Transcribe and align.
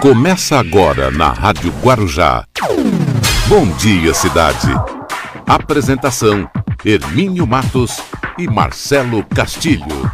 Começa 0.00 0.58
agora 0.58 1.10
na 1.10 1.30
Rádio 1.30 1.70
Guarujá. 1.82 2.46
Bom 3.46 3.66
dia, 3.76 4.14
cidade. 4.14 4.68
Apresentação: 5.46 6.48
Hermínio 6.82 7.46
Matos 7.46 8.00
e 8.38 8.46
Marcelo 8.46 9.22
Castilho. 9.22 10.10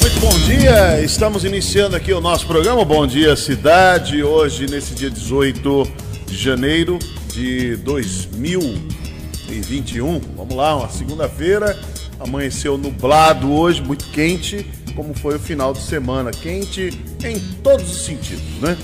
Muito 0.00 0.20
bom 0.20 0.36
dia, 0.40 1.00
estamos 1.04 1.44
iniciando 1.44 1.94
aqui 1.94 2.12
o 2.12 2.20
nosso 2.20 2.48
programa 2.48 2.84
Bom 2.84 3.06
Dia 3.06 3.36
Cidade, 3.36 4.24
hoje 4.24 4.68
nesse 4.68 4.92
dia 4.92 5.08
18 5.08 5.84
de 6.26 6.36
janeiro 6.36 6.98
de 7.32 7.76
2021. 7.76 10.20
Vamos 10.36 10.56
lá, 10.56 10.74
uma 10.74 10.88
segunda-feira, 10.88 11.78
amanheceu 12.18 12.76
nublado 12.76 13.52
hoje, 13.52 13.80
muito 13.80 14.06
quente, 14.06 14.66
como 15.00 15.14
foi 15.14 15.36
o 15.36 15.38
final 15.38 15.72
de 15.72 15.80
semana, 15.80 16.30
quente 16.30 16.90
em 17.24 17.40
todos 17.62 17.90
os 17.90 18.04
sentidos, 18.04 18.60
né? 18.60 18.76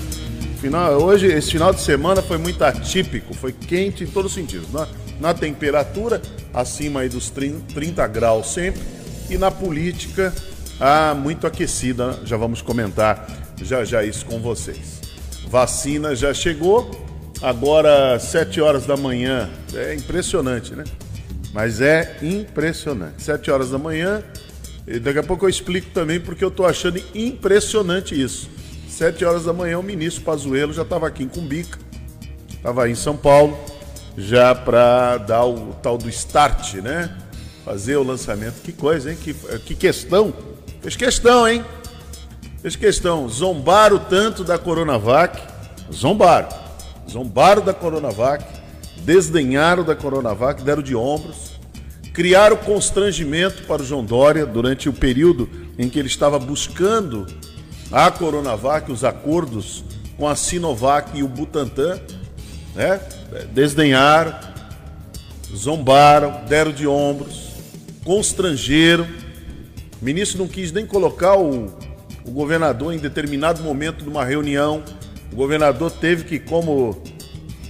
Final, 0.59 0.93
hoje, 0.93 1.27
esse 1.27 1.51
final 1.51 1.71
de 1.71 1.79
semana 1.79 2.23
foi 2.23 2.39
muito 2.39 2.63
atípico, 2.63 3.35
foi 3.35 3.51
quente 3.51 4.03
em 4.03 4.07
todos 4.07 4.31
os 4.31 4.35
sentidos. 4.35 4.73
Na, 4.73 4.87
na 5.19 5.33
temperatura, 5.35 6.19
acima 6.51 7.01
aí 7.01 7.09
dos 7.09 7.29
30, 7.29 7.71
30 7.71 8.07
graus 8.07 8.51
sempre, 8.51 8.81
e 9.29 9.37
na 9.37 9.51
política, 9.51 10.33
ah, 10.79 11.13
muito 11.13 11.45
aquecida, 11.45 12.19
já 12.25 12.35
vamos 12.35 12.63
comentar 12.63 13.27
já 13.61 13.85
já 13.85 14.03
isso 14.03 14.25
com 14.25 14.39
vocês. 14.39 14.99
Vacina 15.47 16.15
já 16.15 16.33
chegou, 16.33 16.89
agora 17.43 18.17
7 18.19 18.59
horas 18.59 18.87
da 18.87 18.97
manhã, 18.97 19.51
é 19.71 19.93
impressionante, 19.93 20.73
né? 20.73 20.83
Mas 21.53 21.79
é 21.79 22.17
impressionante. 22.23 23.21
7 23.21 23.51
horas 23.51 23.69
da 23.69 23.77
manhã, 23.77 24.23
e 24.87 24.99
daqui 24.99 25.19
a 25.19 25.23
pouco 25.23 25.43
eu 25.43 25.49
explico 25.49 25.89
também 25.89 26.17
porque 26.17 26.41
eu 26.41 26.47
estou 26.47 26.65
achando 26.65 27.03
impressionante 27.13 28.19
isso. 28.19 28.49
Sete 28.87 29.25
horas 29.25 29.43
da 29.43 29.51
manhã, 29.51 29.77
o 29.77 29.83
ministro 29.83 30.23
Pazuello 30.23 30.71
já 30.71 30.83
estava 30.83 31.05
aqui 31.05 31.23
em 31.23 31.27
Cumbica, 31.27 31.77
estava 32.49 32.89
em 32.89 32.95
São 32.95 33.17
Paulo, 33.17 33.57
já 34.17 34.55
para 34.55 35.17
dar 35.17 35.43
o 35.43 35.73
tal 35.83 35.97
do 35.97 36.07
start, 36.07 36.75
né? 36.75 37.13
Fazer 37.65 37.97
o 37.97 38.03
lançamento. 38.03 38.61
Que 38.63 38.71
coisa, 38.71 39.11
hein? 39.11 39.17
Que, 39.21 39.33
que 39.33 39.75
questão. 39.75 40.33
Fez 40.81 40.95
questão, 40.95 41.45
hein? 41.45 41.65
Fez 42.61 42.77
questão. 42.77 43.27
Zombaram 43.27 43.99
tanto 43.99 44.45
da 44.45 44.57
Coronavac. 44.57 45.37
Zombaram. 45.93 46.47
Zombaram 47.11 47.61
da 47.61 47.73
Coronavac. 47.73 48.43
Desdenharam 49.01 49.83
da 49.83 49.95
Coronavac, 49.95 50.63
deram 50.63 50.81
de 50.81 50.95
ombros 50.95 51.56
criaram 52.17 52.57
constrangimento 52.57 53.61
para 53.67 53.83
o 53.83 53.85
João 53.85 54.03
Dória 54.03 54.43
durante 54.43 54.89
o 54.89 54.93
período 54.93 55.47
em 55.77 55.87
que 55.87 55.99
ele 55.99 56.07
estava 56.07 56.39
buscando 56.39 57.27
a 57.91 58.09
Coronavac, 58.09 58.91
os 58.91 59.03
acordos 59.03 59.83
com 60.17 60.27
a 60.27 60.35
Sinovac 60.35 61.15
e 61.15 61.21
o 61.21 61.27
Butantan, 61.27 62.01
né? 62.73 62.99
Desdenharam, 63.53 64.33
zombaram, 65.55 66.43
deram 66.49 66.71
de 66.71 66.87
ombros, 66.87 67.51
constrangeram. 68.03 69.05
O 70.01 70.03
ministro 70.03 70.39
não 70.39 70.47
quis 70.47 70.71
nem 70.71 70.87
colocar 70.87 71.37
o, 71.37 71.67
o 72.25 72.31
governador 72.31 72.95
em 72.95 72.97
determinado 72.97 73.61
momento 73.61 74.03
de 74.03 74.09
uma 74.09 74.25
reunião. 74.25 74.83
O 75.31 75.35
governador 75.35 75.91
teve 75.91 76.23
que, 76.23 76.39
como, 76.39 76.99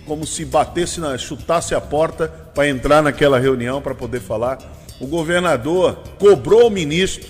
como 0.05 0.25
se 0.25 0.45
batesse, 0.45 1.01
na, 1.01 1.17
chutasse 1.17 1.75
a 1.75 1.81
porta 1.81 2.46
para 2.57 2.67
entrar 2.67 3.03
naquela 3.03 3.37
reunião 3.37 3.83
para 3.83 3.93
poder 3.93 4.19
falar. 4.19 4.57
O 4.99 5.05
governador 5.05 6.01
cobrou 6.17 6.65
o 6.65 6.71
ministro. 6.71 7.29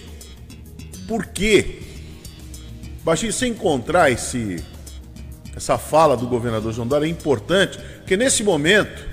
Por 1.06 1.26
quê? 1.26 1.82
Baixinho, 3.04 3.34
se 3.34 3.46
encontrar 3.46 4.10
esse, 4.10 4.64
essa 5.54 5.78
fala 5.78 6.16
do 6.16 6.26
governador 6.28 6.72
João 6.72 6.88
Dória 6.88 7.06
é 7.06 7.10
importante, 7.10 7.78
porque 7.98 8.16
nesse 8.16 8.42
momento 8.42 9.06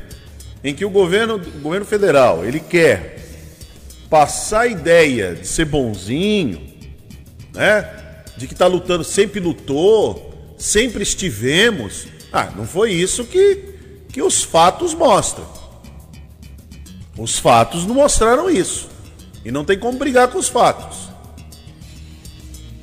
em 0.62 0.72
que 0.72 0.84
o 0.84 0.90
governo, 0.90 1.34
o 1.34 1.60
governo 1.60 1.84
federal 1.84 2.44
ele 2.44 2.60
quer 2.60 3.18
passar 4.08 4.60
a 4.60 4.66
ideia 4.68 5.34
de 5.34 5.48
ser 5.48 5.64
bonzinho, 5.64 6.62
né? 7.52 7.90
De 8.36 8.46
que 8.46 8.52
está 8.52 8.68
lutando, 8.68 9.02
sempre 9.02 9.40
lutou, 9.40 10.54
sempre 10.56 11.02
estivemos. 11.02 12.06
Ah, 12.32 12.52
não 12.54 12.64
foi 12.64 12.92
isso 12.92 13.24
que, 13.24 13.74
que 14.12 14.22
os 14.22 14.44
fatos 14.44 14.94
mostram. 14.94 15.63
Os 17.18 17.38
fatos 17.38 17.86
não 17.86 17.94
mostraram 17.94 18.50
isso. 18.50 18.88
E 19.44 19.50
não 19.50 19.64
tem 19.64 19.78
como 19.78 19.98
brigar 19.98 20.28
com 20.28 20.38
os 20.38 20.48
fatos. 20.48 21.08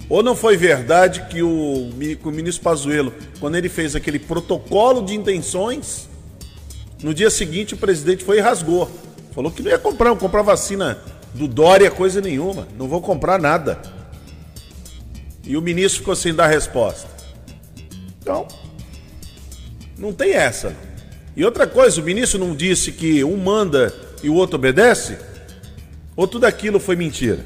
Ou 0.08 0.22
não 0.22 0.36
foi 0.36 0.58
verdade 0.58 1.26
que 1.30 1.42
o, 1.42 1.90
que 1.98 2.28
o 2.28 2.32
ministro 2.32 2.64
Pazuello, 2.64 3.14
quando 3.40 3.56
ele 3.56 3.70
fez 3.70 3.96
aquele 3.96 4.20
protocolo 4.20 5.02
de 5.02 5.16
intenções, 5.16 6.10
no 7.02 7.14
dia 7.14 7.30
seguinte 7.30 7.74
o 7.74 7.78
presidente 7.78 8.24
foi 8.24 8.38
e 8.38 8.42
rasgou. 8.42 8.92
Falou 9.34 9.52
que 9.52 9.64
não 9.64 9.72
ia 9.72 9.80
comprar, 9.80 10.10
não 10.10 10.18
comprar 10.18 10.42
vacina 10.42 11.00
do 11.34 11.48
Dória, 11.48 11.90
coisa 11.90 12.20
nenhuma. 12.20 12.68
Não 12.78 12.88
vou 12.88 13.02
comprar 13.02 13.40
nada. 13.40 13.82
E 15.44 15.56
o 15.58 15.62
ministro 15.62 16.00
ficou 16.00 16.16
sem 16.16 16.34
dar 16.34 16.48
resposta. 16.48 17.10
Então, 18.22 18.48
não 19.98 20.14
tem 20.14 20.34
essa. 20.34 20.76
E 21.36 21.46
outra 21.46 21.66
coisa, 21.66 22.02
o 22.02 22.04
ministro 22.04 22.38
não 22.38 22.54
disse 22.56 22.92
que 22.92 23.24
um 23.24 23.38
manda 23.38 23.94
e 24.24 24.30
o 24.30 24.34
outro 24.34 24.58
obedece? 24.58 25.18
Ou 26.16 26.28
tudo 26.28 26.46
aquilo 26.46 26.80
foi 26.80 26.96
mentira? 26.96 27.40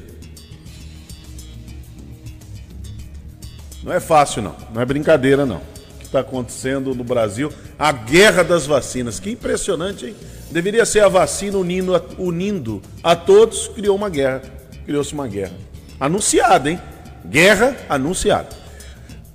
Não 3.82 3.92
é 3.92 4.00
fácil, 4.00 4.42
não. 4.42 4.56
Não 4.74 4.82
é 4.82 4.84
brincadeira, 4.84 5.46
não. 5.46 5.58
O 5.58 5.98
que 5.98 6.06
está 6.06 6.20
acontecendo 6.20 6.94
no 6.94 7.04
Brasil? 7.04 7.52
A 7.78 7.92
guerra 7.92 8.42
das 8.42 8.66
vacinas. 8.66 9.20
Que 9.20 9.30
impressionante, 9.30 10.06
hein? 10.06 10.16
Deveria 10.50 10.84
ser 10.84 11.00
a 11.00 11.08
vacina 11.08 11.56
unindo 11.56 11.94
a, 11.94 12.02
unindo 12.18 12.82
a 13.02 13.14
todos, 13.14 13.68
criou 13.68 13.94
uma 13.94 14.08
guerra. 14.08 14.42
Criou-se 14.84 15.14
uma 15.14 15.28
guerra. 15.28 15.54
Anunciada, 16.00 16.70
hein? 16.70 16.80
Guerra 17.24 17.76
anunciada. 17.88 18.65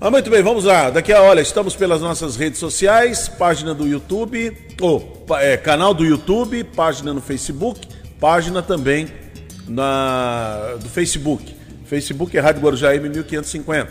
Ah, 0.03 0.09
muito 0.09 0.31
bem, 0.31 0.41
vamos 0.41 0.63
lá. 0.63 0.89
Daqui 0.89 1.13
a 1.13 1.21
olha, 1.21 1.41
estamos 1.41 1.75
pelas 1.75 2.01
nossas 2.01 2.35
redes 2.35 2.59
sociais, 2.59 3.29
página 3.29 3.71
do 3.71 3.87
YouTube, 3.87 4.51
ou 4.81 5.23
é, 5.39 5.55
canal 5.57 5.93
do 5.93 6.03
YouTube, 6.03 6.63
página 6.63 7.13
no 7.13 7.21
Facebook, 7.21 7.87
página 8.19 8.63
também 8.63 9.07
na, 9.67 10.75
do 10.81 10.89
Facebook. 10.89 11.55
Facebook 11.85 12.35
é 12.35 12.41
Rádio 12.41 12.63
Guarujá 12.63 12.95
M1550. 12.95 13.89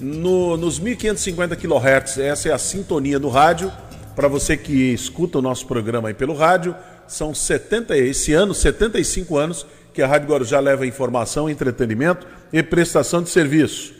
No, 0.00 0.56
nos 0.56 0.80
1550 0.80 1.54
kHz, 1.54 2.18
essa 2.18 2.48
é 2.48 2.52
a 2.52 2.58
sintonia 2.58 3.20
do 3.20 3.28
rádio. 3.28 3.70
Para 4.16 4.26
você 4.26 4.56
que 4.56 4.92
escuta 4.92 5.38
o 5.38 5.42
nosso 5.42 5.68
programa 5.68 6.08
aí 6.08 6.14
pelo 6.14 6.34
rádio, 6.34 6.74
são 7.06 7.32
70, 7.32 7.96
esse 7.96 8.32
ano, 8.32 8.52
75 8.54 9.36
anos 9.36 9.64
que 9.92 10.02
a 10.02 10.08
Rádio 10.08 10.30
Guarujá 10.30 10.58
leva 10.58 10.84
informação, 10.84 11.48
entretenimento 11.48 12.26
e 12.52 12.60
prestação 12.60 13.22
de 13.22 13.30
serviço. 13.30 13.93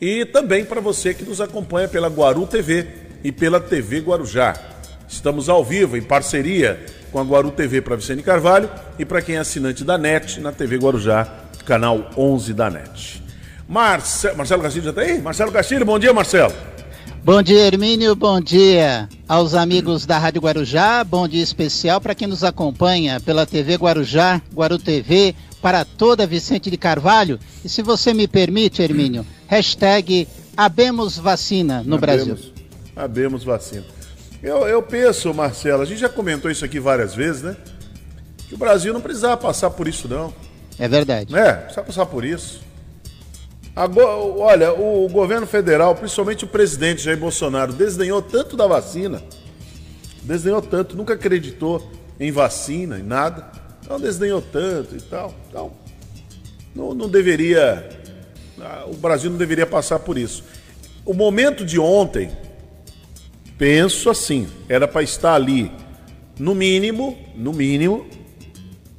E 0.00 0.24
também 0.24 0.64
para 0.64 0.80
você 0.80 1.12
que 1.12 1.24
nos 1.24 1.40
acompanha 1.40 1.86
pela 1.86 2.08
Guaru 2.08 2.46
TV 2.46 2.86
e 3.22 3.30
pela 3.30 3.60
TV 3.60 4.00
Guarujá. 4.00 4.54
Estamos 5.06 5.48
ao 5.48 5.62
vivo, 5.62 5.96
em 5.96 6.02
parceria 6.02 6.80
com 7.12 7.18
a 7.18 7.22
Guaru 7.22 7.50
TV 7.50 7.82
para 7.82 7.96
Vicente 7.96 8.22
Carvalho 8.22 8.70
e 8.98 9.04
para 9.04 9.20
quem 9.20 9.34
é 9.34 9.38
assinante 9.38 9.84
da 9.84 9.98
NET, 9.98 10.40
na 10.40 10.52
TV 10.52 10.78
Guarujá, 10.78 11.28
canal 11.66 12.10
11 12.16 12.54
da 12.54 12.70
NET. 12.70 13.22
Marce... 13.68 14.32
Marcelo 14.32 14.62
Castilho 14.62 14.84
já 14.84 14.90
está 14.90 15.02
aí? 15.02 15.20
Marcelo 15.20 15.52
Castilho, 15.52 15.84
bom 15.84 15.98
dia, 15.98 16.14
Marcelo. 16.14 16.54
Bom 17.22 17.42
dia, 17.42 17.66
Hermínio. 17.66 18.16
Bom 18.16 18.40
dia 18.40 19.06
aos 19.28 19.52
amigos 19.52 20.06
da 20.06 20.18
Rádio 20.18 20.40
Guarujá. 20.40 21.04
Bom 21.04 21.28
dia 21.28 21.42
especial 21.42 22.00
para 22.00 22.14
quem 22.14 22.26
nos 22.26 22.42
acompanha 22.42 23.20
pela 23.20 23.44
TV 23.44 23.74
Guarujá, 23.74 24.40
Guaru 24.54 24.78
TV, 24.78 25.34
para 25.60 25.84
toda 25.84 26.26
Vicente 26.26 26.70
de 26.70 26.78
Carvalho. 26.78 27.38
E 27.62 27.68
se 27.68 27.82
você 27.82 28.14
me 28.14 28.26
permite, 28.26 28.80
Hermínio, 28.82 29.26
hashtag 29.50 30.28
Abemos 30.56 31.18
Vacina 31.18 31.82
no 31.84 31.96
Abemos, 31.96 32.00
Brasil. 32.00 32.52
Abemos 32.94 33.42
Vacina. 33.42 33.84
Eu, 34.40 34.58
eu 34.68 34.80
penso, 34.80 35.34
Marcelo, 35.34 35.82
a 35.82 35.84
gente 35.84 35.98
já 35.98 36.08
comentou 36.08 36.48
isso 36.48 36.64
aqui 36.64 36.78
várias 36.78 37.16
vezes, 37.16 37.42
né? 37.42 37.56
Que 38.48 38.54
o 38.54 38.58
Brasil 38.58 38.92
não 38.92 39.00
precisava 39.00 39.36
passar 39.36 39.70
por 39.70 39.88
isso, 39.88 40.06
não. 40.06 40.32
É 40.78 40.86
verdade. 40.86 41.36
É, 41.36 41.52
precisa 41.52 41.82
passar 41.82 42.06
por 42.06 42.24
isso. 42.24 42.62
Agora, 43.74 44.08
olha, 44.08 44.72
o 44.72 45.08
governo 45.08 45.46
federal, 45.46 45.96
principalmente 45.96 46.44
o 46.44 46.48
presidente 46.48 47.02
Jair 47.02 47.18
Bolsonaro, 47.18 47.72
desdenhou 47.72 48.22
tanto 48.22 48.56
da 48.56 48.66
vacina, 48.66 49.22
desdenhou 50.22 50.62
tanto, 50.62 50.96
nunca 50.96 51.14
acreditou 51.14 51.90
em 52.18 52.30
vacina, 52.30 52.98
em 52.98 53.02
nada, 53.02 53.50
então 53.82 53.98
desdenhou 53.98 54.40
tanto 54.40 54.96
e 54.96 55.00
tal. 55.00 55.34
Então, 55.48 55.72
não, 56.74 56.94
não 56.94 57.08
deveria, 57.08 57.99
o 58.88 58.94
Brasil 58.94 59.30
não 59.30 59.38
deveria 59.38 59.66
passar 59.66 59.98
por 59.98 60.18
isso. 60.18 60.44
O 61.04 61.14
momento 61.14 61.64
de 61.64 61.78
ontem, 61.78 62.30
penso 63.56 64.10
assim, 64.10 64.48
era 64.68 64.86
para 64.86 65.02
estar 65.02 65.34
ali, 65.34 65.70
no 66.38 66.54
mínimo, 66.54 67.18
no 67.34 67.52
mínimo, 67.52 68.06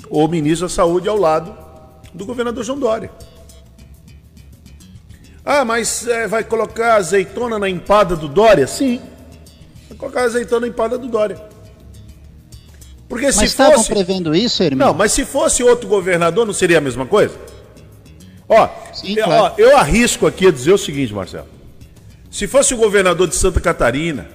o 0.09 0.27
ministro 0.27 0.67
da 0.67 0.73
Saúde 0.73 1.07
ao 1.07 1.17
lado 1.17 1.55
do 2.13 2.25
governador 2.25 2.63
João 2.63 2.79
Dória. 2.79 3.11
Ah, 5.43 5.65
mas 5.65 6.07
é, 6.07 6.27
vai 6.27 6.43
colocar 6.43 6.95
azeitona 6.95 7.57
na 7.57 7.67
empada 7.67 8.15
do 8.15 8.27
Dória? 8.27 8.67
Sim. 8.67 9.01
Vai 9.89 9.97
colocar 9.97 10.23
azeitona 10.23 10.61
na 10.61 10.67
empada 10.67 10.97
do 10.97 11.07
Dória. 11.07 11.41
Porque 13.09 13.25
mas 13.25 13.35
se 13.35 13.45
estavam 13.45 13.77
fosse... 13.77 13.89
prevendo 13.89 14.35
isso, 14.35 14.61
Hermínio? 14.63 14.85
Não, 14.85 14.93
mas 14.93 15.11
se 15.11 15.25
fosse 15.25 15.63
outro 15.63 15.89
governador, 15.89 16.45
não 16.45 16.53
seria 16.53 16.77
a 16.77 16.81
mesma 16.81 17.05
coisa? 17.05 17.35
Ó, 18.53 18.67
Sim, 18.93 19.15
eu, 19.17 19.23
claro. 19.23 19.43
ó, 19.43 19.53
eu 19.57 19.77
arrisco 19.77 20.27
aqui 20.27 20.45
a 20.45 20.51
dizer 20.51 20.73
o 20.73 20.77
seguinte, 20.77 21.13
Marcelo. 21.13 21.47
Se 22.29 22.47
fosse 22.47 22.73
o 22.73 22.77
governador 22.77 23.29
de 23.29 23.35
Santa 23.35 23.61
Catarina, 23.61 24.27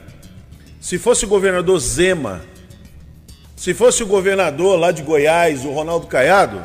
se 0.80 0.98
fosse 0.98 1.26
o 1.26 1.28
governador 1.28 1.78
Zema, 1.78 2.40
se 3.54 3.74
fosse 3.74 4.02
o 4.02 4.06
governador 4.06 4.78
lá 4.80 4.90
de 4.90 5.02
Goiás, 5.02 5.66
o 5.66 5.70
Ronaldo 5.70 6.06
Caiado, 6.06 6.62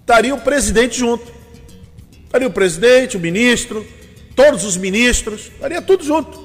estaria 0.00 0.32
o 0.32 0.40
presidente 0.40 0.96
junto. 0.96 1.32
Estaria 2.24 2.46
o 2.46 2.52
presidente, 2.52 3.16
o 3.16 3.20
ministro, 3.20 3.84
todos 4.36 4.62
os 4.64 4.76
ministros, 4.76 5.50
estaria 5.52 5.82
tudo 5.82 6.04
junto. 6.04 6.40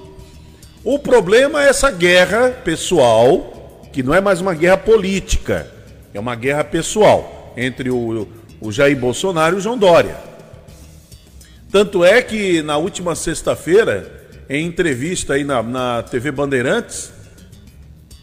O 0.84 0.98
problema 0.98 1.64
é 1.64 1.70
essa 1.70 1.92
guerra 1.92 2.50
pessoal, 2.50 3.84
que 3.94 4.02
não 4.02 4.16
é 4.16 4.22
mais 4.22 4.42
uma 4.42 4.56
guerra 4.56 4.78
política, 4.78 5.72
é 6.12 6.20
uma 6.20 6.36
guerra 6.36 6.64
pessoal 6.64 7.54
entre 7.56 7.92
o, 7.92 8.28
o 8.66 8.72
Jair 8.72 8.98
Bolsonaro 8.98 9.56
e 9.56 9.60
o 9.60 9.62
João 9.62 9.78
Dória. 9.78 10.18
Tanto 11.72 12.04
é 12.04 12.22
que 12.22 12.62
na 12.64 12.78
última 12.78 13.16
sexta-feira, 13.16 14.28
em 14.50 14.66
entrevista 14.66 15.34
aí 15.34 15.44
na, 15.44 15.62
na 15.62 16.04
TV 16.04 16.32
Bandeirantes, 16.32 17.12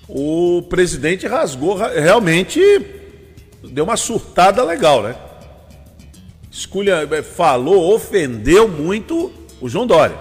o 0.09 0.63
presidente 0.69 1.27
rasgou, 1.27 1.77
realmente 1.77 2.61
deu 3.63 3.85
uma 3.85 3.97
surtada 3.97 4.65
legal, 4.65 5.03
né? 5.03 5.15
Escolha, 6.51 7.09
é, 7.11 7.23
falou, 7.23 7.95
ofendeu 7.95 8.67
muito 8.67 9.33
o 9.61 9.69
João 9.69 9.87
Dória. 9.87 10.17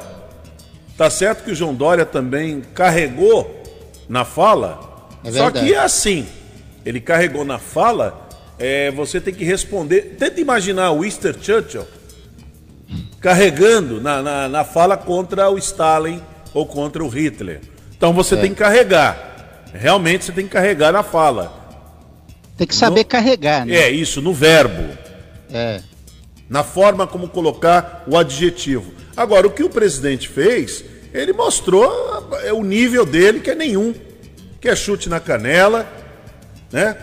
Tá 0.96 1.10
certo 1.10 1.44
que 1.44 1.52
o 1.52 1.56
João 1.56 1.74
Dória 1.74 2.06
também 2.06 2.62
carregou 2.76 3.64
na 4.08 4.24
fala, 4.24 5.10
é 5.24 5.32
só 5.32 5.50
que 5.50 5.74
é 5.74 5.80
assim, 5.80 6.28
ele 6.86 7.02
carregou 7.02 7.44
na 7.44 7.58
fala, 7.58 8.30
é, 8.62 8.92
você 8.92 9.20
tem 9.20 9.34
que 9.34 9.44
responder. 9.44 10.16
Tenta 10.20 10.40
imaginar 10.40 10.92
o 10.92 11.02
Winston 11.02 11.34
Churchill 11.42 11.88
carregando 13.20 14.00
na, 14.00 14.22
na, 14.22 14.50
na, 14.50 14.64
fala 14.64 14.96
contra 14.96 15.50
o 15.50 15.58
Stalin 15.58 16.22
ou 16.54 16.66
contra 16.66 17.04
o 17.04 17.08
Hitler. 17.08 17.62
Então 17.96 18.14
você 18.14 18.36
é. 18.36 18.38
tem 18.38 18.52
que 18.52 18.58
carregar. 18.58 19.66
Realmente 19.74 20.26
você 20.26 20.32
tem 20.32 20.46
que 20.46 20.52
carregar 20.52 20.92
na 20.92 21.02
fala. 21.02 21.60
Tem 22.58 22.68
que 22.68 22.76
saber 22.76 23.02
no... 23.02 23.06
carregar, 23.06 23.66
né? 23.66 23.76
É, 23.76 23.90
isso, 23.90 24.22
no 24.22 24.34
verbo. 24.34 24.96
É. 25.52 25.82
Na 26.48 26.64
forma 26.64 27.08
como 27.08 27.30
colocar 27.30 28.04
o 28.08 28.18
adjetivo. 28.18 28.94
Agora, 29.16 29.48
o 29.48 29.52
que 29.52 29.64
o 29.64 29.70
presidente 29.70 30.28
fez, 30.28 30.84
ele 31.14 31.34
mostrou 31.34 31.90
é, 32.44 32.54
o 32.54 32.64
nível 32.64 33.06
dele, 33.06 33.40
que 33.40 33.50
é 33.50 33.56
nenhum. 33.56 33.94
Que 34.60 34.70
é 34.70 34.76
chute 34.76 35.10
na 35.10 35.20
canela, 35.20 35.88
né? 36.72 36.96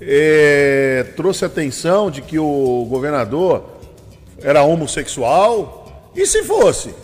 É, 0.00 1.12
trouxe 1.16 1.44
atenção 1.44 2.10
de 2.10 2.22
que 2.22 2.38
o 2.38 2.86
governador 2.88 3.64
era 4.38 4.62
homossexual. 4.62 6.10
E 6.16 6.26
se 6.26 6.42
fosse? 6.44 6.94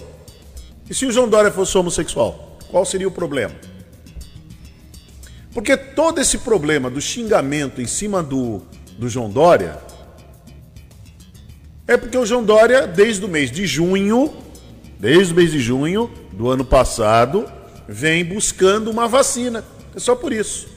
E 0.88 0.94
se 0.94 1.04
o 1.04 1.12
João 1.12 1.28
Dória 1.28 1.50
fosse 1.50 1.76
homossexual? 1.76 2.58
Qual 2.70 2.84
seria 2.84 3.08
o 3.08 3.10
problema? 3.10 3.54
Porque 5.52 5.76
todo 5.76 6.20
esse 6.20 6.38
problema 6.38 6.90
do 6.90 7.00
xingamento 7.00 7.81
em 7.81 7.87
cima 7.87 8.22
do, 8.22 8.62
do 8.98 9.08
João 9.08 9.31
Dória 9.31 9.78
é 11.88 11.96
porque 11.96 12.19
o 12.19 12.26
João 12.26 12.43
Dória, 12.43 12.87
desde 12.87 13.25
o 13.25 13.28
mês 13.28 13.50
de 13.50 13.66
junho, 13.66 14.34
desde 14.98 15.32
o 15.32 15.37
mês 15.37 15.52
de 15.52 15.60
junho 15.60 16.10
do 16.32 16.50
ano 16.50 16.64
passado, 16.64 17.50
vem 17.88 18.25
buscando 18.25 18.90
uma 18.90 19.06
vacina. 19.06 19.64
É 19.94 20.00
só 20.00 20.16
por 20.16 20.32
isso. 20.32 20.75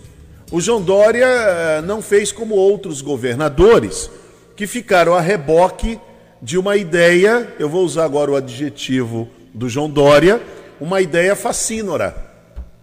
O 0.51 0.59
João 0.59 0.81
Dória 0.81 1.27
eh, 1.27 1.81
não 1.83 2.01
fez 2.01 2.31
como 2.31 2.55
outros 2.55 3.01
governadores 3.01 4.09
que 4.55 4.65
ficaram 4.65 5.13
a 5.13 5.21
reboque 5.21 5.99
de 6.41 6.57
uma 6.57 6.75
ideia, 6.75 7.53
eu 7.59 7.69
vou 7.69 7.85
usar 7.85 8.05
agora 8.05 8.31
o 8.31 8.35
adjetivo 8.35 9.29
do 9.53 9.69
João 9.69 9.87
Dória, 9.87 10.41
uma 10.81 11.01
ideia 11.01 11.35
facínora. 11.35 12.15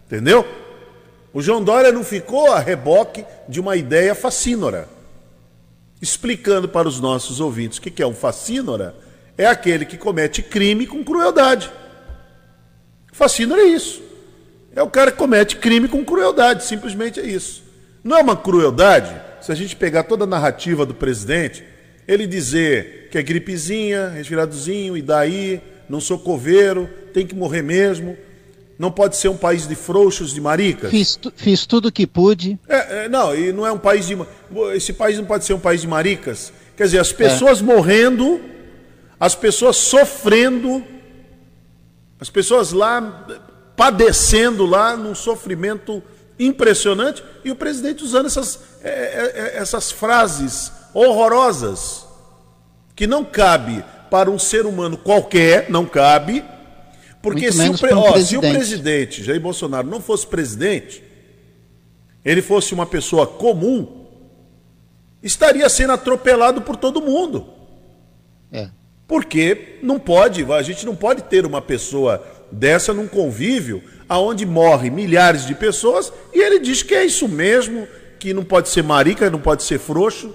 Entendeu? 0.06 0.46
O 1.34 1.42
João 1.42 1.62
Dória 1.62 1.90
não 1.90 2.04
ficou 2.04 2.52
a 2.52 2.60
reboque 2.60 3.24
de 3.48 3.58
uma 3.58 3.76
ideia 3.76 4.14
facínora. 4.14 4.88
Explicando 6.00 6.68
para 6.68 6.86
os 6.86 7.00
nossos 7.00 7.40
ouvintes 7.40 7.78
o 7.78 7.82
que 7.82 8.00
é 8.00 8.06
um 8.06 8.14
facínora, 8.14 8.94
é 9.36 9.44
aquele 9.44 9.84
que 9.84 9.98
comete 9.98 10.40
crime 10.40 10.86
com 10.86 11.02
crueldade. 11.02 11.70
Facínora 13.12 13.62
é 13.62 13.66
isso. 13.66 14.05
É 14.76 14.82
o 14.82 14.90
cara 14.90 15.10
que 15.10 15.16
comete 15.16 15.56
crime 15.56 15.88
com 15.88 16.04
crueldade, 16.04 16.62
simplesmente 16.64 17.18
é 17.18 17.24
isso. 17.24 17.64
Não 18.04 18.18
é 18.18 18.20
uma 18.20 18.36
crueldade, 18.36 19.10
se 19.40 19.50
a 19.50 19.54
gente 19.54 19.74
pegar 19.74 20.02
toda 20.02 20.24
a 20.24 20.26
narrativa 20.26 20.84
do 20.84 20.92
presidente, 20.92 21.64
ele 22.06 22.26
dizer 22.26 23.08
que 23.10 23.16
é 23.16 23.22
gripezinha, 23.22 24.08
resfriadozinho, 24.10 24.94
e 24.94 25.00
daí, 25.00 25.62
não 25.88 25.98
sou 25.98 26.18
coveiro, 26.18 26.90
tem 27.14 27.26
que 27.26 27.34
morrer 27.34 27.62
mesmo, 27.62 28.18
não 28.78 28.92
pode 28.92 29.16
ser 29.16 29.28
um 29.28 29.36
país 29.36 29.66
de 29.66 29.74
frouxos, 29.74 30.34
de 30.34 30.42
maricas. 30.42 30.90
Fiz, 30.90 31.18
fiz 31.34 31.64
tudo 31.64 31.88
o 31.88 31.92
que 31.92 32.06
pude. 32.06 32.58
É, 32.68 33.04
é, 33.04 33.08
não, 33.08 33.34
e 33.34 33.52
não 33.54 33.66
é 33.66 33.72
um 33.72 33.78
país 33.78 34.06
de. 34.06 34.14
Esse 34.74 34.92
país 34.92 35.16
não 35.16 35.24
pode 35.24 35.46
ser 35.46 35.54
um 35.54 35.58
país 35.58 35.80
de 35.80 35.88
maricas. 35.88 36.52
Quer 36.76 36.84
dizer, 36.84 36.98
as 36.98 37.12
pessoas 37.12 37.60
é. 37.60 37.62
morrendo, 37.62 38.38
as 39.18 39.34
pessoas 39.34 39.76
sofrendo, 39.76 40.84
as 42.20 42.28
pessoas 42.28 42.72
lá 42.72 43.26
padecendo 43.76 44.64
lá 44.64 44.96
num 44.96 45.14
sofrimento 45.14 46.02
impressionante, 46.38 47.22
e 47.44 47.50
o 47.50 47.56
presidente 47.56 48.02
usando 48.02 48.26
essas, 48.26 48.60
é, 48.82 48.90
é, 48.90 49.32
é 49.36 49.56
essas 49.58 49.90
frases 49.90 50.72
horrorosas, 50.92 52.06
que 52.94 53.06
não 53.06 53.24
cabe 53.24 53.84
para 54.10 54.30
um 54.30 54.38
ser 54.38 54.66
humano 54.66 54.96
qualquer, 54.96 55.68
não 55.70 55.84
cabe, 55.84 56.44
porque 57.22 57.50
se 57.50 57.68
o, 57.68 57.72
um 57.72 57.98
ó, 57.98 58.18
se 58.18 58.36
o, 58.36 58.40
presidente 58.40 59.22
Jair 59.22 59.40
Bolsonaro 59.40 59.88
não 59.88 60.00
fosse 60.00 60.26
presidente, 60.26 61.02
ele 62.24 62.40
fosse 62.40 62.72
uma 62.72 62.86
pessoa 62.86 63.26
comum, 63.26 64.06
estaria 65.22 65.68
sendo 65.68 65.92
atropelado 65.92 66.62
por 66.62 66.76
todo 66.76 67.02
mundo. 67.02 67.48
É. 68.52 68.68
Porque 69.08 69.78
não 69.82 69.98
pode, 69.98 70.44
a 70.52 70.62
gente 70.62 70.86
não 70.86 70.94
pode 70.94 71.22
ter 71.22 71.44
uma 71.44 71.60
pessoa 71.60 72.24
dessa 72.50 72.92
num 72.92 73.08
convívio 73.08 73.82
aonde 74.08 74.46
morre 74.46 74.90
milhares 74.90 75.46
de 75.46 75.54
pessoas 75.54 76.12
e 76.32 76.40
ele 76.40 76.58
diz 76.58 76.82
que 76.82 76.94
é 76.94 77.04
isso 77.04 77.28
mesmo, 77.28 77.86
que 78.18 78.32
não 78.32 78.44
pode 78.44 78.68
ser 78.68 78.82
marica, 78.82 79.30
não 79.30 79.40
pode 79.40 79.62
ser 79.62 79.78
frouxo. 79.78 80.32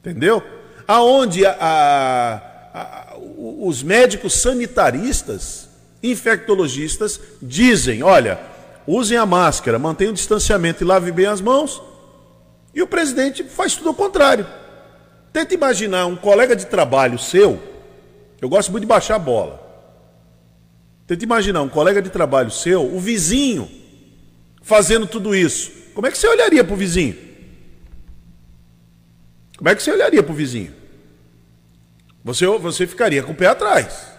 Entendeu? 0.00 0.42
Aonde 0.86 1.46
a, 1.46 1.56
a, 1.60 2.34
a, 2.74 3.16
os 3.60 3.82
médicos 3.82 4.34
sanitaristas, 4.34 5.68
infectologistas, 6.02 7.20
dizem: 7.40 8.02
olha, 8.02 8.40
usem 8.86 9.16
a 9.16 9.24
máscara, 9.24 9.78
mantenham 9.78 10.10
o 10.10 10.14
distanciamento 10.14 10.82
e 10.82 10.86
lavem 10.86 11.12
bem 11.12 11.26
as 11.26 11.40
mãos. 11.40 11.80
E 12.74 12.82
o 12.82 12.86
presidente 12.86 13.44
faz 13.44 13.76
tudo 13.76 13.90
ao 13.90 13.94
contrário. 13.94 14.46
Tenta 15.32 15.54
imaginar 15.54 16.06
um 16.06 16.16
colega 16.16 16.56
de 16.56 16.66
trabalho 16.66 17.18
seu, 17.18 17.60
eu 18.40 18.48
gosto 18.48 18.72
muito 18.72 18.82
de 18.82 18.88
baixar 18.88 19.16
a 19.16 19.20
bola. 19.20 19.71
Tenta 21.06 21.24
imaginar 21.24 21.62
um 21.62 21.68
colega 21.68 22.00
de 22.00 22.10
trabalho 22.10 22.50
seu, 22.50 22.84
o 22.84 23.00
vizinho, 23.00 23.70
fazendo 24.62 25.06
tudo 25.06 25.34
isso. 25.34 25.70
Como 25.94 26.06
é 26.06 26.10
que 26.10 26.18
você 26.18 26.28
olharia 26.28 26.64
para 26.64 26.74
o 26.74 26.76
vizinho? 26.76 27.16
Como 29.56 29.68
é 29.68 29.74
que 29.74 29.82
você 29.82 29.92
olharia 29.92 30.22
para 30.22 30.32
o 30.32 30.36
vizinho? 30.36 30.72
Você, 32.24 32.46
você 32.46 32.86
ficaria 32.86 33.22
com 33.22 33.32
o 33.32 33.34
pé 33.34 33.46
atrás. 33.46 34.12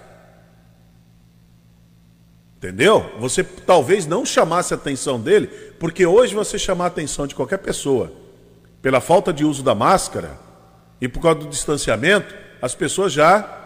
Entendeu? 2.58 3.12
Você 3.20 3.44
talvez 3.44 4.06
não 4.06 4.26
chamasse 4.26 4.74
a 4.74 4.78
atenção 4.78 5.20
dele, 5.20 5.48
porque 5.80 6.06
hoje 6.06 6.34
você 6.34 6.58
chamar 6.58 6.86
a 6.86 6.88
atenção 6.88 7.28
de 7.28 7.36
qualquer 7.36 7.58
pessoa 7.58 8.14
pela 8.82 9.02
falta 9.02 9.34
de 9.34 9.44
uso 9.44 9.64
da 9.64 9.74
máscara 9.74 10.38
e 11.00 11.08
por 11.08 11.22
causa 11.22 11.40
do 11.40 11.48
distanciamento, 11.48 12.34
as 12.62 12.76
pessoas 12.76 13.12
já 13.12 13.63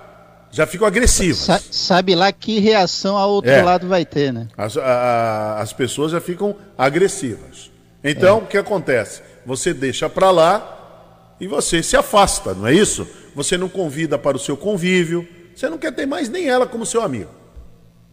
já 0.51 0.66
ficam 0.66 0.88
agressivas. 0.88 1.38
Sa 1.38 1.60
sabe 1.72 2.16
lá 2.16 2.32
que 2.32 2.60
reação 2.60 3.18
ao 3.18 3.30
outro 3.30 3.51
é. 3.51 3.62
lado 3.62 3.88
vai 3.88 4.06
ter, 4.06 4.32
né? 4.32 4.48
As, 4.58 4.77
a, 4.77 5.60
as 5.60 5.74
pessoas 5.74 6.12
já 6.12 6.22
ficam 6.22 6.56
agressivas. 6.77 7.72
Então, 8.04 8.39
é. 8.39 8.42
o 8.42 8.46
que 8.46 8.58
acontece? 8.58 9.22
Você 9.46 9.74
deixa 9.74 10.10
para 10.10 10.32
lá 10.32 11.36
e 11.39 11.48
você 11.48 11.84
se 11.84 11.96
afasta, 11.96 12.54
não 12.54 12.68
é 12.68 12.74
isso? 12.74 13.08
Você 13.36 13.58
não 13.58 13.70
convida 13.70 14.18
para 14.18 14.38
o 14.38 14.39
seu 14.39 14.58
convívio, 14.58 15.27
você 15.56 15.70
não 15.70 15.77
quer 15.77 15.94
ter 15.94 16.06
mais 16.06 16.30
nem 16.30 16.48
ela 16.48 16.66
como 16.66 16.86
seu 16.86 17.01
amigo. 17.01 17.32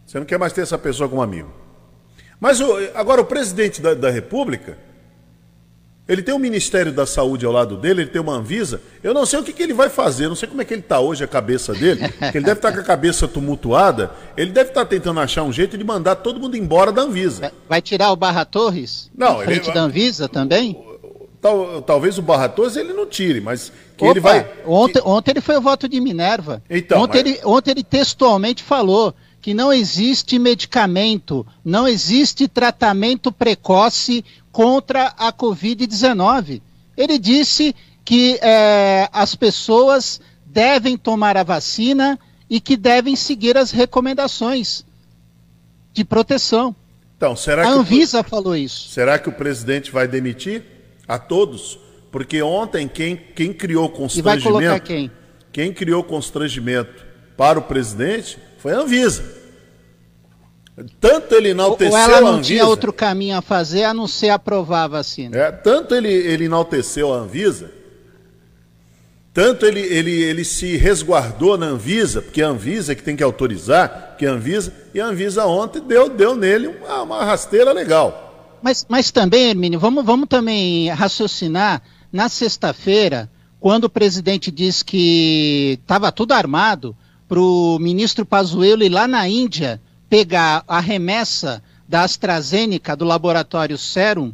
Você 0.07 0.19
não 0.19 0.27
quer 0.27 0.39
mais 0.39 0.53
ter 0.53 0.61
essa 0.63 0.79
pessoa 0.79 1.09
como 1.09 1.23
amigo. 1.23 1.51
Mas 2.39 2.61
o, 2.61 2.77
agora 2.95 3.21
o 3.21 3.25
presidente 3.25 3.81
da, 3.81 3.95
da 3.95 4.11
República, 4.11 4.77
Ele 6.07 6.23
tem 6.23 6.35
o 6.35 6.39
Ministério 6.39 6.93
da 6.93 7.07
Saúde 7.07 7.47
ao 7.47 7.53
lado 7.53 7.79
dele, 7.79 8.03
ele 8.03 8.11
tem 8.11 8.21
uma 8.21 8.35
Anvisa. 8.35 8.81
Eu 9.03 9.15
não 9.15 9.25
sei 9.25 9.39
o 9.39 9.43
que, 9.43 9.55
que 9.55 9.63
ele 9.63 9.73
vai 9.73 9.89
fazer, 9.89 10.29
não 10.29 10.37
sei 10.37 10.47
como 10.47 10.61
é 10.61 10.65
que 10.65 10.75
ele 10.75 10.83
está 10.83 11.01
hoje, 11.01 11.25
a 11.25 11.27
cabeça 11.27 11.73
dele. 11.73 12.03
ele 12.35 12.45
deve 12.45 12.59
estar 12.59 12.71
tá 12.71 12.73
com 12.73 12.81
a 12.81 12.85
cabeça 12.85 13.27
tumultuada. 13.27 14.11
Ele 14.37 14.53
deve 14.53 14.69
estar 14.69 14.83
tá 14.83 14.87
tentando 14.87 15.19
achar 15.21 15.43
um 15.45 15.53
jeito 15.53 15.79
de 15.79 15.85
mandar 15.85 16.17
todo 16.17 16.39
mundo 16.39 16.59
embora 16.59 16.93
da 16.93 17.03
Anvisa. 17.03 17.51
Vai 17.67 17.81
tirar 17.81 18.13
o 18.13 18.17
Barra 18.17 18.45
Torres? 18.45 19.11
Não, 19.17 19.39
frente 19.41 19.69
ele... 19.69 19.75
da 19.75 19.81
Anvisa 19.81 20.29
também? 20.29 20.79
Tal, 21.41 21.81
talvez 21.81 22.19
o 22.19 22.23
Barra 22.23 22.51
Torres 22.51 22.77
ele 22.77 22.93
não 22.93 23.07
tire, 23.07 23.41
mas 23.41 23.73
que 23.97 24.05
Opa, 24.05 24.13
ele 24.13 24.21
vai. 24.21 24.47
Ontem, 24.67 25.01
que... 25.01 25.09
ontem 25.09 25.31
ele 25.31 25.41
foi 25.41 25.57
o 25.57 25.61
voto 25.63 25.89
de 25.89 26.01
Minerva. 26.01 26.63
Então, 26.69 27.01
ontem, 27.01 27.23
mas... 27.23 27.33
ele, 27.33 27.41
ontem 27.47 27.71
ele 27.71 27.85
textualmente 27.85 28.63
falou 28.63 29.15
que 29.41 29.53
não 29.53 29.71
existe 29.71 30.39
medicamento, 30.39 31.47
não 31.63 31.87
existe 31.87 32.49
tratamento 32.49 33.31
precoce 33.31 34.25
contra 34.55 35.13
a 35.19 35.33
Covid-19. 35.33 36.63
Ele 36.97 37.19
disse 37.19 37.75
que 38.05 38.39
é, 38.41 39.09
as 39.13 39.35
pessoas 39.35 40.21
devem 40.47 40.97
tomar 40.97 41.37
a 41.37 41.43
vacina 41.43 42.17
e 42.49 42.61
que 42.61 42.77
devem 42.77 43.17
seguir 43.17 43.57
as 43.57 43.73
recomendações 43.73 44.85
de 45.93 46.05
proteção. 46.05 46.75
Então, 47.17 47.35
será 47.35 47.67
a 47.67 47.69
Anvisa 47.69 48.21
o, 48.21 48.25
falou 48.25 48.55
isso. 48.55 48.91
Será 48.91 49.19
que 49.19 49.29
o 49.29 49.33
presidente 49.33 49.91
vai 49.91 50.07
demitir 50.07 50.63
a 51.09 51.19
todos? 51.19 51.77
Porque 52.13 52.41
ontem 52.41 52.87
quem, 52.87 53.17
quem 53.17 53.53
criou 53.53 53.89
constrangimento. 53.89 54.39
E 54.39 54.41
vai 54.41 54.41
colocar 54.41 54.81
quem? 54.81 55.11
Quem 55.53 55.73
criou 55.73 56.05
constrangimento 56.05 57.05
para 57.37 57.59
o 57.59 57.63
presidente 57.63 58.39
foi 58.59 58.73
a 58.73 58.79
Anvisa. 58.79 59.44
Tanto 61.01 61.35
ele 61.35 61.51
enalteceu 61.51 61.93
Ou 61.93 61.99
ela 61.99 62.21
não 62.21 62.29
a 62.29 62.31
Anvisa, 62.33 62.49
tinha 62.49 62.67
outro 62.67 62.93
caminho 62.93 63.37
a 63.37 63.43
fazer 63.43 63.85
a 63.85 63.95
não 63.95 64.09
ser 64.09 64.31
aprovar 64.31 64.85
a 64.85 64.89
vacina. 64.89 65.37
É, 65.37 65.53
tanto 65.53 65.95
ele, 65.95 66.13
ele 66.13 66.47
enalteceu 66.47 67.15
a 67.15 67.19
Anvisa, 67.19 67.71
tanto 69.33 69.67
ele, 69.67 69.81
ele, 69.81 70.11
ele 70.11 70.45
se 70.45 70.77
resguardou 70.77 71.57
na 71.57 71.67
Anvisa, 71.67 72.21
porque 72.21 72.43
a 72.43 72.49
Anvisa 72.49 72.93
é 72.93 72.95
que 72.95 73.03
tem 73.03 73.17
que 73.17 73.23
autorizar, 73.23 74.17
que 74.19 74.27
a 74.27 74.33
Anvisa, 74.33 74.73
e 74.93 75.01
a 75.01 75.07
Anvisa 75.07 75.45
ontem 75.47 75.81
deu, 75.81 76.09
deu 76.09 76.35
nele 76.37 76.69
uma, 76.69 77.03
uma 77.03 77.25
rasteira 77.25 77.73
legal. 77.73 78.59
Mas, 78.61 78.87
mas 78.89 79.11
também, 79.11 79.51
Hermínio, 79.51 79.79
vamos, 79.79 80.05
vamos 80.05 80.29
também 80.29 80.89
raciocinar 80.89 81.83
na 82.13 82.29
sexta-feira, 82.29 83.29
quando 83.61 83.85
o 83.85 83.91
presidente 83.91 84.51
disse 84.51 84.85
que 84.85 85.79
estava 85.83 86.13
tudo 86.13 86.33
armado, 86.33 86.97
para 87.29 87.41
o 87.41 87.79
ministro 87.81 88.25
Pazuello 88.25 88.85
ir 88.85 88.89
lá 88.89 89.09
na 89.09 89.29
Índia 89.29 89.81
pegar 90.09 90.65
a 90.67 90.81
remessa 90.81 91.63
da 91.89 92.03
AstraZeneca 92.03 92.97
do 92.97 93.05
laboratório 93.05 93.79
Serum, 93.79 94.33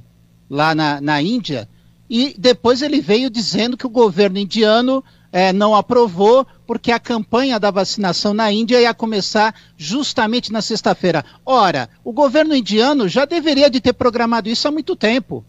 lá 0.48 0.74
na, 0.74 1.00
na 1.00 1.22
Índia, 1.22 1.68
e 2.08 2.34
depois 2.36 2.82
ele 2.82 3.00
veio 3.00 3.30
dizendo 3.30 3.76
que 3.76 3.86
o 3.86 3.90
governo 3.90 4.38
indiano 4.38 5.04
é, 5.32 5.52
não 5.52 5.76
aprovou, 5.76 6.46
porque 6.66 6.90
a 6.90 6.98
campanha 6.98 7.58
da 7.60 7.70
vacinação 7.70 8.34
na 8.34 8.50
Índia 8.50 8.80
ia 8.80 8.92
começar 8.92 9.54
justamente 9.76 10.52
na 10.52 10.60
sexta-feira. 10.60 11.24
Ora, 11.46 11.88
o 12.02 12.12
governo 12.12 12.54
indiano 12.54 13.08
já 13.08 13.24
deveria 13.24 13.70
de 13.70 13.80
ter 13.80 13.92
programado 13.92 14.48
isso 14.48 14.66
há 14.66 14.72
muito 14.72 14.96
tempo. 14.96 15.44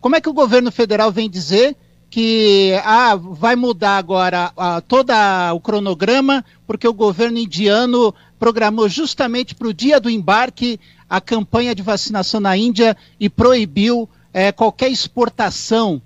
Como 0.00 0.16
é 0.16 0.20
que 0.20 0.28
o 0.28 0.34
governo 0.34 0.72
federal 0.72 1.12
vem 1.12 1.28
dizer 1.28 1.76
que 2.10 2.72
ah, 2.84 3.16
vai 3.16 3.54
mudar 3.54 3.98
agora 3.98 4.50
ah, 4.56 4.80
todo 4.80 5.12
o 5.54 5.60
cronograma, 5.60 6.44
porque 6.66 6.88
o 6.88 6.94
governo 6.94 7.38
indiano 7.38 8.14
programou 8.38 8.88
justamente 8.88 9.54
para 9.54 9.68
o 9.68 9.74
dia 9.74 10.00
do 10.00 10.08
embarque 10.08 10.78
a 11.08 11.20
campanha 11.20 11.74
de 11.74 11.82
vacinação 11.82 12.40
na 12.40 12.56
Índia 12.56 12.96
e 13.18 13.28
proibiu 13.28 14.08
eh, 14.32 14.52
qualquer 14.52 14.90
exportação 14.90 16.00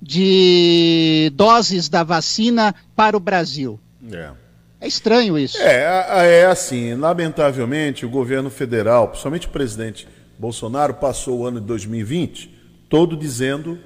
de 0.00 1.30
doses 1.34 1.88
da 1.88 2.02
vacina 2.02 2.74
para 2.94 3.16
o 3.16 3.20
Brasil. 3.20 3.78
É. 4.10 4.30
É 4.80 4.86
estranho 4.86 5.36
isso. 5.36 5.58
É, 5.58 6.42
é 6.42 6.46
assim, 6.46 6.94
lamentavelmente 6.94 8.06
o 8.06 8.08
governo 8.08 8.48
federal, 8.48 9.08
principalmente 9.08 9.48
o 9.48 9.50
presidente 9.50 10.06
Bolsonaro, 10.38 10.94
passou 10.94 11.40
o 11.40 11.46
ano 11.46 11.60
de 11.60 11.66
2020 11.66 12.58
todo 12.88 13.16
dizendo 13.16 13.78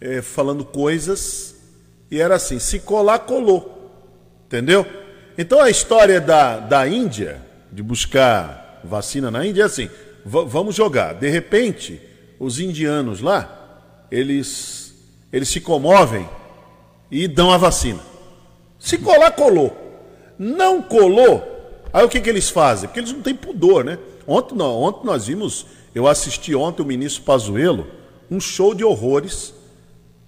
é, 0.00 0.20
falando 0.20 0.64
coisas 0.64 1.56
e 2.10 2.20
era 2.20 2.36
assim: 2.36 2.58
se 2.58 2.80
colar, 2.80 3.20
colou. 3.20 3.72
Entendeu? 4.46 4.86
Então 5.38 5.60
a 5.60 5.68
história 5.68 6.20
da, 6.20 6.58
da 6.58 6.88
Índia, 6.88 7.42
de 7.70 7.82
buscar 7.82 8.80
vacina 8.82 9.30
na 9.30 9.46
Índia, 9.46 9.62
é 9.62 9.66
assim: 9.66 9.90
vamos 10.24 10.74
jogar. 10.74 11.14
De 11.14 11.28
repente, 11.28 12.00
os 12.38 12.58
indianos 12.58 13.20
lá, 13.20 14.06
eles, 14.10 14.94
eles 15.32 15.48
se 15.48 15.60
comovem 15.60 16.28
e 17.10 17.28
dão 17.28 17.50
a 17.52 17.58
vacina. 17.58 18.00
Se 18.78 18.98
colar, 18.98 19.32
colou. 19.32 19.76
Não 20.38 20.82
colou, 20.82 21.42
aí 21.92 22.04
o 22.04 22.08
que, 22.08 22.20
que 22.20 22.28
eles 22.28 22.50
fazem? 22.50 22.88
Porque 22.88 23.00
eles 23.00 23.12
não 23.12 23.22
têm 23.22 23.34
pudor, 23.34 23.84
né? 23.84 23.98
Ontem, 24.26 24.60
ontem 24.60 25.06
nós 25.06 25.26
vimos, 25.26 25.66
eu 25.94 26.06
assisti 26.06 26.54
ontem 26.54 26.82
o 26.82 26.86
ministro 26.86 27.22
Pazuello, 27.22 27.86
um 28.30 28.38
show 28.38 28.74
de 28.74 28.84
horrores 28.84 29.54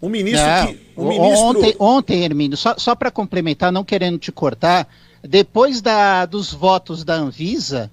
um 0.00 0.08
ministro 0.08 0.46
não, 0.46 0.66
que. 0.66 0.80
Um 0.96 1.08
ministro... 1.08 1.46
Ontem, 1.46 1.76
ontem, 1.78 2.24
Hermínio, 2.24 2.56
só, 2.56 2.74
só 2.78 2.94
para 2.94 3.10
complementar, 3.10 3.72
não 3.72 3.84
querendo 3.84 4.18
te 4.18 4.30
cortar, 4.30 4.88
depois 5.22 5.80
da, 5.80 6.24
dos 6.24 6.52
votos 6.52 7.02
da 7.02 7.14
Anvisa, 7.14 7.90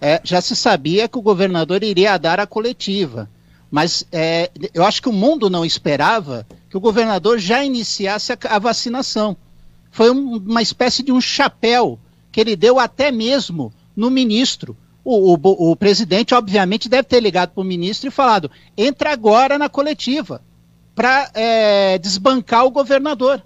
é, 0.00 0.20
já 0.22 0.40
se 0.40 0.54
sabia 0.54 1.08
que 1.08 1.18
o 1.18 1.22
governador 1.22 1.82
iria 1.82 2.16
dar 2.16 2.38
a 2.38 2.46
coletiva. 2.46 3.28
Mas 3.70 4.06
é, 4.12 4.50
eu 4.72 4.84
acho 4.84 5.02
que 5.02 5.08
o 5.08 5.12
mundo 5.12 5.50
não 5.50 5.64
esperava 5.64 6.46
que 6.70 6.76
o 6.76 6.80
governador 6.80 7.38
já 7.38 7.64
iniciasse 7.64 8.32
a, 8.32 8.38
a 8.48 8.58
vacinação. 8.58 9.36
Foi 9.90 10.10
um, 10.10 10.36
uma 10.36 10.62
espécie 10.62 11.02
de 11.02 11.10
um 11.10 11.20
chapéu 11.20 11.98
que 12.30 12.40
ele 12.40 12.54
deu 12.54 12.78
até 12.78 13.10
mesmo 13.10 13.72
no 13.96 14.10
ministro. 14.10 14.76
O, 15.04 15.34
o, 15.34 15.70
o 15.72 15.76
presidente, 15.76 16.34
obviamente, 16.34 16.88
deve 16.88 17.04
ter 17.04 17.20
ligado 17.20 17.50
para 17.50 17.60
o 17.60 17.64
ministro 17.64 18.08
e 18.08 18.12
falado: 18.12 18.50
entra 18.76 19.12
agora 19.12 19.58
na 19.58 19.68
coletiva 19.68 20.40
para 20.98 21.30
é, 21.32 21.96
desbancar 21.96 22.66
o 22.66 22.72
governador. 22.72 23.40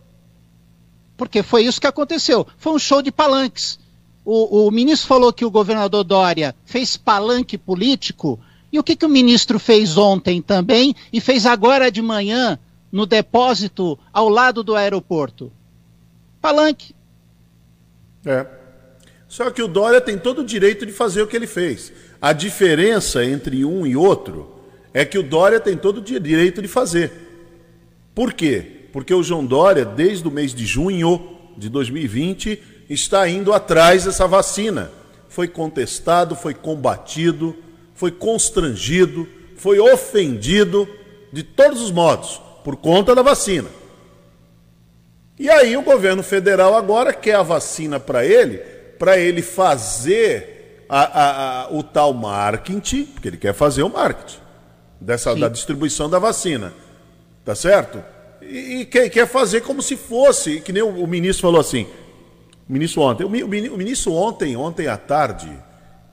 Porque 1.19 1.43
foi 1.43 1.67
isso 1.67 1.79
que 1.79 1.87
aconteceu. 1.87 2.47
Foi 2.57 2.73
um 2.73 2.79
show 2.79 3.03
de 3.03 3.13
palanques. 3.13 3.79
O, 4.25 4.67
o, 4.67 4.71
ministro 4.71 5.07
falou 5.07 5.31
que 5.35 5.45
o 5.45 5.51
governador 5.51 6.03
Dória 6.03 6.55
fez 6.65 6.97
palanque 6.97 7.59
político. 7.59 8.41
E 8.73 8.79
o 8.79 8.83
que, 8.83 8.97
que 8.97 9.05
o 9.05 9.09
ministro 9.11 9.59
fez 9.59 9.99
ontem 9.99 10.41
também 10.41 10.95
e 11.13 11.21
fez 11.21 11.45
agora 11.45 11.93
de 11.93 12.01
manhã 12.01 12.59
no 12.91 13.05
depósito 13.05 13.99
ao 14.11 14.31
lado 14.31 14.63
do 14.65 14.75
aeroporto? 14.75 15.53
Palanque. 16.41 16.95
É. 18.25 18.47
Só 19.29 19.51
que 19.51 19.63
o 19.63 19.69
Dória 19.69 20.01
tem 20.01 20.17
todo 20.17 20.39
o 20.39 20.47
direito 20.47 20.87
de 20.87 20.93
fazer 20.93 21.21
o 21.21 21.27
que 21.27 21.37
ele 21.37 21.47
fez. 21.47 21.93
A 22.19 22.33
diferença 22.33 23.23
entre 23.23 23.63
um 23.63 23.87
e 23.87 23.95
outro 23.95 24.55
é 24.95 25.05
que 25.05 25.19
o 25.19 25.23
Dória 25.23 25.61
tem 25.61 25.77
todo 25.77 25.99
o 25.99 26.01
direito 26.01 26.63
de 26.63 26.69
fazer. 26.69 27.29
Por 28.15 28.33
quê? 28.33 28.89
Porque 28.93 29.15
o 29.15 29.23
João 29.23 29.45
Dória, 29.45 29.85
desde 29.85 30.27
o 30.29 30.31
mês 30.31 30.55
de 30.55 30.67
junho 30.67 31.39
de 31.57 31.69
2020, 31.69 32.63
está 32.89 33.29
indo 33.29 33.53
atrás 33.53 34.05
dessa 34.05 34.27
vacina. 34.27 34.91
Foi 35.29 35.49
contestado, 35.49 36.37
foi 36.37 36.53
combatido, 36.53 37.57
foi 37.95 38.11
constrangido, 38.11 39.27
foi 39.57 39.79
ofendido 39.79 40.87
de 41.33 41.43
todos 41.43 41.81
os 41.81 41.91
modos 41.91 42.41
por 42.63 42.77
conta 42.77 43.15
da 43.15 43.23
vacina. 43.23 43.69
E 45.39 45.49
aí 45.49 45.77
o 45.77 45.83
governo 45.83 46.23
federal 46.23 46.77
agora 46.77 47.13
quer 47.13 47.37
a 47.37 47.43
vacina 47.43 47.99
para 47.99 48.25
ele, 48.25 48.59
para 48.99 49.19
ele 49.19 49.41
fazer 49.41 50.85
a, 50.89 51.01
a, 51.01 51.63
a, 51.63 51.73
o 51.73 51.83
tal 51.83 52.13
marketing, 52.13 53.05
porque 53.07 53.29
ele 53.29 53.39
quer 53.39 53.55
fazer 53.55 53.83
o 53.83 53.89
marketing 53.89 54.39
dessa, 55.01 55.35
da 55.35 55.49
distribuição 55.49 56.09
da 56.09 56.19
vacina. 56.19 56.73
Tá 57.45 57.55
certo? 57.55 58.03
E, 58.41 58.81
e 58.81 58.87
quer, 58.87 59.09
quer, 59.09 59.27
fazer 59.27 59.63
como 59.63 59.83
se 59.83 59.97
fosse, 59.97 60.61
que 60.61 60.73
nem 60.73 60.83
o, 60.83 61.05
o 61.05 61.07
ministro 61.07 61.43
falou 61.43 61.61
assim. 61.61 61.87
O 62.69 62.73
ministro 62.73 63.03
ontem, 63.03 63.25
o, 63.25 63.29
o, 63.29 63.75
o 63.75 63.79
ministro 63.79 64.13
ontem, 64.13 64.57
ontem 64.57 64.87
à 64.87 64.97
tarde, 64.97 65.51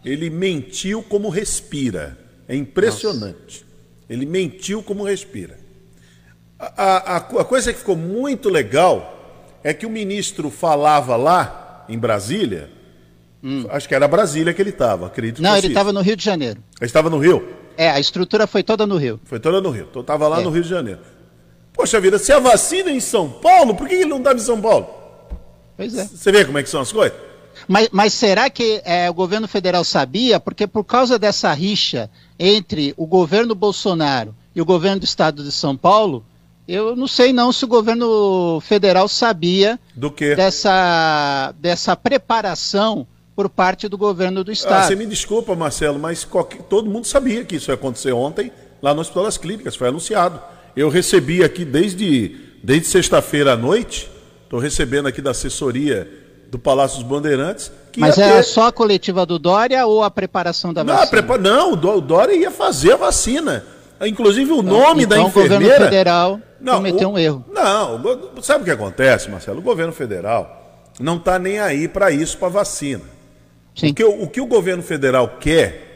ele 0.03 0.29
mentiu 0.29 1.03
como 1.03 1.29
respira. 1.29 2.17
É 2.47 2.55
impressionante. 2.55 3.61
Nossa. 3.61 3.69
Ele 4.09 4.25
mentiu 4.25 4.81
como 4.81 5.03
respira. 5.03 5.59
A, 6.59 7.15
a, 7.15 7.17
a, 7.17 7.45
coisa 7.45 7.71
que 7.71 7.79
ficou 7.79 7.95
muito 7.95 8.49
legal 8.49 9.59
é 9.63 9.73
que 9.73 9.85
o 9.85 9.89
ministro 9.89 10.49
falava 10.49 11.15
lá 11.15 11.85
em 11.87 11.97
Brasília, 11.97 12.69
hum. 13.41 13.65
acho 13.69 13.87
que 13.87 13.95
era 13.95 14.07
Brasília 14.07 14.53
que 14.53 14.61
ele 14.61 14.71
estava, 14.71 15.07
acredito. 15.07 15.41
Não, 15.41 15.55
ele 15.55 15.67
estava 15.67 15.93
no 15.93 16.01
Rio 16.01 16.17
de 16.17 16.25
Janeiro. 16.25 16.59
Ele 16.81 16.85
estava 16.87 17.09
no 17.09 17.17
Rio? 17.17 17.47
É, 17.77 17.89
a 17.89 17.99
estrutura 17.99 18.45
foi 18.45 18.61
toda 18.61 18.85
no 18.85 18.97
Rio. 18.97 19.21
Foi 19.23 19.39
toda 19.39 19.61
no 19.61 19.69
Rio. 19.69 19.87
Então 19.89 20.01
estava 20.01 20.27
lá 20.27 20.41
é. 20.41 20.43
no 20.43 20.49
Rio 20.49 20.63
de 20.63 20.69
Janeiro. 20.69 20.99
Poxa 21.79 21.97
vida, 22.01 22.19
se 22.19 22.33
a 22.33 22.39
vacina 22.39 22.89
é 22.89 22.93
em 22.93 22.99
São 22.99 23.29
Paulo, 23.29 23.73
por 23.73 23.87
que 23.87 23.95
ele 23.95 24.09
não 24.09 24.17
estava 24.17 24.35
em 24.35 24.41
São 24.41 24.59
Paulo? 24.59 24.89
Pois 25.77 25.95
é. 25.95 26.03
Você 26.03 26.29
vê 26.29 26.43
como 26.43 26.57
é 26.57 26.63
que 26.63 26.69
são 26.69 26.81
as 26.81 26.91
coisas? 26.91 27.17
Mas, 27.69 27.87
mas 27.89 28.13
será 28.13 28.49
que 28.49 28.81
é, 28.83 29.09
o 29.09 29.13
governo 29.13 29.47
federal 29.47 29.85
sabia? 29.85 30.41
Porque 30.41 30.67
por 30.67 30.83
causa 30.83 31.17
dessa 31.17 31.53
rixa 31.53 32.11
entre 32.37 32.93
o 32.97 33.07
governo 33.07 33.55
Bolsonaro 33.55 34.35
e 34.53 34.61
o 34.61 34.65
governo 34.65 34.99
do 34.99 35.05
estado 35.05 35.41
de 35.41 35.53
São 35.53 35.77
Paulo, 35.77 36.25
eu 36.67 36.97
não 36.97 37.07
sei 37.07 37.31
não 37.31 37.49
se 37.53 37.63
o 37.63 37.67
governo 37.69 38.59
federal 38.59 39.07
sabia 39.07 39.79
do 39.95 40.11
que 40.11 40.35
dessa, 40.35 41.53
dessa 41.59 41.95
preparação 41.95 43.07
por 43.33 43.47
parte 43.47 43.87
do 43.87 43.97
governo 43.97 44.43
do 44.43 44.51
ah, 44.51 44.53
estado. 44.53 44.83
Ah, 44.83 44.87
você 44.87 44.97
me 44.97 45.05
desculpa, 45.05 45.55
Marcelo, 45.55 45.97
mas 45.97 46.25
qualquer, 46.25 46.61
todo 46.63 46.89
mundo 46.89 47.07
sabia 47.07 47.45
que 47.45 47.55
isso 47.55 47.71
ia 47.71 47.75
acontecer 47.75 48.11
ontem 48.11 48.51
lá 48.81 48.93
no 48.93 48.99
Hospital 48.99 49.23
das 49.23 49.37
Clínicas, 49.37 49.77
foi 49.77 49.87
anunciado. 49.87 50.41
Eu 50.75 50.89
recebi 50.89 51.43
aqui 51.43 51.65
desde, 51.65 52.35
desde 52.63 52.87
sexta-feira 52.87 53.53
à 53.53 53.57
noite, 53.57 54.09
estou 54.43 54.59
recebendo 54.59 55.07
aqui 55.07 55.21
da 55.21 55.31
assessoria 55.31 56.09
do 56.49 56.57
Palácio 56.57 56.99
dos 56.99 57.07
Bandeirantes. 57.07 57.71
Mas 57.97 58.17
era 58.17 58.37
ter... 58.37 58.43
só 58.43 58.67
a 58.67 58.71
coletiva 58.71 59.25
do 59.25 59.37
Dória 59.37 59.85
ou 59.85 60.03
a 60.03 60.11
preparação 60.11 60.73
da 60.73 60.83
não, 60.83 60.93
vacina? 60.93 61.09
Prepa... 61.11 61.37
Não, 61.37 61.73
o 61.73 62.01
Dória 62.01 62.35
ia 62.35 62.51
fazer 62.51 62.93
a 62.93 62.97
vacina. 62.97 63.63
Inclusive 64.01 64.51
o 64.51 64.61
então, 64.61 64.79
nome 64.79 65.03
então, 65.03 65.23
da 65.23 65.29
enfermeira. 65.29 65.55
O 65.55 65.59
governo 65.59 65.85
federal 65.85 66.39
não, 66.59 66.75
cometeu 66.75 67.09
o... 67.09 67.13
um 67.13 67.17
erro. 67.19 67.45
Não, 67.51 68.01
sabe 68.41 68.61
o 68.61 68.65
que 68.65 68.71
acontece, 68.71 69.29
Marcelo? 69.29 69.59
O 69.59 69.63
governo 69.63 69.91
federal 69.91 70.57
não 70.99 71.17
está 71.17 71.37
nem 71.37 71.59
aí 71.59 71.87
para 71.87 72.11
isso, 72.11 72.37
para 72.37 72.49
vacina. 72.49 73.03
Sim. 73.75 73.91
O, 73.91 73.93
que, 73.93 74.03
o 74.03 74.27
que 74.27 74.41
o 74.41 74.45
governo 74.45 74.83
federal 74.83 75.37
quer 75.39 75.88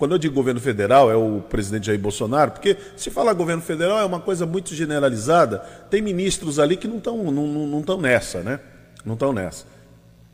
quando 0.00 0.12
eu 0.12 0.18
digo 0.18 0.34
governo 0.34 0.58
federal, 0.58 1.10
é 1.10 1.14
o 1.14 1.42
presidente 1.46 1.88
Jair 1.88 2.00
Bolsonaro, 2.00 2.52
porque 2.52 2.74
se 2.96 3.10
falar 3.10 3.34
governo 3.34 3.60
federal 3.60 3.98
é 3.98 4.04
uma 4.06 4.18
coisa 4.18 4.46
muito 4.46 4.74
generalizada. 4.74 5.58
Tem 5.90 6.00
ministros 6.00 6.58
ali 6.58 6.74
que 6.74 6.88
não 6.88 6.96
estão 6.96 7.22
não, 7.30 7.46
não, 7.46 7.84
não 7.86 7.96
nessa, 7.98 8.40
né? 8.40 8.60
Não 9.04 9.12
estão 9.12 9.30
nessa. 9.30 9.66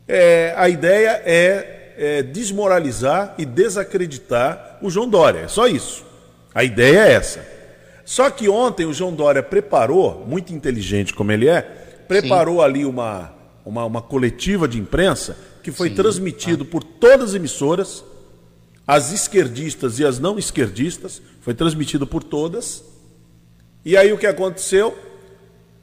É, 0.07 0.53
a 0.55 0.69
ideia 0.69 1.21
é, 1.25 1.95
é, 1.97 2.23
desmoralizar 2.23 3.35
e 3.37 3.45
desacreditar 3.45 4.77
o 4.81 4.89
João 4.89 5.09
Dória. 5.09 5.39
É 5.39 5.47
só 5.49 5.67
isso. 5.67 6.05
A 6.55 6.63
ideia 6.63 6.99
é 6.99 7.11
essa. 7.11 7.45
Só 8.05 8.29
que 8.29 8.47
ontem 8.47 8.85
o 8.85 8.93
João 8.93 9.13
Dória 9.13 9.43
preparou, 9.43 10.25
muito 10.25 10.53
inteligente 10.53 11.13
como 11.13 11.33
ele 11.33 11.49
é, 11.49 11.61
preparou 12.07 12.59
Sim. 12.59 12.63
ali 12.63 12.85
uma, 12.85 13.33
uma, 13.65 13.83
uma, 13.83 14.01
coletiva 14.01 14.65
de 14.65 14.79
imprensa 14.79 15.35
que 15.61 15.73
foi 15.73 15.89
Sim. 15.89 15.95
transmitido 15.95 16.63
ah. 16.65 16.71
por 16.71 16.85
todas 16.85 17.31
as 17.31 17.35
emissoras, 17.35 18.05
as 18.87 19.11
esquerdistas 19.11 19.99
e 19.99 20.05
as 20.05 20.17
não 20.17 20.39
esquerdistas, 20.39 21.21
foi 21.41 21.53
transmitido 21.53 22.07
por 22.07 22.23
todas. 22.23 22.83
E 23.83 23.97
aí 23.97 24.13
o 24.13 24.17
que 24.17 24.25
aconteceu? 24.25 24.97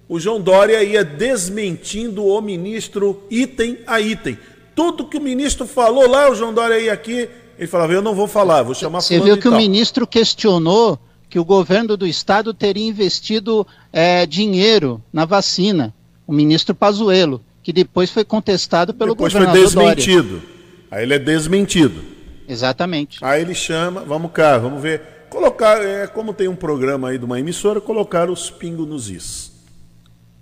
O 0.08 0.18
João 0.18 0.40
Dória 0.40 0.82
ia 0.82 1.04
desmentindo 1.04 2.24
o 2.24 2.40
ministro 2.40 3.22
item 3.30 3.78
a 3.86 4.00
item. 4.00 4.38
Tudo 4.74 5.06
que 5.06 5.18
o 5.18 5.20
ministro 5.20 5.66
falou 5.66 6.08
lá, 6.08 6.30
o 6.30 6.34
João 6.34 6.52
Dória 6.52 6.80
ia 6.80 6.92
aqui, 6.92 7.28
ele 7.58 7.68
falava, 7.68 7.92
eu 7.92 8.02
não 8.02 8.14
vou 8.14 8.26
falar, 8.26 8.62
vou 8.62 8.74
chamar 8.74 9.02
Você 9.02 9.20
viu 9.20 9.38
que 9.38 9.48
o 9.48 9.56
ministro 9.56 10.06
questionou 10.06 10.98
que 11.28 11.38
o 11.38 11.44
governo 11.44 11.96
do 11.96 12.06
estado 12.06 12.54
teria 12.54 12.86
investido 12.86 13.66
é, 13.92 14.24
dinheiro 14.24 15.02
na 15.12 15.24
vacina. 15.24 15.94
O 16.26 16.32
ministro 16.32 16.74
Pazuello, 16.74 17.40
que 17.62 17.72
depois 17.72 18.10
foi 18.10 18.24
contestado 18.24 18.94
pelo 18.94 19.14
depois 19.14 19.32
governador 19.32 19.66
Depois 19.66 19.74
foi 19.74 19.94
desmentido. 19.94 20.40
Dória. 20.40 20.48
Aí 20.90 21.02
ele 21.02 21.14
é 21.14 21.18
desmentido. 21.18 22.14
Exatamente. 22.48 23.18
Aí 23.22 23.42
ele 23.42 23.54
chama, 23.54 24.02
vamos 24.02 24.32
cá, 24.32 24.58
vamos 24.58 24.82
ver. 24.82 25.26
Colocar, 25.30 25.82
é 25.84 26.06
como 26.06 26.32
tem 26.32 26.46
um 26.46 26.54
programa 26.54 27.08
aí 27.08 27.18
de 27.18 27.24
uma 27.24 27.40
emissora, 27.40 27.80
colocar 27.80 28.30
os 28.30 28.50
pingos 28.50 28.86
nos 28.86 29.10
is. 29.10 29.52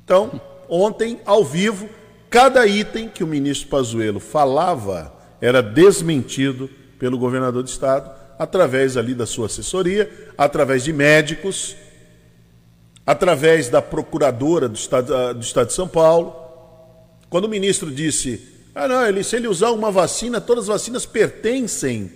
Então, 0.04 0.40
ontem, 0.68 1.20
ao 1.24 1.44
vivo, 1.44 1.88
cada 2.28 2.66
item 2.66 3.08
que 3.08 3.24
o 3.24 3.26
ministro 3.26 3.68
Pazuello 3.68 4.20
falava 4.20 5.14
era 5.40 5.62
desmentido 5.62 6.68
pelo 6.98 7.18
governador 7.18 7.62
do 7.62 7.68
estado, 7.68 8.10
através 8.38 8.96
ali 8.96 9.14
da 9.14 9.26
sua 9.26 9.46
assessoria, 9.46 10.10
através 10.36 10.84
de 10.84 10.92
médicos, 10.92 11.76
através 13.06 13.68
da 13.68 13.80
procuradora 13.82 14.68
do 14.68 14.76
estado, 14.76 15.14
ah, 15.14 15.32
do 15.32 15.40
estado 15.40 15.68
de 15.68 15.72
São 15.72 15.88
Paulo. 15.88 16.34
Quando 17.28 17.46
o 17.46 17.48
ministro 17.48 17.90
disse 17.90 18.51
ah, 18.74 18.88
não, 18.88 19.06
ele, 19.06 19.22
se 19.22 19.36
ele 19.36 19.48
usar 19.48 19.70
uma 19.70 19.90
vacina, 19.90 20.40
todas 20.40 20.64
as 20.64 20.68
vacinas 20.68 21.04
pertencem 21.04 22.10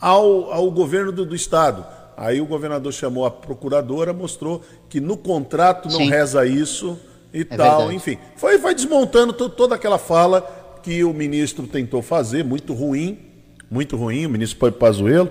ao, 0.00 0.52
ao 0.52 0.70
governo 0.70 1.12
do, 1.12 1.24
do 1.24 1.36
Estado. 1.36 1.86
Aí 2.16 2.40
o 2.40 2.46
governador 2.46 2.92
chamou 2.92 3.24
a 3.24 3.30
procuradora, 3.30 4.12
mostrou 4.12 4.62
que 4.88 5.00
no 5.00 5.16
contrato 5.16 5.88
não 5.88 5.98
Sim. 5.98 6.10
reza 6.10 6.44
isso 6.44 6.98
e 7.32 7.42
é 7.42 7.44
tal, 7.44 7.78
verdade. 7.78 7.96
enfim. 7.96 8.18
Foi, 8.36 8.58
foi 8.58 8.74
desmontando 8.74 9.32
toda 9.32 9.74
aquela 9.76 9.98
fala 9.98 10.42
que 10.82 11.04
o 11.04 11.14
ministro 11.14 11.66
tentou 11.66 12.02
fazer, 12.02 12.44
muito 12.44 12.74
ruim, 12.74 13.18
muito 13.70 13.96
ruim, 13.96 14.26
o 14.26 14.30
ministro 14.30 14.72
Pazuello. 14.72 15.30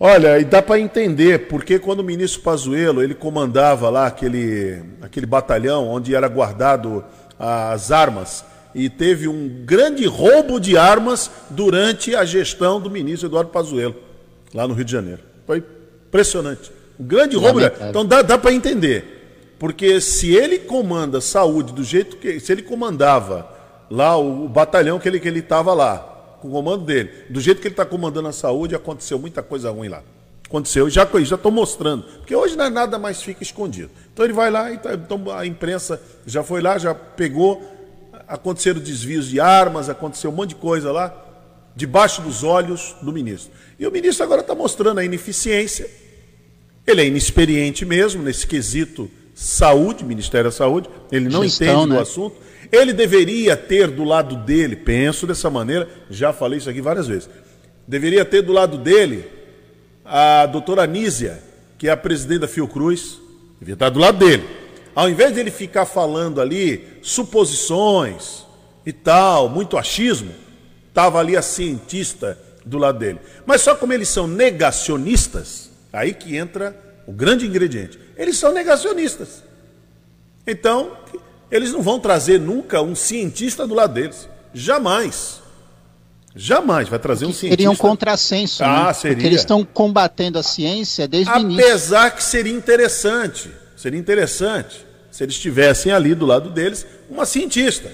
Olha, 0.00 0.38
e 0.38 0.44
dá 0.44 0.62
para 0.62 0.78
entender, 0.80 1.48
porque 1.48 1.78
quando 1.78 2.00
o 2.00 2.04
ministro 2.04 2.40
Pazuello, 2.40 3.02
ele 3.02 3.14
comandava 3.14 3.90
lá 3.90 4.06
aquele, 4.06 4.82
aquele 5.02 5.26
batalhão 5.26 5.86
onde 5.88 6.14
era 6.14 6.28
guardado 6.28 7.04
as 7.38 7.90
armas 7.90 8.44
e 8.74 8.88
teve 8.88 9.28
um 9.28 9.48
grande 9.64 10.06
roubo 10.06 10.60
de 10.60 10.76
armas 10.76 11.30
durante 11.50 12.14
a 12.14 12.24
gestão 12.24 12.80
do 12.80 12.90
ministro 12.90 13.28
Eduardo 13.28 13.50
Pazuello, 13.50 13.96
lá 14.52 14.68
no 14.68 14.74
Rio 14.74 14.84
de 14.84 14.92
Janeiro. 14.92 15.22
Foi 15.46 15.62
impressionante. 16.06 16.70
Um 16.98 17.04
grande 17.04 17.36
roubo. 17.36 17.60
Então 17.88 18.04
dá, 18.04 18.22
dá 18.22 18.36
para 18.36 18.52
entender. 18.52 19.16
Porque 19.58 20.00
se 20.00 20.34
ele 20.34 20.58
comanda 20.58 21.20
saúde 21.20 21.72
do 21.72 21.82
jeito 21.82 22.16
que. 22.16 22.38
Se 22.38 22.52
ele 22.52 22.62
comandava 22.62 23.48
lá 23.90 24.16
o, 24.16 24.44
o 24.44 24.48
batalhão 24.48 24.98
que 24.98 25.08
ele 25.08 25.18
que 25.18 25.28
estava 25.28 25.74
lá, 25.74 25.98
com 26.40 26.48
o 26.48 26.50
comando 26.52 26.84
dele, 26.84 27.10
do 27.28 27.40
jeito 27.40 27.60
que 27.60 27.66
ele 27.66 27.72
está 27.72 27.84
comandando 27.84 28.28
a 28.28 28.32
saúde, 28.32 28.74
aconteceu 28.74 29.18
muita 29.18 29.42
coisa 29.42 29.70
ruim 29.70 29.88
lá. 29.88 30.02
Aconteceu, 30.46 30.88
já 30.88 31.06
já 31.22 31.34
estou 31.36 31.52
mostrando. 31.52 32.04
Porque 32.04 32.34
hoje 32.34 32.56
não 32.56 32.64
é 32.64 32.70
nada 32.70 32.98
mais 32.98 33.20
fica 33.20 33.42
escondido. 33.42 33.90
Então 34.12 34.24
ele 34.24 34.32
vai 34.32 34.50
lá, 34.50 34.74
tá, 34.76 34.94
então 34.94 35.30
a 35.30 35.44
imprensa 35.44 36.00
já 36.26 36.42
foi 36.42 36.62
lá, 36.62 36.78
já 36.78 36.94
pegou 36.94 37.77
aconteceram 38.28 38.78
desvios 38.80 39.28
de 39.28 39.40
armas, 39.40 39.88
aconteceu 39.88 40.30
um 40.30 40.34
monte 40.34 40.50
de 40.50 40.56
coisa 40.56 40.92
lá, 40.92 41.14
debaixo 41.74 42.20
dos 42.20 42.44
olhos 42.44 42.94
do 43.00 43.12
ministro. 43.12 43.50
E 43.78 43.86
o 43.86 43.90
ministro 43.90 44.24
agora 44.24 44.42
está 44.42 44.54
mostrando 44.54 44.98
a 44.98 45.04
ineficiência. 45.04 45.88
Ele 46.86 47.02
é 47.02 47.06
inexperiente 47.06 47.84
mesmo 47.84 48.22
nesse 48.22 48.46
quesito 48.46 49.10
saúde, 49.34 50.04
Ministério 50.04 50.50
da 50.50 50.56
Saúde, 50.56 50.90
ele 51.12 51.28
não 51.28 51.44
Gestão, 51.44 51.66
entende 51.68 51.90
né? 51.90 51.96
do 51.96 52.02
assunto. 52.02 52.36
Ele 52.72 52.92
deveria 52.92 53.56
ter 53.56 53.88
do 53.88 54.02
lado 54.02 54.36
dele, 54.36 54.74
penso 54.74 55.26
dessa 55.26 55.48
maneira, 55.48 55.88
já 56.10 56.32
falei 56.32 56.58
isso 56.58 56.68
aqui 56.68 56.80
várias 56.80 57.06
vezes, 57.06 57.30
deveria 57.86 58.24
ter 58.24 58.42
do 58.42 58.52
lado 58.52 58.76
dele 58.76 59.24
a 60.04 60.44
doutora 60.46 60.82
Anísia, 60.82 61.40
que 61.78 61.86
é 61.88 61.92
a 61.92 61.96
presidente 61.96 62.40
da 62.40 62.48
Fiocruz, 62.48 63.20
devia 63.60 63.74
estar 63.74 63.90
do 63.90 64.00
lado 64.00 64.18
dele. 64.18 64.44
Ao 64.98 65.08
invés 65.08 65.32
de 65.32 65.38
ele 65.38 65.52
ficar 65.52 65.86
falando 65.86 66.40
ali 66.40 66.98
suposições 67.02 68.44
e 68.84 68.92
tal, 68.92 69.48
muito 69.48 69.78
achismo, 69.78 70.32
estava 70.88 71.20
ali 71.20 71.36
a 71.36 71.40
cientista 71.40 72.36
do 72.66 72.78
lado 72.78 72.98
dele. 72.98 73.20
Mas 73.46 73.60
só 73.60 73.76
como 73.76 73.92
eles 73.92 74.08
são 74.08 74.26
negacionistas, 74.26 75.70
aí 75.92 76.12
que 76.12 76.36
entra 76.36 76.76
o 77.06 77.12
grande 77.12 77.46
ingrediente. 77.46 77.96
Eles 78.16 78.38
são 78.38 78.52
negacionistas. 78.52 79.44
Então, 80.44 80.96
eles 81.48 81.70
não 81.70 81.80
vão 81.80 82.00
trazer 82.00 82.40
nunca 82.40 82.82
um 82.82 82.96
cientista 82.96 83.68
do 83.68 83.74
lado 83.74 83.94
deles. 83.94 84.28
Jamais. 84.52 85.40
Jamais 86.34 86.88
vai 86.88 86.98
trazer 86.98 87.24
um 87.24 87.32
cientista. 87.32 87.50
Seria 87.50 87.70
um 87.70 87.76
contrassenso. 87.76 88.64
Ah, 88.64 88.86
né? 88.86 88.92
seria. 88.94 89.16
Porque 89.16 89.28
eles 89.28 89.42
estão 89.42 89.64
combatendo 89.64 90.40
a 90.40 90.42
ciência 90.42 91.06
desde 91.06 91.30
Apesar 91.30 91.46
o 91.46 91.50
início. 91.52 91.70
Apesar 91.70 92.10
que 92.16 92.24
seria 92.24 92.52
interessante. 92.52 93.48
Seria 93.76 94.00
interessante 94.00 94.87
se 95.18 95.24
eles 95.24 95.36
tivessem 95.36 95.90
ali 95.90 96.14
do 96.14 96.24
lado 96.24 96.48
deles 96.48 96.86
uma 97.10 97.26
cientista. 97.26 97.90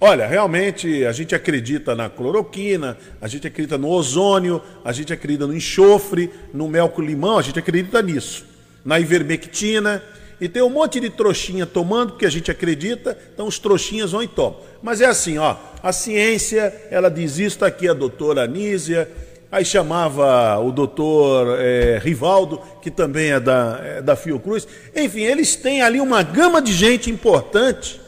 Olha, 0.00 0.26
realmente 0.26 1.04
a 1.06 1.12
gente 1.12 1.36
acredita 1.36 1.94
na 1.94 2.10
cloroquina, 2.10 2.98
a 3.20 3.28
gente 3.28 3.46
acredita 3.46 3.78
no 3.78 3.88
ozônio, 3.88 4.60
a 4.84 4.90
gente 4.90 5.12
acredita 5.12 5.46
no 5.46 5.54
enxofre, 5.54 6.28
no 6.52 6.66
mel 6.66 6.88
com 6.88 7.00
limão, 7.00 7.38
a 7.38 7.42
gente 7.42 7.60
acredita 7.60 8.02
nisso. 8.02 8.44
Na 8.84 8.98
ivermectina, 8.98 10.02
e 10.40 10.48
tem 10.48 10.60
um 10.62 10.68
monte 10.68 10.98
de 10.98 11.10
trouxinha 11.10 11.64
tomando, 11.64 12.14
porque 12.14 12.26
a 12.26 12.30
gente 12.30 12.50
acredita, 12.50 13.16
então 13.32 13.46
os 13.46 13.60
trouxinhas 13.60 14.10
vão 14.10 14.24
e 14.24 14.26
tomam. 14.26 14.58
Mas 14.82 15.00
é 15.00 15.06
assim, 15.06 15.38
ó, 15.38 15.54
a 15.80 15.92
ciência, 15.92 16.74
ela 16.90 17.08
diz 17.08 17.34
isso, 17.34 17.54
está 17.54 17.68
aqui 17.68 17.88
a 17.88 17.94
doutora 17.94 18.42
Anísia, 18.42 19.08
aí 19.52 19.66
chamava 19.66 20.58
o 20.60 20.72
doutor 20.72 21.60
é, 21.60 22.00
Rivaldo, 22.02 22.58
que 22.80 22.90
também 22.90 23.32
é 23.32 23.38
da, 23.38 23.80
é 23.84 24.02
da 24.02 24.16
Fiocruz. 24.16 24.66
Enfim, 24.96 25.20
eles 25.20 25.54
têm 25.54 25.82
ali 25.82 26.00
uma 26.00 26.22
gama 26.22 26.62
de 26.62 26.72
gente 26.72 27.10
importante 27.10 28.00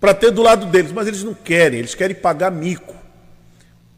para 0.00 0.12
ter 0.12 0.32
do 0.32 0.42
lado 0.42 0.66
deles, 0.66 0.90
mas 0.90 1.06
eles 1.06 1.22
não 1.22 1.34
querem, 1.34 1.78
eles 1.78 1.94
querem 1.94 2.16
pagar 2.16 2.50
mico. 2.50 2.96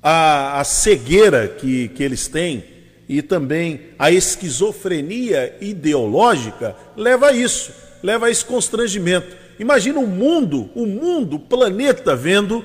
A, 0.02 0.60
a 0.60 0.64
cegueira 0.64 1.48
que, 1.48 1.88
que 1.88 2.02
eles 2.02 2.28
têm 2.28 2.62
e 3.08 3.22
também 3.22 3.92
a 3.98 4.10
esquizofrenia 4.10 5.56
ideológica 5.58 6.76
leva 6.94 7.28
a 7.28 7.32
isso, 7.32 7.72
leva 8.02 8.26
a 8.26 8.30
esse 8.30 8.44
constrangimento. 8.44 9.34
Imagina 9.58 9.98
o 9.98 10.06
mundo, 10.06 10.68
o 10.74 10.84
mundo, 10.84 11.36
o 11.36 11.40
planeta 11.40 12.14
vendo 12.14 12.62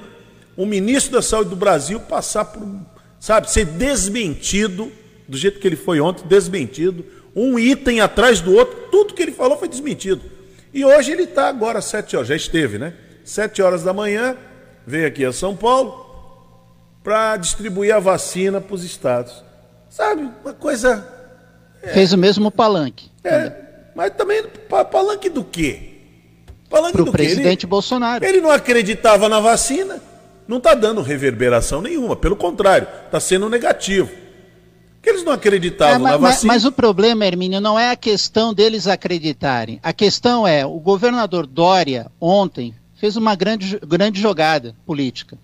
o 0.57 0.65
ministro 0.65 1.13
da 1.13 1.21
Saúde 1.21 1.51
do 1.51 1.55
Brasil 1.55 2.01
passar 2.01 2.45
por 2.45 2.61
sabe, 3.21 3.51
ser 3.51 3.65
desmentido, 3.65 4.91
do 5.27 5.37
jeito 5.37 5.59
que 5.59 5.67
ele 5.67 5.75
foi 5.75 6.01
ontem, 6.01 6.27
desmentido, 6.27 7.05
um 7.35 7.57
item 7.57 8.01
atrás 8.01 8.41
do 8.41 8.53
outro, 8.53 8.89
tudo 8.91 9.13
que 9.13 9.21
ele 9.21 9.31
falou 9.31 9.57
foi 9.57 9.67
desmentido. 9.67 10.23
E 10.73 10.83
hoje 10.83 11.11
ele 11.11 11.23
está 11.23 11.47
agora 11.47 11.79
às 11.79 11.85
sete 11.85 12.15
horas, 12.15 12.27
já 12.27 12.35
esteve, 12.35 12.79
né? 12.79 12.93
Sete 13.23 13.61
horas 13.61 13.83
da 13.83 13.93
manhã, 13.93 14.35
veio 14.85 15.07
aqui 15.07 15.23
a 15.23 15.31
São 15.31 15.55
Paulo 15.55 16.09
para 17.03 17.37
distribuir 17.37 17.93
a 17.93 17.99
vacina 17.99 18.59
para 18.59 18.73
os 18.73 18.83
estados. 18.83 19.43
Sabe, 19.87 20.27
uma 20.43 20.53
coisa. 20.53 21.07
É, 21.83 21.89
Fez 21.89 22.11
o 22.13 22.17
mesmo 22.17 22.49
palanque. 22.49 23.11
É, 23.23 23.51
mas 23.95 24.11
também 24.15 24.43
palanque 24.91 25.29
do 25.29 25.43
quê? 25.43 25.89
Palanque 26.69 26.93
Pro 26.93 27.05
do 27.05 27.11
presidente 27.11 27.59
quê? 27.59 27.65
Ele, 27.65 27.69
Bolsonaro. 27.69 28.25
Ele 28.25 28.41
não 28.41 28.49
acreditava 28.49 29.29
na 29.29 29.39
vacina, 29.39 30.01
não 30.47 30.57
está 30.57 30.73
dando 30.73 31.01
reverberação 31.01 31.81
nenhuma, 31.81 32.15
pelo 32.15 32.35
contrário, 32.35 32.87
está 33.05 33.19
sendo 33.19 33.49
negativo. 33.49 34.09
Porque 34.95 35.09
eles 35.09 35.23
não 35.23 35.33
acreditavam 35.33 35.95
é, 35.95 35.99
mas, 35.99 36.11
na 36.11 36.17
vacina. 36.17 36.53
Mas, 36.53 36.63
mas 36.63 36.65
o 36.65 36.71
problema, 36.71 37.25
Hermínio, 37.25 37.59
não 37.59 37.77
é 37.77 37.89
a 37.89 37.95
questão 37.95 38.53
deles 38.53 38.85
acreditarem. 38.85 39.79
A 39.81 39.91
questão 39.91 40.47
é, 40.47 40.63
o 40.63 40.79
governador 40.79 41.47
Dória, 41.47 42.11
ontem, 42.19 42.75
fez 42.97 43.15
uma 43.15 43.33
grande, 43.33 43.79
grande 43.79 44.21
jogada 44.21 44.75
política. 44.85 45.39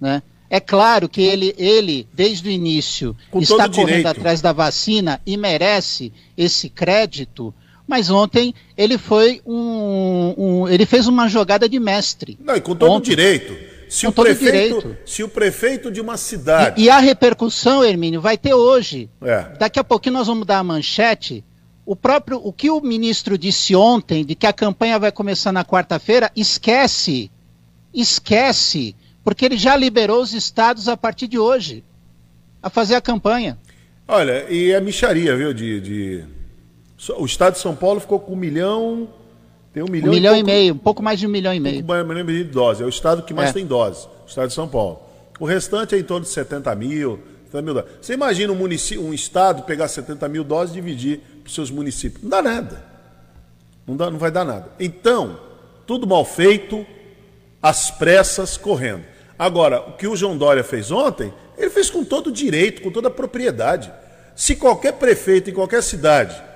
Né? 0.00 0.22
É 0.48 0.58
claro 0.58 1.10
que 1.10 1.20
ele, 1.20 1.54
ele 1.58 2.06
desde 2.12 2.48
o 2.48 2.50
início, 2.50 3.14
Com 3.30 3.40
está 3.40 3.68
correndo 3.68 3.86
direito. 3.86 4.06
atrás 4.06 4.40
da 4.40 4.52
vacina 4.52 5.20
e 5.26 5.36
merece 5.36 6.10
esse 6.36 6.70
crédito, 6.70 7.54
mas 7.86 8.08
ontem 8.08 8.54
ele 8.76 8.96
foi 8.96 9.42
um, 9.44 10.34
um, 10.38 10.68
ele 10.68 10.86
fez 10.86 11.06
uma 11.06 11.28
jogada 11.28 11.68
de 11.68 11.78
mestre. 11.78 12.38
Não, 12.42 12.56
e 12.56 12.60
com 12.62 12.74
todo 12.74 12.92
ontem. 12.92 13.10
direito. 13.10 13.71
Se 13.92 14.06
o, 14.06 14.12
prefeito, 14.12 14.96
se 15.04 15.22
o 15.22 15.28
prefeito 15.28 15.90
de 15.90 16.00
uma 16.00 16.16
cidade. 16.16 16.80
E, 16.80 16.86
e 16.86 16.90
a 16.90 16.98
repercussão, 16.98 17.84
Hermínio, 17.84 18.22
vai 18.22 18.38
ter 18.38 18.54
hoje. 18.54 19.10
É. 19.20 19.42
Daqui 19.58 19.78
a 19.78 19.84
pouquinho 19.84 20.14
nós 20.14 20.26
vamos 20.26 20.46
dar 20.46 20.60
a 20.60 20.64
manchete. 20.64 21.44
O 21.84 21.94
próprio, 21.94 22.40
o 22.42 22.54
que 22.54 22.70
o 22.70 22.80
ministro 22.80 23.36
disse 23.36 23.76
ontem, 23.76 24.24
de 24.24 24.34
que 24.34 24.46
a 24.46 24.52
campanha 24.52 24.98
vai 24.98 25.12
começar 25.12 25.52
na 25.52 25.62
quarta-feira, 25.62 26.32
esquece. 26.34 27.30
Esquece. 27.92 28.96
Porque 29.22 29.44
ele 29.44 29.58
já 29.58 29.76
liberou 29.76 30.22
os 30.22 30.32
estados 30.32 30.88
a 30.88 30.96
partir 30.96 31.28
de 31.28 31.38
hoje 31.38 31.84
a 32.62 32.70
fazer 32.70 32.94
a 32.94 33.00
campanha. 33.00 33.58
Olha, 34.08 34.46
e 34.48 34.72
é 34.72 34.80
micharia, 34.80 35.36
viu? 35.36 35.52
De, 35.52 35.80
de... 35.82 36.24
O 37.18 37.26
estado 37.26 37.54
de 37.54 37.60
São 37.60 37.76
Paulo 37.76 38.00
ficou 38.00 38.18
com 38.18 38.32
um 38.32 38.36
milhão 38.36 39.06
tem 39.72 39.82
um 39.82 39.86
milhão, 39.86 40.10
um 40.10 40.14
milhão 40.14 40.34
e, 40.34 40.38
pouco, 40.38 40.50
e, 40.50 40.52
meio, 40.52 40.74
um 40.74 40.78
pouco 40.78 41.02
mais 41.02 41.18
de 41.18 41.26
um 41.26 41.30
milhão 41.30 41.54
e 41.54 41.58
meio. 41.58 41.76
Um 41.76 41.86
pouco 41.86 41.92
mais 41.92 42.06
de 42.06 42.22
um 42.22 42.26
milhão 42.26 42.44
de 42.44 42.50
doses. 42.50 42.82
É 42.82 42.84
o 42.84 42.88
estado 42.88 43.22
que 43.22 43.32
mais 43.32 43.50
é. 43.50 43.52
tem 43.54 43.66
doses, 43.66 44.04
o 44.04 44.28
estado 44.28 44.48
de 44.48 44.54
São 44.54 44.68
Paulo. 44.68 45.00
O 45.40 45.46
restante 45.46 45.94
é 45.94 45.98
em 45.98 46.02
torno 46.02 46.26
de 46.26 46.30
70 46.30 46.74
mil, 46.74 47.18
70 47.46 47.62
mil 47.62 47.74
doses. 47.74 47.90
Você 48.02 48.12
imagina 48.12 48.52
um, 48.52 48.56
município, 48.56 49.02
um 49.02 49.14
estado 49.14 49.62
pegar 49.62 49.88
70 49.88 50.28
mil 50.28 50.44
doses 50.44 50.72
e 50.72 50.74
dividir 50.74 51.20
para 51.42 51.48
os 51.48 51.54
seus 51.54 51.70
municípios. 51.70 52.22
Não 52.22 52.28
dá 52.28 52.42
nada. 52.42 52.84
Não, 53.86 53.96
dá, 53.96 54.10
não 54.10 54.18
vai 54.18 54.30
dar 54.30 54.44
nada. 54.44 54.68
Então, 54.78 55.40
tudo 55.86 56.06
mal 56.06 56.24
feito, 56.24 56.86
às 57.62 57.90
pressas, 57.90 58.58
correndo. 58.58 59.04
Agora, 59.38 59.80
o 59.80 59.92
que 59.92 60.06
o 60.06 60.14
João 60.14 60.36
Dória 60.36 60.62
fez 60.62 60.90
ontem, 60.90 61.32
ele 61.56 61.70
fez 61.70 61.88
com 61.88 62.04
todo 62.04 62.30
direito, 62.30 62.82
com 62.82 62.90
toda 62.90 63.08
a 63.08 63.10
propriedade. 63.10 63.90
Se 64.36 64.54
qualquer 64.54 64.92
prefeito 64.92 65.48
em 65.48 65.54
qualquer 65.54 65.82
cidade 65.82 66.51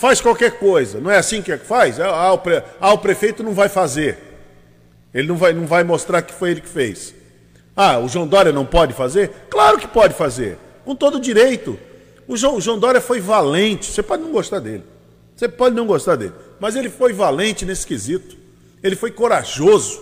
faz 0.00 0.18
qualquer 0.18 0.58
coisa. 0.58 0.98
Não 0.98 1.10
é 1.10 1.18
assim 1.18 1.42
que 1.42 1.54
faz? 1.58 2.00
Ah, 2.00 2.08
ah, 2.08 2.32
o, 2.32 2.38
pre... 2.38 2.62
ah, 2.80 2.92
o 2.94 2.98
prefeito 2.98 3.42
não 3.42 3.52
vai 3.52 3.68
fazer. 3.68 4.18
Ele 5.12 5.28
não 5.28 5.36
vai, 5.36 5.52
não 5.52 5.66
vai 5.66 5.84
mostrar 5.84 6.22
que 6.22 6.32
foi 6.32 6.52
ele 6.52 6.62
que 6.62 6.68
fez. 6.68 7.14
Ah, 7.76 7.98
o 7.98 8.08
João 8.08 8.26
Dória 8.26 8.50
não 8.50 8.64
pode 8.64 8.94
fazer? 8.94 9.30
Claro 9.50 9.78
que 9.78 9.86
pode 9.86 10.14
fazer, 10.14 10.56
com 10.84 10.94
todo 10.96 11.20
direito. 11.20 11.78
O 12.26 12.36
João, 12.36 12.56
o 12.56 12.60
João 12.60 12.78
Dória 12.78 13.00
foi 13.00 13.20
valente. 13.20 13.92
Você 13.92 14.02
pode 14.02 14.22
não 14.22 14.32
gostar 14.32 14.60
dele. 14.60 14.84
Você 15.36 15.48
pode 15.48 15.76
não 15.76 15.86
gostar 15.86 16.16
dele. 16.16 16.32
Mas 16.58 16.76
ele 16.76 16.88
foi 16.88 17.12
valente 17.12 17.66
nesse 17.66 17.86
quesito. 17.86 18.36
Ele 18.82 18.96
foi 18.96 19.10
corajoso. 19.10 20.00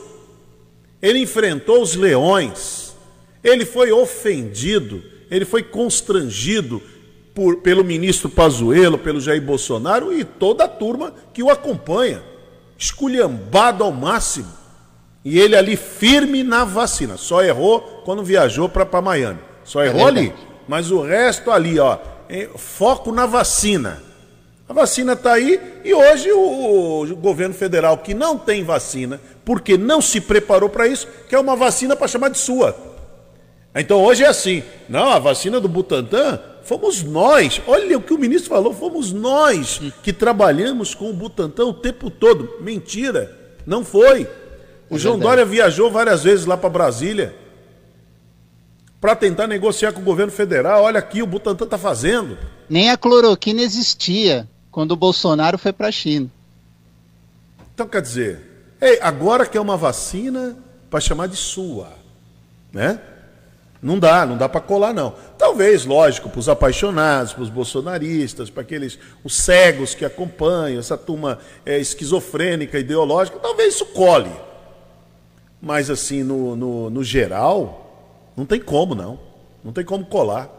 Ele 1.02 1.18
enfrentou 1.18 1.82
os 1.82 1.96
leões. 1.96 2.94
Ele 3.42 3.64
foi 3.64 3.90
ofendido. 3.90 5.02
Ele 5.30 5.44
foi 5.44 5.62
constrangido 5.62 6.80
por, 7.38 7.58
pelo 7.58 7.84
ministro 7.84 8.28
Pazuello, 8.28 8.98
pelo 8.98 9.20
Jair 9.20 9.40
Bolsonaro 9.40 10.12
e 10.12 10.24
toda 10.24 10.64
a 10.64 10.68
turma 10.68 11.14
que 11.32 11.40
o 11.40 11.50
acompanha, 11.50 12.20
esculhambado 12.76 13.84
ao 13.84 13.92
máximo. 13.92 14.48
E 15.24 15.38
ele 15.38 15.54
ali 15.54 15.76
firme 15.76 16.42
na 16.42 16.64
vacina. 16.64 17.16
Só 17.16 17.40
errou 17.40 18.02
quando 18.04 18.24
viajou 18.24 18.68
para 18.68 19.00
Miami. 19.00 19.38
Só 19.62 19.84
errou 19.84 20.00
é 20.00 20.08
ali. 20.08 20.34
Mas 20.66 20.90
o 20.90 21.00
resto 21.00 21.52
ali, 21.52 21.78
ó, 21.78 21.98
foco 22.56 23.12
na 23.12 23.24
vacina. 23.24 24.02
A 24.68 24.72
vacina 24.72 25.12
está 25.12 25.34
aí 25.34 25.60
e 25.84 25.94
hoje 25.94 26.32
o, 26.32 27.02
o, 27.02 27.16
governo 27.16 27.54
federal 27.54 27.98
que 27.98 28.14
não 28.14 28.36
tem 28.36 28.64
vacina, 28.64 29.20
porque 29.44 29.78
não 29.78 30.02
se 30.02 30.20
preparou 30.20 30.68
para 30.68 30.88
isso, 30.88 31.06
quer 31.28 31.38
uma 31.38 31.54
vacina 31.54 31.94
para 31.94 32.08
chamar 32.08 32.30
de 32.30 32.38
sua. 32.38 32.76
Então 33.76 34.02
hoje 34.02 34.24
é 34.24 34.26
assim, 34.26 34.64
não, 34.88 35.12
a 35.12 35.20
vacina 35.20 35.60
do 35.60 35.68
Butantan 35.68 36.40
Fomos 36.68 37.02
nós, 37.02 37.62
olha 37.66 37.96
o 37.96 38.02
que 38.02 38.12
o 38.12 38.18
ministro 38.18 38.50
falou, 38.50 38.74
fomos 38.74 39.10
nós 39.10 39.80
que 40.02 40.12
trabalhamos 40.12 40.94
com 40.94 41.08
o 41.08 41.14
Butantan 41.14 41.64
o 41.64 41.72
tempo 41.72 42.10
todo. 42.10 42.56
Mentira, 42.60 43.34
não 43.64 43.82
foi. 43.82 44.28
O 44.90 44.96
é 44.96 44.98
João 44.98 45.14
verdade. 45.14 45.20
Dória 45.20 45.44
viajou 45.46 45.90
várias 45.90 46.24
vezes 46.24 46.44
lá 46.44 46.58
para 46.58 46.68
Brasília 46.68 47.34
para 49.00 49.16
tentar 49.16 49.46
negociar 49.46 49.92
com 49.92 50.02
o 50.02 50.04
governo 50.04 50.30
federal. 50.30 50.82
Olha 50.82 50.98
aqui, 50.98 51.22
o 51.22 51.26
Butantan 51.26 51.64
está 51.64 51.78
fazendo. 51.78 52.36
Nem 52.68 52.90
a 52.90 52.98
cloroquina 52.98 53.62
existia 53.62 54.46
quando 54.70 54.92
o 54.92 54.96
Bolsonaro 54.96 55.56
foi 55.56 55.72
para 55.72 55.88
a 55.88 55.92
China. 55.92 56.30
Então, 57.72 57.88
quer 57.88 58.02
dizer, 58.02 58.42
ei, 58.78 58.98
agora 59.00 59.46
que 59.46 59.56
é 59.56 59.60
uma 59.60 59.78
vacina 59.78 60.54
para 60.90 61.00
chamar 61.00 61.28
de 61.28 61.36
sua, 61.36 61.94
né? 62.70 63.00
Não 63.80 63.98
dá, 63.98 64.26
não 64.26 64.36
dá 64.36 64.48
para 64.48 64.60
colar, 64.60 64.92
não. 64.92 65.14
Talvez, 65.36 65.84
lógico, 65.84 66.28
para 66.28 66.40
os 66.40 66.48
apaixonados, 66.48 67.32
para 67.32 67.42
os 67.42 67.50
bolsonaristas, 67.50 68.50
para 68.50 68.62
aqueles 68.62 68.98
os 69.22 69.36
cegos 69.36 69.94
que 69.94 70.04
acompanham, 70.04 70.80
essa 70.80 70.98
turma 70.98 71.38
é, 71.64 71.78
esquizofrênica, 71.78 72.78
ideológica, 72.78 73.38
talvez 73.38 73.74
isso 73.74 73.86
cole. 73.86 74.32
Mas, 75.60 75.90
assim, 75.90 76.24
no, 76.24 76.56
no, 76.56 76.90
no 76.90 77.04
geral, 77.04 78.32
não 78.36 78.44
tem 78.44 78.60
como, 78.60 78.94
não. 78.94 79.18
Não 79.62 79.72
tem 79.72 79.84
como 79.84 80.04
colar. 80.04 80.58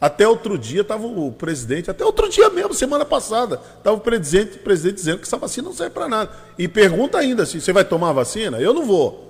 Até 0.00 0.28
outro 0.28 0.58
dia 0.58 0.82
estava 0.82 1.06
o 1.06 1.32
presidente, 1.32 1.90
até 1.90 2.04
outro 2.04 2.28
dia 2.28 2.50
mesmo, 2.50 2.74
semana 2.74 3.04
passada, 3.04 3.60
estava 3.78 3.96
o 3.96 4.00
presidente, 4.00 4.56
o 4.56 4.60
presidente 4.60 4.96
dizendo 4.96 5.18
que 5.18 5.24
essa 5.24 5.38
vacina 5.38 5.68
não 5.68 5.74
serve 5.74 5.94
para 5.94 6.06
nada. 6.06 6.30
E 6.58 6.68
pergunta 6.68 7.18
ainda 7.18 7.44
assim: 7.44 7.60
você 7.60 7.72
vai 7.72 7.84
tomar 7.84 8.10
a 8.10 8.12
vacina? 8.12 8.60
Eu 8.60 8.74
não 8.74 8.84
vou. 8.84 9.26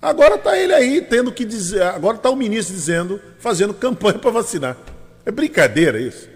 Agora 0.00 0.36
está 0.36 0.56
ele 0.56 0.72
aí 0.72 1.00
tendo 1.00 1.32
que 1.32 1.44
dizer, 1.44 1.82
agora 1.82 2.16
está 2.16 2.30
o 2.30 2.36
ministro 2.36 2.74
dizendo, 2.74 3.20
fazendo 3.38 3.74
campanha 3.74 4.18
para 4.20 4.30
vacinar. 4.30 4.76
É 5.26 5.30
brincadeira 5.30 6.00
isso. 6.00 6.28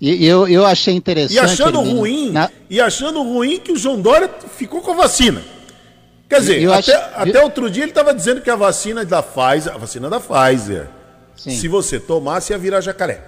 E 0.00 0.26
eu, 0.26 0.48
eu 0.48 0.66
achei 0.66 0.94
interessante. 0.94 1.36
E 1.36 1.38
achando 1.38 1.80
ruim, 1.80 2.32
na... 2.32 2.50
e 2.68 2.80
achando 2.80 3.22
ruim 3.22 3.60
que 3.60 3.70
o 3.70 3.76
João 3.76 4.00
Dória 4.00 4.28
ficou 4.56 4.80
com 4.80 4.90
a 4.90 4.94
vacina. 4.94 5.40
Quer 6.28 6.40
dizer, 6.40 6.72
até, 6.72 6.94
acho... 6.96 7.14
até 7.14 7.42
outro 7.42 7.70
dia 7.70 7.84
ele 7.84 7.92
estava 7.92 8.12
dizendo 8.12 8.40
que 8.40 8.50
a 8.50 8.56
vacina 8.56 9.04
da 9.04 9.22
Pfizer, 9.22 9.72
a 9.72 9.78
vacina 9.78 10.10
da 10.10 10.18
Pfizer, 10.18 10.88
Sim. 11.36 11.50
se 11.50 11.68
você 11.68 12.00
tomasse, 12.00 12.52
ia 12.52 12.58
virar 12.58 12.80
jacaré. 12.80 13.22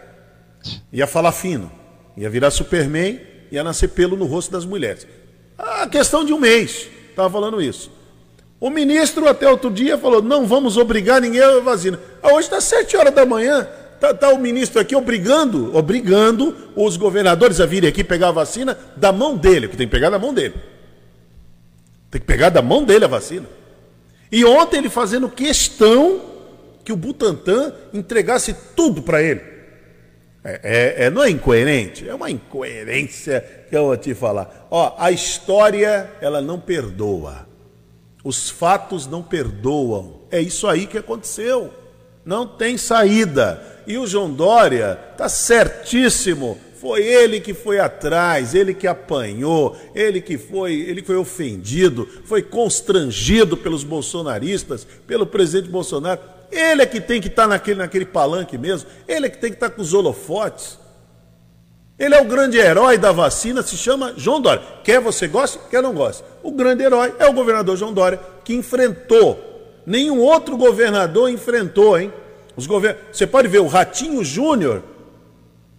Ia 0.93 1.07
falar 1.07 1.33
fino. 1.33 1.71
Ia 2.17 2.29
virar 2.29 2.51
Superman, 2.51 3.21
ia 3.53 3.63
nascer 3.63 3.89
pelo 3.89 4.17
no 4.17 4.25
rosto 4.25 4.51
das 4.51 4.65
mulheres. 4.65 5.07
A 5.57 5.87
questão 5.87 6.25
de 6.25 6.33
um 6.33 6.41
mês, 6.41 6.89
estava 7.11 7.31
falando 7.31 7.63
isso. 7.63 7.91
O 8.61 8.71
ministro 8.71 9.29
até 9.29 9.49
outro 9.49 9.71
dia 9.71 9.99
falou: 9.99 10.23
não 10.23 10.47
vamos 10.47 10.77
obrigar 10.77 11.21
ninguém 11.21 11.43
a 11.43 11.61
vacina. 11.61 11.99
Ah, 12.23 12.33
hoje 12.33 12.47
está 12.47 12.61
sete 12.61 12.97
horas 12.97 13.15
da 13.15 13.27
manhã, 13.27 13.69
está 13.95 14.15
tá 14.15 14.31
o 14.31 14.39
ministro 14.39 14.81
aqui 14.81 14.95
obrigando, 14.97 15.77
obrigando 15.77 16.57
os 16.75 16.97
governadores 16.97 17.61
a 17.61 17.67
virem 17.67 17.89
aqui 17.89 18.03
pegar 18.03 18.29
a 18.29 18.33
vacina 18.33 18.79
da 18.97 19.13
mão 19.13 19.37
dele, 19.37 19.69
que 19.69 19.77
tem 19.77 19.87
que 19.87 19.93
pegar 19.93 20.11
da 20.11 20.19
mão 20.19 20.33
dele. 20.33 20.55
Tem 22.11 22.21
que 22.21 22.27
pegar 22.27 22.49
da 22.49 22.63
mão 22.63 22.85
dele 22.85 23.05
a 23.05 23.09
vacina. 23.09 23.47
E 24.31 24.45
ontem 24.45 24.79
ele 24.79 24.89
fazendo 24.89 25.29
questão 25.29 26.21
que 26.85 26.93
o 26.93 26.97
Butantan 26.97 27.73
entregasse 27.93 28.55
tudo 28.77 29.03
para 29.03 29.23
ele. 29.23 29.41
É, 30.45 30.61
é, 30.63 31.05
é, 31.07 31.11
não 31.11 31.23
é 31.23 31.31
incoerente? 31.31 32.07
É 32.07 32.15
uma 32.15 32.31
incoerência 32.31 33.41
que 33.69 33.77
eu 33.77 33.87
vou 33.87 33.97
te 33.97 34.15
falar. 34.15 34.69
Ó, 34.71 34.95
a 34.99 35.11
história, 35.11 36.11
ela 36.21 36.43
não 36.43 36.61
perdoa. 36.61 37.47
Os 38.25 38.49
fatos 38.49 39.07
não 39.07 39.23
perdoam. 39.23 40.23
É 40.31 40.41
isso 40.41 40.67
aí 40.67 40.87
que 40.87 40.97
aconteceu. 40.97 41.71
Não 42.25 42.47
tem 42.47 42.79
saída. 42.79 43.83
E 43.87 43.99
o 43.99 44.07
João 44.07 44.33
Dória 44.33 44.99
está 45.13 45.29
certíssimo. 45.29 46.59
Foi 46.81 47.03
ele 47.03 47.41
que 47.41 47.55
foi 47.55 47.79
atrás, 47.79 48.55
ele 48.55 48.75
que 48.75 48.87
apanhou, 48.87 49.77
ele 49.95 50.21
que 50.21 50.37
foi, 50.37 50.75
ele 50.75 51.03
foi 51.03 51.17
ofendido, 51.17 52.07
foi 52.27 52.43
constrangido 52.43 53.57
pelos 53.57 53.83
bolsonaristas, 53.85 54.87
pelo 55.07 55.27
presidente 55.27 55.71
Bolsonaro. 55.71 56.21
Ele 56.53 56.83
é 56.83 56.87
que 56.87 57.01
tem 57.01 57.23
que 57.23 57.29
estar 57.29 57.45
tá 57.45 57.49
naquele, 57.49 57.79
naquele 57.79 58.05
palanque 58.05 58.59
mesmo, 58.59 58.89
ele 59.09 59.27
é 59.27 59.31
que 59.31 59.39
tem 59.39 59.51
que 59.51 59.57
estar 59.57 59.71
tá 59.71 59.75
com 59.75 59.81
os 59.81 59.95
holofotes. 59.95 60.79
Ele 61.99 62.15
é 62.15 62.21
o 62.21 62.25
grande 62.25 62.59
herói 62.59 62.99
da 62.99 63.13
vacina, 63.13 63.63
se 63.63 63.77
chama 63.77 64.15
João 64.17 64.41
Dória. 64.41 64.63
Quer 64.83 65.01
você 65.01 65.29
goste, 65.29 65.59
quer 65.71 65.83
não 65.83 65.95
goste. 65.95 66.25
O 66.43 66.51
grande 66.51 66.83
herói 66.83 67.15
é 67.19 67.27
o 67.27 67.33
governador 67.33 67.77
João 67.77 67.93
Dória, 67.93 68.21
que 68.45 68.53
enfrentou. 68.53 69.39
Nenhum 69.87 70.19
outro 70.21 70.57
governador 70.57 71.31
enfrentou, 71.31 71.99
hein? 71.99 72.13
Os 72.57 72.67
govern... 72.67 72.99
Você 73.13 73.27
pode 73.27 73.47
ver 73.49 73.61
o 73.61 73.67
Ratinho 73.67 74.25
Júnior. 74.25 74.83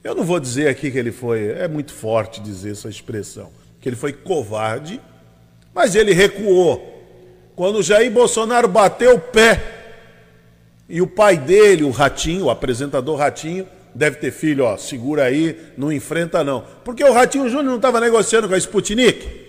Eu 0.03 0.15
não 0.15 0.23
vou 0.23 0.39
dizer 0.39 0.69
aqui 0.69 0.89
que 0.89 0.97
ele 0.97 1.11
foi. 1.11 1.47
É 1.47 1.67
muito 1.67 1.91
forte 1.93 2.39
dizer 2.39 2.71
essa 2.71 2.87
expressão. 2.87 3.49
Que 3.81 3.89
ele 3.89 3.95
foi 3.95 4.13
covarde, 4.13 5.01
mas 5.73 5.95
ele 5.95 6.13
recuou. 6.13 6.93
Quando 7.55 7.83
Jair 7.83 8.11
Bolsonaro 8.11 8.67
bateu 8.67 9.15
o 9.15 9.19
pé 9.19 9.61
e 10.87 11.01
o 11.01 11.07
pai 11.07 11.37
dele, 11.37 11.83
o 11.83 11.89
Ratinho, 11.89 12.45
o 12.45 12.49
apresentador 12.49 13.17
Ratinho, 13.17 13.67
deve 13.95 14.17
ter 14.17 14.31
filho, 14.31 14.65
ó, 14.65 14.75
segura 14.75 15.23
aí, 15.23 15.57
não 15.77 15.91
enfrenta 15.91 16.43
não. 16.43 16.65
Porque 16.83 17.03
o 17.03 17.13
Ratinho 17.13 17.47
Júnior 17.47 17.65
não 17.65 17.77
estava 17.77 18.01
negociando 18.01 18.47
com 18.49 18.53
a 18.53 18.57
Sputnik. 18.57 19.45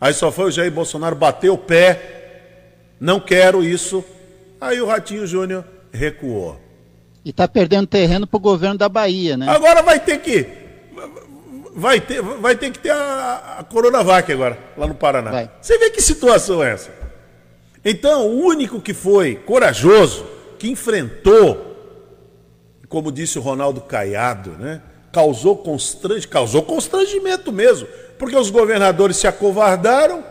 Aí 0.00 0.12
só 0.12 0.32
foi 0.32 0.46
o 0.46 0.50
Jair 0.50 0.72
Bolsonaro 0.72 1.14
bater 1.14 1.50
o 1.50 1.56
pé, 1.56 2.72
não 2.98 3.20
quero 3.20 3.62
isso. 3.62 4.04
Aí 4.60 4.80
o 4.80 4.86
Ratinho 4.86 5.26
Júnior 5.26 5.64
recuou. 5.92 6.60
E 7.24 7.30
está 7.30 7.46
perdendo 7.46 7.86
terreno 7.86 8.26
para 8.26 8.36
o 8.36 8.40
governo 8.40 8.76
da 8.76 8.88
Bahia, 8.88 9.36
né? 9.36 9.48
Agora 9.48 9.82
vai 9.82 10.00
ter 10.00 10.18
que. 10.18 10.46
Vai 11.72 12.00
ter, 12.00 12.20
vai 12.20 12.56
ter 12.56 12.72
que 12.72 12.78
ter 12.80 12.90
a, 12.90 13.58
a 13.60 13.64
Coronavac 13.64 14.30
agora, 14.32 14.58
lá 14.76 14.86
no 14.86 14.94
Paraná. 14.94 15.30
Vai. 15.30 15.50
Você 15.60 15.78
vê 15.78 15.90
que 15.90 16.02
situação 16.02 16.64
é 16.64 16.72
essa? 16.72 16.90
Então, 17.84 18.26
o 18.26 18.40
único 18.40 18.80
que 18.80 18.92
foi 18.92 19.36
corajoso, 19.36 20.26
que 20.58 20.68
enfrentou 20.68 21.69
como 22.90 23.12
disse 23.12 23.38
o 23.38 23.42
Ronaldo 23.42 23.80
Caiado, 23.80 24.50
né? 24.58 24.82
causou, 25.12 25.56
constrange, 25.56 26.26
causou 26.26 26.62
constrangimento 26.62 27.52
mesmo, 27.52 27.86
porque 28.18 28.36
os 28.36 28.50
governadores 28.50 29.16
se 29.16 29.28
acovardaram. 29.28 30.24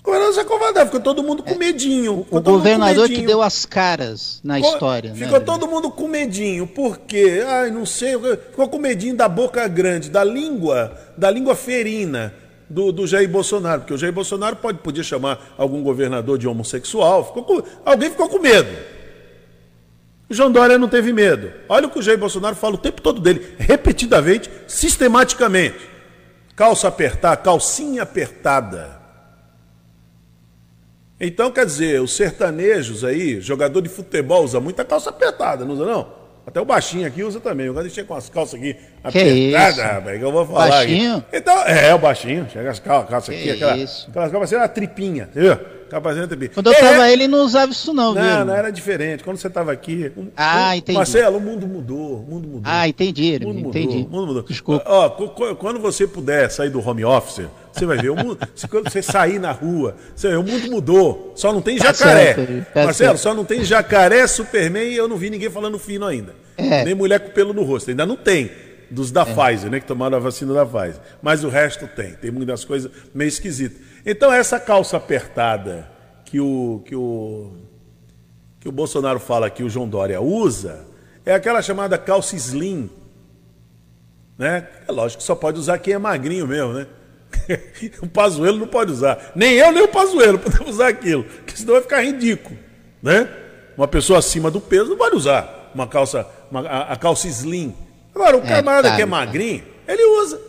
O 0.00 0.04
governador 0.04 0.34
se 0.34 0.40
acovardaram, 0.40 0.86
ficou 0.86 1.00
todo 1.00 1.22
mundo 1.22 1.42
com 1.42 1.50
é, 1.50 1.58
medinho. 1.58 2.26
O 2.30 2.40
governador 2.40 3.08
que 3.08 3.22
deu 3.22 3.42
as 3.42 3.64
caras 3.64 4.40
na 4.44 4.56
ficou, 4.56 4.72
história. 4.74 5.10
Né, 5.10 5.16
ficou 5.16 5.38
né? 5.40 5.44
todo 5.44 5.66
mundo 5.66 5.90
com 5.90 6.06
medinho. 6.06 6.66
Por 6.66 6.98
quê? 6.98 7.42
Ai, 7.44 7.70
não 7.70 7.84
sei. 7.84 8.12
Ficou 8.50 8.68
com 8.68 8.78
medinho 8.78 9.16
da 9.16 9.28
boca 9.28 9.66
grande, 9.66 10.10
da 10.10 10.22
língua, 10.22 10.96
da 11.16 11.30
língua 11.30 11.56
ferina. 11.56 12.32
Do, 12.68 12.90
do 12.90 13.06
Jair 13.06 13.28
Bolsonaro, 13.28 13.82
porque 13.82 13.94
o 13.94 13.96
Jair 13.96 14.12
Bolsonaro 14.12 14.56
pode, 14.56 14.78
podia 14.78 15.04
chamar 15.04 15.54
algum 15.56 15.84
governador 15.84 16.36
de 16.36 16.48
homossexual, 16.48 17.24
ficou 17.26 17.44
com, 17.44 17.62
alguém 17.84 18.10
ficou 18.10 18.28
com 18.28 18.40
medo. 18.40 18.95
O 20.28 20.34
João 20.34 20.50
Dória 20.50 20.78
não 20.78 20.88
teve 20.88 21.12
medo. 21.12 21.52
Olha 21.68 21.86
o 21.86 21.90
que 21.90 21.98
o 21.98 22.02
Jair 22.02 22.18
Bolsonaro 22.18 22.56
fala 22.56 22.74
o 22.74 22.78
tempo 22.78 23.00
todo 23.00 23.20
dele, 23.20 23.54
repetidamente, 23.58 24.50
sistematicamente. 24.66 25.88
Calça 26.56 26.88
apertada, 26.88 27.36
calcinha 27.36 28.02
apertada. 28.02 28.96
Então, 31.20 31.50
quer 31.50 31.64
dizer, 31.64 32.00
os 32.00 32.14
sertanejos 32.14 33.04
aí, 33.04 33.40
jogador 33.40 33.80
de 33.80 33.88
futebol, 33.88 34.44
usa 34.44 34.60
muita 34.60 34.84
calça 34.84 35.10
apertada, 35.10 35.64
não 35.64 35.74
usa 35.74 35.86
não? 35.86 36.12
Até 36.46 36.60
o 36.60 36.64
baixinho 36.64 37.06
aqui 37.06 37.24
usa 37.24 37.40
também. 37.40 37.66
Eu 37.66 37.74
gosto 37.74 37.88
de 37.88 37.94
chegar 37.94 38.08
com 38.08 38.14
as 38.14 38.28
calças 38.28 38.54
aqui 38.54 38.76
apertadas, 39.02 39.76
rapaz, 39.78 40.18
que 40.18 40.24
eu 40.24 40.32
vou 40.32 40.46
falar. 40.46 40.68
Baixinho? 40.68 41.16
Aqui. 41.16 41.36
Então, 41.36 41.62
é, 41.64 41.94
o 41.94 41.98
baixinho. 41.98 42.48
Chega 42.52 42.70
as 42.70 42.78
calças 42.78 43.30
aqui, 43.30 43.50
aquela, 43.50 43.72
aquelas 43.72 44.32
calças, 44.32 44.52
uma 44.52 44.68
tripinha, 44.68 45.28
viu? 45.86 45.90
Capacete 45.90 46.48
Quando 46.48 46.66
eu 46.66 46.72
estava 46.72 47.08
é, 47.08 47.12
ele 47.12 47.28
não 47.28 47.44
usava 47.44 47.72
isso 47.72 47.92
não, 47.92 48.14
viu? 48.14 48.22
Não, 48.22 48.44
não 48.46 48.54
era 48.54 48.70
diferente. 48.70 49.22
Quando 49.22 49.36
você 49.36 49.48
estava 49.48 49.72
aqui. 49.72 50.12
Um, 50.16 50.28
ah, 50.36 50.70
um, 50.70 50.74
entendi. 50.74 50.98
Marcelo, 50.98 51.38
o 51.38 51.40
mundo 51.40 51.66
mudou. 51.66 52.20
O 52.20 52.26
mundo 52.30 52.48
mudou. 52.48 52.62
Ah, 52.64 52.88
entendi. 52.88 53.38
O 53.42 53.48
mundo 53.48 53.56
mudou, 53.56 53.70
entendi. 53.70 54.06
O 54.06 54.10
mundo 54.10 54.26
mudou. 54.26 54.42
Desculpa. 54.42 54.84
Ó, 54.86 55.08
quando 55.54 55.78
você 55.78 56.06
puder 56.06 56.50
sair 56.50 56.70
do 56.70 56.86
home 56.86 57.04
office, 57.04 57.46
você 57.72 57.86
vai 57.86 57.98
ver. 57.98 58.10
O 58.10 58.16
mundo, 58.16 58.38
quando 58.70 58.90
você 58.90 59.02
sair 59.02 59.38
na 59.38 59.52
rua, 59.52 59.96
você 60.14 60.28
vê, 60.28 60.36
o 60.36 60.42
mundo 60.42 60.70
mudou. 60.70 61.32
Só 61.36 61.52
não 61.52 61.60
tem 61.60 61.78
tá 61.78 61.92
jacaré. 61.92 62.34
Certo, 62.34 62.66
tá 62.72 62.84
Marcelo, 62.84 63.10
certo. 63.10 63.18
só 63.18 63.34
não 63.34 63.44
tem 63.44 63.64
jacaré, 63.64 64.26
Superman 64.26 64.88
e 64.88 64.96
eu 64.96 65.08
não 65.08 65.16
vi 65.16 65.30
ninguém 65.30 65.50
falando 65.50 65.78
fino 65.78 66.06
ainda. 66.06 66.34
É. 66.56 66.84
Nem 66.84 66.94
mulher 66.94 67.20
com 67.20 67.30
pelo 67.30 67.52
no 67.52 67.62
rosto. 67.62 67.90
Ainda 67.90 68.06
não 68.06 68.16
tem 68.16 68.50
dos 68.90 69.10
da 69.10 69.22
é. 69.22 69.24
Pfizer, 69.24 69.70
né, 69.70 69.80
que 69.80 69.86
tomaram 69.86 70.16
a 70.16 70.20
vacina 70.20 70.54
da 70.54 70.64
Pfizer. 70.64 71.00
Mas 71.22 71.44
o 71.44 71.48
resto 71.48 71.86
tem. 71.88 72.12
Tem 72.14 72.30
muitas 72.30 72.64
coisas 72.64 72.90
meio 73.14 73.28
esquisitas. 73.28 73.78
Então, 74.06 74.32
essa 74.32 74.60
calça 74.60 74.96
apertada 74.96 75.90
que 76.24 76.38
o, 76.38 76.80
que 76.84 76.94
o, 76.94 77.50
que 78.60 78.68
o 78.68 78.72
Bolsonaro 78.72 79.18
fala 79.18 79.50
que 79.50 79.64
o 79.64 79.68
João 79.68 79.88
Dória 79.88 80.20
usa 80.20 80.86
é 81.24 81.34
aquela 81.34 81.60
chamada 81.60 81.98
calça 81.98 82.36
slim. 82.36 82.88
Né? 84.38 84.68
É 84.86 84.92
lógico 84.92 85.20
que 85.20 85.26
só 85.26 85.34
pode 85.34 85.58
usar 85.58 85.78
quem 85.78 85.94
é 85.94 85.98
magrinho 85.98 86.46
mesmo, 86.46 86.72
né? 86.72 86.86
o 88.00 88.06
Pazuelo 88.06 88.58
não 88.58 88.68
pode 88.68 88.92
usar. 88.92 89.32
Nem 89.34 89.54
eu, 89.54 89.72
nem 89.72 89.82
o 89.82 89.88
Pazuelo 89.88 90.38
podemos 90.38 90.70
usar 90.70 90.88
aquilo, 90.88 91.24
porque 91.24 91.56
senão 91.56 91.74
vai 91.74 91.82
ficar 91.82 92.00
ridículo. 92.00 92.56
Né? 93.02 93.28
Uma 93.76 93.88
pessoa 93.88 94.20
acima 94.20 94.50
do 94.50 94.60
peso 94.60 94.90
não 94.90 94.96
pode 94.96 95.16
usar 95.16 95.70
uma 95.74 95.86
calça, 95.86 96.26
uma, 96.50 96.60
a, 96.60 96.92
a, 96.92 96.96
calça 96.96 97.26
slim. 97.26 97.74
Agora, 98.14 98.36
o 98.36 98.40
é, 98.40 98.46
camarada 98.46 98.90
tá, 98.90 98.96
que 98.96 99.02
é 99.02 99.06
magrinho, 99.06 99.64
ele 99.86 100.04
usa. 100.22 100.40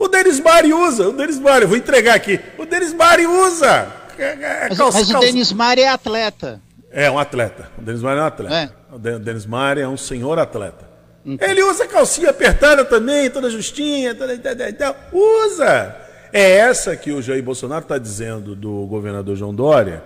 O 0.00 0.08
Denis 0.08 0.40
Mari 0.40 0.72
usa, 0.72 1.10
o 1.10 1.12
Denis 1.12 1.38
Mari, 1.38 1.66
vou 1.66 1.76
entregar 1.76 2.14
aqui. 2.14 2.40
O 2.56 2.64
Denis 2.64 2.94
Mari 2.94 3.26
usa. 3.26 3.86
É, 4.18 4.24
é, 4.24 4.66
mas, 4.70 4.78
calça, 4.78 4.98
mas 4.98 5.10
o 5.10 5.20
Denis 5.20 5.52
Mari 5.52 5.82
é 5.82 5.90
atleta. 5.90 6.58
É 6.90 7.10
um 7.10 7.18
atleta. 7.18 7.70
O 7.76 7.82
Denis 7.82 8.00
Mari 8.00 8.18
é 8.18 8.22
um 8.22 8.26
atleta. 8.26 8.54
É. 8.54 8.94
O 8.94 8.98
Denis 8.98 9.44
Mari 9.44 9.82
é 9.82 9.86
um 9.88 9.98
senhor 9.98 10.38
atleta. 10.38 10.88
Então. 11.24 11.46
Ele 11.46 11.62
usa 11.62 11.86
calcinha 11.86 12.30
apertada 12.30 12.82
também, 12.82 13.28
toda 13.28 13.50
justinha, 13.50 14.14
toda, 14.14 14.38
toda, 14.38 14.96
usa. 15.12 15.94
É 16.32 16.50
essa 16.50 16.96
que 16.96 17.12
o 17.12 17.20
Jair 17.20 17.42
Bolsonaro 17.42 17.82
está 17.82 17.98
dizendo 17.98 18.56
do 18.56 18.86
governador 18.86 19.36
João 19.36 19.54
Dória 19.54 20.02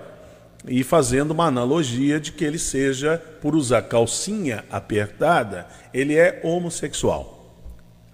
e 0.66 0.82
fazendo 0.82 1.30
uma 1.30 1.46
analogia 1.46 2.18
de 2.18 2.32
que 2.32 2.44
ele 2.44 2.58
seja, 2.58 3.22
por 3.40 3.54
usar 3.54 3.82
calcinha 3.82 4.64
apertada, 4.72 5.68
ele 5.92 6.16
é 6.16 6.40
homossexual. 6.42 7.33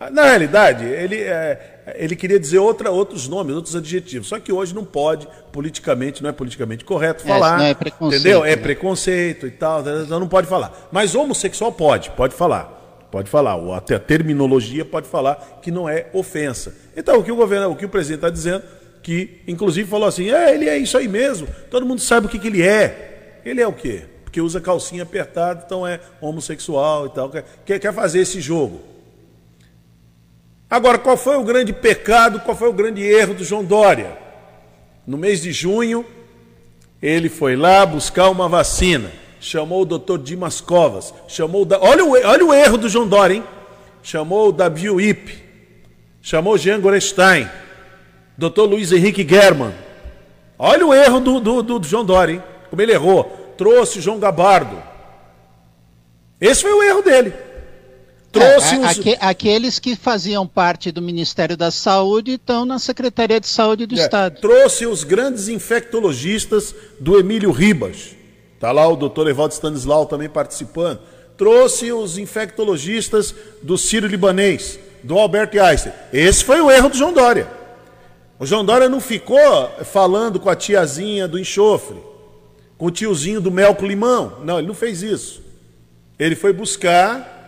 Na 0.09 0.25
realidade, 0.25 0.87
ele, 0.87 1.17
é, 1.17 1.95
ele 1.97 2.17
queria 2.17 2.41
dizer 2.41 2.59
outra, 2.59 2.91
outros 2.91 3.29
nomes, 3.29 3.55
outros 3.55 3.77
adjetivos. 3.77 4.29
Só 4.29 4.41
que 4.41 4.51
hoje 4.51 4.75
não 4.75 4.83
pode, 4.83 5.29
politicamente, 5.53 6.23
não 6.23 6.31
é 6.31 6.33
politicamente 6.33 6.87
correto 6.87 7.23
é, 7.25 7.27
falar. 7.27 7.63
É, 7.63 7.71
é 7.71 7.75
preconceito. 7.75 8.21
Entendeu? 8.21 8.45
É 8.45 8.57
né? 8.57 8.57
preconceito 8.57 9.47
e 9.47 9.51
tal, 9.51 9.81
então 9.81 10.19
não 10.19 10.29
pode 10.29 10.47
falar. 10.47 10.89
Mas 10.91 11.15
homossexual 11.15 11.71
pode, 11.71 12.11
pode 12.13 12.35
falar. 12.35 13.09
Pode 13.11 13.29
falar. 13.29 13.57
Ou 13.57 13.75
até 13.75 13.97
a 13.97 13.99
terminologia 13.99 14.87
pode 14.87 15.07
falar 15.07 15.59
que 15.61 15.71
não 15.71 15.87
é 15.87 16.07
ofensa. 16.15 16.75
Então, 16.97 17.19
o 17.19 17.23
que 17.23 17.33
o 17.33 17.37
governo, 17.37 17.71
o 17.71 17.77
que 17.77 17.85
o 17.85 17.89
presidente 17.89 18.19
está 18.19 18.31
dizendo, 18.31 18.63
que 19.03 19.43
inclusive 19.47 19.87
falou 19.87 20.09
assim: 20.09 20.31
é, 20.31 20.55
ele 20.55 20.67
é 20.67 20.79
isso 20.79 20.97
aí 20.97 21.09
mesmo, 21.09 21.47
todo 21.71 21.85
mundo 21.85 22.01
sabe 22.01 22.27
o 22.27 22.31
que, 22.31 22.39
que 22.39 22.47
ele 22.47 22.63
é. 22.63 23.41
Ele 23.45 23.61
é 23.61 23.67
o 23.67 23.73
quê? 23.73 24.05
Porque 24.25 24.41
usa 24.41 24.61
calcinha 24.61 25.03
apertada, 25.03 25.63
então 25.67 25.87
é 25.87 26.01
homossexual 26.21 27.07
e 27.07 27.11
tal. 27.11 27.31
Quer, 27.67 27.79
quer 27.79 27.93
fazer 27.93 28.21
esse 28.21 28.41
jogo. 28.41 28.90
Agora, 30.71 30.99
qual 30.99 31.17
foi 31.17 31.37
o 31.37 31.43
grande 31.43 31.73
pecado, 31.73 32.39
qual 32.41 32.57
foi 32.57 32.69
o 32.69 32.73
grande 32.73 33.03
erro 33.03 33.35
do 33.35 33.43
João 33.43 33.65
Dória? 33.65 34.17
No 35.05 35.19
mês 35.19 35.43
de 35.43 35.51
junho, 35.51 36.07
ele 37.03 37.29
foi 37.29 37.57
lá 37.57 37.85
buscar 37.85 38.29
uma 38.29 38.49
vacina, 38.49 39.11
chamou 39.41 39.83
o 39.83 39.85
doutor 39.85 40.19
Dimas 40.19 40.61
Covas, 40.61 41.13
chamou 41.27 41.65
da... 41.65 41.81
olha, 41.81 42.05
o, 42.05 42.13
olha 42.13 42.47
o 42.47 42.55
erro 42.55 42.79
do 42.79 42.89
João 42.89 43.09
Dória, 43.09 43.35
hein? 43.35 43.45
Chamou 44.01 44.55
o 44.55 44.95
Wip, 44.95 45.43
chamou 46.23 46.57
Jean 46.57 46.81
Gorestein, 46.81 47.51
doutor 48.39 48.67
Luiz 48.67 48.93
Henrique 48.93 49.27
German. 49.29 49.75
Olha 50.57 50.87
o 50.87 50.95
erro 50.95 51.19
do, 51.19 51.41
do, 51.41 51.63
do, 51.63 51.79
do 51.81 51.89
João 51.89 52.05
Dória, 52.05 52.35
hein? 52.35 52.43
Como 52.69 52.81
ele 52.81 52.93
errou. 52.93 53.25
Trouxe 53.57 54.01
João 54.01 54.19
Gabardo. 54.19 54.81
Esse 56.41 56.63
foi 56.63 56.73
o 56.73 56.83
erro 56.83 57.03
dele. 57.03 57.33
Trouxe 58.33 58.77
é, 58.77 58.79
os... 58.79 58.99
Aqu 58.99 59.17
aqueles 59.21 59.79
que 59.79 59.97
faziam 59.97 60.47
parte 60.47 60.93
do 60.93 61.03
Ministério 61.03 61.57
da 61.57 61.71
Saúde 61.71 62.33
estão 62.33 62.65
na 62.65 62.79
Secretaria 62.79 63.41
de 63.41 63.49
Saúde 63.49 63.87
do 63.87 63.99
é, 63.99 64.03
Estado. 64.03 64.41
Trouxe 64.41 64.87
os 64.87 65.03
grandes 65.03 65.49
infectologistas 65.49 66.75
do 66.99 67.19
Emílio 67.19 67.51
Ribas. 67.51 68.15
Está 68.55 68.71
lá 68.71 68.87
o 68.87 68.95
doutor 68.95 69.27
Evaldo 69.29 69.55
Stanislau 69.55 70.07
também 70.07 70.29
participando. 70.29 71.01
Trouxe 71.37 71.93
os 71.93 72.19
infectologistas 72.19 73.35
do 73.63 73.77
Ciro 73.79 74.07
Libanês, 74.07 74.79
do 75.03 75.19
Albert 75.19 75.51
Einstein. 75.59 75.93
Esse 76.13 76.45
foi 76.45 76.61
o 76.61 76.71
erro 76.71 76.91
do 76.91 76.97
João 76.97 77.13
Dória. 77.13 77.49
O 78.39 78.47
João 78.47 78.65
Dória 78.65 78.89
não 78.89 79.01
ficou 79.01 79.71
falando 79.85 80.39
com 80.39 80.49
a 80.49 80.55
tiazinha 80.55 81.27
do 81.27 81.39
enxofre, 81.39 81.97
com 82.79 82.87
o 82.87 82.91
tiozinho 82.91 83.41
do 83.41 83.51
mel 83.51 83.75
com 83.75 83.87
limão. 83.87 84.39
Não, 84.45 84.59
ele 84.59 84.69
não 84.69 84.75
fez 84.75 85.03
isso. 85.03 85.43
Ele 86.19 86.37
foi 86.37 86.53
buscar 86.53 87.40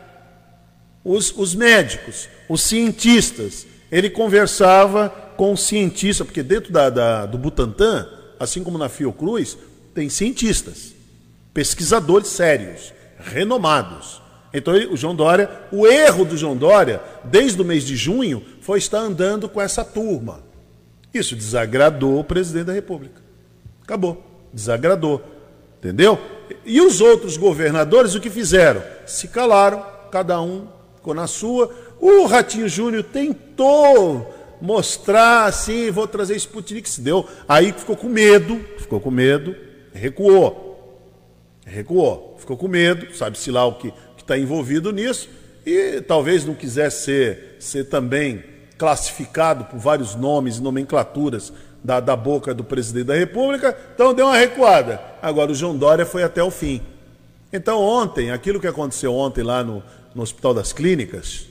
os, 1.05 1.33
os 1.37 1.55
médicos, 1.55 2.29
os 2.49 2.63
cientistas. 2.63 3.67
Ele 3.91 4.09
conversava 4.09 5.11
com 5.37 5.57
cientistas, 5.57 6.27
porque 6.27 6.43
dentro 6.43 6.73
da, 6.73 6.89
da, 6.89 7.27
do 7.27 7.37
Butantan, 7.37 8.09
assim 8.39 8.63
como 8.63 8.79
na 8.79 8.89
Fiocruz, 8.89 9.57
tem 9.95 10.09
cientistas, 10.09 10.95
pesquisadores 11.53 12.29
sérios, 12.29 12.93
renomados. 13.19 14.23
Então 14.53 14.75
o 14.75 14.97
João 14.97 15.15
Dória, 15.15 15.51
o 15.71 15.87
erro 15.87 16.25
do 16.25 16.37
João 16.37 16.57
Dória, 16.57 17.03
desde 17.25 17.61
o 17.61 17.65
mês 17.65 17.85
de 17.85 17.97
junho, 17.97 18.43
foi 18.61 18.79
estar 18.79 18.99
andando 18.99 19.49
com 19.49 19.61
essa 19.61 19.85
turma. 19.85 20.43
Isso 21.13 21.37
desagradou 21.37 22.19
o 22.19 22.25
presidente 22.25 22.67
da 22.67 22.73
República. 22.73 23.21
Acabou. 23.83 24.23
Desagradou. 24.53 25.23
Entendeu? 25.79 26.19
E 26.65 26.81
os 26.81 27.01
outros 27.01 27.37
governadores 27.37 28.15
o 28.15 28.21
que 28.21 28.31
fizeram? 28.31 28.83
Se 29.05 29.29
calaram, 29.29 29.85
cada 30.11 30.41
um 30.41 30.69
ficou 31.03 31.15
na 31.15 31.27
sua. 31.27 31.69
O 32.01 32.27
Ratinho 32.27 32.69
Júnior 32.69 33.03
tentou 33.03 34.33
mostrar 34.61 35.47
assim, 35.47 35.91
vou 35.91 36.07
trazer 36.07 36.37
Sputnik, 36.37 36.89
se 36.89 37.01
deu. 37.01 37.29
Aí 37.49 37.73
ficou 37.73 37.97
com 37.97 38.09
medo, 38.09 38.65
ficou 38.79 39.01
com 39.01 39.11
medo, 39.11 39.57
recuou. 39.93 40.71
Recuou, 41.67 42.37
ficou 42.39 42.57
com 42.57 42.69
medo, 42.69 43.13
sabe-se 43.15 43.51
lá 43.51 43.67
o 43.67 43.75
que 43.75 43.93
está 44.17 44.39
envolvido 44.39 44.93
nisso, 44.93 45.29
e 45.67 46.01
talvez 46.01 46.45
não 46.45 46.55
quisesse 46.55 47.05
ser, 47.05 47.57
ser 47.59 47.85
também 47.85 48.45
classificado 48.79 49.65
por 49.65 49.79
vários 49.79 50.15
nomes 50.15 50.57
e 50.57 50.63
nomenclaturas 50.63 51.53
da, 51.83 51.99
da 51.99 52.15
boca 52.15 52.53
do 52.53 52.63
presidente 52.63 53.07
da 53.07 53.15
República, 53.15 53.77
então 53.95 54.15
deu 54.15 54.27
uma 54.27 54.37
recuada. 54.37 55.01
Agora 55.21 55.51
o 55.51 55.55
João 55.55 55.77
Dória 55.77 56.07
foi 56.07 56.23
até 56.23 56.43
o 56.43 56.51
fim. 56.51 56.81
Então 57.53 57.81
ontem, 57.81 58.31
aquilo 58.31 58.61
que 58.61 58.67
aconteceu 58.67 59.15
ontem 59.15 59.43
lá 59.43 59.63
no, 59.63 59.83
no 60.15 60.23
Hospital 60.23 60.55
das 60.55 60.73
Clínicas, 60.73 61.47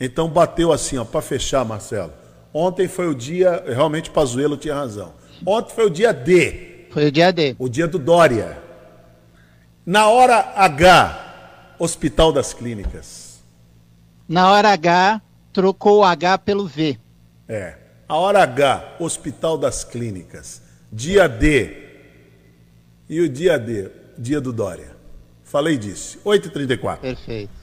então 0.00 0.28
bateu 0.28 0.72
assim, 0.72 0.96
ó, 0.98 1.04
para 1.04 1.20
fechar, 1.20 1.64
Marcelo. 1.64 2.12
Ontem 2.52 2.88
foi 2.88 3.08
o 3.08 3.14
dia, 3.14 3.62
realmente 3.66 4.10
Pazuello 4.10 4.56
tinha 4.56 4.74
razão. 4.74 5.12
Ontem 5.44 5.74
foi 5.74 5.86
o 5.86 5.90
dia 5.90 6.12
D. 6.12 6.86
Foi 6.90 7.06
o 7.06 7.12
dia 7.12 7.32
D. 7.32 7.54
O 7.58 7.68
dia 7.68 7.86
do 7.86 7.98
Dória. 7.98 8.58
Na 9.84 10.08
hora 10.08 10.52
H, 10.56 11.74
Hospital 11.78 12.32
das 12.32 12.52
Clínicas. 12.52 13.40
Na 14.28 14.50
hora 14.52 14.70
H, 14.70 15.20
trocou 15.52 16.00
o 16.00 16.04
H 16.04 16.38
pelo 16.38 16.66
V. 16.66 16.98
É. 17.48 17.76
A 18.08 18.16
hora 18.16 18.42
H, 18.42 18.96
Hospital 18.98 19.58
das 19.58 19.84
Clínicas. 19.84 20.62
Dia 20.90 21.28
D. 21.28 21.88
E 23.08 23.20
o 23.20 23.28
dia 23.28 23.58
D, 23.58 23.90
dia 24.18 24.40
do 24.40 24.52
Dória. 24.52 24.96
Falei 25.44 25.76
disso. 25.78 26.18
8h34. 26.24 26.98
Perfeito. 26.98 27.57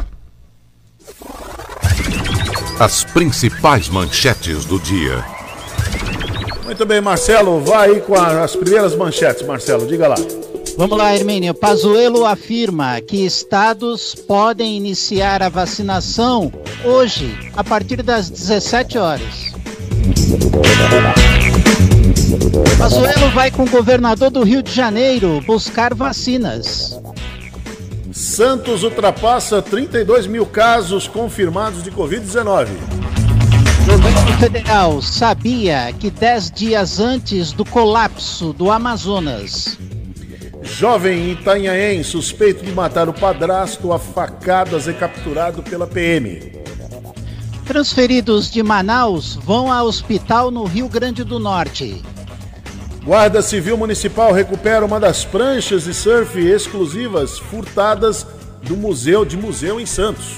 As 2.80 3.04
principais 3.04 3.88
manchetes 3.90 4.66
do 4.66 4.80
dia. 4.80 5.24
Muito 6.66 6.86
bem, 6.86 7.00
Marcelo. 7.00 7.62
Vai 7.62 7.92
aí 7.92 8.02
com 8.02 8.16
as 8.16 8.56
primeiras 8.56 8.96
manchetes, 8.96 9.46
Marcelo. 9.46 9.86
Diga 9.88 10.08
lá. 10.08 10.16
Vamos 10.78 10.98
lá, 10.98 11.16
Hermínio. 11.16 11.54
Pazuello 11.54 12.26
afirma 12.26 13.00
que 13.00 13.26
estados 13.26 14.14
podem 14.14 14.76
iniciar 14.76 15.42
a 15.42 15.48
vacinação 15.48 16.52
hoje, 16.84 17.34
a 17.56 17.64
partir 17.64 18.02
das 18.04 18.30
17 18.30 18.98
horas. 18.98 19.54
Pazuello 22.78 23.32
vai 23.34 23.50
com 23.52 23.64
o 23.64 23.70
governador 23.70 24.30
do 24.30 24.44
Rio 24.44 24.62
de 24.62 24.72
Janeiro 24.72 25.42
buscar 25.48 25.94
vacinas. 25.94 27.00
Santos 28.16 28.84
ultrapassa 28.84 29.62
32 29.62 30.26
mil 30.26 30.46
casos 30.46 31.06
confirmados 31.06 31.84
de 31.84 31.92
Covid-19. 31.92 32.70
Governo 33.86 34.38
federal 34.40 35.02
sabia 35.02 35.92
que 36.00 36.10
10 36.10 36.52
dias 36.52 37.02
antes 37.02 37.52
do 37.52 37.66
colapso 37.66 38.54
do 38.54 38.72
Amazonas, 38.72 39.78
Jovem 40.64 41.26
em 41.26 41.32
Itanhaém, 41.34 42.04
suspeito 42.04 42.64
de 42.64 42.72
matar 42.72 43.10
o 43.10 43.14
padrasto 43.14 43.92
a 43.92 44.00
facadas, 44.00 44.88
é 44.88 44.94
capturado 44.94 45.62
pela 45.62 45.86
PM. 45.86 46.54
transferidos 47.66 48.50
de 48.50 48.64
Manaus 48.64 49.36
vão 49.36 49.70
a 49.70 49.84
hospital 49.84 50.50
no 50.50 50.64
Rio 50.64 50.88
Grande 50.88 51.26
do 51.26 51.38
Norte. 51.38 52.02
Guarda 53.06 53.40
Civil 53.44 53.78
Municipal 53.78 54.32
recupera 54.32 54.84
uma 54.84 55.00
das 55.00 55.24
pranchas 55.24 55.84
de 55.84 55.94
surf 55.94 56.40
exclusivas 56.40 57.38
furtadas 57.38 58.26
do 58.64 58.76
Museu 58.76 59.24
de 59.24 59.38
Museu 59.38 59.80
em 59.80 59.86
Santos. 59.86 60.38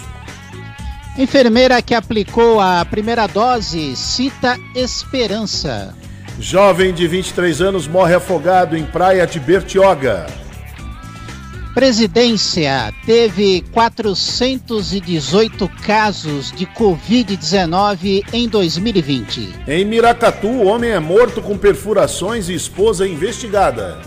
Enfermeira 1.18 1.82
que 1.82 1.96
aplicou 1.96 2.60
a 2.60 2.84
primeira 2.84 3.26
dose 3.26 3.96
cita 3.96 4.60
esperança. 4.76 5.96
Jovem 6.42 6.94
de 6.94 7.08
23 7.08 7.62
anos 7.62 7.88
morre 7.88 8.16
afogado 8.16 8.76
em 8.76 8.84
praia 8.84 9.26
de 9.26 9.40
Bertioga. 9.40 10.28
Presidência 11.78 12.92
teve 13.06 13.64
418 13.72 15.70
casos 15.86 16.52
de 16.52 16.66
Covid-19 16.66 18.24
em 18.34 18.50
2020. 18.50 19.54
Em 19.68 19.86
Miracatu, 19.86 20.48
o 20.48 20.66
homem 20.66 20.90
é 20.90 21.00
morto 21.00 21.40
com 21.40 21.56
perfurações 21.56 22.50
e 22.50 22.56
esposa 22.56 23.08
investigada. 23.08 24.00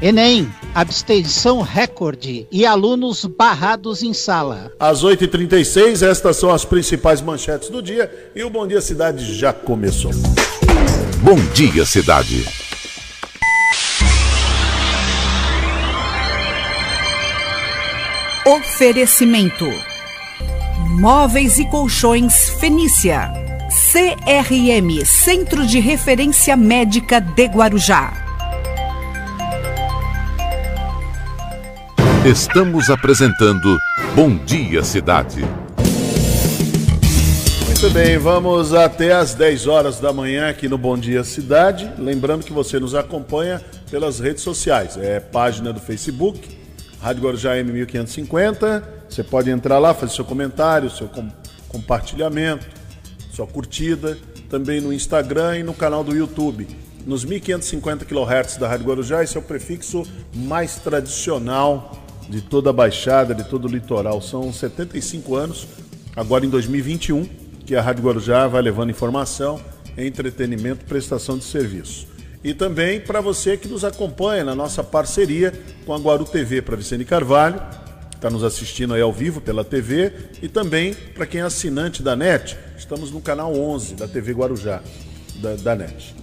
Enem, 0.00 0.48
abstenção 0.72 1.60
recorde 1.60 2.46
e 2.52 2.64
alunos 2.64 3.24
barrados 3.24 4.04
em 4.04 4.14
sala. 4.14 4.70
Às 4.78 5.02
8h36, 5.02 6.08
estas 6.08 6.36
são 6.36 6.50
as 6.50 6.64
principais 6.64 7.20
manchetes 7.20 7.68
do 7.68 7.82
dia 7.82 8.30
e 8.32 8.44
o 8.44 8.50
Bom 8.50 8.64
Dia 8.64 8.80
Cidade 8.80 9.34
já 9.34 9.52
começou. 9.52 10.12
Bom 11.20 11.40
dia, 11.52 11.84
cidade. 11.84 12.65
Oferecimento: 18.46 19.68
Móveis 21.00 21.58
e 21.58 21.64
Colchões 21.68 22.48
Fenícia. 22.60 23.32
CRM 23.90 25.04
Centro 25.04 25.66
de 25.66 25.80
Referência 25.80 26.56
Médica 26.56 27.20
de 27.20 27.44
Guarujá. 27.46 28.12
Estamos 32.24 32.88
apresentando 32.88 33.76
Bom 34.14 34.36
Dia 34.36 34.84
Cidade. 34.84 35.44
Muito 37.66 37.90
bem, 37.90 38.16
vamos 38.16 38.72
até 38.72 39.12
às 39.12 39.34
10 39.34 39.66
horas 39.66 39.98
da 39.98 40.12
manhã 40.12 40.48
aqui 40.48 40.68
no 40.68 40.78
Bom 40.78 40.96
Dia 40.96 41.24
Cidade. 41.24 41.90
Lembrando 41.98 42.44
que 42.44 42.52
você 42.52 42.78
nos 42.78 42.94
acompanha 42.94 43.60
pelas 43.90 44.20
redes 44.20 44.44
sociais. 44.44 44.96
É 44.96 45.18
página 45.18 45.72
do 45.72 45.80
Facebook, 45.80 46.55
Rádio 47.06 47.22
Guarujá 47.22 47.54
M1550. 47.54 48.82
Você 49.08 49.22
pode 49.22 49.48
entrar 49.48 49.78
lá, 49.78 49.94
fazer 49.94 50.12
seu 50.12 50.24
comentário, 50.24 50.90
seu 50.90 51.06
com- 51.06 51.30
compartilhamento, 51.68 52.66
sua 53.32 53.46
curtida. 53.46 54.18
Também 54.50 54.80
no 54.80 54.92
Instagram 54.92 55.58
e 55.58 55.62
no 55.62 55.72
canal 55.72 56.02
do 56.02 56.16
YouTube. 56.16 56.66
Nos 57.06 57.24
1550 57.24 58.04
kHz 58.04 58.56
da 58.56 58.66
Rádio 58.66 58.86
Guarujá, 58.86 59.22
esse 59.22 59.36
é 59.36 59.40
o 59.40 59.42
prefixo 59.42 60.02
mais 60.34 60.78
tradicional 60.78 61.96
de 62.28 62.40
toda 62.40 62.70
a 62.70 62.72
Baixada, 62.72 63.32
de 63.36 63.44
todo 63.44 63.66
o 63.66 63.68
litoral. 63.68 64.20
São 64.20 64.52
75 64.52 65.36
anos, 65.36 65.68
agora 66.16 66.44
em 66.44 66.48
2021, 66.50 67.24
que 67.64 67.76
a 67.76 67.82
Rádio 67.82 68.02
Guarujá 68.04 68.48
vai 68.48 68.62
levando 68.62 68.90
informação, 68.90 69.60
entretenimento 69.96 70.84
prestação 70.86 71.38
de 71.38 71.44
serviço. 71.44 72.08
E 72.46 72.54
também 72.54 73.00
para 73.00 73.20
você 73.20 73.56
que 73.56 73.66
nos 73.66 73.84
acompanha 73.84 74.44
na 74.44 74.54
nossa 74.54 74.84
parceria 74.84 75.52
com 75.84 75.92
a 75.92 75.98
Guaru 75.98 76.24
TV, 76.24 76.62
para 76.62 76.76
Vicente 76.76 77.04
Carvalho, 77.04 77.60
que 78.08 78.18
está 78.18 78.30
nos 78.30 78.44
assistindo 78.44 78.94
aí 78.94 79.00
ao 79.00 79.12
vivo 79.12 79.40
pela 79.40 79.64
TV, 79.64 80.12
e 80.40 80.48
também 80.48 80.94
para 80.94 81.26
quem 81.26 81.40
é 81.40 81.42
assinante 81.42 82.04
da 82.04 82.14
NET, 82.14 82.56
estamos 82.78 83.10
no 83.10 83.20
canal 83.20 83.52
11 83.52 83.96
da 83.96 84.06
TV 84.06 84.32
Guarujá, 84.32 84.80
da, 85.42 85.56
da 85.56 85.74
NET. 85.74 86.14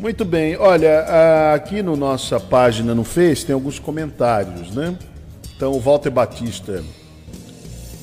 Muito 0.00 0.24
bem, 0.24 0.56
olha, 0.56 1.54
aqui 1.54 1.80
no 1.80 1.94
nossa 1.94 2.40
página 2.40 2.92
no 2.92 3.04
Face 3.04 3.46
tem 3.46 3.54
alguns 3.54 3.78
comentários, 3.78 4.72
né? 4.72 4.98
Então 5.54 5.74
o 5.74 5.78
Walter 5.78 6.10
Batista, 6.10 6.82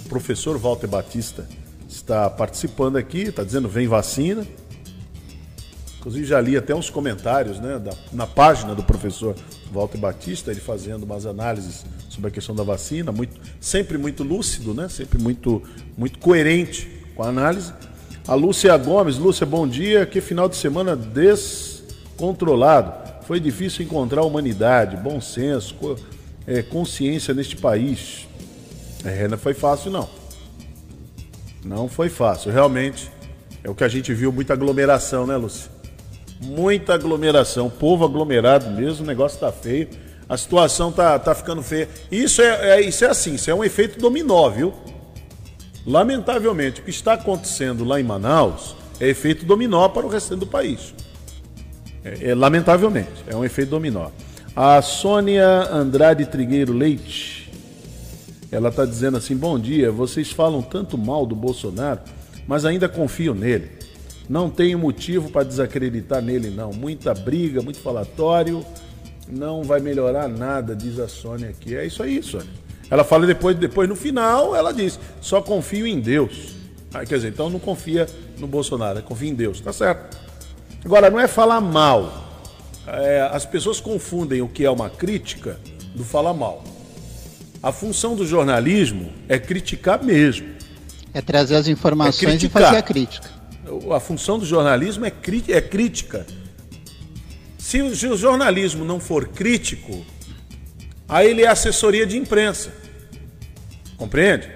o 0.05 0.07
professor 0.07 0.57
Walter 0.57 0.87
Batista 0.87 1.45
está 1.89 2.29
participando 2.29 2.95
aqui, 2.95 3.23
está 3.23 3.43
dizendo 3.43 3.67
vem 3.67 3.85
vacina. 3.85 4.47
Inclusive 5.99 6.25
já 6.25 6.39
li 6.39 6.55
até 6.55 6.73
uns 6.73 6.89
comentários 6.89 7.59
né, 7.59 7.77
da- 7.77 7.93
na 8.13 8.25
página 8.25 8.73
do 8.73 8.81
professor 8.83 9.35
Walter 9.71 9.97
Batista, 9.97 10.49
ele 10.49 10.61
fazendo 10.61 11.03
umas 11.03 11.25
análises 11.25 11.85
sobre 12.09 12.29
a 12.29 12.31
questão 12.31 12.55
da 12.55 12.63
vacina, 12.63 13.11
muito, 13.11 13.39
sempre 13.59 13.97
muito 13.97 14.23
lúcido, 14.23 14.73
né, 14.73 14.87
sempre 14.87 15.21
muito, 15.21 15.61
muito 15.97 16.17
coerente 16.19 16.87
com 17.15 17.23
a 17.23 17.27
análise. 17.27 17.73
A 18.25 18.33
Lúcia 18.33 18.75
Gomes, 18.77 19.17
Lúcia, 19.17 19.45
bom 19.45 19.67
dia. 19.67 20.05
Que 20.05 20.21
final 20.21 20.47
de 20.47 20.55
semana 20.55 20.95
descontrolado. 20.95 22.93
Foi 23.25 23.39
difícil 23.39 23.83
encontrar 23.85 24.23
humanidade, 24.23 24.95
bom 24.97 25.19
senso, 25.19 25.73
co- 25.75 25.95
é, 26.47 26.61
consciência 26.61 27.33
neste 27.33 27.55
país. 27.57 28.27
É, 29.03 29.27
não 29.27 29.37
foi 29.37 29.53
fácil, 29.53 29.91
não. 29.91 30.07
Não 31.65 31.87
foi 31.89 32.07
fácil. 32.09 32.51
Realmente, 32.51 33.11
é 33.63 33.69
o 33.69 33.75
que 33.75 33.83
a 33.83 33.87
gente 33.87 34.13
viu, 34.13 34.31
muita 34.31 34.53
aglomeração, 34.53 35.27
né, 35.27 35.35
Lúcia? 35.35 35.69
Muita 36.41 36.93
aglomeração. 36.93 37.69
Povo 37.69 38.05
aglomerado 38.05 38.69
mesmo, 38.69 39.03
o 39.03 39.07
negócio 39.07 39.39
tá 39.39 39.51
feio. 39.51 39.89
a 40.27 40.37
situação 40.37 40.91
tá, 40.91 41.17
tá 41.19 41.35
ficando 41.35 41.61
feia. 41.61 41.89
Isso 42.11 42.41
é, 42.41 42.77
é, 42.77 42.81
isso 42.81 43.03
é 43.03 43.09
assim, 43.09 43.35
isso 43.35 43.49
é 43.49 43.53
um 43.53 43.63
efeito 43.63 43.99
dominó, 43.99 44.49
viu? 44.49 44.73
Lamentavelmente, 45.85 46.81
o 46.81 46.83
que 46.83 46.89
está 46.91 47.13
acontecendo 47.13 47.83
lá 47.83 47.99
em 47.99 48.03
Manaus 48.03 48.75
é 48.99 49.07
efeito 49.07 49.45
dominó 49.45 49.89
para 49.89 50.05
o 50.05 50.09
restante 50.09 50.41
do 50.41 50.47
país. 50.47 50.93
É, 52.03 52.29
é, 52.29 52.35
lamentavelmente, 52.35 53.23
é 53.27 53.35
um 53.35 53.43
efeito 53.43 53.69
dominó. 53.69 54.09
A 54.55 54.81
Sônia 54.81 55.47
Andrade 55.71 56.25
Trigueiro 56.25 56.73
Leite, 56.73 57.51
ela 58.51 58.69
está 58.69 58.85
dizendo 58.85 59.17
assim: 59.17 59.35
bom 59.35 59.57
dia, 59.57 59.91
vocês 59.91 60.31
falam 60.31 60.61
tanto 60.61 60.97
mal 60.97 61.25
do 61.25 61.35
Bolsonaro, 61.35 62.01
mas 62.47 62.65
ainda 62.65 62.87
confio 62.87 63.33
nele. 63.33 63.78
Não 64.29 64.49
tenho 64.49 64.77
motivo 64.77 65.31
para 65.31 65.43
desacreditar 65.43 66.21
nele, 66.21 66.51
não. 66.51 66.71
Muita 66.71 67.13
briga, 67.13 67.61
muito 67.61 67.79
falatório 67.79 68.63
não 69.29 69.63
vai 69.63 69.79
melhorar 69.79 70.27
nada, 70.27 70.75
diz 70.75 70.99
a 70.99 71.07
Sônia 71.07 71.49
aqui. 71.49 71.75
É 71.75 71.85
isso 71.85 72.01
aí, 72.01 72.21
Sônia. 72.23 72.49
Ela 72.89 73.03
fala 73.03 73.27
depois, 73.27 73.55
depois 73.55 73.87
no 73.87 73.95
final, 73.95 74.55
ela 74.55 74.73
diz: 74.73 74.99
só 75.21 75.41
confio 75.41 75.85
em 75.85 75.99
Deus. 75.99 76.55
Ah, 76.91 77.05
quer 77.05 77.15
dizer, 77.15 77.29
então 77.29 77.49
não 77.49 77.59
confia 77.59 78.07
no 78.39 78.47
Bolsonaro, 78.47 79.01
confia 79.03 79.29
em 79.29 79.35
Deus, 79.35 79.61
tá 79.61 79.71
certo. 79.71 80.17
Agora, 80.83 81.09
não 81.11 81.19
é 81.19 81.27
falar 81.27 81.61
mal. 81.61 82.27
É, 82.87 83.29
as 83.31 83.45
pessoas 83.45 83.79
confundem 83.79 84.41
o 84.41 84.47
que 84.47 84.65
é 84.65 84.71
uma 84.71 84.89
crítica 84.89 85.59
do 85.93 86.03
falar 86.03 86.33
mal. 86.33 86.63
A 87.61 87.71
função 87.71 88.15
do 88.15 88.25
jornalismo 88.25 89.11
é 89.27 89.37
criticar 89.37 90.03
mesmo. 90.03 90.47
É 91.13 91.21
trazer 91.21 91.55
as 91.55 91.67
informações 91.67 92.41
é 92.41 92.47
e 92.47 92.49
fazer 92.49 92.77
a 92.77 92.81
crítica. 92.81 93.38
A 93.95 93.99
função 93.99 94.39
do 94.39 94.45
jornalismo 94.45 95.05
é, 95.05 95.13
é 95.49 95.61
crítica 95.61 96.25
se 97.69 97.83
o, 97.83 97.95
se 97.95 98.07
o 98.07 98.17
jornalismo 98.17 98.83
não 98.83 98.99
for 98.99 99.27
crítico, 99.27 100.03
aí 101.07 101.29
ele 101.29 101.43
é 101.43 101.47
assessoria 101.47 102.03
de 102.03 102.17
imprensa. 102.17 102.73
Compreende? 103.95 104.49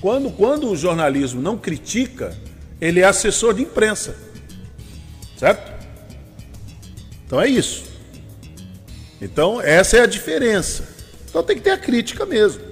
Quando, 0.00 0.30
quando 0.30 0.70
o 0.70 0.76
jornalismo 0.76 1.42
não 1.42 1.58
critica, 1.58 2.38
ele 2.80 3.00
é 3.00 3.04
assessor 3.04 3.52
de 3.52 3.62
imprensa. 3.62 4.16
Certo? 5.36 5.72
Então 7.26 7.40
é 7.40 7.48
isso. 7.48 7.82
Então 9.20 9.60
essa 9.60 9.96
é 9.96 10.00
a 10.02 10.06
diferença. 10.06 10.86
Então 11.28 11.42
tem 11.42 11.56
que 11.56 11.62
ter 11.62 11.72
a 11.72 11.78
crítica 11.78 12.24
mesmo. 12.24 12.62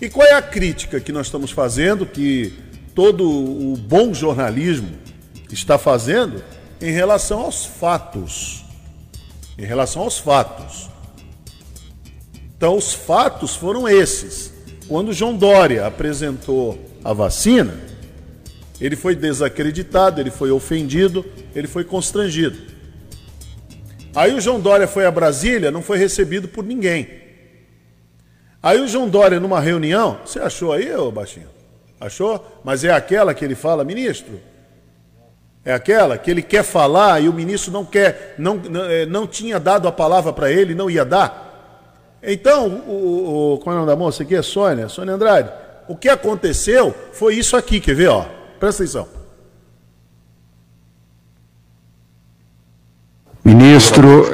E 0.00 0.08
qual 0.08 0.26
é 0.26 0.32
a 0.32 0.40
crítica 0.40 1.00
que 1.00 1.12
nós 1.12 1.26
estamos 1.26 1.50
fazendo, 1.50 2.06
que 2.06 2.50
todo 2.94 3.28
o 3.28 3.76
bom 3.76 4.14
jornalismo 4.14 4.90
está 5.50 5.78
fazendo? 5.78 6.42
em 6.84 6.90
relação 6.90 7.40
aos 7.40 7.64
fatos. 7.64 8.62
Em 9.56 9.64
relação 9.64 10.02
aos 10.02 10.18
fatos. 10.18 10.90
Então, 12.56 12.76
os 12.76 12.92
fatos 12.92 13.56
foram 13.56 13.88
esses. 13.88 14.52
Quando 14.86 15.12
João 15.12 15.34
Dória 15.34 15.86
apresentou 15.86 16.78
a 17.02 17.14
vacina, 17.14 17.74
ele 18.78 18.96
foi 18.96 19.14
desacreditado, 19.14 20.20
ele 20.20 20.30
foi 20.30 20.50
ofendido, 20.50 21.24
ele 21.54 21.66
foi 21.66 21.84
constrangido. 21.84 22.58
Aí 24.14 24.34
o 24.34 24.40
João 24.40 24.60
Dória 24.60 24.86
foi 24.86 25.06
a 25.06 25.10
Brasília, 25.10 25.70
não 25.70 25.82
foi 25.82 25.96
recebido 25.96 26.48
por 26.48 26.64
ninguém. 26.64 27.08
Aí 28.62 28.78
o 28.78 28.86
João 28.86 29.08
Dória, 29.08 29.40
numa 29.40 29.60
reunião, 29.60 30.20
você 30.24 30.38
achou 30.38 30.72
aí, 30.72 30.94
ô 30.94 31.10
baixinho? 31.10 31.53
Achou? 32.00 32.60
Mas 32.64 32.84
é 32.84 32.92
aquela 32.92 33.34
que 33.34 33.44
ele 33.44 33.54
fala, 33.54 33.84
ministro, 33.84 34.40
é 35.64 35.72
aquela 35.72 36.18
que 36.18 36.30
ele 36.30 36.42
quer 36.42 36.62
falar 36.62 37.20
e 37.22 37.28
o 37.28 37.32
ministro 37.32 37.72
não 37.72 37.84
quer, 37.84 38.34
não, 38.38 38.56
não, 38.56 38.84
é, 38.84 39.06
não 39.06 39.26
tinha 39.26 39.58
dado 39.58 39.88
a 39.88 39.92
palavra 39.92 40.32
para 40.32 40.50
ele, 40.50 40.74
não 40.74 40.90
ia 40.90 41.04
dar. 41.04 42.20
Então, 42.22 42.68
o, 42.86 43.54
o, 43.54 43.58
qual 43.58 43.74
é 43.74 43.76
o 43.76 43.80
nome 43.80 43.92
da 43.92 43.96
moça 43.96 44.22
aqui? 44.22 44.34
É 44.34 44.42
Sônia, 44.42 44.88
Sônia 44.88 45.14
Andrade. 45.14 45.50
O 45.88 45.96
que 45.96 46.08
aconteceu 46.08 46.94
foi 47.12 47.34
isso 47.36 47.56
aqui, 47.56 47.80
quer 47.80 47.94
ver? 47.94 48.08
Ó, 48.08 48.24
presta 48.58 48.82
atenção. 48.82 49.08
Ministro, 53.44 54.24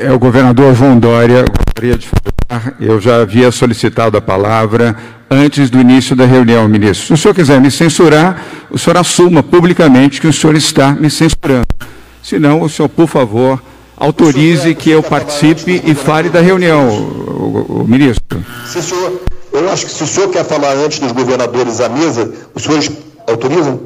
é 0.00 0.10
o 0.12 0.18
governador 0.18 0.74
João 0.74 0.98
Dória. 0.98 1.44
Gostaria 1.44 1.96
de 1.96 2.08
falar, 2.08 2.76
eu 2.80 3.00
já 3.00 3.22
havia 3.22 3.52
solicitado 3.52 4.16
a 4.16 4.20
palavra 4.20 4.96
antes 5.30 5.70
do 5.70 5.80
início 5.80 6.16
da 6.16 6.24
reunião, 6.24 6.68
ministro. 6.68 7.06
Se 7.06 7.12
o 7.12 7.16
senhor 7.16 7.34
quiser 7.34 7.60
me 7.60 7.70
censurar, 7.70 8.42
o 8.70 8.78
senhor 8.78 8.96
assuma 8.96 9.42
publicamente 9.42 10.20
que 10.20 10.26
o 10.26 10.32
senhor 10.32 10.56
está 10.56 10.92
me 10.92 11.10
censurando. 11.10 11.66
Se 12.22 12.38
não, 12.38 12.62
o 12.62 12.68
senhor, 12.68 12.88
por 12.88 13.06
favor, 13.06 13.62
autorize 13.96 14.74
que 14.74 14.90
eu 14.90 15.02
participe 15.02 15.82
e 15.84 15.94
fale 15.94 16.28
da 16.28 16.40
reunião, 16.40 16.88
o, 16.88 17.84
ministro. 17.86 18.44
Se 18.66 18.78
o 18.78 18.82
senhor, 18.82 19.20
eu 19.52 19.70
acho 19.70 19.86
que 19.86 19.92
se 19.92 20.02
o 20.02 20.06
senhor 20.06 20.30
quer 20.30 20.44
falar 20.44 20.74
antes 20.76 20.98
dos 20.98 21.12
governadores 21.12 21.80
à 21.80 21.88
mesa, 21.88 22.32
os 22.54 22.62
senhores 22.62 22.90
autorizam? 23.26 23.80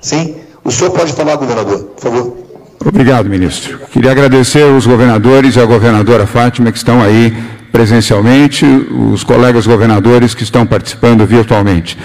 Sim? 0.00 0.36
O 0.64 0.70
senhor 0.70 0.90
pode 0.90 1.12
falar, 1.12 1.36
governador, 1.36 1.78
por 1.78 2.00
favor. 2.00 2.36
Obrigado, 2.84 3.28
ministro. 3.28 3.78
Queria 3.92 4.10
agradecer 4.10 4.62
aos 4.62 4.86
governadores 4.86 5.56
e 5.56 5.60
à 5.60 5.64
governadora 5.66 6.26
Fátima 6.26 6.72
que 6.72 6.78
estão 6.78 7.02
aí 7.02 7.36
presencialmente, 7.72 8.64
os 8.64 9.24
colegas 9.24 9.66
governadores 9.66 10.34
que 10.34 10.42
estão 10.42 10.66
participando 10.66 11.26
virtualmente. 11.26 11.96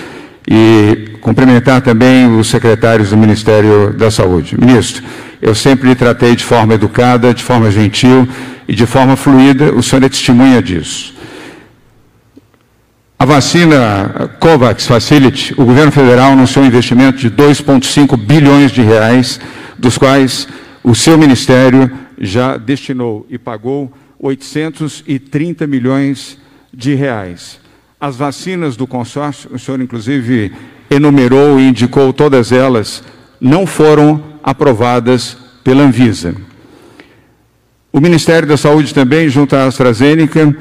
E 0.48 1.18
cumprimentar 1.22 1.82
também 1.82 2.28
os 2.38 2.48
secretários 2.48 3.10
do 3.10 3.18
Ministério 3.18 3.94
da 3.94 4.12
Saúde. 4.12 4.56
Ministro, 4.60 5.04
eu 5.42 5.56
sempre 5.56 5.90
lhe 5.90 5.96
tratei 5.96 6.36
de 6.36 6.44
forma 6.44 6.76
educada, 6.76 7.34
de 7.34 7.44
forma 7.44 7.72
gentil 7.72 8.28
e 8.68 8.74
de 8.74 8.86
forma 8.86 9.16
fluida, 9.16 9.74
o 9.74 9.82
senhor 9.84 10.04
é 10.04 10.10
testemunha 10.10 10.62
disso. 10.62 11.14
A 13.18 13.26
vacina 13.26 14.30
COVAX 14.40 14.86
Facility, 14.86 15.54
o 15.54 15.66
governo 15.66 15.92
federal 15.92 16.34
anunciou 16.34 16.64
um 16.64 16.68
investimento 16.68 17.18
de 17.18 17.32
2,5 17.32 18.18
bilhões 18.18 18.72
de 18.72 18.82
reais, 18.82 19.40
dos 19.78 19.98
quais 19.98 20.48
o 20.84 20.94
seu 20.94 21.18
ministério 21.18 21.90
já 22.20 22.58
destinou 22.58 23.26
e 23.30 23.38
pagou 23.38 23.92
830 24.20 25.68
milhões 25.68 26.38
de 26.74 26.96
reais. 26.96 27.60
As 28.00 28.16
vacinas 28.16 28.76
do 28.76 28.86
consórcio, 28.86 29.50
o 29.54 29.60
senhor 29.60 29.82
inclusive 29.82 30.52
enumerou 30.90 31.60
e 31.60 31.68
indicou 31.68 32.14
todas 32.14 32.52
elas, 32.52 33.04
não 33.40 33.66
foram 33.66 34.22
aprovadas 34.44 35.38
pela 35.64 35.84
Anvisa. 35.84 36.36
O 37.92 38.02
Ministério 38.02 38.48
da 38.48 38.58
Saúde 38.58 38.94
também, 38.94 39.30
junto 39.30 39.56
à 39.56 39.66
AstraZeneca, 39.66 40.56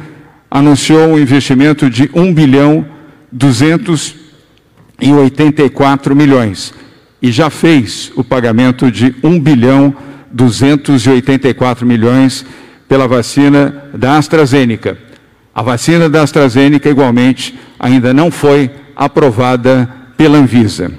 anunciou 0.50 1.09
um 1.09 1.18
investimento 1.18 1.90
de 1.90 2.09
1 2.14 2.32
bilhão 2.32 2.86
284 3.32 6.14
milhões 6.14 6.72
e 7.20 7.32
já 7.32 7.50
fez 7.50 8.12
o 8.14 8.22
pagamento 8.22 8.88
de 8.90 9.14
1 9.22 9.40
bilhão 9.40 9.94
284 10.30 11.86
milhões 11.86 12.46
pela 12.89 13.09
vacina 13.09 13.85
da 13.95 14.16
AstraZeneca. 14.18 14.99
A 15.55 15.62
vacina 15.62 16.09
da 16.09 16.22
AstraZeneca, 16.22 16.89
igualmente, 16.89 17.59
ainda 17.78 18.12
não 18.12 18.30
foi 18.30 18.70
aprovada 18.97 19.89
pela 20.16 20.39
Anvisa. 20.39 20.91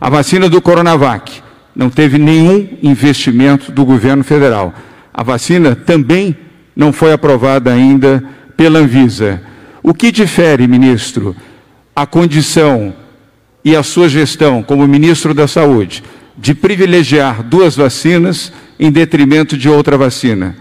A 0.00 0.10
vacina 0.10 0.48
do 0.48 0.60
Coronavac 0.60 1.42
não 1.74 1.90
teve 1.90 2.18
nenhum 2.18 2.68
investimento 2.82 3.72
do 3.72 3.84
governo 3.84 4.22
federal. 4.22 4.74
A 5.12 5.22
vacina 5.22 5.74
também 5.74 6.36
não 6.74 6.92
foi 6.92 7.12
aprovada 7.12 7.72
ainda 7.72 8.22
pela 8.56 8.80
Anvisa. 8.80 9.40
O 9.82 9.94
que 9.94 10.10
difere, 10.10 10.66
ministro, 10.66 11.36
a 11.94 12.06
condição 12.06 12.94
e 13.64 13.74
a 13.76 13.82
sua 13.82 14.08
gestão 14.08 14.62
como 14.62 14.86
ministro 14.86 15.32
da 15.32 15.46
Saúde 15.46 16.02
de 16.36 16.54
privilegiar 16.54 17.42
duas 17.42 17.76
vacinas 17.76 18.52
em 18.78 18.90
detrimento 18.90 19.56
de 19.56 19.68
outra 19.68 19.96
vacina? 19.96 20.56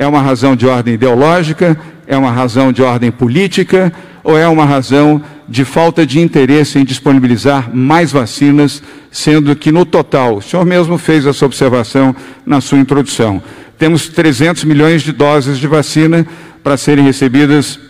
É 0.00 0.06
uma 0.06 0.22
razão 0.22 0.54
de 0.54 0.64
ordem 0.64 0.94
ideológica? 0.94 1.76
É 2.06 2.16
uma 2.16 2.30
razão 2.30 2.72
de 2.72 2.80
ordem 2.80 3.10
política? 3.10 3.92
Ou 4.22 4.38
é 4.38 4.46
uma 4.46 4.64
razão 4.64 5.20
de 5.48 5.64
falta 5.64 6.06
de 6.06 6.20
interesse 6.20 6.78
em 6.78 6.84
disponibilizar 6.84 7.74
mais 7.74 8.12
vacinas, 8.12 8.80
sendo 9.10 9.56
que 9.56 9.72
no 9.72 9.84
total, 9.84 10.36
o 10.36 10.42
senhor 10.42 10.64
mesmo 10.64 10.98
fez 10.98 11.26
essa 11.26 11.44
observação 11.44 12.14
na 12.46 12.60
sua 12.60 12.78
introdução, 12.78 13.42
temos 13.76 14.06
300 14.08 14.62
milhões 14.62 15.02
de 15.02 15.10
doses 15.10 15.58
de 15.58 15.66
vacina 15.66 16.24
para 16.62 16.76
serem 16.76 17.04
recebidas 17.04 17.80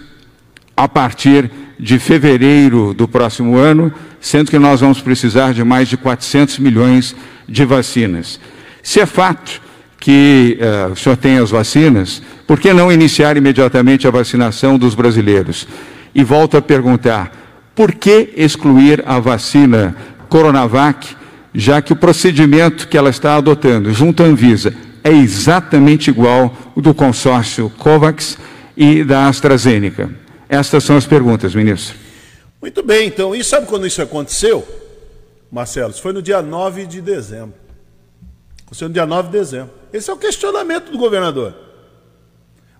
a 0.74 0.88
partir 0.88 1.50
de 1.78 1.98
fevereiro 1.98 2.94
do 2.94 3.06
próximo 3.06 3.56
ano, 3.56 3.92
sendo 4.18 4.50
que 4.50 4.58
nós 4.58 4.80
vamos 4.80 5.02
precisar 5.02 5.52
de 5.52 5.62
mais 5.62 5.88
de 5.88 5.98
400 5.98 6.58
milhões 6.58 7.14
de 7.46 7.66
vacinas. 7.66 8.40
Se 8.82 8.98
é 8.98 9.04
fato 9.04 9.67
que 10.00 10.58
uh, 10.60 10.92
o 10.92 10.96
senhor 10.96 11.16
tem 11.16 11.38
as 11.38 11.50
vacinas, 11.50 12.22
por 12.46 12.60
que 12.60 12.72
não 12.72 12.92
iniciar 12.92 13.36
imediatamente 13.36 14.06
a 14.06 14.10
vacinação 14.10 14.78
dos 14.78 14.94
brasileiros? 14.94 15.66
E 16.14 16.22
volto 16.22 16.56
a 16.56 16.62
perguntar, 16.62 17.32
por 17.74 17.92
que 17.92 18.32
excluir 18.36 19.02
a 19.06 19.18
vacina 19.18 19.96
Coronavac, 20.28 21.16
já 21.54 21.80
que 21.82 21.92
o 21.92 21.96
procedimento 21.96 22.86
que 22.88 22.96
ela 22.96 23.10
está 23.10 23.36
adotando 23.36 23.92
junto 23.92 24.22
à 24.22 24.26
Anvisa 24.26 24.74
é 25.02 25.10
exatamente 25.10 26.10
igual 26.10 26.56
o 26.74 26.80
do 26.80 26.94
consórcio 26.94 27.70
COVAX 27.78 28.38
e 28.76 29.02
da 29.02 29.26
AstraZeneca. 29.28 30.10
Estas 30.48 30.84
são 30.84 30.96
as 30.96 31.06
perguntas, 31.06 31.54
ministro. 31.54 31.96
Muito 32.60 32.82
bem, 32.82 33.06
então, 33.08 33.34
e 33.34 33.42
sabe 33.44 33.66
quando 33.66 33.86
isso 33.86 34.02
aconteceu, 34.02 34.66
Marcelo? 35.50 35.92
Foi 35.92 36.12
no 36.12 36.20
dia 36.20 36.42
9 36.42 36.86
de 36.86 37.00
dezembro. 37.00 37.54
Aconteceu 38.64 38.88
no 38.88 38.94
dia 38.94 39.06
9 39.06 39.28
de 39.28 39.38
dezembro. 39.38 39.77
Esse 39.92 40.10
é 40.10 40.12
o 40.12 40.16
questionamento 40.16 40.90
do 40.90 40.98
governador. 40.98 41.54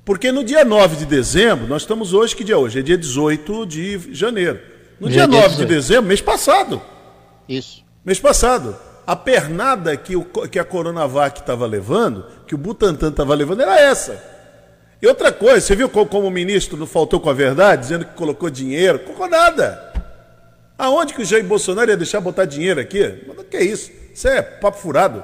Porque 0.05 0.33
no 0.33 0.43
dia 0.43 0.65
9 0.65 0.97
de 0.97 1.07
dezembro, 1.07 1.67
nós 1.67 1.83
estamos 1.83 2.15
hoje, 2.15 2.35
que 2.35 2.43
dia 2.43 2.55
é 2.55 2.59
hoje? 2.59 2.79
É 2.79 2.83
dia 2.83 2.97
18 2.97 3.67
de 3.67 4.15
janeiro. 4.15 4.59
No 4.99 5.09
dia, 5.09 5.27
dia 5.27 5.41
9 5.41 5.57
de 5.57 5.67
dezembro, 5.67 6.05
mês 6.05 6.21
passado. 6.21 6.81
Isso. 7.49 7.85
Mês 8.05 8.19
passado. 8.19 8.75
A 9.07 9.15
pernada 9.15 9.97
que, 9.97 10.17
o, 10.17 10.25
que 10.25 10.59
a 10.59 10.65
Coronavac 10.65 11.41
estava 11.41 11.67
levando, 11.67 12.25
que 12.47 12.55
o 12.55 12.59
Butantan 12.59 13.11
estava 13.11 13.35
levando, 13.35 13.61
era 13.61 13.79
essa. 13.79 14.23
E 15.01 15.07
outra 15.07 15.31
coisa, 15.31 15.61
você 15.61 15.77
viu 15.77 15.89
como, 15.89 16.07
como, 16.07 16.27
o 16.27 16.31
ministro 16.31 16.77
não 16.77 16.87
faltou 16.87 17.21
com 17.21 17.31
a 17.31 17.35
verdade, 17.35 17.83
dizendo 17.83 18.05
que 18.05 18.15
colocou 18.15 18.51
dinheiro? 18.51 18.99
Colocou 19.01 19.29
nada. 19.29 19.93
Aonde 20.77 21.15
que 21.15 21.23
o 21.23 21.25
Jair 21.25 21.45
Bolsonaro 21.45 21.91
ia 21.91 21.97
deixar 21.97 22.21
botar 22.21 22.45
dinheiro 22.45 22.81
aqui? 22.81 22.99
Que 23.51 23.57
é 23.57 23.63
isso? 23.63 23.91
Isso 24.13 24.27
é 24.27 24.43
papo 24.43 24.79
furado. 24.79 25.23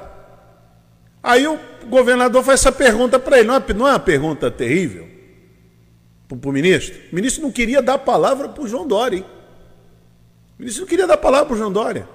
Aí 1.25 1.49
o 1.49 1.59
governador 1.87 2.45
faz 2.45 2.61
essa 2.61 2.70
pergunta 2.70 3.18
para 3.18 3.39
ele. 3.39 3.49
Não 3.49 3.55
é, 3.57 3.62
não 3.75 3.89
é 3.89 3.93
uma 3.93 3.99
pergunta 3.99 4.51
terrível 4.51 5.09
para 6.29 6.51
o 6.51 6.53
ministro? 6.53 6.95
O 7.11 7.14
ministro 7.14 7.43
não 7.43 7.51
queria 7.51 7.81
dar 7.81 7.95
a 7.95 7.99
palavra 7.99 8.47
para 8.47 8.62
o 8.62 8.68
João 8.68 8.87
Dória. 8.87 9.16
Hein? 9.16 9.25
O 10.59 10.61
ministro 10.61 10.83
não 10.83 10.89
queria 10.89 11.07
dar 11.07 11.14
a 11.14 11.16
palavra 11.16 11.47
para 11.47 11.55
o 11.55 11.57
João 11.57 11.72
Dória. 11.72 12.07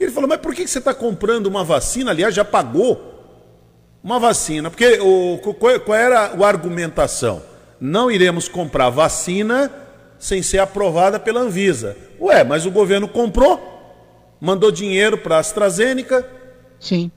Ele 0.00 0.10
falou, 0.10 0.26
mas 0.26 0.40
por 0.40 0.54
que 0.54 0.66
você 0.66 0.78
está 0.78 0.94
comprando 0.94 1.46
uma 1.48 1.62
vacina? 1.62 2.12
Aliás, 2.12 2.34
já 2.34 2.46
pagou 2.46 3.14
uma 4.02 4.18
vacina. 4.18 4.70
Porque 4.70 5.00
o, 5.00 5.38
qual 5.84 5.98
era 5.98 6.20
a 6.20 6.46
argumentação? 6.48 7.42
Não 7.78 8.10
iremos 8.10 8.48
comprar 8.48 8.88
vacina 8.88 9.70
sem 10.18 10.42
ser 10.42 10.60
aprovada 10.60 11.20
pela 11.20 11.40
Anvisa. 11.40 11.94
Ué, 12.18 12.42
mas 12.42 12.64
o 12.64 12.70
governo 12.70 13.06
comprou, 13.06 13.60
mandou 14.40 14.70
dinheiro 14.70 15.18
para 15.18 15.36
a 15.36 15.40
AstraZeneca. 15.40 16.26
Sim. 16.80 17.10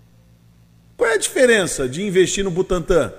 Qual 1.00 1.10
é 1.10 1.14
a 1.14 1.18
diferença 1.18 1.88
de 1.88 2.04
investir 2.04 2.44
no 2.44 2.52
Butantan, 2.52 3.14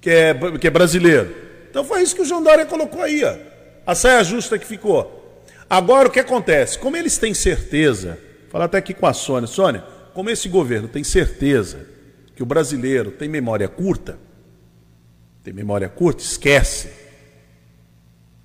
que 0.00 0.08
é, 0.08 0.58
que 0.60 0.68
é 0.68 0.70
brasileiro? 0.70 1.34
Então 1.68 1.82
foi 1.84 2.02
isso 2.02 2.14
que 2.14 2.22
o 2.22 2.24
João 2.24 2.40
Dória 2.40 2.64
colocou 2.64 3.02
aí, 3.02 3.24
ó. 3.24 3.34
a 3.84 3.96
saia 3.96 4.22
justa 4.22 4.56
que 4.56 4.64
ficou. 4.64 5.42
Agora 5.68 6.06
o 6.06 6.10
que 6.12 6.20
acontece? 6.20 6.78
Como 6.78 6.96
eles 6.96 7.18
têm 7.18 7.34
certeza, 7.34 8.16
falar 8.48 8.66
até 8.66 8.78
aqui 8.78 8.94
com 8.94 9.08
a 9.08 9.12
Sônia, 9.12 9.48
Sônia, 9.48 9.82
como 10.14 10.30
esse 10.30 10.48
governo 10.48 10.86
tem 10.86 11.02
certeza 11.02 11.84
que 12.36 12.44
o 12.44 12.46
brasileiro 12.46 13.10
tem 13.10 13.28
memória 13.28 13.66
curta, 13.66 14.16
tem 15.42 15.52
memória 15.52 15.88
curta, 15.88 16.22
esquece. 16.22 16.90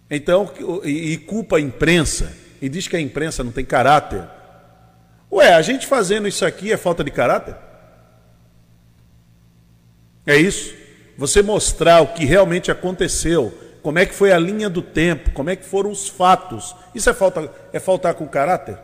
Então, 0.10 0.52
e, 0.84 1.20
culpa 1.20 1.58
a 1.58 1.62
imprensa, 1.62 2.36
e 2.60 2.68
diz 2.68 2.88
que 2.88 2.96
a 2.96 3.00
imprensa 3.00 3.44
não 3.44 3.52
tem 3.52 3.64
caráter. 3.64 4.28
Ué, 5.32 5.54
a 5.54 5.62
gente 5.62 5.86
fazendo 5.86 6.28
isso 6.28 6.44
aqui 6.44 6.72
é 6.72 6.78
falta 6.78 7.04
de 7.04 7.12
caráter? 7.12 7.67
É 10.28 10.36
isso. 10.36 10.76
Você 11.18 11.42
mostrar 11.42 12.02
o 12.02 12.08
que 12.08 12.26
realmente 12.26 12.70
aconteceu, 12.70 13.58
como 13.82 13.98
é 13.98 14.06
que 14.06 14.14
foi 14.14 14.34
a 14.34 14.38
linha 14.38 14.70
do 14.70 14.82
tempo, 14.82 15.32
como 15.32 15.50
é 15.50 15.56
que 15.56 15.66
foram 15.66 15.90
os 15.90 16.10
fatos. 16.10 16.76
Isso 16.94 17.10
é, 17.10 17.14
falta, 17.14 17.50
é 17.72 17.80
faltar 17.80 18.14
com 18.14 18.28
caráter? 18.28 18.78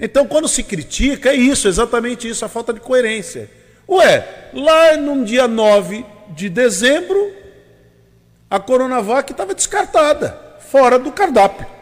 Então, 0.00 0.26
quando 0.26 0.48
se 0.48 0.62
critica, 0.62 1.28
é 1.30 1.34
isso, 1.34 1.68
exatamente 1.68 2.28
isso, 2.28 2.44
a 2.44 2.48
falta 2.48 2.72
de 2.72 2.80
coerência. 2.80 3.48
Ué, 3.88 4.48
lá 4.54 4.96
no 4.96 5.24
dia 5.24 5.46
9 5.46 6.04
de 6.30 6.48
dezembro, 6.48 7.32
a 8.50 8.58
Coronavac 8.58 9.30
estava 9.30 9.54
descartada, 9.54 10.56
fora 10.58 10.98
do 10.98 11.12
cardápio. 11.12 11.73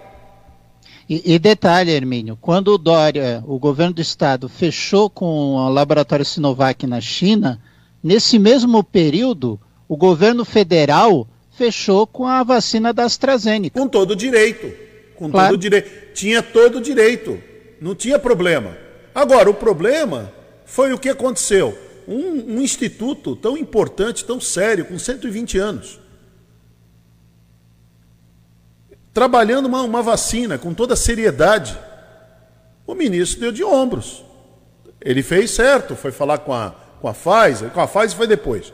E, 1.12 1.34
e, 1.34 1.38
detalhe, 1.38 1.90
Hermínio, 1.90 2.38
quando 2.40 2.68
o 2.68 2.78
Dória, 2.78 3.44
o 3.46 3.58
governo 3.58 3.92
do 3.92 4.00
estado, 4.00 4.48
fechou 4.48 5.10
com 5.10 5.26
o 5.56 5.68
laboratório 5.68 6.24
Sinovac 6.24 6.86
na 6.86 7.02
China, 7.02 7.60
nesse 8.02 8.38
mesmo 8.38 8.82
período, 8.82 9.60
o 9.86 9.94
governo 9.94 10.42
federal 10.42 11.28
fechou 11.50 12.06
com 12.06 12.26
a 12.26 12.42
vacina 12.42 12.94
da 12.94 13.04
AstraZeneca. 13.04 13.78
Com 13.78 13.86
todo 13.86 14.16
direito. 14.16 14.72
Com 15.14 15.30
claro. 15.30 15.50
todo 15.50 15.60
direito. 15.60 16.14
Tinha 16.14 16.42
todo 16.42 16.80
direito. 16.80 17.38
Não 17.78 17.94
tinha 17.94 18.18
problema. 18.18 18.74
Agora, 19.14 19.50
o 19.50 19.54
problema 19.54 20.32
foi 20.64 20.94
o 20.94 20.98
que 20.98 21.10
aconteceu. 21.10 21.76
Um, 22.08 22.56
um 22.56 22.60
instituto 22.62 23.36
tão 23.36 23.54
importante, 23.58 24.24
tão 24.24 24.40
sério, 24.40 24.86
com 24.86 24.98
120 24.98 25.58
anos, 25.58 26.00
trabalhando 29.12 29.66
uma, 29.66 29.82
uma 29.82 30.02
vacina 30.02 30.58
com 30.58 30.72
toda 30.72 30.96
seriedade, 30.96 31.78
o 32.86 32.94
ministro 32.94 33.40
deu 33.40 33.52
de 33.52 33.62
ombros. 33.62 34.24
Ele 35.00 35.22
fez 35.22 35.50
certo, 35.50 35.94
foi 35.94 36.12
falar 36.12 36.38
com 36.38 36.52
a, 36.52 36.74
com 37.00 37.08
a 37.08 37.12
Pfizer, 37.12 37.70
com 37.70 37.80
a 37.80 37.86
Pfizer 37.86 38.16
foi 38.16 38.26
depois. 38.26 38.72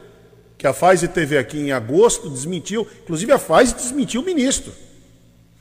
Que 0.57 0.67
a 0.67 0.73
Pfizer 0.73 1.09
teve 1.09 1.39
aqui 1.39 1.59
em 1.59 1.73
agosto, 1.73 2.29
desmentiu, 2.29 2.87
inclusive 3.03 3.33
a 3.33 3.39
Pfizer 3.39 3.77
desmentiu 3.77 4.21
o 4.21 4.25
ministro. 4.25 4.73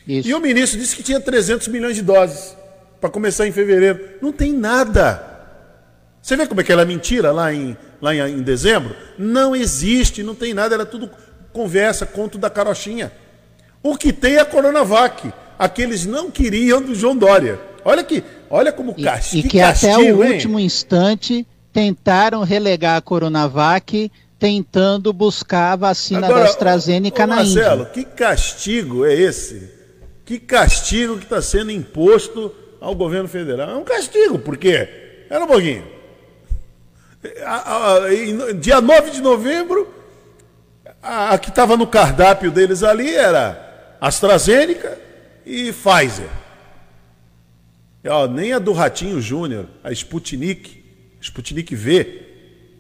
Isso. 0.08 0.28
E 0.28 0.34
o 0.34 0.40
ministro 0.40 0.80
disse 0.80 0.96
que 0.96 1.04
tinha 1.04 1.20
300 1.20 1.68
milhões 1.68 1.96
de 1.96 2.02
doses 2.02 2.56
para 3.00 3.10
começar 3.10 3.48
em 3.48 3.52
fevereiro. 3.52 4.18
Não 4.22 4.32
tem 4.32 4.54
nada. 4.54 5.24
Você 6.22 6.36
vê 6.36 6.48
como 6.48 6.62
é 6.62 6.64
que 6.64 6.72
ela 6.72 6.82
é 6.82 6.86
mentira 6.86 7.32
lá 7.32 7.54
em, 7.54 7.78
lá 8.02 8.16
em, 8.16 8.20
em 8.20 8.42
dezembro? 8.42 8.96
Não 9.18 9.56
existe, 9.56 10.24
não 10.24 10.36
tem 10.36 10.54
nada, 10.54 10.76
era 10.76 10.86
tudo 10.86 11.10
conversa, 11.54 12.06
conto 12.06 12.38
da 12.38 12.50
carochinha. 12.50 13.12
O 13.88 13.96
que 13.96 14.12
tem 14.12 14.36
é 14.36 14.42
a 14.42 14.46
Coronavac. 14.46 15.32
Aqueles 15.58 16.06
não 16.06 16.30
queriam 16.30 16.82
do 16.82 16.94
João 16.94 17.16
Dória. 17.16 17.58
Olha 17.86 18.04
que, 18.04 18.22
olha 18.50 18.70
como 18.70 18.94
castigo. 18.94 19.46
E, 19.46 19.48
e 19.48 19.50
que, 19.50 19.60
castigo, 19.60 19.94
até 19.94 20.14
o 20.14 20.24
hein? 20.26 20.34
último 20.34 20.60
instante 20.60 21.48
tentaram 21.72 22.44
relegar 22.44 22.98
a 22.98 23.02
Coronavac, 23.02 24.12
tentando 24.38 25.14
buscar 25.14 25.72
a 25.72 25.76
vacina 25.78 26.28
Agora, 26.28 26.44
da 26.44 26.50
AstraZeneca 26.50 27.24
ô, 27.24 27.26
ô, 27.26 27.30
Marcelo, 27.30 27.84
na 27.84 27.90
Índia. 27.90 27.94
que 27.94 28.04
castigo 28.04 29.06
é 29.06 29.14
esse? 29.14 29.72
Que 30.26 30.38
castigo 30.38 31.16
que 31.18 31.24
está 31.24 31.42
sendo 31.42 31.72
imposto 31.72 32.54
ao 32.82 32.94
governo 32.94 33.30
federal? 33.30 33.70
É 33.70 33.76
um 33.76 33.86
castigo, 33.86 34.38
por 34.38 34.58
quê? 34.58 35.26
Era 35.30 35.46
um 35.46 35.48
pouquinho. 35.48 35.86
Dia 38.60 38.82
9 38.82 39.12
de 39.12 39.22
novembro, 39.22 39.88
a 41.02 41.38
que 41.38 41.48
estava 41.48 41.78
no 41.78 41.88
cardápio 41.88 42.52
deles 42.52 42.84
ali 42.84 43.16
era 43.16 43.66
AstraZeneca 44.00 44.98
e 45.46 45.72
Pfizer. 45.72 46.30
E, 48.04 48.10
ó, 48.10 48.28
nem 48.28 48.54
a 48.54 48.60
do 48.60 48.72
Ratinho 48.72 49.20
Júnior, 49.22 49.68
a 49.84 49.92
Sputnik, 49.92 50.84
Sputnik 51.22 51.76
V, 51.76 52.22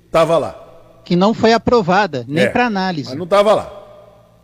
estava 0.05 0.37
lá. 0.37 0.63
Que 1.03 1.15
não 1.15 1.33
foi 1.33 1.53
aprovada, 1.53 2.25
nem 2.27 2.45
é, 2.45 2.49
para 2.49 2.65
análise. 2.65 3.09
Mas 3.09 3.17
não 3.17 3.25
estava 3.25 3.53
lá. 3.53 3.73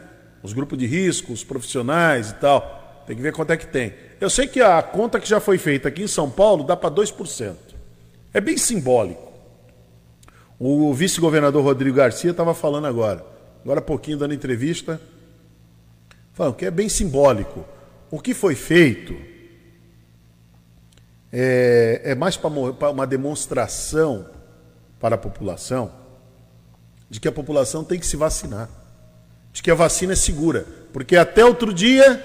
Os 0.42 0.55
grupos 0.55 0.78
de 0.78 0.86
risco, 0.86 1.32
os 1.32 1.44
profissionais 1.44 2.30
e 2.30 2.34
tal. 2.34 3.05
Tem 3.07 3.16
que 3.16 3.22
ver 3.22 3.32
quanto 3.32 3.53
é 3.53 3.57
que 3.57 3.66
tem. 3.66 3.94
Eu 4.20 4.30
sei 4.30 4.46
que 4.46 4.61
a 4.61 4.82
conta 4.82 5.20
que 5.20 5.28
já 5.28 5.40
foi 5.40 5.59
feita 5.59 5.88
aqui 5.88 6.03
em 6.03 6.09
São 6.09 6.30
Paulo 6.30 6.64
dá 6.64 6.76
para 6.76 6.90
2%. 6.90 7.55
É 8.32 8.40
bem 8.40 8.57
simbólico. 8.57 9.28
O 10.59 10.92
vice-governador 10.92 11.62
Rodrigo 11.62 11.96
Garcia 11.96 12.30
estava 12.30 12.53
falando 12.53 12.86
agora, 12.86 13.24
agora 13.62 13.78
há 13.78 13.82
pouquinho 13.82 14.18
dando 14.18 14.34
entrevista, 14.34 15.01
falando 16.32 16.57
que 16.57 16.64
é 16.64 16.70
bem 16.70 16.88
simbólico. 16.88 17.64
O 18.11 18.21
que 18.21 18.33
foi 18.33 18.55
feito 18.55 19.15
é, 21.33 22.01
é 22.05 22.15
mais 22.15 22.37
para 22.37 22.91
uma 22.91 23.07
demonstração 23.07 24.27
para 24.99 25.15
a 25.15 25.19
população 25.19 25.93
de 27.11 27.21
que 27.21 27.29
a 27.29 27.33
população 27.33 27.85
tem 27.85 27.99
que 27.99 28.07
se 28.07 28.17
vacinar, 28.17 28.69
de 29.53 29.63
que 29.63 29.71
a 29.71 29.75
vacina 29.75 30.13
é 30.13 30.17
segura, 30.17 30.67
porque 30.93 31.17
até 31.17 31.45
outro 31.45 31.73
dia 31.73 32.23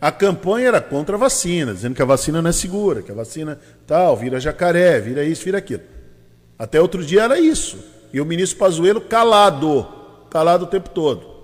a 0.00 0.12
campanha 0.12 0.68
era 0.68 0.80
contra 0.80 1.16
a 1.16 1.18
vacina, 1.18 1.72
dizendo 1.72 1.94
que 1.94 2.02
a 2.02 2.06
vacina 2.06 2.42
não 2.42 2.50
é 2.50 2.52
segura, 2.52 3.02
que 3.02 3.10
a 3.10 3.14
vacina 3.14 3.58
tal, 3.86 4.16
vira 4.16 4.40
jacaré, 4.40 5.00
vira 5.00 5.24
isso, 5.24 5.44
vira 5.44 5.58
aquilo. 5.58 5.82
Até 6.58 6.80
outro 6.80 7.04
dia 7.04 7.22
era 7.22 7.38
isso. 7.38 7.78
E 8.12 8.20
o 8.20 8.24
ministro 8.24 8.58
Pazuello 8.58 9.00
calado, 9.00 9.86
calado 10.30 10.64
o 10.64 10.68
tempo 10.68 10.90
todo. 10.90 11.36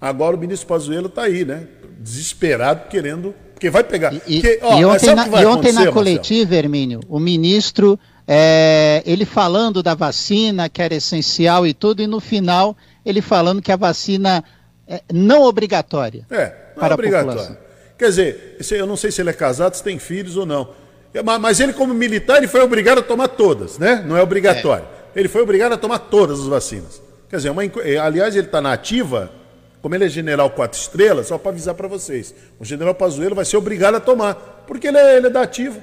Agora 0.00 0.36
o 0.36 0.38
ministro 0.38 0.68
Pazuello 0.68 1.06
está 1.06 1.22
aí, 1.22 1.44
né? 1.44 1.66
Desesperado, 1.98 2.88
querendo. 2.88 3.34
Porque 3.52 3.70
vai 3.70 3.84
pegar. 3.84 4.12
E, 4.26 4.40
porque, 4.40 4.58
ó, 4.62 4.78
e 4.78 4.84
ontem, 4.84 5.14
na, 5.14 5.42
e 5.42 5.46
ontem 5.46 5.72
na 5.72 5.92
coletiva, 5.92 6.54
Hermínio, 6.54 7.00
o 7.08 7.18
ministro, 7.18 7.98
é, 8.26 9.02
ele 9.06 9.24
falando 9.24 9.82
da 9.82 9.94
vacina, 9.94 10.68
que 10.68 10.82
era 10.82 10.94
essencial 10.94 11.66
e 11.66 11.72
tudo, 11.72 12.02
e 12.02 12.06
no 12.06 12.20
final 12.20 12.76
ele 13.04 13.20
falando 13.20 13.62
que 13.62 13.70
a 13.70 13.76
vacina 13.76 14.42
é 14.88 15.02
não 15.12 15.42
obrigatória. 15.42 16.26
É, 16.30 16.52
não 16.74 16.80
para 16.80 16.92
é 16.92 16.94
obrigatória. 16.94 17.58
Quer 17.96 18.08
dizer, 18.08 18.56
eu 18.72 18.86
não 18.86 18.96
sei 18.96 19.10
se 19.10 19.22
ele 19.22 19.30
é 19.30 19.32
casado, 19.32 19.74
se 19.74 19.82
tem 19.82 19.98
filhos 19.98 20.36
ou 20.36 20.44
não. 20.44 20.68
Mas 21.40 21.60
ele, 21.60 21.72
como 21.72 21.94
militar, 21.94 22.38
ele 22.38 22.48
foi 22.48 22.60
obrigado 22.60 22.98
a 22.98 23.02
tomar 23.02 23.28
todas, 23.28 23.78
né? 23.78 24.04
Não 24.04 24.16
é 24.16 24.22
obrigatório. 24.22 24.84
É. 25.14 25.20
Ele 25.20 25.28
foi 25.28 25.42
obrigado 25.42 25.72
a 25.72 25.76
tomar 25.76 26.00
todas 26.00 26.40
as 26.40 26.46
vacinas. 26.46 27.00
Quer 27.30 27.36
dizer, 27.36 27.50
uma, 27.50 27.62
aliás, 28.02 28.34
ele 28.34 28.46
está 28.46 28.60
na 28.60 28.72
ativa 28.72 29.30
como 29.84 29.94
ele 29.94 30.06
é 30.06 30.08
general 30.08 30.48
quatro 30.48 30.80
estrelas, 30.80 31.26
só 31.26 31.36
para 31.36 31.50
avisar 31.50 31.74
para 31.74 31.86
vocês, 31.86 32.34
o 32.58 32.64
general 32.64 32.94
Pazuello 32.94 33.34
vai 33.34 33.44
ser 33.44 33.58
obrigado 33.58 33.96
a 33.96 34.00
tomar, 34.00 34.64
porque 34.66 34.88
ele 34.88 34.96
é, 34.96 35.18
ele 35.18 35.26
é 35.26 35.30
da 35.30 35.42
ativa. 35.42 35.78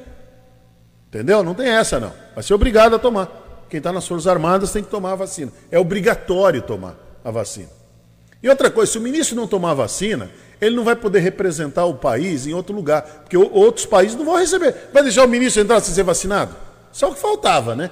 Entendeu? 1.08 1.44
Não 1.44 1.54
tem 1.54 1.68
essa 1.68 2.00
não. 2.00 2.12
Vai 2.34 2.44
ser 2.44 2.56
obrigado 2.56 2.96
a 2.96 2.98
tomar. 2.98 3.68
Quem 3.70 3.78
está 3.78 3.94
nas 3.94 4.08
Forças 4.08 4.26
Armadas 4.26 4.72
tem 4.72 4.84
que 4.84 4.90
tomar 4.90 5.12
a 5.12 5.16
vacina. 5.18 5.52
É 5.70 5.78
obrigatório 5.78 6.64
tomar 6.64 6.96
a 7.24 7.30
vacina. 7.30 7.70
E 8.42 8.50
outra 8.50 8.72
coisa, 8.72 8.92
se 8.92 8.98
o 8.98 9.02
ministro 9.02 9.36
não 9.36 9.46
tomar 9.46 9.70
a 9.70 9.76
vacina, 9.76 10.32
ele 10.60 10.76
não 10.76 10.84
vai 10.84 10.96
poder 10.96 11.20
representar 11.20 11.86
o 11.86 11.94
país 11.94 12.48
em 12.48 12.56
outro 12.56 12.76
lugar, 12.76 13.04
porque 13.04 13.38
outros 13.38 13.86
países 13.86 14.18
não 14.18 14.26
vão 14.26 14.36
receber. 14.36 14.90
Vai 14.92 15.04
deixar 15.04 15.26
o 15.26 15.28
ministro 15.28 15.62
entrar 15.62 15.80
sem 15.80 15.94
ser 15.94 16.02
vacinado? 16.02 16.56
Só 16.92 17.12
o 17.12 17.14
que 17.14 17.22
faltava, 17.22 17.76
né? 17.76 17.92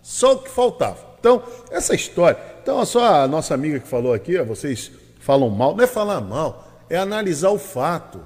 Só 0.00 0.32
o 0.32 0.38
que 0.38 0.48
faltava. 0.48 0.96
Então, 1.20 1.42
essa 1.70 1.94
história. 1.94 2.38
Então, 2.62 2.82
só 2.86 3.04
a 3.04 3.28
nossa 3.28 3.52
amiga 3.52 3.78
que 3.78 3.86
falou 3.86 4.14
aqui, 4.14 4.38
vocês 4.38 4.90
falam 5.26 5.50
mal, 5.50 5.74
não 5.74 5.82
é 5.82 5.88
falar 5.88 6.20
mal, 6.20 6.68
é 6.88 6.96
analisar 6.96 7.50
o 7.50 7.58
fato. 7.58 8.20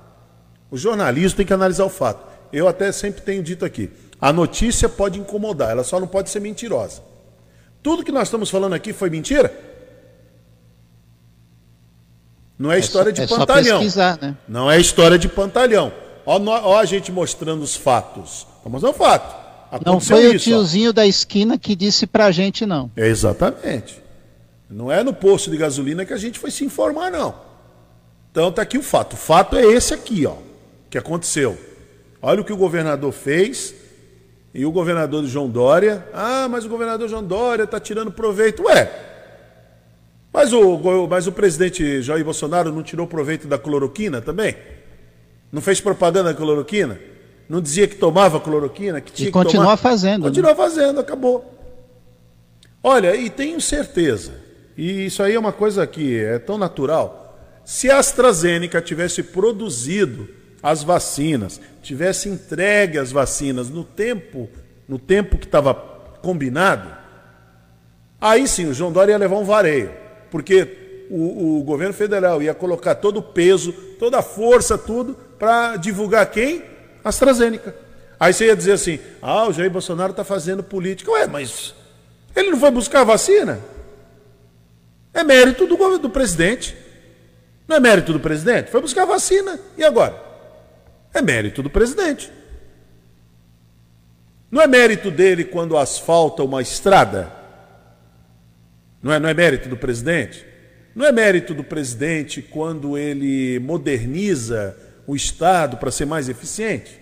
O 0.70 0.76
jornalismo 0.76 1.38
tem 1.38 1.46
que 1.46 1.53
analisar 1.55 1.86
o 1.86 1.88
fato. 1.88 2.22
Eu 2.53 2.68
até 2.68 2.92
sempre 2.92 3.22
tenho 3.22 3.42
dito 3.42 3.64
aqui: 3.64 3.90
a 4.20 4.30
notícia 4.32 4.86
pode 4.86 5.18
incomodar, 5.18 5.70
ela 5.70 5.82
só 5.82 5.98
não 5.98 6.07
pode 6.07 6.28
ser 6.28 6.40
mentirosa. 6.40 7.03
Tudo 7.82 8.05
que 8.05 8.12
nós 8.12 8.24
estamos 8.28 8.51
falando 8.51 8.74
aqui 8.74 8.92
foi 8.92 9.09
mentira? 9.09 9.51
Não 12.59 12.70
é, 12.70 12.76
é 12.76 12.78
história 12.78 13.11
só, 13.16 13.24
de 13.24 13.32
é 13.32 13.38
pantalhão. 13.38 13.82
Né? 14.20 14.36
Não 14.46 14.70
é 14.70 14.78
história 14.78 15.18
de 15.18 15.26
pantalhão. 15.26 15.90
Ó, 16.26 16.38
ó, 16.38 16.78
a 16.78 16.84
gente 16.84 17.11
mostrando 17.11 17.62
os 17.62 17.74
fatos. 17.74 18.46
Estamos 18.59 18.82
no 18.82 18.92
fato. 18.92 19.40
Aconteceu 19.70 19.92
não 19.92 20.01
foi 20.01 20.36
isso, 20.36 20.51
o 20.51 20.53
tiozinho 20.53 20.90
ó. 20.90 20.92
da 20.92 21.07
esquina 21.07 21.57
que 21.57 21.74
disse 21.74 22.07
pra 22.07 22.30
gente, 22.30 22.66
não. 22.66 22.90
É 22.94 23.07
exatamente. 23.07 23.99
Não 24.71 24.91
é 24.91 25.03
no 25.03 25.12
posto 25.12 25.51
de 25.51 25.57
gasolina 25.57 26.05
que 26.05 26.12
a 26.12 26.16
gente 26.16 26.39
foi 26.39 26.51
se 26.51 26.64
informar, 26.64 27.11
não. 27.11 27.35
Então 28.31 28.53
tá 28.53 28.62
aqui 28.62 28.79
o 28.79 28.83
fato. 28.83 29.14
O 29.14 29.16
fato 29.16 29.57
é 29.57 29.64
esse 29.64 29.93
aqui, 29.93 30.25
ó, 30.25 30.37
que 30.89 30.97
aconteceu. 30.97 31.59
Olha 32.23 32.41
o 32.41 32.45
que 32.45 32.53
o 32.53 32.57
governador 32.57 33.12
fez. 33.12 33.75
E 34.53 34.66
o 34.66 34.73
governador 34.73 35.25
João 35.27 35.49
Dória, 35.49 36.05
ah, 36.12 36.49
mas 36.49 36.64
o 36.64 36.68
governador 36.68 37.09
João 37.09 37.23
Dória 37.23 37.62
está 37.62 37.79
tirando 37.79 38.11
proveito. 38.11 38.64
Ué, 38.64 38.91
mas 40.33 40.53
o, 40.53 41.07
mas 41.09 41.29
o 41.29 41.33
presidente 41.33 42.03
Jair 42.03 42.25
Bolsonaro 42.25 42.73
não 42.73 42.83
tirou 42.83 43.07
proveito 43.07 43.47
da 43.47 43.57
cloroquina 43.57 44.21
também? 44.21 44.57
Não 45.53 45.61
fez 45.62 45.81
propaganda 45.81 46.33
da 46.33 46.35
cloroquina? 46.35 46.99
Não 47.49 47.61
dizia 47.61 47.87
que 47.87 47.95
tomava 47.95 48.41
cloroquina? 48.41 49.01
Que 49.01 49.12
tinha 49.12 49.29
e 49.29 49.33
continua 49.33 49.64
tomar? 49.64 49.77
fazendo. 49.77 50.23
Continua 50.23 50.51
né? 50.51 50.57
fazendo, 50.57 50.99
acabou. 50.99 51.57
Olha, 52.83 53.14
e 53.14 53.31
tenho 53.31 53.61
certeza 53.61 54.49
e 54.81 55.05
isso 55.05 55.22
aí 55.22 55.35
é 55.35 55.39
uma 55.39 55.53
coisa 55.53 55.87
que 55.87 56.18
é 56.18 56.39
tão 56.39 56.57
natural. 56.57 57.39
Se 57.66 57.91
a 57.91 57.99
AstraZeneca 57.99 58.81
tivesse 58.81 59.22
produzido 59.22 60.26
as 60.62 60.83
vacinas, 60.83 61.61
tivesse 61.83 62.31
entregue 62.31 62.97
as 62.97 63.12
vacinas 63.12 63.68
no 63.68 63.85
tempo, 63.85 64.49
no 64.89 64.99
tempo 64.99 65.37
que 65.37 65.45
estava 65.45 65.74
combinado, 65.74 66.89
aí 68.18 68.49
sim 68.49 68.70
o 68.70 68.72
João 68.72 68.91
Dória 68.91 69.12
ia 69.12 69.18
levar 69.18 69.37
um 69.37 69.45
vareio, 69.45 69.91
porque 70.31 71.07
o, 71.11 71.59
o 71.59 71.62
governo 71.62 71.93
federal 71.93 72.43
ia 72.43 72.55
colocar 72.55 72.95
todo 72.95 73.18
o 73.18 73.22
peso, 73.22 73.74
toda 73.99 74.20
a 74.20 74.22
força, 74.22 74.78
tudo, 74.78 75.14
para 75.39 75.76
divulgar 75.76 76.24
quem? 76.31 76.64
AstraZeneca. 77.05 77.74
Aí 78.18 78.33
você 78.33 78.47
ia 78.47 78.57
dizer 78.57 78.72
assim: 78.72 78.99
ah, 79.20 79.47
o 79.47 79.53
Jair 79.53 79.70
Bolsonaro 79.70 80.12
está 80.12 80.24
fazendo 80.24 80.62
política. 80.62 81.11
Ué, 81.11 81.26
mas 81.26 81.74
ele 82.35 82.51
não 82.51 82.59
foi 82.59 82.70
buscar 82.70 83.03
a 83.03 83.05
vacina? 83.05 83.61
É 85.12 85.24
mérito 85.24 85.66
do, 85.66 85.98
do 85.98 86.11
presidente. 86.11 86.76
Não 87.66 87.76
é 87.76 87.80
mérito 87.80 88.12
do 88.12 88.20
presidente? 88.20 88.70
Foi 88.70 88.80
buscar 88.80 89.04
vacina. 89.04 89.58
E 89.76 89.84
agora? 89.84 90.20
É 91.12 91.20
mérito 91.20 91.62
do 91.62 91.70
presidente. 91.70 92.30
Não 94.50 94.61
é 94.61 94.66
mérito 94.66 95.11
dele 95.11 95.44
quando 95.44 95.76
asfalta 95.76 96.42
uma 96.42 96.61
estrada? 96.61 97.32
Não 99.02 99.12
é, 99.12 99.18
não 99.18 99.28
é 99.28 99.34
mérito 99.34 99.68
do 99.68 99.76
presidente? 99.76 100.44
Não 100.94 101.06
é 101.06 101.12
mérito 101.12 101.54
do 101.54 101.62
presidente 101.62 102.42
quando 102.42 102.98
ele 102.98 103.58
moderniza 103.61 104.76
o 105.06 105.14
Estado 105.14 105.76
para 105.76 105.90
ser 105.90 106.04
mais 106.04 106.28
eficiente? 106.28 107.00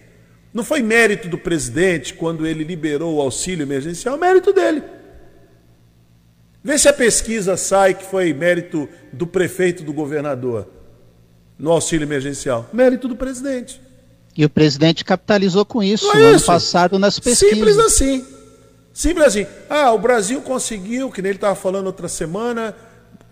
Não 0.53 0.63
foi 0.63 0.83
mérito 0.83 1.29
do 1.29 1.39
presidente 1.39 2.15
quando 2.15 2.47
ele 2.47 2.65
liberou 2.65 3.17
o 3.17 3.21
auxílio 3.21 3.63
emergencial? 3.63 4.17
É 4.17 4.19
mérito 4.19 4.53
dele. 4.53 4.83
Vê 6.63 6.77
se 6.77 6.89
a 6.89 6.93
pesquisa 6.93 7.57
sai 7.57 7.95
que 7.95 8.05
foi 8.05 8.33
mérito 8.33 8.89
do 9.13 9.27
prefeito, 9.27 9.83
do 9.83 9.93
governador, 9.93 10.69
no 11.59 11.71
auxílio 11.71 12.05
emergencial. 12.05 12.69
Mérito 12.73 13.09
do 13.09 13.17
presidente. 13.17 13.81
E 14.37 14.45
o 14.45 14.51
presidente 14.51 15.05
capitalizou 15.05 15.65
com 15.65 15.83
isso 15.83 16.07
no 16.07 16.21
é 16.21 16.31
ano 16.31 16.41
passado 16.41 16.99
nas 16.99 17.19
pesquisas. 17.19 17.57
Simples 17.57 17.79
assim. 17.79 18.27
Simples 18.93 19.27
assim. 19.27 19.47
Ah, 19.69 19.93
o 19.93 19.99
Brasil 19.99 20.41
conseguiu, 20.43 21.11
que 21.11 21.23
nem 21.23 21.31
ele 21.31 21.39
estava 21.39 21.55
falando 21.55 21.87
outra 21.87 22.09
semana, 22.09 22.75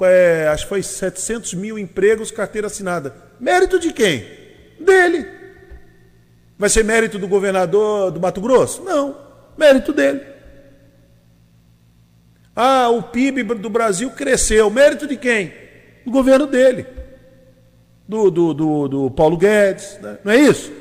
é, 0.00 0.48
acho 0.48 0.64
que 0.64 0.68
foi 0.68 0.82
700 0.82 1.54
mil 1.54 1.78
empregos, 1.78 2.30
carteira 2.30 2.66
assinada. 2.66 3.14
Mérito 3.38 3.78
de 3.78 3.92
quem? 3.92 4.26
Dele. 4.80 5.26
Vai 6.58 6.68
ser 6.68 6.84
mérito 6.84 7.18
do 7.18 7.28
governador 7.28 8.10
do 8.10 8.20
Mato 8.20 8.40
Grosso? 8.40 8.82
Não. 8.82 9.16
Mérito 9.56 9.92
dele. 9.92 10.20
Ah, 12.56 12.88
o 12.88 13.02
PIB 13.02 13.42
do 13.42 13.68
Brasil 13.68 14.10
cresceu. 14.10 14.70
Mérito 14.70 15.06
de 15.06 15.18
quem? 15.18 15.52
Do 16.06 16.10
governo 16.10 16.46
dele. 16.46 16.86
Do, 18.08 18.30
do, 18.30 18.54
do, 18.54 18.88
do 18.88 19.10
Paulo 19.10 19.36
Guedes. 19.36 19.98
Né? 20.00 20.18
Não 20.24 20.32
é 20.32 20.38
isso? 20.38 20.72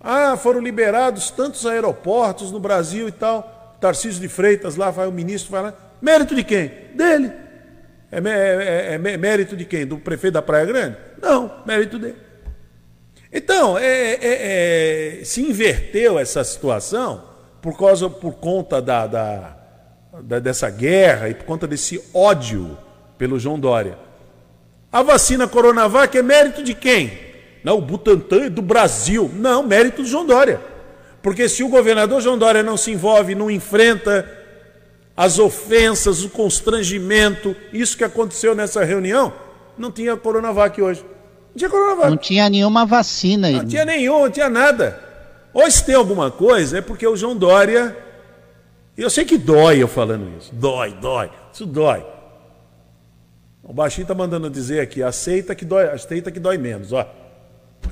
Ah, 0.00 0.34
foram 0.38 0.60
liberados 0.60 1.30
tantos 1.30 1.66
aeroportos 1.66 2.50
no 2.50 2.58
Brasil 2.58 3.06
e 3.08 3.12
tal. 3.12 3.76
Tarcísio 3.78 4.22
de 4.22 4.28
Freitas, 4.28 4.76
lá 4.76 4.90
vai 4.90 5.06
o 5.06 5.12
ministro, 5.12 5.52
vai 5.52 5.62
lá. 5.62 5.74
Mérito 6.00 6.34
de 6.34 6.42
quem? 6.42 6.70
Dele. 6.94 7.30
É, 8.10 8.18
é, 8.18 8.94
é, 8.94 9.12
é 9.12 9.16
mérito 9.16 9.54
de 9.54 9.66
quem? 9.66 9.86
Do 9.86 9.98
prefeito 9.98 10.34
da 10.34 10.42
Praia 10.42 10.64
Grande? 10.64 10.96
Não, 11.20 11.62
mérito 11.66 11.98
dele. 11.98 12.16
Então, 13.30 13.76
é, 13.78 14.12
é, 14.14 15.20
é, 15.20 15.24
se 15.24 15.42
inverteu 15.42 16.18
essa 16.18 16.42
situação 16.44 17.24
por, 17.60 17.76
causa, 17.76 18.08
por 18.08 18.34
conta 18.34 18.80
da, 18.80 19.06
da 19.06 19.61
dessa 20.20 20.68
guerra 20.68 21.28
e 21.28 21.34
por 21.34 21.44
conta 21.44 21.66
desse 21.66 22.02
ódio 22.12 22.76
pelo 23.16 23.38
João 23.38 23.58
Dória. 23.58 23.98
A 24.92 25.02
vacina 25.02 25.48
Coronavac 25.48 26.16
é 26.16 26.22
mérito 26.22 26.62
de 26.62 26.74
quem? 26.74 27.18
Não, 27.64 27.78
o 27.78 27.80
Butantan 27.80 28.44
é 28.44 28.50
do 28.50 28.60
Brasil. 28.60 29.30
Não, 29.34 29.62
mérito 29.62 30.02
do 30.02 30.08
João 30.08 30.26
Dória. 30.26 30.60
Porque 31.22 31.48
se 31.48 31.62
o 31.62 31.68
governador 31.68 32.20
João 32.20 32.36
Dória 32.36 32.62
não 32.62 32.76
se 32.76 32.90
envolve, 32.90 33.34
não 33.34 33.50
enfrenta 33.50 34.28
as 35.16 35.38
ofensas, 35.38 36.24
o 36.24 36.28
constrangimento, 36.28 37.54
isso 37.72 37.96
que 37.96 38.04
aconteceu 38.04 38.54
nessa 38.54 38.84
reunião, 38.84 39.32
não 39.78 39.90
tinha 39.90 40.16
Coronavac 40.16 40.80
hoje. 40.82 41.04
Não 41.50 41.56
tinha 41.56 41.70
Coronavac. 41.70 42.10
Não 42.10 42.16
tinha 42.16 42.50
nenhuma 42.50 42.84
vacina. 42.84 43.50
Não 43.50 43.64
tinha 43.64 43.84
nenhum, 43.84 44.24
não 44.24 44.30
tinha 44.30 44.48
nada. 44.48 44.98
Ou 45.54 45.70
se 45.70 45.84
tem 45.84 45.94
alguma 45.94 46.30
coisa, 46.30 46.78
é 46.78 46.80
porque 46.80 47.06
o 47.06 47.16
João 47.16 47.36
Dória. 47.36 47.96
Eu 49.02 49.10
sei 49.10 49.24
que 49.24 49.36
dói 49.36 49.82
eu 49.82 49.88
falando 49.88 50.30
isso. 50.38 50.54
Dói, 50.54 50.94
dói. 51.00 51.30
Isso 51.52 51.66
dói. 51.66 52.04
O 53.62 53.72
baixinho 53.72 54.06
tá 54.06 54.14
mandando 54.14 54.48
dizer 54.48 54.80
aqui, 54.80 55.02
aceita 55.02 55.54
que 55.54 55.64
dói, 55.64 55.88
aceita 55.88 56.30
que 56.30 56.38
dói 56.38 56.58
menos, 56.58 56.92
ó. 56.92 57.08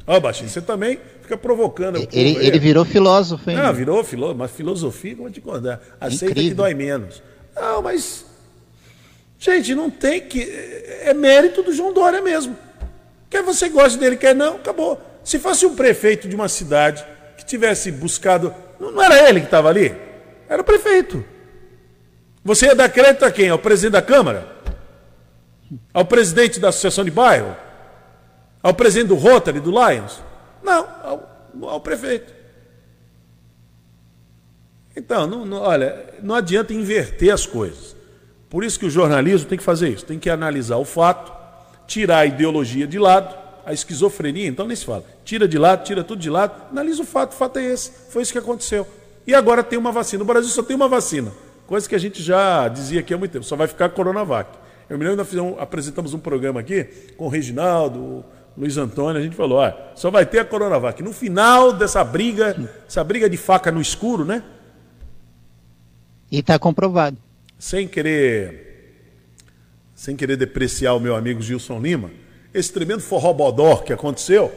Ó, 0.06 0.20
baixinho, 0.20 0.48
você 0.48 0.60
também 0.60 0.98
fica 1.20 1.36
provocando. 1.36 1.96
Ele, 2.12 2.36
ele 2.36 2.58
virou 2.58 2.84
filósofo, 2.84 3.50
hein? 3.50 3.56
Não, 3.56 3.72
virou 3.72 4.02
filósofo, 4.04 4.38
mas 4.38 4.50
filosofia, 4.52 5.16
como 5.16 5.30
te 5.30 5.40
contar? 5.40 5.80
Aceita 6.00 6.26
Incrível. 6.26 6.50
que 6.50 6.54
dói 6.54 6.74
menos. 6.74 7.22
Não, 7.54 7.82
mas. 7.82 8.24
Gente, 9.38 9.74
não 9.74 9.90
tem 9.90 10.20
que. 10.20 10.42
É 11.02 11.14
mérito 11.14 11.62
do 11.62 11.72
João 11.72 11.92
Dória 11.92 12.20
mesmo. 12.22 12.56
Quer 13.28 13.42
você 13.42 13.68
goste 13.68 13.98
dele, 13.98 14.16
quer 14.16 14.34
não, 14.34 14.56
acabou. 14.56 15.00
Se 15.24 15.38
fosse 15.38 15.66
um 15.66 15.74
prefeito 15.74 16.28
de 16.28 16.34
uma 16.34 16.48
cidade 16.48 17.04
que 17.36 17.44
tivesse 17.44 17.90
buscado. 17.90 18.54
Não 18.78 19.02
era 19.02 19.28
ele 19.28 19.40
que 19.40 19.46
estava 19.46 19.68
ali? 19.68 20.09
Era 20.50 20.62
o 20.62 20.64
prefeito. 20.64 21.24
Você 22.44 22.66
ia 22.66 22.74
dar 22.74 22.88
crédito 22.88 23.24
a 23.24 23.30
quem? 23.30 23.48
Ao 23.48 23.58
presidente 23.58 23.92
da 23.92 24.02
Câmara? 24.02 24.48
Ao 25.94 26.04
presidente 26.04 26.58
da 26.58 26.70
Associação 26.70 27.04
de 27.04 27.10
Bairro? 27.12 27.56
Ao 28.60 28.74
presidente 28.74 29.08
do 29.08 29.14
Rotary, 29.14 29.60
do 29.60 29.70
Lions? 29.70 30.20
Não, 30.60 30.88
ao, 31.04 31.48
ao 31.68 31.80
prefeito. 31.80 32.34
Então, 34.96 35.24
não, 35.28 35.46
não, 35.46 35.58
olha, 35.58 36.14
não 36.20 36.34
adianta 36.34 36.74
inverter 36.74 37.32
as 37.32 37.46
coisas. 37.46 37.94
Por 38.48 38.64
isso 38.64 38.76
que 38.76 38.86
o 38.86 38.90
jornalismo 38.90 39.48
tem 39.48 39.56
que 39.56 39.62
fazer 39.62 39.90
isso, 39.90 40.04
tem 40.04 40.18
que 40.18 40.28
analisar 40.28 40.78
o 40.78 40.84
fato, 40.84 41.32
tirar 41.86 42.18
a 42.18 42.26
ideologia 42.26 42.88
de 42.88 42.98
lado, 42.98 43.38
a 43.64 43.72
esquizofrenia, 43.72 44.48
então 44.48 44.66
nem 44.66 44.76
se 44.76 44.84
fala. 44.84 45.04
Tira 45.24 45.46
de 45.46 45.56
lado, 45.56 45.84
tira 45.84 46.02
tudo 46.02 46.20
de 46.20 46.28
lado, 46.28 46.60
analisa 46.72 47.02
o 47.02 47.06
fato, 47.06 47.32
o 47.32 47.36
fato 47.36 47.60
é 47.60 47.64
esse. 47.66 47.92
Foi 48.10 48.22
isso 48.22 48.32
que 48.32 48.38
aconteceu. 48.38 48.84
E 49.30 49.34
agora 49.34 49.62
tem 49.62 49.78
uma 49.78 49.92
vacina. 49.92 50.24
O 50.24 50.26
Brasil 50.26 50.50
só 50.50 50.60
tem 50.60 50.74
uma 50.74 50.88
vacina. 50.88 51.32
Coisa 51.64 51.88
que 51.88 51.94
a 51.94 51.98
gente 51.98 52.20
já 52.20 52.66
dizia 52.66 52.98
aqui 52.98 53.14
há 53.14 53.16
muito 53.16 53.30
tempo, 53.30 53.44
só 53.44 53.54
vai 53.54 53.68
ficar 53.68 53.84
a 53.84 53.88
Coronavac. 53.88 54.58
Eu 54.88 54.98
me 54.98 55.04
lembro 55.04 55.18
que 55.18 55.18
nós 55.18 55.28
fizemos, 55.28 55.60
apresentamos 55.60 56.12
um 56.12 56.18
programa 56.18 56.58
aqui 56.58 56.82
com 57.16 57.26
o 57.26 57.28
Reginaldo, 57.28 58.24
Luiz 58.58 58.76
Antônio, 58.76 59.20
a 59.20 59.22
gente 59.22 59.36
falou, 59.36 59.58
ó, 59.58 59.72
só 59.94 60.10
vai 60.10 60.26
ter 60.26 60.40
a 60.40 60.44
Coronavac. 60.44 61.00
No 61.00 61.12
final 61.12 61.72
dessa 61.72 62.02
briga, 62.02 62.68
essa 62.88 63.04
briga 63.04 63.30
de 63.30 63.36
faca 63.36 63.70
no 63.70 63.80
escuro, 63.80 64.24
né? 64.24 64.42
E 66.28 66.40
está 66.40 66.58
comprovado. 66.58 67.16
Sem 67.56 67.86
querer, 67.86 68.96
sem 69.94 70.16
querer 70.16 70.36
depreciar 70.36 70.96
o 70.96 71.00
meu 71.00 71.14
amigo 71.14 71.40
Gilson 71.40 71.78
Lima, 71.78 72.10
esse 72.52 72.72
tremendo 72.72 73.00
forrobodó 73.00 73.76
que 73.76 73.92
aconteceu 73.92 74.52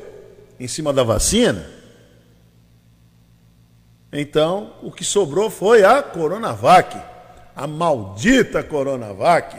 em 0.59 0.67
cima 0.67 0.91
da 0.91 1.03
vacina, 1.03 1.63
então 4.14 4.74
o 4.82 4.91
que 4.91 5.03
sobrou 5.03 5.49
foi 5.49 5.84
a 5.84 6.01
Coronavac, 6.01 6.97
a 7.55 7.68
maldita 7.68 8.64
Coronavac, 8.64 9.57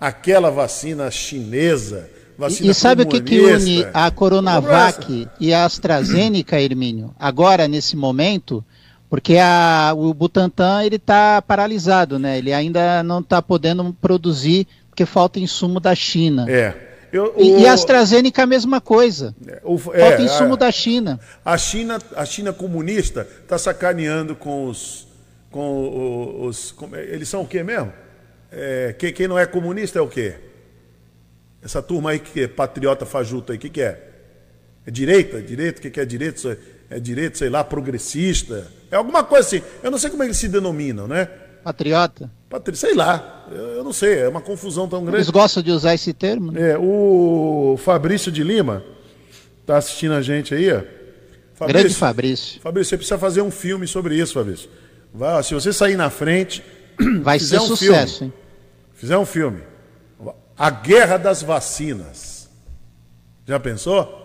aquela 0.00 0.50
vacina 0.50 1.10
chinesa, 1.10 2.10
Vacina 2.38 2.70
e 2.70 2.74
sabe 2.74 3.02
o 3.02 3.06
que, 3.06 3.20
que 3.20 3.40
une 3.40 3.86
a 3.94 4.10
Coronavac 4.10 5.26
e 5.40 5.54
a 5.54 5.64
AstraZeneca, 5.64 6.60
Hermínio? 6.60 7.14
Agora, 7.18 7.66
nesse 7.66 7.96
momento, 7.96 8.62
porque 9.08 9.38
a, 9.38 9.92
o 9.96 10.12
Butantan 10.12 10.84
ele 10.84 10.96
está 10.96 11.40
paralisado, 11.40 12.18
né? 12.18 12.36
Ele 12.36 12.52
ainda 12.52 13.02
não 13.02 13.20
está 13.20 13.40
podendo 13.40 13.96
produzir 14.02 14.66
porque 14.90 15.06
falta 15.06 15.40
insumo 15.40 15.80
da 15.80 15.94
China. 15.94 16.44
É. 16.48 16.85
Eu, 17.16 17.34
o... 17.34 17.42
e, 17.42 17.62
e 17.62 17.66
a 17.66 17.72
AstraZeneca 17.72 18.42
a 18.42 18.46
mesma 18.46 18.80
coisa. 18.80 19.34
É, 19.46 19.60
o, 19.64 19.76
é, 19.92 20.00
falta 20.00 20.22
insumo 20.22 20.54
a, 20.54 20.56
da 20.56 20.70
China. 20.70 21.18
A 21.44 21.56
China, 21.56 21.98
a 22.14 22.24
China 22.24 22.52
comunista 22.52 23.26
está 23.42 23.56
sacaneando 23.56 24.36
com 24.36 24.66
os, 24.66 25.08
com 25.50 26.46
os, 26.46 26.72
com, 26.72 26.94
eles 26.94 27.28
são 27.28 27.42
o 27.42 27.46
quê 27.46 27.62
mesmo? 27.62 27.92
É, 28.52 28.94
quem, 28.98 29.12
quem 29.12 29.26
não 29.26 29.38
é 29.38 29.46
comunista 29.46 29.98
é 29.98 30.02
o 30.02 30.08
quê? 30.08 30.34
Essa 31.62 31.82
turma 31.82 32.10
aí 32.10 32.18
que 32.18 32.42
é 32.42 32.48
patriota 32.48 33.06
fajuto 33.06 33.50
aí, 33.50 33.58
o 33.58 33.60
que, 33.60 33.70
que 33.70 33.80
é? 33.80 34.10
É 34.86 34.90
direita? 34.90 35.40
Direita? 35.40 35.78
O 35.78 35.82
que, 35.82 35.90
que 35.90 36.00
é 36.00 36.04
direita? 36.04 36.58
É 36.88 37.00
direita, 37.00 37.38
sei 37.38 37.48
lá, 37.48 37.64
progressista? 37.64 38.70
É 38.90 38.96
alguma 38.96 39.24
coisa 39.24 39.48
assim. 39.48 39.62
Eu 39.82 39.90
não 39.90 39.98
sei 39.98 40.10
como 40.10 40.22
eles 40.22 40.36
se 40.36 40.48
denominam, 40.48 41.08
né? 41.08 41.28
Patriota? 41.64 42.30
Patri... 42.48 42.76
Sei 42.76 42.94
lá. 42.94 43.46
Eu, 43.50 43.82
não 43.84 43.92
sei. 43.92 44.20
É 44.20 44.28
uma 44.28 44.40
confusão 44.40 44.88
tão 44.88 45.02
grande. 45.02 45.18
Eles 45.18 45.30
gostam 45.30 45.62
de 45.62 45.70
usar 45.70 45.94
esse 45.94 46.12
termo? 46.12 46.52
Né? 46.52 46.72
É, 46.72 46.78
o 46.78 47.76
Fabrício 47.78 48.30
de 48.30 48.42
Lima 48.42 48.84
está 49.60 49.78
assistindo 49.78 50.12
a 50.12 50.22
gente 50.22 50.54
aí, 50.54 50.72
ó. 50.72 50.82
Fabrício, 51.54 51.82
Grande 51.82 51.94
Fabrício. 51.94 52.60
Fabrício, 52.60 52.90
você 52.90 52.96
precisa 52.98 53.18
fazer 53.18 53.40
um 53.40 53.50
filme 53.50 53.86
sobre 53.86 54.16
isso, 54.16 54.34
Fabrício. 54.34 54.68
Vai, 55.12 55.42
se 55.42 55.54
você 55.54 55.72
sair 55.72 55.96
na 55.96 56.10
frente. 56.10 56.62
Vai 57.22 57.38
ser 57.38 57.58
um 57.58 57.66
sucesso, 57.66 58.18
filme, 58.18 58.32
hein? 58.34 58.42
Fizer 58.94 59.18
um 59.18 59.26
filme 59.26 59.62
a 60.56 60.70
guerra 60.70 61.18
das 61.18 61.42
vacinas. 61.42 62.48
Já 63.44 63.60
pensou? 63.60 64.24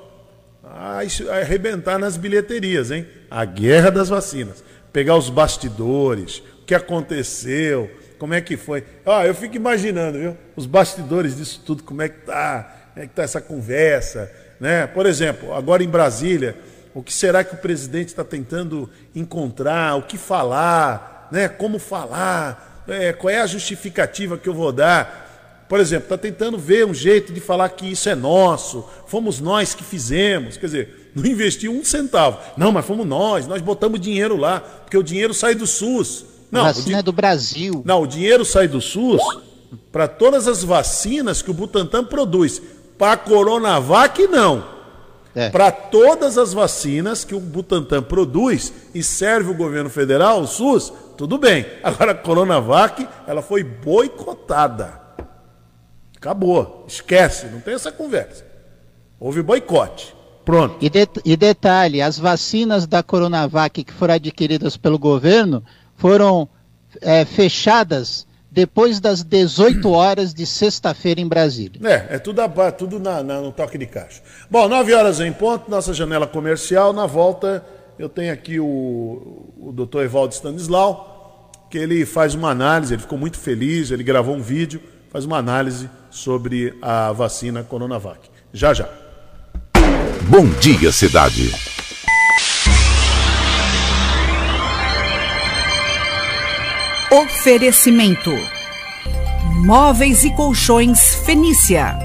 Ah, 0.64 1.04
isso 1.04 1.30
arrebentar 1.30 2.00
nas 2.00 2.16
bilheterias, 2.16 2.92
hein? 2.92 3.06
A 3.30 3.44
guerra 3.44 3.90
das 3.90 4.10
vacinas. 4.10 4.64
Pegar 4.94 5.18
os 5.18 5.30
bastidores, 5.30 6.42
o 6.62 6.66
que 6.66 6.74
aconteceu, 6.74 7.92
como 8.22 8.36
é 8.36 8.40
que 8.40 8.56
foi. 8.56 8.84
Ah, 9.04 9.26
eu 9.26 9.34
fico 9.34 9.56
imaginando, 9.56 10.20
viu? 10.20 10.38
Os 10.56 10.68
bastidores 10.68 11.36
disso 11.36 11.60
tudo, 11.66 11.82
como 11.82 12.04
é 12.04 12.08
que 12.08 12.20
tá, 12.20 12.72
como 12.94 13.04
é 13.04 13.08
que 13.08 13.16
tá 13.16 13.24
essa 13.24 13.42
conversa, 13.42 14.32
né? 14.60 14.86
Por 14.86 15.08
exemplo, 15.08 15.52
agora 15.56 15.84
em 15.84 15.88
Brasília, 15.88 16.56
o 16.94 17.02
que 17.02 17.12
será 17.12 17.44
que 17.44 17.56
o 17.56 17.58
presidente 17.58 18.10
está 18.10 18.24
tentando 18.24 18.88
encontrar, 19.16 19.96
o 19.96 20.04
que 20.04 20.20
falar, 20.20 21.30
né? 21.32 21.48
Como 21.50 21.80
falar, 21.80 22.84
é, 22.88 23.12
qual 23.12 23.32
é 23.32 23.42
a 23.42 23.48
justificativa 23.48 24.38
que 24.38 24.48
eu 24.48 24.54
vou 24.54 24.72
dar? 24.72 25.30
por 25.68 25.80
exemplo, 25.80 26.04
está 26.04 26.18
tentando 26.18 26.58
ver 26.58 26.86
um 26.86 26.94
jeito 26.94 27.32
de 27.32 27.40
falar 27.40 27.70
que 27.70 27.90
isso 27.90 28.10
é 28.10 28.14
nosso, 28.14 28.86
fomos 29.08 29.40
nós 29.40 29.74
que 29.74 29.86
fizemos, 29.86 30.58
quer 30.58 30.66
dizer, 30.66 31.12
não 31.16 31.26
investiu 31.26 31.72
um 31.72 31.82
centavo. 31.82 32.40
Não, 32.58 32.74
mas 32.74 32.86
fomos 32.86 33.08
nós, 33.08 33.48
nós 33.48 33.62
botamos 33.62 34.02
dinheiro 34.02 34.36
lá, 34.36 34.60
porque 34.60 34.98
o 34.98 35.02
dinheiro 35.02 35.34
sai 35.34 35.56
do 35.56 35.66
SUS. 35.66 36.26
Não, 36.52 36.62
a 36.62 36.72
vacina 36.72 36.99
é 36.99 37.04
do 37.04 37.14
Brasil. 37.14 37.82
Não, 37.86 38.02
o 38.02 38.08
dinheiro 38.08 38.43
sai 38.43 38.68
do 38.68 38.82
SUS 38.82 39.22
para 39.91 40.08
todas 40.08 40.47
as 40.47 40.64
vacinas 40.64 41.41
que 41.41 41.49
o 41.49 41.54
Butantan 41.54 42.04
produz. 42.04 42.62
Para 42.97 43.14
a 43.14 43.18
Coronavac, 43.18 44.28
não. 44.28 44.64
É. 45.34 45.49
Para 45.49 45.72
todas 45.72 46.38
as 46.38 46.52
vacinas 46.54 47.24
que 47.24 47.34
o 47.34 47.39
Butantan 47.39 48.04
produz 48.04 48.74
e 48.93 49.02
serve 49.02 49.52
o 49.52 49.56
governo 49.56 49.89
federal, 49.89 50.41
o 50.41 50.47
SUS, 50.47 50.91
tudo 51.18 51.38
bem. 51.38 51.66
Agora, 51.82 52.12
a 52.12 52.16
Coronavac, 52.16 53.08
ela 53.26 53.41
foi 53.41 53.64
boicotada. 53.64 54.99
Acabou. 56.18 56.86
Esquece, 56.88 57.47
não 57.47 57.62
tem 57.62 57.74
essa 57.74 57.91
conversa. 57.91 58.45
Houve 59.20 59.41
boicote. 59.41 60.14
Pronto. 60.43 60.76
E, 60.82 60.89
de, 60.89 61.08
e 61.24 61.38
detalhe: 61.38 62.02
as 62.02 62.20
vacinas 62.20 62.86
da 62.86 63.02
Coronavac 63.02 63.84
que 63.84 63.93
foram 63.93 64.16
adquiridas 64.16 64.76
pelo 64.76 64.99
governo 64.99 65.64
foram 66.02 66.49
é, 66.99 67.24
fechadas 67.24 68.26
depois 68.49 68.99
das 68.99 69.24
18 69.24 69.89
horas 69.91 70.34
de 70.34 70.45
sexta-feira 70.47 71.22
em 71.22 71.28
Brasília. 71.28 71.80
É, 71.88 72.16
é 72.16 72.20
tudo, 72.20 72.41
tudo 72.78 72.99
na, 72.99 73.22
na, 73.24 73.39
no 73.39 73.52
toque 73.52 73.78
de 73.78 73.86
caixa. 73.86 74.22
Bom, 74.49 74.68
9 74.68 74.93
horas 74.93 75.22
em 75.22 75.32
ponto, 75.32 75.70
nossa 75.70 75.93
janela 75.93 76.26
comercial. 76.26 76.91
Na 76.91 77.06
volta, 77.06 77.64
eu 77.99 78.10
tenho 78.10 78.34
aqui 78.34 78.60
o, 78.60 78.66
o 79.58 79.72
doutor 79.72 80.04
Evaldo 80.04 80.34
Stanislau, 80.34 81.52
que 81.70 81.78
ele 81.78 82.04
faz 82.04 82.34
uma 82.34 82.49
análise, 82.49 82.95
ele 82.95 83.02
ficou 83.02 83.18
muito 83.18 83.38
feliz, 83.38 83.91
ele 83.91 84.04
gravou 84.04 84.36
um 84.36 84.41
vídeo, 84.41 84.82
faz 85.12 85.24
uma 85.24 85.38
análise 85.38 85.88
sobre 86.10 86.76
a 86.82 87.12
vacina 87.12 87.64
Coronavac. 87.64 88.20
Já 88.52 88.74
já. 88.74 88.89
Bom 90.28 90.45
dia, 90.60 90.91
cidade. 90.91 91.81
Oferecimento: 97.14 98.32
Móveis 99.66 100.24
e 100.24 100.34
Colchões 100.34 101.14
Fenícia. 101.26 101.99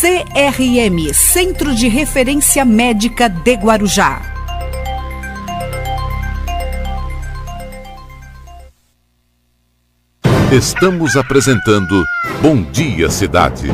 CRM 0.00 1.12
Centro 1.12 1.74
de 1.74 1.88
Referência 1.88 2.64
Médica 2.64 3.28
de 3.28 3.52
Guarujá. 3.54 4.22
Estamos 10.52 11.16
apresentando 11.16 12.04
Bom 12.40 12.62
Dia 12.62 13.10
Cidade. 13.10 13.72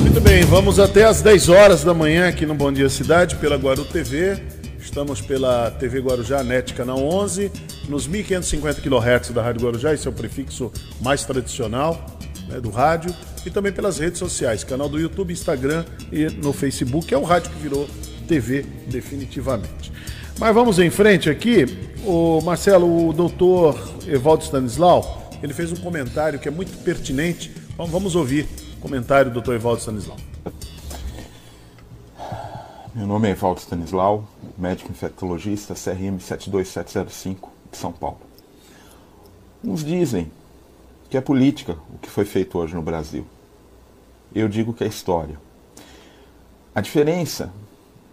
Muito 0.00 0.20
bem, 0.20 0.44
vamos 0.44 0.78
até 0.78 1.02
às 1.02 1.20
10 1.20 1.48
horas 1.48 1.82
da 1.82 1.92
manhã 1.92 2.28
aqui 2.28 2.46
no 2.46 2.54
Bom 2.54 2.72
Dia 2.72 2.88
Cidade 2.88 3.34
pela 3.34 3.56
Guaru 3.56 3.84
TV 3.84 4.59
Estamos 4.90 5.20
pela 5.20 5.70
TV 5.70 6.00
Guarujá 6.00 6.42
NET 6.42 6.74
Canal 6.74 6.98
11, 6.98 7.52
nos 7.88 8.08
1550 8.08 8.80
kHz 8.80 9.30
da 9.30 9.40
Rádio 9.40 9.64
Guarujá, 9.64 9.94
esse 9.94 10.04
é 10.08 10.10
o 10.10 10.12
prefixo 10.12 10.72
mais 11.00 11.24
tradicional 11.24 12.04
né, 12.48 12.60
do 12.60 12.70
rádio, 12.70 13.14
e 13.46 13.50
também 13.50 13.70
pelas 13.70 14.00
redes 14.00 14.18
sociais, 14.18 14.64
canal 14.64 14.88
do 14.88 14.98
YouTube, 14.98 15.32
Instagram 15.32 15.84
e 16.10 16.24
no 16.24 16.52
Facebook, 16.52 17.14
é 17.14 17.16
o 17.16 17.22
rádio 17.22 17.52
que 17.52 17.58
virou 17.60 17.88
TV 18.26 18.66
definitivamente. 18.88 19.92
Mas 20.40 20.52
vamos 20.52 20.80
em 20.80 20.90
frente 20.90 21.30
aqui. 21.30 21.66
O 22.04 22.40
Marcelo, 22.40 23.10
o 23.10 23.12
doutor 23.12 23.78
Evaldo 24.08 24.42
Stanislau, 24.42 25.30
ele 25.40 25.54
fez 25.54 25.70
um 25.70 25.76
comentário 25.76 26.36
que 26.40 26.48
é 26.48 26.50
muito 26.50 26.76
pertinente. 26.82 27.52
Vamos 27.76 28.16
ouvir 28.16 28.44
o 28.76 28.80
comentário 28.80 29.30
do 29.30 29.34
doutor 29.34 29.54
Evaldo 29.54 29.78
Stanislau. 29.78 30.16
Meu 32.92 33.06
nome 33.06 33.28
é 33.28 33.30
Evaldo 33.30 33.60
Stanislau, 33.60 34.24
médico 34.58 34.90
infectologista, 34.90 35.74
CRM 35.74 36.18
72705 36.18 37.48
de 37.70 37.78
São 37.78 37.92
Paulo. 37.92 38.18
Uns 39.62 39.84
dizem 39.84 40.28
que 41.08 41.16
é 41.16 41.20
política 41.20 41.78
o 41.94 41.98
que 41.98 42.10
foi 42.10 42.24
feito 42.24 42.58
hoje 42.58 42.74
no 42.74 42.82
Brasil. 42.82 43.24
Eu 44.34 44.48
digo 44.48 44.72
que 44.72 44.82
é 44.82 44.88
história. 44.88 45.38
A 46.74 46.80
diferença 46.80 47.52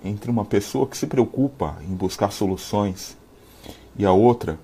entre 0.06 0.30
uma 0.30 0.46
pessoa 0.46 0.86
que 0.86 0.96
se 0.96 1.08
preocupa 1.08 1.78
em 1.82 1.96
buscar 1.96 2.32
soluções 2.32 3.18
e 3.98 4.06
a 4.06 4.12
outra 4.12 4.60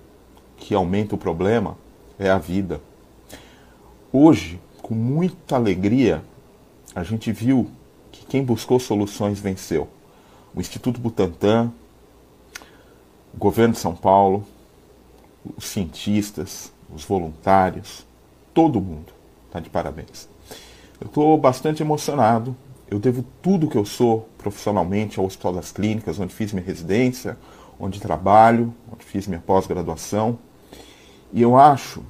que 0.57 0.75
aumenta 0.75 1.15
o 1.15 1.17
problema 1.17 1.75
é 2.19 2.29
a 2.29 2.37
vida. 2.37 2.79
Hoje, 4.11 4.61
com 4.79 4.93
muita 4.93 5.55
alegria, 5.55 6.23
a 6.93 7.01
gente 7.01 7.31
viu 7.31 7.67
que 8.11 8.23
quem 8.27 8.43
buscou 8.43 8.79
soluções 8.79 9.39
venceu. 9.39 9.89
O 10.55 10.59
Instituto 10.59 10.99
Butantan, 10.99 11.71
o 13.33 13.37
governo 13.37 13.73
de 13.73 13.79
São 13.79 13.95
Paulo, 13.95 14.45
os 15.57 15.65
cientistas, 15.65 16.71
os 16.93 17.03
voluntários, 17.03 18.05
todo 18.53 18.79
mundo 18.79 19.11
está 19.47 19.59
de 19.59 19.69
parabéns. 19.69 20.29
Eu 21.01 21.07
estou 21.07 21.37
bastante 21.37 21.81
emocionado. 21.81 22.55
Eu 22.87 22.99
devo 22.99 23.25
tudo 23.41 23.67
que 23.67 23.77
eu 23.77 23.85
sou 23.85 24.29
profissionalmente 24.37 25.19
ao 25.19 25.25
Hospital 25.25 25.53
das 25.53 25.71
Clínicas, 25.71 26.19
onde 26.19 26.33
fiz 26.33 26.53
minha 26.53 26.65
residência, 26.65 27.37
onde 27.79 27.99
trabalho, 27.99 28.73
onde 28.91 29.03
fiz 29.03 29.27
minha 29.27 29.41
pós-graduação. 29.41 30.37
E 31.31 31.41
eu 31.41 31.57
acho 31.57 32.03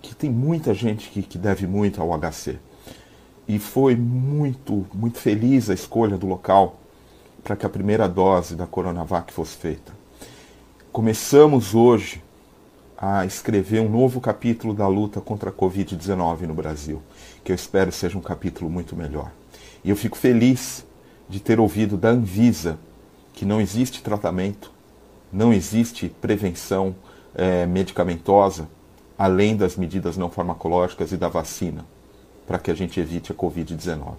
que 0.00 0.14
tem 0.14 0.30
muita 0.30 0.72
gente 0.72 1.10
que, 1.10 1.22
que 1.22 1.36
deve 1.36 1.66
muito 1.66 2.00
ao 2.00 2.16
HC. 2.16 2.58
E 3.48 3.58
foi 3.58 3.96
muito, 3.96 4.86
muito 4.94 5.18
feliz 5.18 5.68
a 5.68 5.74
escolha 5.74 6.16
do 6.16 6.26
local 6.26 6.76
para 7.42 7.56
que 7.56 7.66
a 7.66 7.68
primeira 7.68 8.08
dose 8.08 8.54
da 8.54 8.66
Coronavac 8.66 9.32
fosse 9.32 9.56
feita. 9.56 9.92
Começamos 10.92 11.74
hoje 11.74 12.22
a 12.96 13.24
escrever 13.24 13.80
um 13.80 13.88
novo 13.88 14.20
capítulo 14.20 14.74
da 14.74 14.88
luta 14.88 15.20
contra 15.20 15.50
a 15.50 15.52
Covid-19 15.52 16.40
no 16.42 16.54
Brasil, 16.54 17.00
que 17.44 17.52
eu 17.52 17.54
espero 17.54 17.92
seja 17.92 18.18
um 18.18 18.20
capítulo 18.20 18.68
muito 18.68 18.96
melhor. 18.96 19.30
E 19.84 19.90
eu 19.90 19.96
fico 19.96 20.18
feliz 20.18 20.84
de 21.28 21.38
ter 21.38 21.60
ouvido 21.60 21.96
da 21.96 22.08
Anvisa 22.08 22.78
que 23.32 23.44
não 23.44 23.60
existe 23.60 24.02
tratamento, 24.02 24.72
não 25.32 25.52
existe 25.52 26.08
prevenção 26.08 26.96
é, 27.34 27.66
medicamentosa, 27.66 28.68
além 29.16 29.56
das 29.56 29.76
medidas 29.76 30.16
não 30.16 30.28
farmacológicas 30.28 31.12
e 31.12 31.16
da 31.16 31.28
vacina, 31.28 31.86
para 32.46 32.58
que 32.58 32.70
a 32.70 32.74
gente 32.74 32.98
evite 32.98 33.30
a 33.30 33.34
Covid-19. 33.34 34.14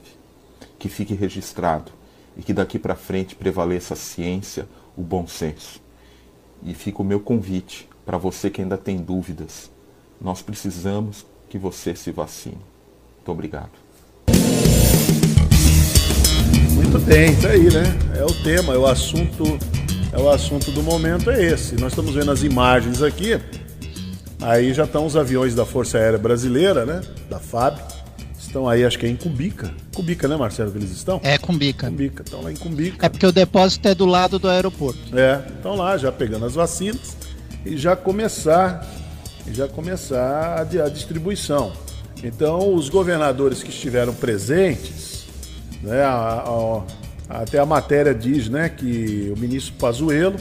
Que 0.78 0.88
fique 0.88 1.14
registrado 1.14 1.92
e 2.40 2.42
que 2.42 2.54
daqui 2.54 2.80
para 2.80 2.96
frente 2.96 3.36
prevaleça 3.36 3.96
a 3.96 3.98
ciência, 3.98 4.66
o 4.96 5.02
bom 5.02 5.28
senso. 5.28 5.82
E 6.64 6.74
fica 6.74 7.02
o 7.02 7.06
meu 7.06 7.20
convite 7.20 7.86
para 8.06 8.18
você 8.18 8.50
que 8.50 8.62
ainda 8.62 8.78
tem 8.78 8.96
dúvidas, 8.96 9.70
nós 10.22 10.42
precisamos 10.42 11.26
que 11.50 11.58
você 11.58 11.94
se 11.94 12.12
vacine. 12.12 12.58
Muito 13.18 13.32
obrigado. 13.34 13.72
Muito 16.72 16.98
bem, 17.00 17.36
tá 17.42 17.50
aí, 17.50 17.66
né? 17.66 17.84
É 18.18 18.24
o 18.24 18.34
tema, 18.42 18.74
é 18.74 18.78
o 18.78 18.88
assunto, 18.88 19.44
é 20.14 20.18
o 20.18 20.30
assunto 20.30 20.72
do 20.72 20.82
momento 20.82 21.30
é 21.30 21.44
esse. 21.44 21.76
Nós 21.76 21.92
estamos 21.92 22.14
vendo 22.14 22.32
as 22.32 22.42
imagens 22.42 23.02
aqui. 23.02 23.38
Aí 24.42 24.74
já 24.74 24.86
estão 24.86 25.06
os 25.06 25.18
aviões 25.18 25.54
da 25.54 25.66
Força 25.66 25.98
Aérea 25.98 26.18
Brasileira, 26.18 26.86
né? 26.86 27.02
Da 27.30 27.38
FAB. 27.38 27.99
Estão 28.50 28.68
aí, 28.68 28.84
acho 28.84 28.98
que 28.98 29.06
é 29.06 29.10
em 29.10 29.16
Cumbica. 29.16 29.72
Cumbica, 29.94 30.28
né, 30.28 30.36
Marcelo, 30.36 30.72
que 30.72 30.80
eles 30.80 30.90
estão? 30.90 31.22
É, 31.24 31.38
Cumbica. 31.38 31.86
Cumbica, 31.86 32.24
estão 32.24 32.42
lá 32.42 32.52
em 32.52 32.56
Cumbica. 32.56 33.06
É 33.06 33.08
porque 33.08 33.28
o 33.28 33.32
depósito 33.32 33.88
é 33.88 33.94
do 33.94 34.08
lado 34.08 34.40
do 34.40 34.50
aeroporto. 34.50 35.00
É, 35.16 35.46
estão 35.56 35.76
lá 35.76 35.96
já 36.00 36.12
pegando 36.12 36.48
as 36.48 36.56
vacinas 36.56 37.16
e 37.64 37.78
já 37.78 37.96
começar, 37.96 38.92
já 39.52 39.68
começar 39.68 40.58
a, 40.58 40.62
a 40.62 40.90
distribuição. 40.90 41.72
Então, 42.24 42.74
os 42.74 42.90
governadores 42.90 43.62
que 43.62 43.70
estiveram 43.70 44.16
presentes, 44.16 45.28
né, 45.84 46.02
a, 46.02 46.44
a, 47.30 47.42
até 47.42 47.60
a 47.60 47.68
matéria 47.68 48.16
diz 48.16 48.50
né, 48.50 48.68
que 48.68 49.32
o 49.32 49.40
ministro 49.40 49.76
Pazuello 49.76 50.38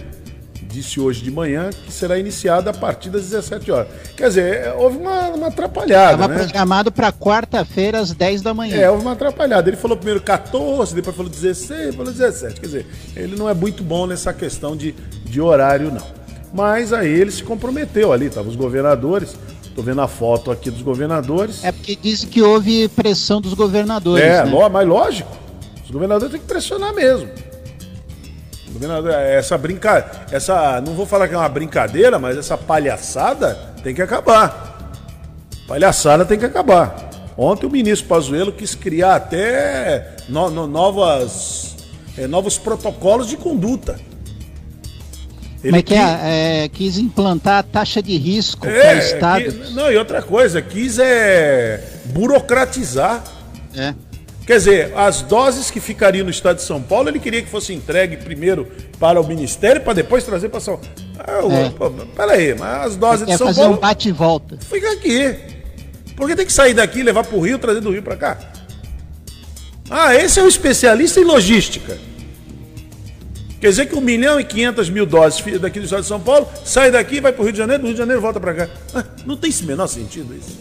disse 0.68 1.00
hoje 1.00 1.22
de 1.22 1.30
manhã 1.30 1.70
que 1.70 1.90
será 1.90 2.18
iniciada 2.18 2.70
a 2.70 2.74
partir 2.74 3.08
das 3.10 3.22
17 3.22 3.70
horas. 3.72 3.88
Quer 4.16 4.28
dizer, 4.28 4.74
houve 4.76 4.98
uma, 4.98 5.28
uma 5.28 5.46
atrapalhada. 5.48 6.12
Estava 6.12 6.34
né? 6.34 6.38
programado 6.44 6.92
para 6.92 7.12
quarta-feira 7.12 7.98
às 7.98 8.12
10 8.12 8.42
da 8.42 8.52
manhã. 8.52 8.76
É, 8.76 8.90
houve 8.90 9.02
uma 9.02 9.12
atrapalhada. 9.12 9.68
Ele 9.68 9.76
falou 9.76 9.96
primeiro 9.96 10.20
14, 10.20 10.94
depois 10.94 11.16
falou 11.16 11.30
16, 11.30 11.94
falou 11.94 12.12
17. 12.12 12.60
Quer 12.60 12.66
dizer, 12.66 12.86
ele 13.16 13.36
não 13.36 13.48
é 13.48 13.54
muito 13.54 13.82
bom 13.82 14.06
nessa 14.06 14.32
questão 14.32 14.76
de, 14.76 14.94
de 15.24 15.40
horário, 15.40 15.90
não. 15.90 16.06
Mas 16.52 16.92
aí 16.92 17.08
ele 17.08 17.30
se 17.30 17.42
comprometeu 17.42 18.12
ali, 18.12 18.26
estavam 18.26 18.50
os 18.50 18.56
governadores. 18.56 19.36
Tô 19.74 19.82
vendo 19.82 20.00
a 20.00 20.08
foto 20.08 20.50
aqui 20.50 20.70
dos 20.70 20.82
governadores. 20.82 21.64
É 21.64 21.70
porque 21.70 21.96
dizem 21.96 22.28
que 22.28 22.42
houve 22.42 22.88
pressão 22.88 23.40
dos 23.40 23.54
governadores. 23.54 24.24
É, 24.24 24.44
né? 24.44 24.68
mas 24.70 24.86
lógico. 24.86 25.30
Os 25.84 25.90
governadores 25.90 26.32
têm 26.32 26.40
que 26.40 26.46
pressionar 26.46 26.92
mesmo. 26.92 27.28
Governador, 28.78 29.10
essa 29.12 29.58
brincadeira, 29.58 30.26
essa, 30.30 30.80
não 30.80 30.94
vou 30.94 31.04
falar 31.04 31.26
que 31.26 31.34
é 31.34 31.36
uma 31.36 31.48
brincadeira, 31.48 32.16
mas 32.16 32.36
essa 32.36 32.56
palhaçada 32.56 33.58
tem 33.82 33.92
que 33.92 34.00
acabar. 34.00 34.94
Palhaçada 35.66 36.24
tem 36.24 36.38
que 36.38 36.44
acabar. 36.44 37.10
Ontem 37.36 37.66
o 37.66 37.70
ministro 37.70 38.08
Pazuello 38.08 38.52
quis 38.52 38.76
criar 38.76 39.16
até 39.16 40.16
no, 40.28 40.48
no, 40.48 40.66
novas, 40.68 41.76
é, 42.16 42.28
novos 42.28 42.56
protocolos 42.56 43.28
de 43.28 43.36
conduta. 43.36 43.98
Ele 45.62 45.70
Como 45.72 45.76
é 45.76 45.82
que 45.82 45.94
é? 45.94 46.64
é? 46.64 46.68
Quis 46.68 46.98
implantar 46.98 47.58
a 47.58 47.62
taxa 47.64 48.00
de 48.00 48.16
risco 48.16 48.64
é, 48.68 48.80
para 48.80 48.94
o 48.94 48.98
Estado. 48.98 49.42
Que, 49.44 49.72
não, 49.72 49.90
e 49.90 49.96
outra 49.96 50.22
coisa, 50.22 50.62
quis 50.62 51.00
é 51.00 51.82
burocratizar. 52.06 53.24
É. 53.76 53.92
Quer 54.48 54.56
dizer, 54.56 54.92
as 54.96 55.20
doses 55.20 55.70
que 55.70 55.78
ficariam 55.78 56.24
no 56.24 56.30
estado 56.30 56.56
de 56.56 56.62
São 56.62 56.80
Paulo, 56.80 57.10
ele 57.10 57.18
queria 57.18 57.42
que 57.42 57.50
fosse 57.50 57.74
entregue 57.74 58.16
primeiro 58.16 58.66
para 58.98 59.20
o 59.20 59.26
Ministério, 59.26 59.82
para 59.82 59.92
depois 59.92 60.24
trazer 60.24 60.48
para 60.48 60.58
São 60.58 60.78
Paulo. 60.78 60.90
Ah, 61.18 62.02
é. 62.02 62.16
Peraí, 62.16 62.54
mas 62.54 62.86
as 62.86 62.96
doses 62.96 63.26
de 63.26 63.36
São 63.36 63.48
fazer 63.48 63.60
Paulo. 63.60 63.76
um 63.76 63.78
bate 63.78 64.08
e 64.08 64.12
volta. 64.12 64.56
Fica 64.58 64.90
aqui. 64.92 65.36
Por 66.16 66.26
que 66.26 66.34
tem 66.34 66.46
que 66.46 66.52
sair 66.54 66.72
daqui, 66.72 67.02
levar 67.02 67.24
para 67.26 67.36
o 67.36 67.42
Rio, 67.42 67.58
trazer 67.58 67.82
do 67.82 67.90
Rio 67.90 68.02
para 68.02 68.16
cá? 68.16 68.38
Ah, 69.90 70.14
esse 70.14 70.40
é 70.40 70.42
um 70.42 70.48
especialista 70.48 71.20
em 71.20 71.24
logística. 71.24 71.98
Quer 73.60 73.68
dizer 73.68 73.84
que 73.84 73.96
1 73.96 74.00
milhão 74.00 74.40
e 74.40 74.44
500 74.44 74.88
mil 74.88 75.04
doses 75.04 75.60
daqui 75.60 75.78
do 75.78 75.84
estado 75.84 76.00
de 76.00 76.08
São 76.08 76.20
Paulo 76.20 76.48
sai 76.64 76.90
daqui, 76.90 77.20
vai 77.20 77.32
para 77.32 77.42
o 77.42 77.44
Rio 77.44 77.52
de 77.52 77.58
Janeiro, 77.58 77.82
do 77.82 77.86
Rio 77.88 77.94
de 77.94 77.98
Janeiro 77.98 78.22
volta 78.22 78.40
para 78.40 78.54
cá. 78.54 78.68
Ah, 78.94 79.04
não 79.26 79.36
tem 79.36 79.50
esse 79.50 79.66
menor 79.66 79.88
sentido 79.88 80.34
isso. 80.34 80.58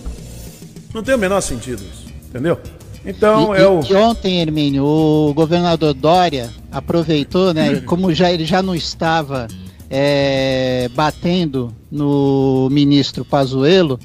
Não 0.93 1.01
tem 1.01 1.15
o 1.15 1.17
menor 1.17 1.39
sentido 1.39 1.81
isso. 1.81 2.05
Entendeu? 2.27 2.59
Então 3.07 3.55
e, 3.55 3.63
o. 3.63 3.81
E 3.89 3.95
ontem, 3.95 4.41
Hermínio, 4.41 4.83
o 4.83 5.33
governador 5.33 5.93
Dória 5.93 6.49
aproveitou, 6.71 7.53
né? 7.53 7.81
como 7.87 8.13
já 8.13 8.31
ele 8.31 8.45
já 8.45 8.61
não 8.61 8.75
estava 8.75 9.47
é, 9.89 10.89
batendo 10.93 11.73
no 11.89 12.67
ministro 12.69 13.23
Pazuello, 13.23 13.97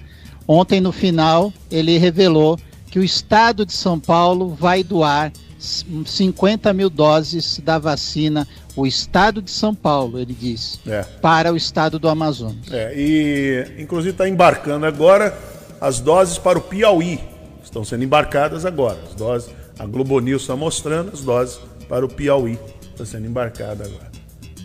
ontem 0.47 0.81
no 0.81 0.93
final 0.93 1.53
ele 1.71 1.99
revelou 1.99 2.59
que 2.91 2.99
o 2.99 3.05
estado 3.05 3.67
de 3.67 3.73
São 3.73 3.99
Paulo 3.99 4.51
vai 4.51 4.85
doar 4.85 5.33
50 5.59 6.73
mil 6.73 6.91
doses 6.91 7.61
da 7.65 7.79
vacina, 7.79 8.47
o 8.75 8.87
estado 8.87 9.41
de 9.41 9.51
São 9.51 9.75
Paulo, 9.75 10.19
ele 10.19 10.37
disse, 10.39 10.79
é. 10.87 11.03
para 11.21 11.53
o 11.53 11.57
estado 11.57 11.99
do 11.99 12.09
Amazonas. 12.09 12.71
É, 12.71 12.93
e 12.97 13.67
inclusive 13.79 14.13
está 14.13 14.29
embarcando 14.29 14.87
agora 14.87 15.37
as 15.81 16.01
doses 16.01 16.37
para 16.37 16.59
o 16.59 16.63
Piauí. 16.63 17.32
Estão 17.73 17.83
sendo 17.87 18.05
embarcadas 18.05 18.67
agora. 18.67 18.99
As 19.09 19.15
doses, 19.15 19.51
a 19.79 19.87
Globo 19.87 20.21
News 20.21 20.43
está 20.43 20.55
mostrando 20.55 21.11
as 21.11 21.23
doses 21.23 21.59
para 21.89 22.05
o 22.05 22.09
Piauí. 22.09 22.59
Está 22.91 23.07
sendo 23.07 23.27
embarcada 23.27 23.87
agora. 23.87 24.13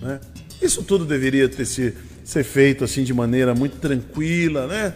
Né? 0.02 0.20
Isso 0.62 0.84
tudo 0.84 1.06
deveria 1.06 1.48
ter 1.48 1.64
se, 1.66 1.94
ser 2.22 2.44
feito 2.44 2.84
assim 2.84 3.06
de 3.06 3.14
maneira 3.14 3.56
muito 3.56 3.78
tranquila, 3.78 4.68
né? 4.68 4.94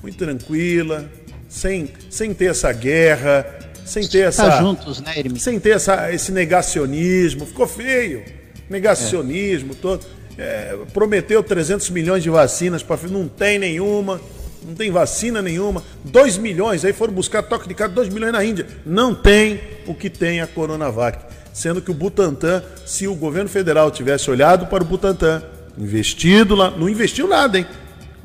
Muito 0.00 0.16
tranquila, 0.16 1.10
sem, 1.48 1.88
sem 2.08 2.32
ter 2.32 2.44
essa 2.44 2.72
guerra, 2.72 3.44
sem 3.84 4.06
ter 4.06 4.28
essa. 4.28 4.48
Tá 4.48 4.60
juntos, 4.60 5.00
né? 5.00 5.14
Sem 5.36 5.58
ter 5.58 5.70
essa, 5.70 6.12
esse 6.12 6.30
negacionismo. 6.30 7.44
Ficou 7.44 7.66
feio. 7.66 8.22
Negacionismo 8.70 9.74
todo. 9.74 10.06
É, 10.38 10.78
prometeu 10.92 11.42
300 11.42 11.90
milhões 11.90 12.22
de 12.22 12.30
vacinas 12.30 12.84
para 12.84 13.08
não 13.08 13.26
tem 13.26 13.58
nenhuma. 13.58 14.20
Não 14.68 14.74
tem 14.74 14.90
vacina 14.90 15.40
nenhuma. 15.40 15.82
2 16.04 16.36
milhões, 16.36 16.84
aí 16.84 16.92
foram 16.92 17.12
buscar 17.12 17.42
toque 17.42 17.66
de 17.66 17.74
cada 17.74 17.94
2 17.94 18.10
milhões 18.10 18.32
na 18.32 18.44
Índia. 18.44 18.66
Não 18.84 19.14
tem 19.14 19.58
o 19.86 19.94
que 19.94 20.10
tem 20.10 20.42
a 20.42 20.46
Coronavac. 20.46 21.24
Sendo 21.54 21.80
que 21.80 21.90
o 21.90 21.94
Butantan, 21.94 22.62
se 22.84 23.08
o 23.08 23.14
governo 23.14 23.48
federal 23.48 23.90
tivesse 23.90 24.30
olhado 24.30 24.66
para 24.66 24.84
o 24.84 24.86
Butantan, 24.86 25.42
investido 25.78 26.54
lá, 26.54 26.70
não 26.70 26.86
investiu 26.88 27.26
nada, 27.26 27.58
hein? 27.58 27.66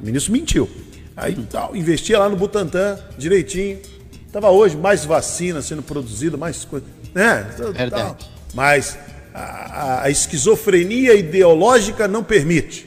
O 0.01 0.05
ministro 0.05 0.33
mentiu. 0.33 0.69
Aí 1.15 1.33
tal, 1.49 1.73
investia 1.75 2.19
lá 2.19 2.27
no 2.27 2.35
Butantan, 2.35 2.99
direitinho. 3.17 3.79
Tava 4.31 4.49
hoje 4.49 4.75
mais 4.75 5.05
vacina 5.05 5.61
sendo 5.61 5.81
produzida, 5.81 6.35
mais 6.35 6.65
coisa. 6.65 6.85
Né? 7.15 7.47
Verdade. 7.71 7.89
Tal. 7.89 8.17
Mas 8.53 8.97
a, 9.33 9.39
a- 9.39 10.03
a 10.03 10.09
esquizofrenia 10.09 11.13
ideológica 11.15 12.05
não 12.07 12.21
permite. 12.23 12.85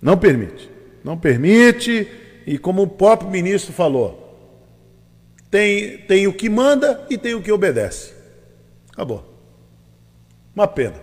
Não 0.00 0.16
permite. 0.16 0.70
Não 1.04 1.16
permite. 1.18 2.08
E 2.46 2.58
como 2.58 2.82
o 2.82 2.86
próprio 2.88 3.30
ministro 3.30 3.72
falou, 3.72 4.20
tem, 5.50 5.98
tem 5.98 6.26
o 6.26 6.32
que 6.32 6.48
manda 6.48 7.04
e 7.08 7.16
tem 7.16 7.34
o 7.34 7.42
que 7.42 7.52
obedece. 7.52 8.12
Acabou. 8.92 9.24
Uma 10.54 10.66
pena. 10.66 10.94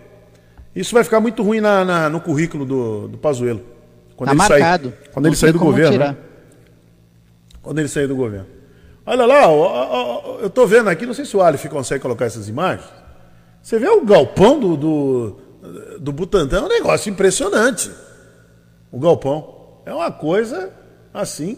Isso 0.76 0.94
vai 0.94 1.04
ficar 1.04 1.20
muito 1.20 1.44
ruim 1.44 1.60
na, 1.62 1.84
na- 1.86 2.10
no 2.10 2.20
currículo 2.22 2.66
do, 2.66 3.08
do 3.08 3.18
Pazuello. 3.18 3.62
Quando 4.16 4.30
Tá 4.30 4.34
ele 4.36 4.44
sair- 4.48 4.60
marcado. 4.62 4.94
quando 5.12 5.26
ele 5.26 5.32
Não 5.36 5.40
sair 5.40 5.52
tem 5.52 5.60
do 5.60 5.66
governo. 5.66 5.98
né? 5.98 6.18
Quando 7.62 7.80
ele 7.80 7.88
sair 7.88 8.08
do 8.08 8.16
governo. 8.16 8.48
Olha 9.06 9.26
lá, 9.26 9.48
ó, 9.48 9.60
ó, 9.60 10.22
ó, 10.36 10.40
eu 10.40 10.50
tô 10.50 10.66
vendo 10.68 10.90
aqui, 10.90 11.06
não 11.06 11.14
sei 11.14 11.26
se 11.26 11.36
o 11.36 11.42
Aleph 11.42 11.66
consegue 11.68 12.02
colocar 12.02 12.26
essas 12.26 12.48
imagens. 12.48 12.88
Você 13.62 13.78
vê 13.80 13.88
o 13.90 14.06
galpão 14.06 14.60
do, 14.60 14.78
do, 14.78 15.38
do 16.00 16.12
Butantan, 16.12 16.60
é 16.60 16.62
um 16.64 16.68
negócio 16.68 17.10
impressionante. 17.10 17.92
O 18.92 19.00
galpão. 19.00 19.60
É 19.86 19.94
uma 19.94 20.12
coisa 20.12 20.72
assim. 21.14 21.58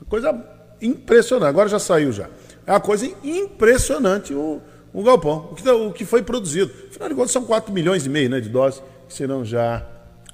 Uma 0.00 0.08
coisa 0.08 0.44
impressionante. 0.80 1.48
Agora 1.48 1.68
já 1.68 1.78
saiu 1.78 2.12
já. 2.12 2.28
É 2.66 2.72
uma 2.72 2.80
coisa 2.80 3.10
impressionante 3.24 4.32
o, 4.34 4.60
o 4.92 5.02
galpão. 5.02 5.48
O 5.50 5.54
que, 5.54 5.62
tá- 5.62 5.74
o 5.74 5.92
que 5.92 6.04
foi 6.04 6.22
produzido. 6.22 6.70
Afinal 6.90 7.08
de 7.08 7.14
contas, 7.14 7.30
são 7.32 7.44
4 7.44 7.72
milhões 7.72 8.06
e 8.06 8.08
meio 8.08 8.30
né, 8.30 8.40
de 8.40 8.48
doses 8.48 8.82
que 9.08 9.14
serão 9.14 9.44
já, 9.44 9.84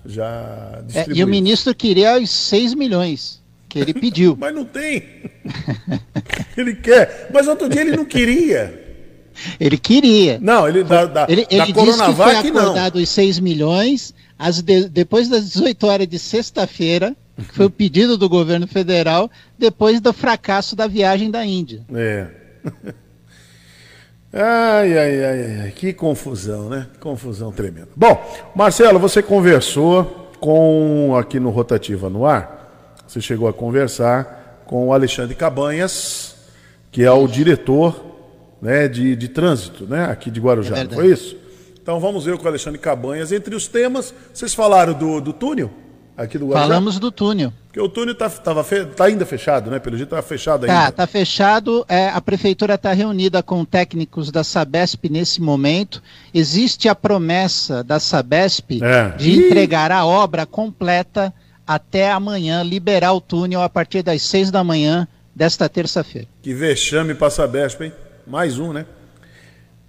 já 0.04 0.78
É, 0.78 0.82
distribuídas. 0.82 1.18
e 1.18 1.24
o 1.24 1.26
ministro 1.28 1.74
queria 1.74 2.18
os 2.20 2.30
6 2.30 2.74
milhões 2.74 3.42
que 3.68 3.78
ele 3.78 3.94
pediu. 3.94 4.36
Mas 4.38 4.54
não 4.54 4.64
tem. 4.64 5.02
ele 6.56 6.74
quer. 6.76 7.30
Mas 7.32 7.46
outro 7.48 7.68
dia 7.68 7.80
ele 7.80 7.96
não 7.96 8.04
queria. 8.04 8.84
Ele 9.60 9.76
queria. 9.76 10.38
Não, 10.40 10.66
ele 10.66 10.82
da, 10.82 11.04
da, 11.04 11.26
Ele, 11.28 11.44
da 11.44 11.48
ele 11.50 11.60
disse 11.62 11.66
que 11.66 11.74
foi 11.74 11.84
Coronavac 11.92 12.50
não. 12.50 12.60
acordado 12.62 12.96
os 12.96 13.08
6 13.10 13.38
milhões 13.38 14.14
de- 14.62 14.88
depois 14.88 15.28
das 15.28 15.50
18 15.50 15.86
horas 15.86 16.06
de 16.06 16.18
sexta-feira, 16.18 17.16
que 17.36 17.54
foi 17.54 17.66
o 17.66 17.70
pedido 17.70 18.16
do 18.16 18.28
governo 18.28 18.66
federal, 18.66 19.30
depois 19.58 20.00
do 20.00 20.12
fracasso 20.12 20.74
da 20.76 20.86
viagem 20.86 21.30
da 21.30 21.44
Índia. 21.44 21.82
É. 21.94 22.26
Ai, 24.38 24.98
ai, 24.98 25.24
ai, 25.24 25.60
ai, 25.62 25.70
que 25.70 25.94
confusão, 25.94 26.68
né? 26.68 26.86
Confusão 27.00 27.50
tremenda. 27.50 27.88
Bom, 27.96 28.22
Marcelo, 28.54 28.98
você 28.98 29.22
conversou 29.22 30.30
com, 30.38 31.16
aqui 31.16 31.40
no 31.40 31.48
Rotativa 31.48 32.10
no 32.10 32.26
Ar, 32.26 33.02
você 33.08 33.18
chegou 33.18 33.48
a 33.48 33.52
conversar 33.52 34.62
com 34.66 34.88
o 34.88 34.92
Alexandre 34.92 35.34
Cabanhas, 35.34 36.36
que 36.92 37.02
é 37.02 37.10
o 37.10 37.26
diretor 37.26 38.04
né, 38.60 38.88
de, 38.88 39.16
de 39.16 39.28
trânsito, 39.28 39.84
né, 39.86 40.04
aqui 40.04 40.30
de 40.30 40.38
Guarujá, 40.40 40.76
É 40.78 40.84
foi 40.86 41.12
isso? 41.12 41.34
Então 41.86 42.00
vamos 42.00 42.24
ver 42.24 42.36
com 42.36 42.44
o 42.44 42.48
Alexandre 42.48 42.80
Cabanhas. 42.80 43.30
Entre 43.30 43.54
os 43.54 43.68
temas, 43.68 44.12
vocês 44.34 44.52
falaram 44.52 44.92
do, 44.92 45.20
do 45.20 45.32
túnel 45.32 45.70
aqui 46.16 46.36
do 46.36 46.46
Guarujá? 46.48 46.66
Falamos 46.66 46.98
do 46.98 47.12
túnel. 47.12 47.52
Porque 47.68 47.78
o 47.80 47.88
túnel 47.88 48.12
tá, 48.16 48.28
tava 48.28 48.64
fe- 48.64 48.86
tá 48.86 49.04
ainda 49.04 49.24
fechado, 49.24 49.70
né? 49.70 49.78
Pelo 49.78 49.96
jeito 49.96 50.10
tá 50.10 50.20
fechado 50.20 50.64
ainda. 50.66 50.74
Tá, 50.86 50.90
tá 50.90 51.06
fechado. 51.06 51.86
É, 51.88 52.08
a 52.08 52.20
prefeitura 52.20 52.74
está 52.74 52.92
reunida 52.92 53.40
com 53.40 53.64
técnicos 53.64 54.32
da 54.32 54.42
Sabesp 54.42 55.08
nesse 55.08 55.40
momento. 55.40 56.02
Existe 56.34 56.88
a 56.88 56.94
promessa 56.96 57.84
da 57.84 58.00
Sabesp 58.00 58.82
É. 58.82 59.10
de 59.16 59.30
Ih. 59.30 59.46
entregar 59.46 59.92
a 59.92 60.04
obra 60.04 60.44
completa 60.44 61.32
até 61.64 62.10
amanhã, 62.10 62.64
liberar 62.64 63.12
o 63.12 63.20
túnel 63.20 63.62
a 63.62 63.68
partir 63.68 64.02
das 64.02 64.22
seis 64.22 64.50
da 64.50 64.64
manhã 64.64 65.06
desta 65.32 65.68
terça-feira. 65.68 66.26
Que 66.42 66.52
vexame 66.52 67.14
para 67.14 67.28
a 67.28 67.30
Sabesp, 67.30 67.80
hein? 67.84 67.92
Mais 68.26 68.58
um, 68.58 68.72
né? 68.72 68.86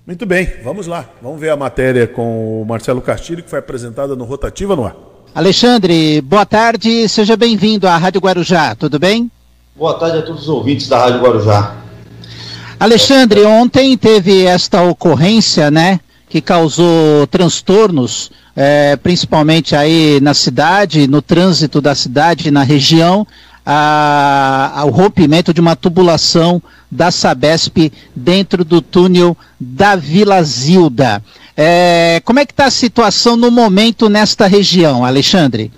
Muito 0.07 0.25
bem, 0.25 0.49
vamos 0.63 0.87
lá. 0.87 1.03
Vamos 1.21 1.37
ver 1.37 1.49
a 1.49 1.57
matéria 1.57 2.07
com 2.07 2.61
o 2.61 2.65
Marcelo 2.65 3.01
Castilho, 3.01 3.43
que 3.43 3.49
foi 3.49 3.59
apresentada 3.59 4.15
no 4.15 4.23
Rotativa 4.23 4.73
no 4.73 4.85
Ar. 4.85 4.95
Alexandre, 5.35 6.21
boa 6.21 6.45
tarde, 6.45 7.09
seja 7.09 7.35
bem-vindo 7.35 7.85
à 7.85 7.97
Rádio 7.97 8.21
Guarujá, 8.21 8.73
tudo 8.73 8.97
bem? 8.97 9.29
Boa 9.75 9.95
tarde 9.95 10.19
a 10.19 10.21
todos 10.21 10.43
os 10.43 10.47
ouvintes 10.47 10.87
da 10.87 10.97
Rádio 10.97 11.19
Guarujá. 11.19 11.75
Alexandre, 12.79 13.43
ontem 13.43 13.97
teve 13.97 14.45
esta 14.45 14.81
ocorrência, 14.81 15.69
né, 15.69 15.99
que 16.29 16.39
causou 16.39 17.27
transtornos, 17.27 18.31
eh, 18.55 18.95
principalmente 19.03 19.75
aí 19.75 20.21
na 20.21 20.33
cidade, 20.33 21.05
no 21.05 21.21
trânsito 21.21 21.81
da 21.81 21.93
cidade, 21.93 22.49
na 22.49 22.63
região, 22.63 23.27
a, 23.69 24.71
ao 24.75 24.89
rompimento 24.89 25.53
de 25.53 25.59
uma 25.59 25.75
tubulação 25.75 26.61
da 26.89 27.11
Sabesp 27.11 27.91
dentro 28.15 28.63
do 28.63 28.81
túnel 28.81 29.35
da 29.59 29.97
Vila 29.97 30.41
Zilda. 30.41 31.21
Eh, 31.57 32.21
como 32.23 32.39
é 32.39 32.45
que 32.45 32.53
está 32.53 32.67
a 32.67 32.71
situação 32.71 33.35
no 33.35 33.51
momento 33.51 34.07
nesta 34.07 34.47
região, 34.47 35.03
Alexandre? 35.03 35.69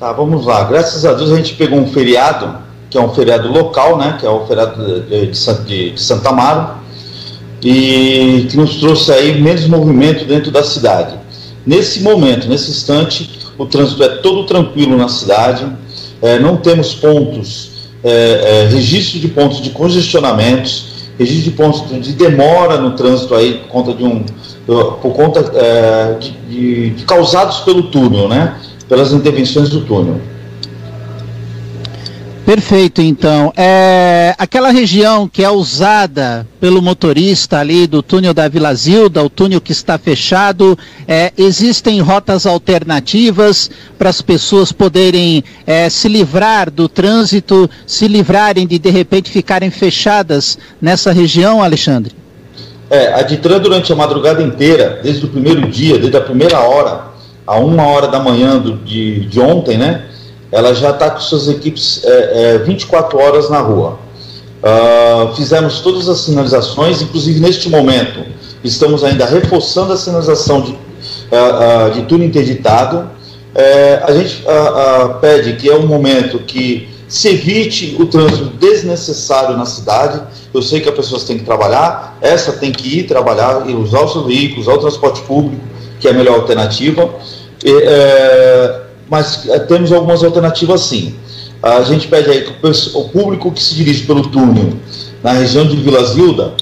Tá, 0.00 0.12
vamos 0.12 0.44
lá. 0.44 0.64
Graças 0.64 1.04
a 1.06 1.12
Deus 1.12 1.30
a 1.30 1.36
gente 1.36 1.54
pegou 1.54 1.78
um 1.78 1.86
feriado, 1.86 2.58
que 2.90 2.98
é 2.98 3.00
um 3.00 3.14
feriado 3.14 3.46
local, 3.48 3.96
né? 3.96 4.16
Que 4.18 4.26
é 4.26 4.28
o 4.30 4.44
feriado 4.44 5.02
de, 5.02 5.26
de- 5.30 5.92
de 5.92 6.00
Santa 6.02 6.30
Amaro, 6.30 6.78
e 7.62 8.46
que 8.50 8.56
nos 8.56 8.76
trouxe 8.76 9.12
aí 9.12 9.40
menos 9.40 9.66
movimento 9.68 10.24
dentro 10.24 10.50
da 10.50 10.64
cidade. 10.64 11.14
Nesse 11.64 12.02
momento, 12.02 12.48
nesse 12.48 12.70
instante, 12.70 13.38
o 13.56 13.66
trânsito 13.66 14.02
é 14.02 14.08
todo 14.18 14.44
tranquilo 14.46 14.96
na 14.96 15.08
cidade, 15.08 15.66
eh, 16.22 16.38
não 16.38 16.56
temos 16.56 16.94
pontos, 16.94 17.90
eh, 18.04 18.66
eh, 18.68 18.74
registro 18.74 19.18
de 19.20 19.28
pontos 19.28 19.60
de 19.62 19.70
congestionamentos, 19.70 20.86
registro 21.18 21.50
de 21.50 21.56
pontos 21.56 22.00
de 22.06 22.12
demora 22.12 22.78
no 22.78 22.92
trânsito 22.92 23.34
aí 23.34 23.54
por 23.54 23.68
conta 23.68 23.92
de 23.94 24.04
um, 24.04 24.24
por 24.66 25.12
conta 25.14 25.40
eh, 25.54 26.16
de, 26.20 26.30
de- 26.48 26.90
de 26.90 27.04
causados 27.04 27.60
pelo 27.60 27.84
túnel, 27.84 28.28
né? 28.28 28.56
Pelas 28.88 29.12
intervenções 29.12 29.68
do 29.70 29.80
túnel. 29.82 30.20
Perfeito, 32.46 33.02
então. 33.02 33.52
É, 33.56 34.32
aquela 34.38 34.70
região 34.70 35.26
que 35.26 35.42
é 35.42 35.50
usada 35.50 36.46
pelo 36.60 36.80
motorista 36.80 37.58
ali 37.58 37.88
do 37.88 38.04
túnel 38.04 38.32
da 38.32 38.46
Vila 38.46 38.72
Zilda, 38.72 39.20
o 39.24 39.28
túnel 39.28 39.60
que 39.60 39.72
está 39.72 39.98
fechado, 39.98 40.78
é, 41.08 41.32
existem 41.36 42.00
rotas 42.00 42.46
alternativas 42.46 43.68
para 43.98 44.10
as 44.10 44.22
pessoas 44.22 44.70
poderem 44.70 45.42
é, 45.66 45.90
se 45.90 46.06
livrar 46.06 46.70
do 46.70 46.88
trânsito, 46.88 47.68
se 47.84 48.06
livrarem 48.06 48.64
de 48.64 48.78
de 48.78 48.90
repente 48.90 49.28
ficarem 49.28 49.68
fechadas 49.68 50.56
nessa 50.80 51.10
região, 51.10 51.60
Alexandre? 51.60 52.12
É, 52.88 53.12
a 53.12 53.22
Ditran 53.22 53.58
durante 53.58 53.92
a 53.92 53.96
madrugada 53.96 54.40
inteira, 54.40 55.00
desde 55.02 55.24
o 55.24 55.28
primeiro 55.28 55.68
dia, 55.68 55.98
desde 55.98 56.16
a 56.16 56.20
primeira 56.20 56.60
hora, 56.60 57.06
a 57.44 57.58
uma 57.58 57.88
hora 57.88 58.06
da 58.06 58.20
manhã 58.20 58.56
do- 58.56 58.76
de, 58.76 59.26
de 59.26 59.40
ontem, 59.40 59.76
né? 59.76 60.04
Ela 60.56 60.74
já 60.74 60.88
está 60.88 61.10
com 61.10 61.20
suas 61.20 61.48
equipes 61.48 62.00
é, 62.02 62.54
é, 62.54 62.58
24 62.58 63.18
horas 63.18 63.50
na 63.50 63.60
rua. 63.60 63.98
Ah, 64.62 65.34
fizemos 65.36 65.80
todas 65.80 66.08
as 66.08 66.20
sinalizações, 66.20 67.02
inclusive 67.02 67.38
neste 67.40 67.68
momento 67.68 68.24
estamos 68.64 69.04
ainda 69.04 69.26
reforçando 69.26 69.92
a 69.92 69.98
sinalização 69.98 70.62
de, 70.62 70.74
ah, 71.30 71.84
ah, 71.86 71.90
de 71.90 72.04
túnel 72.04 72.26
interditado. 72.26 73.06
É, 73.54 74.02
a 74.02 74.12
gente 74.12 74.42
pede 75.20 75.56
que 75.56 75.68
é 75.68 75.76
um 75.76 75.86
momento 75.86 76.38
que 76.38 76.88
se 77.06 77.28
evite 77.28 77.94
o 78.00 78.06
trânsito 78.06 78.46
desnecessário 78.58 79.58
na 79.58 79.66
cidade. 79.66 80.22
Eu 80.54 80.62
sei 80.62 80.80
que 80.80 80.88
as 80.88 80.94
pessoas 80.94 81.24
têm 81.24 81.36
que 81.36 81.44
trabalhar, 81.44 82.16
essa 82.22 82.52
tem 82.52 82.72
que 82.72 83.00
ir 83.00 83.02
trabalhar 83.02 83.68
e 83.68 83.74
usar 83.74 84.00
o 84.00 84.08
seu 84.08 84.24
veículo, 84.24 84.62
usar 84.62 84.72
o 84.72 84.78
transporte 84.78 85.20
público, 85.20 85.62
que 86.00 86.08
é 86.08 86.12
a 86.12 86.14
melhor 86.14 86.36
alternativa. 86.36 87.10
E, 87.62 87.70
é, 87.84 88.85
mas 89.08 89.48
é, 89.48 89.58
temos 89.60 89.92
algumas 89.92 90.22
alternativas 90.22 90.82
sim. 90.82 91.14
A 91.62 91.82
gente 91.82 92.06
pede 92.08 92.30
aí 92.30 92.42
que 92.42 92.66
o, 92.66 93.00
o 93.00 93.08
público 93.08 93.50
que 93.50 93.62
se 93.62 93.74
dirige 93.74 94.04
pelo 94.04 94.28
túnel 94.28 94.74
na 95.22 95.32
região 95.32 95.66
de 95.66 95.76
Vila 95.76 96.04
Zilda, 96.04 96.54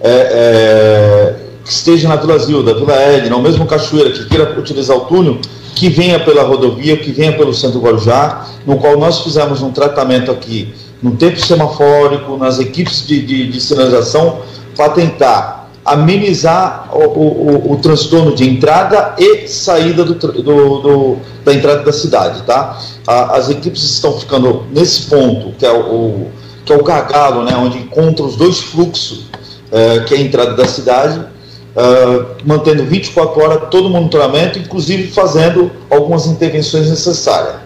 é, 0.00 1.34
que 1.64 1.70
esteja 1.70 2.08
na 2.08 2.16
Vila 2.16 2.38
Zilda, 2.38 2.74
Vila 2.74 2.94
Edna, 2.94 3.34
ou 3.34 3.42
mesmo 3.42 3.66
Cachoeira, 3.66 4.10
que 4.10 4.26
queira 4.26 4.58
utilizar 4.58 4.96
o 4.96 5.00
túnel, 5.02 5.38
que 5.74 5.88
venha 5.88 6.20
pela 6.20 6.42
rodovia, 6.42 6.96
que 6.96 7.10
venha 7.10 7.32
pelo 7.32 7.52
centro 7.52 7.80
Guarujá, 7.80 8.46
no 8.66 8.76
qual 8.76 8.98
nós 8.98 9.20
fizemos 9.20 9.62
um 9.62 9.72
tratamento 9.72 10.30
aqui 10.30 10.72
no 11.02 11.16
tempo 11.16 11.38
semafórico, 11.38 12.36
nas 12.36 12.58
equipes 12.58 13.06
de, 13.06 13.20
de, 13.20 13.50
de 13.50 13.60
sinalização, 13.60 14.38
para 14.76 14.90
tentar 14.90 15.53
amenizar 15.84 16.88
o, 16.92 17.04
o, 17.04 17.72
o, 17.72 17.76
transtorno 17.76 18.34
de 18.34 18.48
entrada 18.48 19.14
e 19.18 19.46
saída 19.46 20.04
do, 20.04 20.14
do, 20.14 20.42
do, 20.42 21.16
da 21.44 21.52
entrada 21.52 21.82
da 21.82 21.92
cidade, 21.92 22.42
tá? 22.42 22.78
as 23.06 23.50
equipes 23.50 23.82
estão 23.82 24.18
ficando 24.18 24.64
nesse 24.70 25.02
ponto, 25.02 25.52
que 25.58 25.66
é 25.66 25.72
o, 25.72 26.28
que 26.64 26.72
é 26.72 26.76
o 26.76 26.82
gargalo, 26.82 27.44
né, 27.44 27.54
onde 27.54 27.78
encontra 27.78 28.24
os 28.24 28.36
dois 28.36 28.58
fluxos, 28.60 29.26
é, 29.70 30.00
que 30.00 30.14
é 30.14 30.18
a 30.18 30.20
entrada 30.20 30.54
da 30.54 30.66
cidade, 30.66 31.18
uh, 31.18 32.26
mantendo 32.44 32.84
24 32.84 33.42
horas 33.42 33.68
todo 33.70 33.86
o 33.88 33.90
monitoramento, 33.90 34.58
inclusive 34.58 35.08
fazendo 35.08 35.70
algumas 35.90 36.26
intervenções 36.26 36.88
necessárias. 36.88 37.56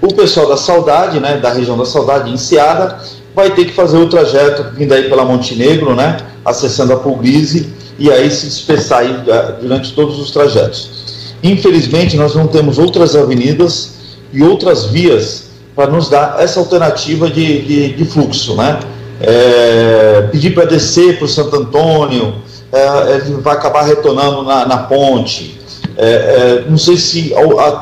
O 0.00 0.12
pessoal 0.14 0.48
da 0.48 0.56
Saudade, 0.56 1.18
né, 1.18 1.38
da 1.38 1.52
região 1.52 1.76
da 1.76 1.84
Saudade, 1.84 2.30
Enseada, 2.30 3.00
vai 3.36 3.50
ter 3.50 3.66
que 3.66 3.72
fazer 3.72 3.98
o 3.98 4.08
trajeto 4.08 4.74
vindo 4.74 4.94
aí 4.94 5.10
pela 5.10 5.22
Montenegro, 5.22 5.94
né, 5.94 6.16
acessando 6.42 6.94
a 6.94 6.96
Pulgrise, 6.96 7.68
e 7.98 8.10
aí 8.10 8.30
se 8.30 8.46
dispersar 8.46 9.00
aí, 9.00 9.12
uh, 9.12 9.60
durante 9.60 9.92
todos 9.92 10.18
os 10.18 10.30
trajetos. 10.30 11.34
Infelizmente, 11.42 12.16
nós 12.16 12.34
não 12.34 12.46
temos 12.46 12.78
outras 12.78 13.14
avenidas 13.14 14.16
e 14.32 14.42
outras 14.42 14.86
vias 14.86 15.48
para 15.74 15.90
nos 15.90 16.08
dar 16.08 16.36
essa 16.40 16.58
alternativa 16.58 17.28
de, 17.28 17.60
de, 17.60 17.92
de 17.92 18.04
fluxo, 18.06 18.56
né? 18.56 18.80
É, 19.20 20.28
pedir 20.32 20.54
para 20.54 20.64
descer 20.64 21.16
para 21.16 21.26
o 21.26 21.28
Santo 21.28 21.56
Antônio, 21.56 22.36
é, 22.72 23.18
vai 23.40 23.54
acabar 23.54 23.82
retornando 23.82 24.42
na, 24.42 24.66
na 24.66 24.78
ponte. 24.78 25.58
É, 25.96 26.64
não 26.68 26.78
sei 26.78 26.96
se 26.96 27.34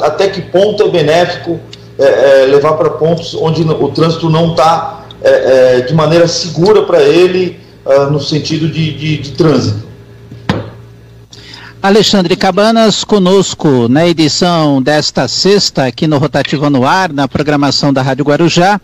até 0.02 0.28
que 0.28 0.40
ponto 0.42 0.82
é 0.82 0.88
benéfico 0.88 1.60
levar 2.48 2.72
para 2.72 2.90
pontos 2.90 3.34
onde 3.34 3.62
o 3.62 3.88
trânsito 3.88 4.28
não 4.28 4.50
está 4.50 5.03
de 5.86 5.94
maneira 5.94 6.28
segura 6.28 6.82
para 6.82 7.02
ele 7.02 7.58
no 8.10 8.20
sentido 8.20 8.68
de, 8.68 8.92
de, 8.94 9.18
de 9.18 9.30
trânsito. 9.32 9.84
Alexandre 11.84 12.34
Cabanas 12.34 13.04
conosco 13.04 13.88
na 13.90 14.06
edição 14.06 14.80
desta 14.80 15.28
sexta 15.28 15.84
aqui 15.84 16.06
no 16.06 16.16
Rotativa 16.16 16.70
no 16.70 16.86
Ar, 16.86 17.12
na 17.12 17.28
programação 17.28 17.92
da 17.92 18.00
Rádio 18.00 18.24
Guarujá. 18.24 18.80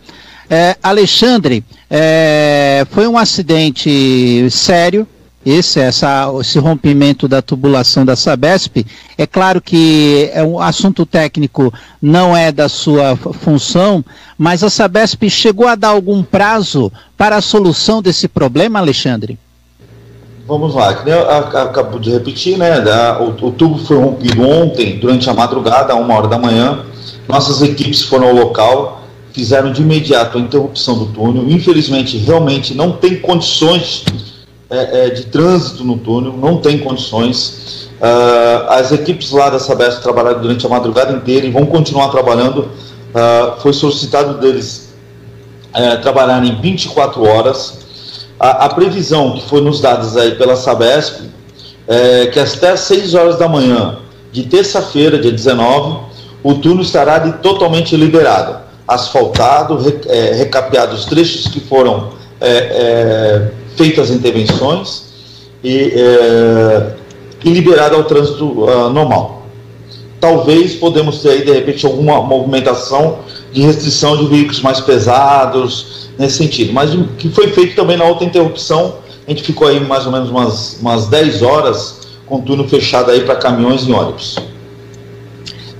É, 0.47 0.75
Alexandre, 0.83 1.63
é, 1.89 2.85
foi 2.91 3.07
um 3.07 3.17
acidente 3.17 4.47
sério, 4.51 5.07
esse, 5.45 5.79
essa, 5.79 6.31
esse 6.39 6.59
rompimento 6.59 7.27
da 7.27 7.41
tubulação 7.41 8.05
da 8.05 8.15
Sabesp, 8.15 8.85
é 9.17 9.25
claro 9.25 9.59
que 9.59 10.29
é 10.33 10.43
um 10.43 10.59
assunto 10.59 11.05
técnico 11.05 11.73
não 12.01 12.35
é 12.35 12.51
da 12.51 12.69
sua 12.69 13.15
função, 13.15 14.03
mas 14.37 14.63
a 14.63 14.69
Sabesp 14.69 15.29
chegou 15.29 15.67
a 15.67 15.75
dar 15.75 15.89
algum 15.89 16.23
prazo 16.23 16.91
para 17.17 17.37
a 17.37 17.41
solução 17.41 18.01
desse 18.01 18.27
problema, 18.27 18.79
Alexandre? 18.79 19.37
Vamos 20.47 20.75
lá, 20.75 20.93
que 20.95 21.09
acabou 21.09 21.99
de 21.99 22.11
repetir, 22.11 22.57
né? 22.57 22.79
o, 23.19 23.47
o, 23.47 23.51
tubo 23.51 23.77
foi 23.77 23.97
rompido 23.97 24.41
ontem, 24.41 24.99
durante 24.99 25.29
a 25.29 25.33
madrugada, 25.33 25.93
a 25.93 25.95
uma 25.95 26.13
hora 26.13 26.27
da 26.27 26.37
manhã. 26.37 26.83
Nossas 27.27 27.61
equipes 27.61 28.01
foram 28.01 28.27
ao 28.27 28.35
local, 28.35 29.03
fizeram 29.31 29.71
de 29.71 29.81
imediato 29.81 30.37
a 30.37 30.41
interrupção 30.41 30.97
do 30.97 31.05
túnel. 31.05 31.49
Infelizmente, 31.49 32.17
realmente 32.17 32.73
não 32.73 32.91
tem 32.91 33.17
condições 33.19 34.03
é, 34.71 35.07
é, 35.07 35.09
de 35.09 35.25
trânsito 35.25 35.83
no 35.83 35.97
túnel, 35.97 36.31
não 36.31 36.57
tem 36.57 36.79
condições. 36.79 37.89
Uh, 37.99 38.69
as 38.69 38.93
equipes 38.93 39.29
lá 39.31 39.49
da 39.49 39.59
Sabesp 39.59 40.01
trabalharam 40.01 40.41
durante 40.41 40.65
a 40.65 40.69
madrugada 40.69 41.11
inteira 41.11 41.45
e 41.45 41.51
vão 41.51 41.65
continuar 41.65 42.07
trabalhando. 42.07 42.61
Uh, 42.61 43.59
foi 43.61 43.73
solicitado 43.73 44.39
deles 44.39 44.93
uh, 45.75 46.01
trabalharem 46.01 46.57
24 46.61 47.21
horas. 47.21 47.81
A, 48.39 48.65
a, 48.65 48.69
previsão 48.69 49.33
que 49.33 49.49
foi 49.49 49.59
nos 49.59 49.81
dados 49.81 50.15
aí 50.15 50.35
pela 50.35 50.55
Sabesp 50.55 51.29
é 51.85 52.27
que 52.27 52.39
até 52.39 52.75
6 52.75 53.13
horas 53.13 53.37
da 53.37 53.49
manhã 53.49 53.99
de 54.31 54.43
terça-feira, 54.43 55.19
dia 55.19 55.33
19, 55.33 55.99
o 56.41 56.53
túnel 56.55 56.81
estará 56.81 57.19
de, 57.19 57.33
totalmente 57.39 57.97
liberado, 57.97 58.57
asfaltado, 58.87 59.77
re, 59.77 59.99
é, 60.07 60.33
recapeado 60.35 60.95
os 60.95 61.03
trechos 61.03 61.49
que 61.49 61.59
foram 61.59 62.13
é, 62.39 62.49
é 62.49 63.60
feitas 63.75 64.09
as 64.09 64.15
intervenções 64.15 65.03
e, 65.63 65.93
é, 65.95 66.93
e 67.43 67.49
liberado 67.49 67.95
ao 67.95 68.03
trânsito 68.03 68.45
uh, 68.45 68.89
normal. 68.89 69.45
Talvez 70.19 70.75
podemos 70.75 71.21
ter 71.21 71.29
aí, 71.29 71.45
de 71.45 71.51
repente, 71.51 71.85
alguma 71.85 72.21
movimentação 72.21 73.19
de 73.51 73.61
restrição 73.61 74.17
de 74.17 74.27
veículos 74.27 74.61
mais 74.61 74.79
pesados, 74.79 76.09
nesse 76.17 76.37
sentido. 76.37 76.73
Mas 76.73 76.93
o 76.93 77.05
que 77.17 77.29
foi 77.29 77.47
feito 77.47 77.75
também 77.75 77.97
na 77.97 78.05
outra 78.05 78.25
interrupção, 78.25 78.95
a 79.27 79.31
gente 79.31 79.43
ficou 79.43 79.67
aí 79.67 79.79
mais 79.79 80.05
ou 80.05 80.11
menos 80.11 80.29
umas, 80.29 80.77
umas 80.79 81.07
10 81.07 81.41
horas 81.41 82.01
com 82.27 82.37
o 82.37 82.41
turno 82.41 82.67
fechado 82.67 83.11
aí 83.11 83.21
para 83.21 83.35
caminhões 83.35 83.81
e 83.81 83.91
ônibus. 83.91 84.37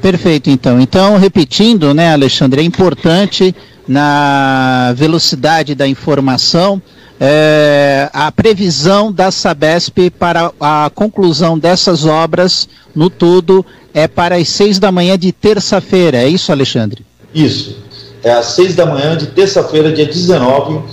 Perfeito, 0.01 0.49
então. 0.49 0.81
Então, 0.81 1.17
repetindo, 1.17 1.93
né, 1.93 2.11
Alexandre, 2.11 2.61
é 2.61 2.63
importante 2.63 3.55
na 3.87 4.93
velocidade 4.95 5.75
da 5.75 5.87
informação 5.87 6.81
é, 7.23 8.09
a 8.11 8.31
previsão 8.31 9.11
da 9.11 9.29
Sabesp 9.29 10.09
para 10.17 10.51
a 10.59 10.89
conclusão 10.95 11.55
dessas 11.55 12.03
obras 12.03 12.67
no 12.95 13.11
todo 13.11 13.63
é 13.93 14.07
para 14.07 14.37
as 14.37 14.49
seis 14.49 14.79
da 14.79 14.91
manhã 14.91 15.19
de 15.19 15.31
terça-feira, 15.31 16.17
é 16.17 16.27
isso, 16.27 16.51
Alexandre? 16.51 17.05
Isso, 17.31 17.77
é 18.23 18.31
às 18.31 18.47
seis 18.47 18.73
da 18.73 18.87
manhã 18.87 19.15
de 19.15 19.27
terça-feira, 19.27 19.91
dia 19.91 20.07
19. 20.07 20.73
Uh, 20.73 20.83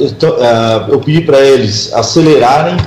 eu, 0.00 0.06
uh, 0.06 0.92
eu 0.92 0.98
pedi 1.00 1.20
para 1.20 1.40
eles 1.40 1.92
acelerarem 1.92 2.78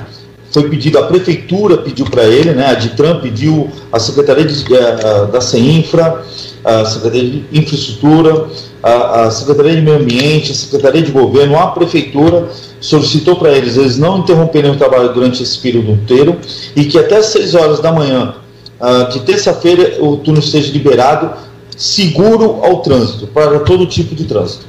foi 0.50 0.68
pedido, 0.68 0.98
a 0.98 1.02
prefeitura 1.02 1.76
pediu 1.78 2.06
para 2.06 2.24
ele, 2.24 2.52
né, 2.52 2.66
a 2.66 2.74
Ditran 2.74 3.20
pediu, 3.20 3.70
a 3.92 3.98
Secretaria 3.98 4.46
de, 4.46 4.64
uh, 4.64 5.26
da 5.30 5.40
CEINFRA, 5.40 6.22
a 6.64 6.84
Secretaria 6.86 7.30
de 7.30 7.44
Infraestrutura, 7.52 8.48
a, 8.82 9.22
a, 9.22 9.30
Secretaria 9.30 9.76
de 9.76 9.82
Meio 9.82 9.98
Ambiente, 9.98 10.52
a 10.52 10.54
Secretaria 10.54 11.02
de 11.02 11.10
Governo, 11.10 11.58
a 11.58 11.68
Prefeitura, 11.68 12.48
solicitou 12.80 13.36
para 13.36 13.50
eles, 13.50 13.76
eles 13.76 13.98
não 13.98 14.18
interromperem 14.18 14.70
o 14.70 14.76
trabalho 14.76 15.12
durante 15.12 15.42
esse 15.42 15.58
período 15.58 15.90
inteiro 15.92 16.38
e 16.76 16.84
que 16.84 16.98
até 16.98 17.20
6 17.20 17.54
horas 17.54 17.80
da 17.80 17.92
manhã 17.92 18.36
uh, 18.80 19.12
de 19.12 19.20
terça-feira 19.20 20.02
o 20.02 20.16
túnel 20.18 20.40
esteja 20.40 20.72
liberado, 20.72 21.30
seguro 21.76 22.60
ao 22.62 22.80
trânsito, 22.82 23.26
para 23.26 23.60
todo 23.60 23.86
tipo 23.86 24.14
de 24.14 24.24
trânsito. 24.24 24.66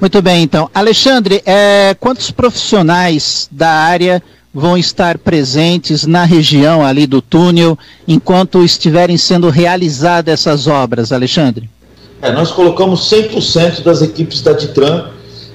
Muito 0.00 0.20
bem, 0.20 0.42
então. 0.42 0.68
Alexandre, 0.74 1.40
é, 1.46 1.96
quantos 1.98 2.30
profissionais 2.30 3.48
da 3.50 3.70
área 3.70 4.22
vão 4.52 4.76
estar 4.76 5.18
presentes 5.18 6.06
na 6.06 6.24
região 6.24 6.84
ali 6.84 7.06
do 7.06 7.20
túnel 7.20 7.76
enquanto 8.06 8.62
estiverem 8.62 9.16
sendo 9.16 9.48
realizadas 9.48 10.32
essas 10.32 10.66
obras, 10.66 11.10
Alexandre? 11.10 11.68
É, 12.24 12.32
nós 12.32 12.50
colocamos 12.50 13.10
100% 13.10 13.82
das 13.82 14.00
equipes 14.00 14.40
da 14.40 14.52
Ditran 14.52 15.10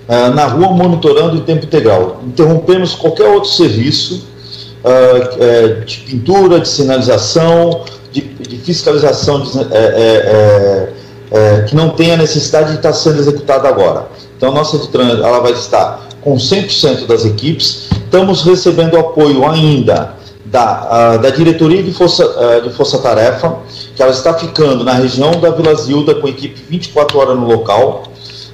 uh, 0.08 0.36
na 0.36 0.46
rua 0.46 0.70
monitorando 0.70 1.36
em 1.36 1.40
tempo 1.40 1.66
integral. 1.66 2.22
Interrompemos 2.28 2.94
qualquer 2.94 3.28
outro 3.28 3.50
serviço 3.50 4.28
uh, 4.84 5.84
de 5.84 5.98
pintura, 6.02 6.60
de 6.60 6.70
sinalização, 6.70 7.86
de, 8.12 8.22
de 8.22 8.58
fiscalização 8.58 9.42
de, 9.42 9.50
é, 9.72 10.94
é, 11.32 11.62
que 11.62 11.76
não 11.76 11.90
tenha 11.90 12.16
necessidade 12.18 12.70
de 12.70 12.76
estar 12.76 12.94
sendo 12.94 13.18
executada 13.18 13.68
agora. 13.68 14.08
Então, 14.38 14.50
a 14.50 14.54
nossa 14.54 14.78
Ditran 14.78 15.10
ela 15.10 15.40
vai 15.40 15.54
estar 15.54 16.08
com 16.22 16.36
100% 16.36 17.08
das 17.08 17.26
equipes. 17.26 17.90
Estamos 17.92 18.44
recebendo 18.44 18.96
apoio 18.96 19.48
ainda 19.50 20.14
da, 20.46 21.16
uh, 21.16 21.20
da 21.20 21.30
diretoria 21.30 21.82
de 21.82 21.92
Força, 21.94 22.26
uh, 22.26 22.62
de 22.62 22.76
Força 22.76 23.00
Tarefa, 23.00 23.58
que 24.00 24.04
ela 24.04 24.14
está 24.14 24.34
ficando 24.34 24.86
na 24.86 24.94
região 24.94 25.32
da 25.42 25.50
Vila 25.50 25.76
Zilda, 25.76 26.16
com 26.16 26.26
equipe 26.26 26.64
24 26.70 27.20
horas 27.20 27.38
no 27.38 27.46
local, 27.46 28.04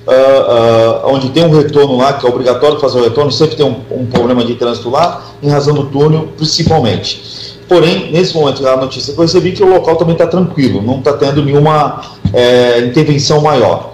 uh, 0.08 1.08
onde 1.08 1.30
tem 1.30 1.46
um 1.46 1.56
retorno 1.56 1.98
lá, 1.98 2.14
que 2.14 2.26
é 2.26 2.30
obrigatório 2.30 2.80
fazer 2.80 2.98
o 2.98 3.04
retorno, 3.04 3.32
sempre 3.32 3.56
tem 3.56 3.64
um, 3.64 3.80
um, 3.92 4.08
problema 4.08 4.44
de 4.44 4.56
trânsito 4.56 4.90
lá, 4.90 5.24
em 5.44 5.48
razão 5.48 5.76
do 5.76 5.86
túnel, 5.86 6.30
principalmente. 6.36 7.60
Porém, 7.68 8.12
nesse 8.12 8.36
momento, 8.36 8.68
a 8.68 8.76
notícia 8.76 9.14
que 9.14 9.20
eu 9.20 9.22
recebi 9.22 9.52
que 9.52 9.62
o 9.62 9.70
local 9.70 9.98
também 9.98 10.14
está 10.14 10.26
tranquilo, 10.26 10.82
não 10.82 10.98
está 10.98 11.14
tendo 11.14 11.46
nenhuma 11.46 12.02
é, 12.34 12.80
intervenção 12.80 13.40
maior. 13.40 13.94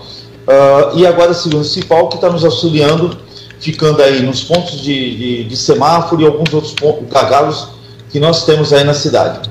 e 0.95 1.05
a 1.05 1.11
Guarda 1.11 1.33
Civil 1.33 1.57
Municipal, 1.57 2.07
que 2.07 2.15
está 2.15 2.29
nos 2.29 2.45
auxiliando 2.45 3.17
ficando 3.59 4.01
aí 4.01 4.21
nos 4.21 4.41
pontos 4.41 4.79
de, 4.81 5.17
de, 5.17 5.43
de 5.43 5.57
semáforo 5.57 6.21
e 6.21 6.25
alguns 6.25 6.53
outros 6.53 6.73
pontos, 6.73 7.67
que 8.09 8.21
nós 8.21 8.45
temos 8.45 8.71
aí 8.71 8.85
na 8.85 8.93
cidade. 8.93 9.50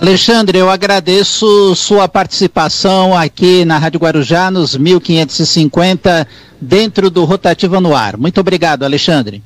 Alexandre, 0.00 0.56
eu 0.56 0.70
agradeço 0.70 1.74
sua 1.74 2.08
participação 2.08 3.16
aqui 3.16 3.64
na 3.64 3.78
Rádio 3.78 3.98
Guarujá 3.98 4.48
nos 4.48 4.76
1550 4.76 6.26
dentro 6.60 7.10
do 7.10 7.24
Rotativa 7.24 7.80
no 7.80 7.96
Ar. 7.96 8.16
Muito 8.16 8.40
obrigado, 8.40 8.84
Alexandre. 8.84 9.42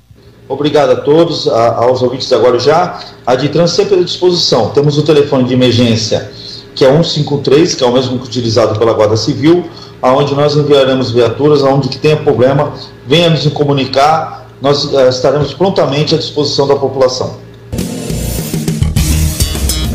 Obrigado 0.46 0.90
a 0.90 0.96
todos, 0.96 1.48
a, 1.48 1.76
aos 1.76 2.02
ouvintes 2.02 2.28
da 2.28 2.36
Guarujá. 2.36 3.00
A 3.26 3.34
Ditran 3.34 3.66
sempre 3.66 3.98
à 3.98 4.02
disposição. 4.02 4.68
Temos 4.70 4.98
o 4.98 5.02
telefone 5.02 5.44
de 5.44 5.54
emergência, 5.54 6.30
que 6.74 6.84
é 6.84 6.92
153, 6.92 7.74
que 7.74 7.82
é 7.82 7.86
o 7.86 7.92
mesmo 7.92 8.16
utilizado 8.16 8.78
pela 8.78 8.92
Guarda 8.92 9.16
Civil, 9.16 9.64
aonde 10.02 10.34
nós 10.34 10.54
enviaremos 10.54 11.10
viaturas, 11.10 11.64
aonde 11.64 11.88
que 11.88 11.96
tenha 11.96 12.16
problema, 12.16 12.74
venha 13.06 13.30
nos 13.30 13.46
comunicar, 13.48 14.48
nós 14.60 14.84
uh, 14.84 15.08
estaremos 15.08 15.54
prontamente 15.54 16.14
à 16.14 16.18
disposição 16.18 16.68
da 16.68 16.76
população. 16.76 17.36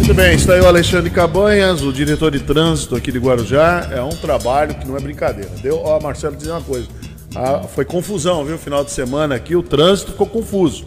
Muito 0.07 0.21
bem, 0.21 0.35
está 0.35 0.53
aí 0.53 0.61
o 0.61 0.65
Alexandre 0.65 1.09
Cabanhas, 1.09 1.81
o 1.81 1.91
diretor 1.91 2.31
de 2.31 2.39
trânsito 2.39 2.95
aqui 2.95 3.11
de 3.11 3.19
Guarujá. 3.19 3.89
É 3.91 4.01
um 4.01 4.15
trabalho 4.15 4.73
que 4.73 4.88
não 4.88 4.95
é 4.95 5.01
brincadeira. 5.01 5.49
Deu, 5.61 5.81
ó, 5.84 5.99
Marcelo, 5.99 6.34
dizer 6.34 6.51
uma 6.51 6.61
coisa. 6.61 6.88
Ah, 7.35 7.63
foi 7.63 7.84
confusão, 7.84 8.45
viu? 8.45 8.57
Final 8.57 8.85
de 8.85 8.91
semana 8.91 9.35
aqui, 9.35 9.53
o 9.53 9.61
trânsito 9.61 10.13
ficou 10.13 10.25
confuso. 10.25 10.85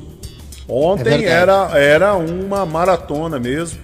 Ontem 0.67 1.27
é 1.27 1.29
era, 1.29 1.79
era 1.79 2.15
uma 2.15 2.65
maratona 2.65 3.39
mesmo. 3.39 3.79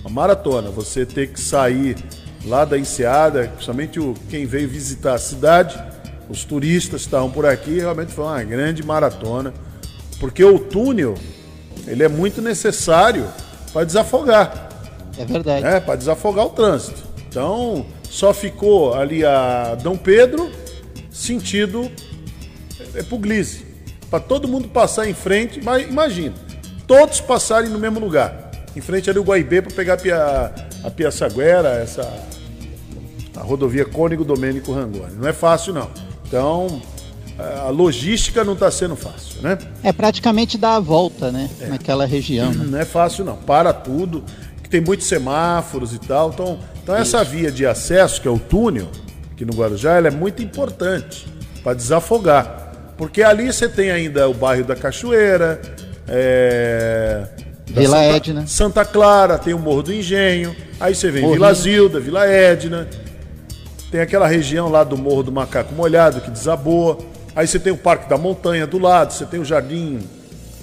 Uma 0.00 0.10
maratona. 0.10 0.68
Você 0.70 1.06
ter 1.06 1.28
que 1.28 1.40
sair 1.40 1.96
lá 2.44 2.64
da 2.64 2.76
enseada, 2.76 3.52
principalmente 3.54 4.00
o, 4.00 4.14
quem 4.28 4.46
veio 4.46 4.68
visitar 4.68 5.14
a 5.14 5.18
cidade, 5.18 5.80
os 6.28 6.44
turistas 6.44 7.02
estavam 7.02 7.30
por 7.30 7.46
aqui, 7.46 7.78
realmente 7.78 8.12
foi 8.12 8.24
uma 8.24 8.42
grande 8.42 8.82
maratona. 8.82 9.54
Porque 10.18 10.42
o 10.44 10.58
túnel, 10.58 11.14
ele 11.86 12.02
é 12.02 12.08
muito 12.08 12.42
necessário 12.42 13.28
para 13.72 13.84
desafogar. 13.84 14.71
É 15.22 15.24
verdade. 15.24 15.66
É, 15.66 15.80
para 15.80 15.96
desafogar 15.96 16.46
o 16.46 16.50
trânsito. 16.50 17.02
Então, 17.28 17.86
só 18.10 18.34
ficou 18.34 18.94
ali 18.94 19.24
a 19.24 19.74
Dom 19.76 19.96
Pedro, 19.96 20.50
sentido 21.10 21.90
é 22.94 23.02
Puglise. 23.02 23.64
Para 24.10 24.20
todo 24.20 24.46
mundo 24.46 24.68
passar 24.68 25.08
em 25.08 25.14
frente, 25.14 25.62
mas 25.62 25.88
imagina, 25.88 26.34
todos 26.86 27.20
passarem 27.20 27.70
no 27.70 27.78
mesmo 27.78 27.98
lugar. 27.98 28.50
Em 28.76 28.80
frente 28.80 29.08
ali 29.08 29.18
o 29.18 29.22
Guaibê 29.22 29.62
para 29.62 29.74
pegar 29.74 29.94
a, 29.94 29.96
Pia, 29.96 30.52
a 30.84 30.90
Piaçaguera, 30.90 31.70
essa 31.70 32.02
a 33.36 33.40
rodovia 33.40 33.84
Cônigo 33.84 34.24
Domênico 34.24 34.72
Rangoni. 34.72 35.14
Não 35.16 35.26
é 35.26 35.32
fácil 35.32 35.72
não. 35.72 35.90
Então, 36.26 36.82
a 37.38 37.70
logística 37.70 38.44
não 38.44 38.52
está 38.52 38.70
sendo 38.70 38.94
fácil, 38.94 39.40
né? 39.42 39.58
É 39.82 39.92
praticamente 39.92 40.58
dar 40.58 40.76
a 40.76 40.80
volta, 40.80 41.32
né? 41.32 41.48
É. 41.60 41.66
Naquela 41.66 42.04
região. 42.04 42.52
Né? 42.52 42.66
Não 42.68 42.78
é 42.78 42.84
fácil 42.84 43.24
não. 43.24 43.36
Para 43.36 43.72
tudo 43.72 44.22
tem 44.72 44.80
muitos 44.80 45.06
semáforos 45.06 45.92
e 45.92 45.98
tal. 45.98 46.30
Então, 46.30 46.58
então 46.82 46.96
essa 46.96 47.22
via 47.22 47.52
de 47.52 47.66
acesso, 47.66 48.22
que 48.22 48.26
é 48.26 48.30
o 48.30 48.38
túnel, 48.38 48.88
aqui 49.30 49.44
no 49.44 49.52
Guarujá, 49.52 49.98
ela 49.98 50.08
é 50.08 50.10
muito 50.10 50.42
importante 50.42 51.26
para 51.62 51.74
desafogar. 51.74 52.72
Porque 52.96 53.22
ali 53.22 53.52
você 53.52 53.68
tem 53.68 53.90
ainda 53.90 54.26
o 54.30 54.32
bairro 54.32 54.64
da 54.64 54.74
Cachoeira, 54.74 55.60
é, 56.08 57.26
Vila 57.66 57.98
Santa, 57.98 58.16
Edna. 58.16 58.46
Santa 58.46 58.84
Clara, 58.84 59.38
tem 59.38 59.52
o 59.52 59.58
Morro 59.58 59.82
do 59.82 59.92
Engenho, 59.92 60.56
aí 60.80 60.94
você 60.94 61.10
vem 61.10 61.20
Morrinho. 61.20 61.40
Vila 61.40 61.54
Zilda, 61.54 62.00
Vila 62.00 62.26
Edna, 62.26 62.88
tem 63.90 64.00
aquela 64.00 64.26
região 64.26 64.70
lá 64.70 64.84
do 64.84 64.96
Morro 64.96 65.24
do 65.24 65.32
Macaco 65.32 65.74
Molhado 65.74 66.20
que 66.22 66.30
desabou, 66.30 67.10
aí 67.36 67.46
você 67.46 67.58
tem 67.58 67.72
o 67.72 67.76
Parque 67.76 68.08
da 68.08 68.16
Montanha 68.16 68.66
do 68.66 68.78
lado, 68.78 69.12
você 69.12 69.26
tem 69.26 69.38
o 69.38 69.44
Jardim 69.44 70.00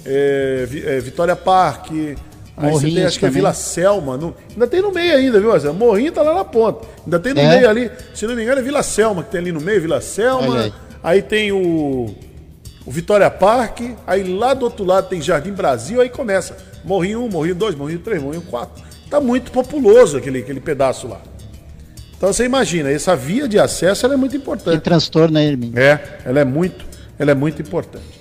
é, 0.04 0.66
é, 0.84 1.00
Vitória 1.00 1.36
Parque, 1.36 2.16
Aí 2.60 2.72
você 2.72 2.90
tem, 2.90 3.04
acho 3.04 3.18
que 3.18 3.26
é 3.26 3.30
Vila 3.30 3.54
Selma. 3.54 4.16
No, 4.16 4.34
ainda 4.50 4.66
tem 4.66 4.82
no 4.82 4.92
meio 4.92 5.16
ainda, 5.16 5.40
viu, 5.40 5.48
Marcelo? 5.48 5.74
Morrinho 5.74 6.12
tá 6.12 6.22
lá 6.22 6.34
na 6.34 6.44
ponta. 6.44 6.86
Ainda 7.04 7.18
tem 7.18 7.32
no 7.32 7.40
é? 7.40 7.56
meio 7.56 7.70
ali. 7.70 7.90
Se 8.14 8.26
não 8.26 8.34
me 8.34 8.42
engano, 8.42 8.60
é 8.60 8.62
Vila 8.62 8.82
Selma 8.82 9.22
que 9.22 9.30
tem 9.30 9.40
ali 9.40 9.52
no 9.52 9.60
meio, 9.60 9.80
Vila 9.80 10.00
Selma. 10.00 10.62
Aí. 10.62 10.72
aí. 11.02 11.22
tem 11.22 11.50
o, 11.52 12.14
o 12.84 12.90
Vitória 12.90 13.30
Parque. 13.30 13.94
Aí 14.06 14.22
lá 14.22 14.52
do 14.52 14.64
outro 14.64 14.84
lado 14.84 15.08
tem 15.08 15.20
Jardim 15.22 15.52
Brasil. 15.52 16.00
Aí 16.00 16.08
começa. 16.08 16.56
Morrinho 16.84 17.24
1, 17.24 17.28
Morrinho 17.28 17.54
2, 17.54 17.74
Morrinho 17.74 18.00
3, 18.00 18.22
Morrinho 18.22 18.42
4. 18.42 18.82
Tá 19.08 19.20
muito 19.20 19.50
populoso 19.50 20.18
aquele, 20.18 20.40
aquele 20.40 20.60
pedaço 20.60 21.08
lá. 21.08 21.20
Então 22.16 22.30
você 22.30 22.44
imagina, 22.44 22.90
essa 22.90 23.16
via 23.16 23.48
de 23.48 23.58
acesso 23.58 24.06
é 24.06 24.14
muito 24.14 24.36
importante. 24.36 24.76
Que 24.76 24.84
transtorno, 24.84 25.34
né, 25.34 25.46
Hermínio? 25.46 25.78
É, 25.78 26.18
ela 26.24 26.40
é 26.40 26.44
muito, 26.44 26.84
ela 27.18 27.30
é 27.30 27.34
muito 27.34 27.62
importante. 27.62 28.19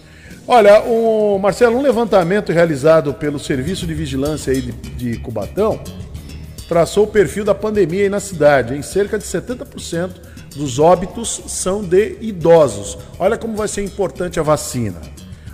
Olha, 0.51 0.81
o 0.81 1.37
Marcelo, 1.37 1.77
um 1.77 1.81
levantamento 1.83 2.51
realizado 2.51 3.13
pelo 3.13 3.37
Serviço 3.37 3.85
de 3.85 3.93
Vigilância 3.93 4.51
de, 4.51 4.71
de 4.71 5.15
Cubatão 5.19 5.79
traçou 6.67 7.03
o 7.03 7.07
perfil 7.07 7.45
da 7.45 7.53
pandemia 7.53 8.01
aí 8.01 8.09
na 8.09 8.19
cidade. 8.19 8.73
Em 8.73 8.81
cerca 8.81 9.19
de 9.19 9.23
70% 9.25 10.09
dos 10.55 10.79
óbitos 10.79 11.43
são 11.45 11.83
de 11.83 12.17
idosos. 12.19 12.97
Olha 13.19 13.37
como 13.37 13.55
vai 13.55 13.67
ser 13.67 13.83
importante 13.83 14.39
a 14.39 14.43
vacina. 14.43 14.99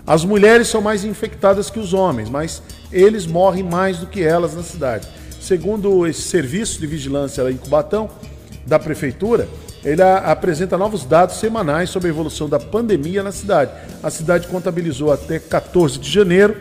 As 0.07 0.23
mulheres 0.23 0.69
são 0.69 0.79
mais 0.79 1.03
infectadas 1.03 1.69
que 1.69 1.77
os 1.77 1.93
homens, 1.93 2.29
mas 2.29 2.63
eles 2.89 3.25
morrem 3.25 3.63
mais 3.63 3.97
do 3.97 4.07
que 4.07 4.23
elas 4.23 4.55
na 4.55 4.63
cidade. 4.63 5.09
Segundo 5.41 6.07
esse 6.07 6.21
serviço 6.21 6.79
de 6.79 6.87
vigilância 6.87 7.51
em 7.51 7.57
Cubatão, 7.57 8.09
da 8.65 8.79
prefeitura, 8.79 9.49
ele 9.85 10.01
apresenta 10.01 10.77
novos 10.77 11.05
dados 11.05 11.37
semanais 11.37 11.89
sobre 11.91 12.07
a 12.07 12.11
evolução 12.11 12.49
da 12.49 12.59
pandemia 12.59 13.21
na 13.21 13.31
cidade. 13.31 13.69
A 14.01 14.09
cidade 14.09 14.47
contabilizou 14.47 15.13
até 15.13 15.37
14 15.37 15.99
de 15.99 16.11
janeiro 16.11 16.55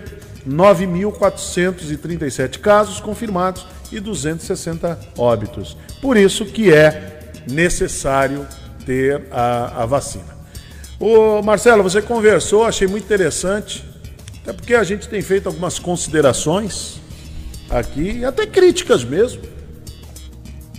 9.437 0.46 2.58
casos 2.58 3.00
confirmados 3.00 3.66
e 3.90 3.98
260 3.98 5.00
óbitos. 5.16 5.74
Por 6.02 6.18
isso 6.18 6.44
que 6.44 6.70
é 6.70 7.32
necessário 7.48 8.46
ter 8.84 9.22
a, 9.30 9.84
a 9.84 9.86
vacina. 9.86 10.34
O 11.00 11.40
Marcelo, 11.42 11.82
você 11.82 12.02
conversou, 12.02 12.64
achei 12.64 12.86
muito 12.86 13.04
interessante, 13.04 13.86
até 14.42 14.52
porque 14.52 14.74
a 14.74 14.84
gente 14.84 15.08
tem 15.08 15.22
feito 15.22 15.48
algumas 15.48 15.78
considerações 15.78 17.00
aqui, 17.70 18.22
até 18.22 18.46
críticas 18.46 19.02
mesmo, 19.02 19.53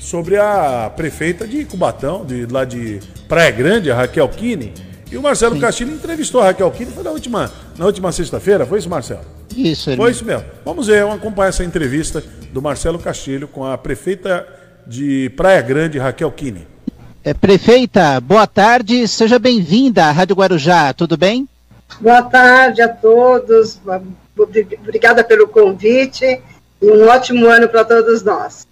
sobre 0.06 0.38
a 0.38 0.92
prefeita 0.96 1.48
de 1.48 1.66
Cubatão, 1.66 2.24
de 2.24 2.46
lá 2.46 2.64
de 2.64 3.00
Praia 3.28 3.50
Grande, 3.50 3.92
a 3.92 3.96
Raquel 3.96 4.30
Kine. 4.30 4.72
E 5.12 5.18
o 5.18 5.22
Marcelo 5.22 5.56
Sim. 5.56 5.62
Castilho 5.62 5.94
entrevistou 5.94 6.42
a 6.42 6.46
Raquel 6.46 6.70
Kine 6.70 6.92
foi 6.92 7.04
na 7.04 7.10
última, 7.10 7.52
na 7.76 7.86
última 7.86 8.12
sexta-feira, 8.12 8.66
foi 8.68 8.80
isso, 8.80 8.90
Marcelo? 8.90 9.22
Isso, 9.56 9.90
ele... 9.90 9.98
Foi 9.98 10.12
isso 10.12 10.24
mesmo. 10.24 10.46
Vamos 10.64 10.88
ver, 10.88 11.02
vamos 11.02 11.18
acompanhar 11.18 11.50
essa 11.50 11.64
entrevista 11.64 12.24
do 12.54 12.62
Marcelo 12.62 13.00
Castilho 13.00 13.48
com 13.48 13.66
a 13.66 13.78
prefeita 13.78 14.48
de 14.86 15.32
Praia 15.36 15.62
Grande, 15.62 15.98
Raquel 15.98 16.32
Kine. 16.32 16.68
É, 17.24 17.34
prefeita, 17.34 18.22
boa 18.22 18.46
tarde, 18.46 19.08
seja 19.08 19.40
bem-vinda 19.40 20.06
à 20.06 20.12
Rádio 20.12 20.36
Guarujá, 20.36 20.94
tudo 20.94 21.18
bem? 21.18 21.50
Boa 22.00 22.22
tarde 22.22 22.80
a 22.84 22.90
todos, 22.90 23.80
obrigada 24.38 25.24
pelo 25.24 25.48
convite 25.48 26.40
e 26.80 26.92
um 26.92 27.08
ótimo 27.08 27.48
ano 27.48 27.68
para 27.68 27.84
todos 27.84 28.24
nós. 28.24 28.68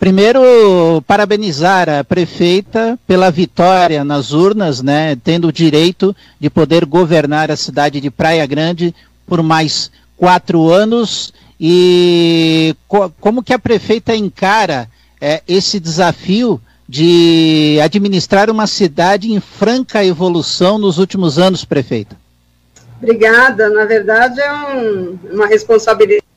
Primeiro, 0.00 1.04
parabenizar 1.06 1.86
a 1.90 2.02
prefeita 2.02 2.98
pela 3.06 3.30
vitória 3.30 4.02
nas 4.02 4.32
urnas, 4.32 4.80
né, 4.80 5.14
tendo 5.22 5.48
o 5.48 5.52
direito 5.52 6.16
de 6.40 6.48
poder 6.48 6.86
governar 6.86 7.50
a 7.50 7.56
cidade 7.56 8.00
de 8.00 8.10
Praia 8.10 8.46
Grande 8.46 8.94
por 9.26 9.42
mais 9.42 9.90
quatro 10.16 10.70
anos. 10.70 11.34
E 11.60 12.74
co 12.88 13.12
como 13.20 13.42
que 13.42 13.52
a 13.52 13.58
prefeita 13.58 14.16
encara 14.16 14.88
é, 15.20 15.42
esse 15.46 15.78
desafio 15.78 16.58
de 16.88 17.78
administrar 17.84 18.48
uma 18.48 18.66
cidade 18.66 19.30
em 19.30 19.38
franca 19.38 20.02
evolução 20.02 20.78
nos 20.78 20.96
últimos 20.96 21.38
anos, 21.38 21.62
prefeita? 21.62 22.16
Obrigada. 23.02 23.68
Na 23.68 23.84
verdade, 23.84 24.40
é 24.40 24.50
um, 24.50 25.18
uma 25.30 25.46
responsabilidade 25.46 26.29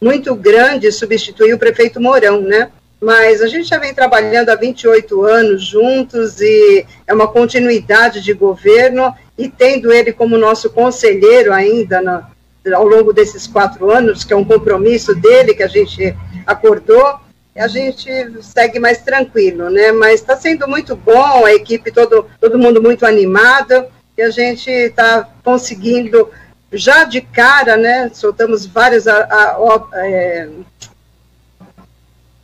muito 0.00 0.34
grande 0.34 0.92
substituir 0.92 1.54
o 1.54 1.58
prefeito 1.58 2.00
Mourão, 2.00 2.40
né? 2.40 2.70
Mas 3.00 3.42
a 3.42 3.46
gente 3.46 3.68
já 3.68 3.78
vem 3.78 3.92
trabalhando 3.92 4.50
há 4.50 4.54
28 4.54 5.24
anos 5.24 5.64
juntos 5.64 6.40
e 6.40 6.86
é 7.06 7.12
uma 7.12 7.28
continuidade 7.28 8.22
de 8.22 8.32
governo 8.32 9.14
e 9.36 9.48
tendo 9.48 9.92
ele 9.92 10.12
como 10.12 10.38
nosso 10.38 10.70
conselheiro 10.70 11.52
ainda 11.52 12.00
na, 12.00 12.30
ao 12.72 12.86
longo 12.86 13.12
desses 13.12 13.46
quatro 13.46 13.90
anos, 13.90 14.24
que 14.24 14.32
é 14.32 14.36
um 14.36 14.44
compromisso 14.44 15.14
dele 15.14 15.54
que 15.54 15.62
a 15.62 15.68
gente 15.68 16.16
acordou, 16.46 17.18
a 17.56 17.68
gente 17.68 18.08
segue 18.42 18.78
mais 18.78 18.98
tranquilo, 18.98 19.70
né? 19.70 19.92
Mas 19.92 20.20
está 20.20 20.36
sendo 20.36 20.66
muito 20.66 20.96
bom, 20.96 21.44
a 21.44 21.54
equipe, 21.54 21.92
todo, 21.92 22.26
todo 22.40 22.58
mundo 22.58 22.82
muito 22.82 23.06
animado, 23.06 23.84
e 24.16 24.22
a 24.22 24.30
gente 24.30 24.70
está 24.70 25.28
conseguindo, 25.42 26.30
já 26.74 27.04
de 27.04 27.20
cara, 27.20 27.76
né? 27.76 28.10
Soltamos 28.12 28.66
várias 28.66 29.06
a, 29.06 29.16
a, 29.16 29.56
a, 29.56 30.06
é, 30.06 30.48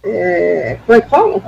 é, 0.03 0.79
como 0.87 0.99
é 0.99 1.03
fala? 1.03 1.43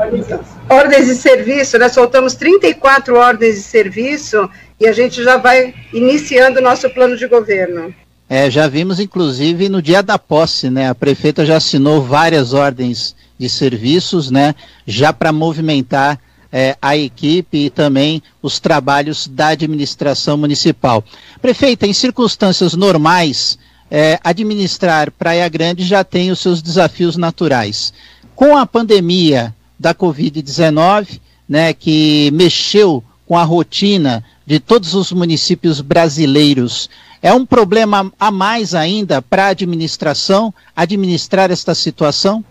Ordens 0.69 1.07
de 1.07 1.15
serviço, 1.15 1.79
nós 1.79 1.93
soltamos 1.93 2.35
34 2.35 3.17
ordens 3.17 3.57
de 3.57 3.63
serviço 3.63 4.49
e 4.79 4.87
a 4.87 4.93
gente 4.93 5.23
já 5.23 5.37
vai 5.37 5.75
iniciando 5.93 6.59
o 6.59 6.63
nosso 6.63 6.89
plano 6.91 7.17
de 7.17 7.27
governo. 7.27 7.95
É, 8.29 8.51
já 8.51 8.67
vimos, 8.67 8.99
inclusive, 8.99 9.69
no 9.69 9.83
dia 9.83 10.03
da 10.03 10.19
posse, 10.19 10.71
né? 10.71 10.89
A 10.89 10.95
prefeita 10.95 11.45
já 11.45 11.57
assinou 11.57 12.03
várias 12.03 12.53
ordens 12.53 13.15
de 13.39 13.49
serviços, 13.49 14.31
né? 14.31 14.55
Já 14.87 15.13
para 15.13 15.33
movimentar 15.33 16.19
é, 16.53 16.77
a 16.83 16.97
equipe 16.97 17.67
e 17.67 17.71
também 17.71 18.23
os 18.43 18.61
trabalhos 18.61 19.27
da 19.27 19.49
administração 19.49 20.37
municipal. 20.37 21.03
Prefeita, 21.41 21.87
em 21.87 21.93
circunstâncias 21.93 22.75
normais, 22.75 23.59
é, 23.91 24.19
administrar 24.23 25.11
Praia 25.11 25.49
Grande 25.49 25.85
já 25.85 26.05
tem 26.05 26.31
os 26.31 26.41
seus 26.41 26.61
desafios 26.61 27.17
naturais. 27.17 27.93
Com 28.37 28.57
a 28.57 28.67
pandemia 28.67 29.55
da 29.79 29.95
Covid-19, 29.95 31.21
né, 31.49 31.73
que 31.73 32.31
mexeu 32.33 33.03
com 33.27 33.37
a 33.37 33.43
rotina 33.43 34.25
de 34.47 34.61
todos 34.61 34.95
os 34.95 35.13
municípios 35.13 35.81
brasileiros. 35.81 36.89
É 37.23 37.33
um 37.33 37.47
problema 37.47 38.13
a 38.19 38.31
mais 38.31 38.75
ainda 38.75 39.23
para 39.23 39.47
a 39.47 39.49
administração 39.49 40.53
administrar 40.75 41.51
esta 41.51 41.75
situação? 41.75 42.45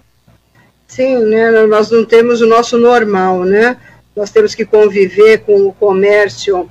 Sim, 0.87 1.17
né, 1.25 1.65
nós 1.67 1.89
não 1.89 2.03
temos 2.05 2.41
o 2.41 2.47
nosso 2.47 2.77
normal, 2.77 3.43
né? 3.43 3.77
Nós 4.15 4.29
temos 4.29 4.53
que 4.53 4.65
conviver 4.65 5.39
com 5.39 5.67
o 5.67 5.73
comércio 5.73 6.69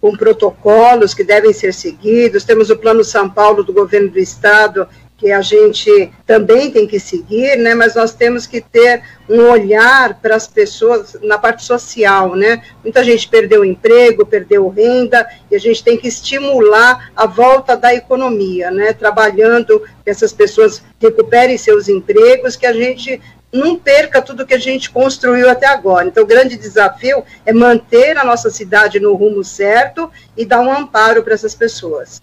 com 0.00 0.16
protocolos 0.16 1.14
que 1.14 1.22
devem 1.22 1.52
ser 1.52 1.72
seguidos. 1.72 2.44
Temos 2.44 2.70
o 2.70 2.76
Plano 2.76 3.04
São 3.04 3.30
Paulo 3.30 3.62
do 3.62 3.72
governo 3.72 4.10
do 4.10 4.18
estado 4.18 4.88
que 5.22 5.30
a 5.30 5.40
gente 5.40 6.12
também 6.26 6.72
tem 6.72 6.84
que 6.84 6.98
seguir, 6.98 7.56
né? 7.56 7.76
Mas 7.76 7.94
nós 7.94 8.12
temos 8.12 8.44
que 8.44 8.60
ter 8.60 9.04
um 9.30 9.42
olhar 9.42 10.20
para 10.20 10.34
as 10.34 10.48
pessoas 10.48 11.16
na 11.22 11.38
parte 11.38 11.64
social, 11.64 12.34
né? 12.34 12.60
Muita 12.82 13.04
gente 13.04 13.28
perdeu 13.28 13.64
emprego, 13.64 14.26
perdeu 14.26 14.68
renda, 14.68 15.24
e 15.48 15.54
a 15.54 15.60
gente 15.60 15.84
tem 15.84 15.96
que 15.96 16.08
estimular 16.08 17.12
a 17.14 17.24
volta 17.24 17.76
da 17.76 17.94
economia, 17.94 18.72
né? 18.72 18.92
Trabalhando 18.92 19.80
que 20.04 20.10
essas 20.10 20.32
pessoas 20.32 20.82
recuperem 21.00 21.56
seus 21.56 21.88
empregos, 21.88 22.56
que 22.56 22.66
a 22.66 22.72
gente 22.72 23.20
não 23.52 23.76
perca 23.76 24.22
tudo 24.22 24.46
que 24.46 24.54
a 24.54 24.58
gente 24.58 24.90
construiu 24.90 25.50
até 25.50 25.66
agora. 25.66 26.08
Então, 26.08 26.24
o 26.24 26.26
grande 26.26 26.56
desafio 26.56 27.22
é 27.44 27.52
manter 27.52 28.16
a 28.16 28.24
nossa 28.24 28.50
cidade 28.50 28.98
no 28.98 29.14
rumo 29.14 29.44
certo 29.44 30.10
e 30.36 30.44
dar 30.46 30.60
um 30.60 30.72
amparo 30.72 31.22
para 31.22 31.34
essas 31.34 31.54
pessoas. 31.54 32.20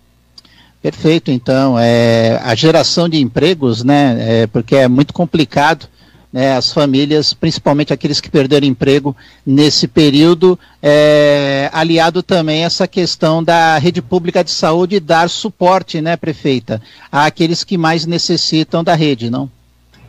Perfeito, 0.82 1.30
então, 1.30 1.78
é, 1.78 2.40
a 2.42 2.56
geração 2.56 3.10
de 3.10 3.20
empregos, 3.20 3.84
né, 3.84 4.18
é, 4.20 4.48
porque 4.48 4.76
é 4.78 4.88
muito 4.88 5.14
complicado, 5.14 5.88
né, 6.32 6.56
as 6.56 6.72
famílias, 6.72 7.34
principalmente 7.34 7.92
aqueles 7.92 8.22
que 8.22 8.30
perderam 8.30 8.66
emprego 8.66 9.16
nesse 9.46 9.90
período, 9.90 10.58
é, 10.82 11.70
aliado 11.74 12.24
também 12.24 12.64
essa 12.64 12.88
questão 12.88 13.44
da 13.44 13.78
rede 13.78 14.02
pública 14.02 14.42
de 14.42 14.52
saúde 14.52 15.02
dar 15.02 15.30
suporte, 15.30 16.00
né, 16.00 16.16
prefeita, 16.16 16.82
àqueles 17.12 17.64
que 17.66 17.78
mais 17.78 18.06
necessitam 18.06 18.82
da 18.82 18.96
rede, 18.96 19.30
não? 19.30 19.50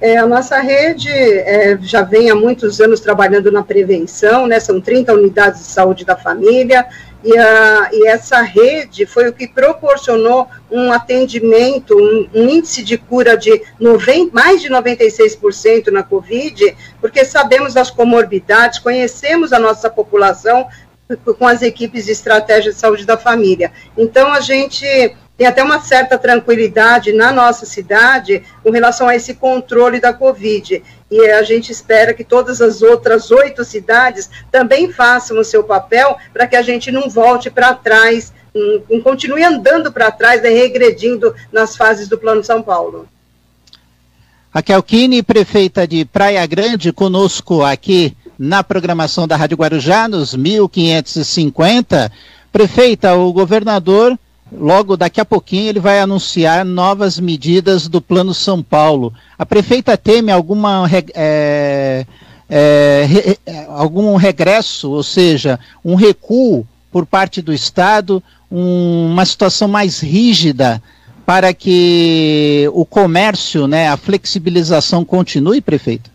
É, 0.01 0.17
a 0.17 0.27
nossa 0.27 0.59
rede 0.61 1.11
é, 1.11 1.79
já 1.83 2.01
vem 2.03 2.31
há 2.31 2.35
muitos 2.35 2.81
anos 2.81 3.01
trabalhando 3.01 3.53
na 3.53 3.63
prevenção, 3.63 4.47
né, 4.47 4.59
são 4.59 4.81
30 4.81 5.13
unidades 5.13 5.61
de 5.61 5.67
saúde 5.67 6.07
da 6.07 6.17
família, 6.17 6.87
e, 7.23 7.37
a, 7.37 7.91
e 7.93 8.09
essa 8.09 8.41
rede 8.41 9.05
foi 9.05 9.29
o 9.29 9.33
que 9.33 9.47
proporcionou 9.47 10.49
um 10.71 10.91
atendimento, 10.91 11.95
um, 11.95 12.29
um 12.35 12.49
índice 12.49 12.83
de 12.83 12.97
cura 12.97 13.37
de 13.37 13.63
90, 13.79 14.33
mais 14.33 14.63
de 14.63 14.71
96% 14.71 15.89
na 15.89 16.03
Covid, 16.03 16.75
porque 16.99 17.23
sabemos 17.23 17.75
das 17.75 17.91
comorbidades, 17.91 18.79
conhecemos 18.79 19.53
a 19.53 19.59
nossa 19.59 19.91
população 19.91 20.67
com 21.39 21.47
as 21.47 21.61
equipes 21.61 22.07
de 22.07 22.13
estratégia 22.13 22.73
de 22.73 22.79
saúde 22.79 23.05
da 23.05 23.19
família. 23.19 23.73
Então, 23.99 24.33
a 24.33 24.41
gente 24.41 24.87
tem 25.41 25.47
até 25.47 25.63
uma 25.63 25.81
certa 25.81 26.19
tranquilidade 26.19 27.15
na 27.15 27.33
nossa 27.33 27.65
cidade 27.65 28.43
com 28.63 28.71
relação 28.71 29.09
a 29.09 29.17
esse 29.17 29.33
controle 29.33 29.99
da 29.99 30.13
Covid. 30.13 30.83
E 31.11 31.31
a 31.31 31.43
gente 31.43 31.73
espera 31.73 32.13
que 32.13 32.23
todas 32.23 32.61
as 32.61 32.83
outras 32.83 33.31
oito 33.31 33.65
cidades 33.65 34.29
também 34.53 34.93
façam 34.93 35.39
o 35.39 35.45
seu 35.45 35.65
papel 35.65 36.15
para 36.31 36.47
que 36.47 36.57
a 36.57 36.61
gente 36.61 36.93
não 36.93 37.09
volte 37.09 37.49
para 37.49 37.73
trás, 37.73 38.35
não 38.91 39.01
continue 39.01 39.43
andando 39.43 39.91
para 39.91 40.11
trás, 40.11 40.43
né, 40.43 40.51
regredindo 40.51 41.35
nas 41.51 41.75
fases 41.75 42.07
do 42.07 42.19
Plano 42.19 42.45
São 42.45 42.63
Paulo. 42.63 43.09
Raquel 44.53 44.83
Kine, 44.83 45.23
prefeita 45.23 45.89
de 45.89 46.05
Praia 46.05 46.45
Grande, 46.45 46.93
conosco 46.93 47.63
aqui 47.63 48.15
na 48.39 48.63
programação 48.63 49.27
da 49.27 49.37
Rádio 49.37 49.57
Guarujá, 49.57 50.07
nos 50.07 50.35
1550. 50.35 52.13
Prefeita, 52.53 53.15
o 53.15 53.33
governador 53.33 54.19
Logo 54.53 54.97
daqui 54.97 55.21
a 55.21 55.25
pouquinho 55.25 55.69
ele 55.69 55.81
vai 55.81 56.01
anunciar 56.01 56.65
novas 56.65 57.21
medidas 57.21 57.87
do 57.87 58.01
Plano 58.01 58.35
São 58.35 58.63
Paulo. 58.63 59.13
A 59.39 59.47
prefeita 59.47 59.97
teme 59.97 60.33
alguma 60.33 60.89
é, 61.15 62.05
é, 62.49 63.07
re, 63.09 63.39
é, 63.47 63.67
algum 63.69 64.17
regresso, 64.17 64.91
ou 64.91 65.03
seja, 65.03 65.59
um 65.85 65.95
recuo 65.95 66.67
por 66.91 67.07
parte 67.07 67.41
do 67.41 67.53
Estado, 67.53 68.23
um, 68.51 69.13
uma 69.13 69.25
situação 69.25 69.69
mais 69.69 70.01
rígida 70.01 70.83
para 71.25 71.55
que 71.55 72.69
o 72.73 72.85
comércio, 72.85 73.69
né, 73.69 73.89
a 73.89 73.97
flexibilização 73.97 75.05
continue, 75.05 75.61
prefeito? 75.61 76.11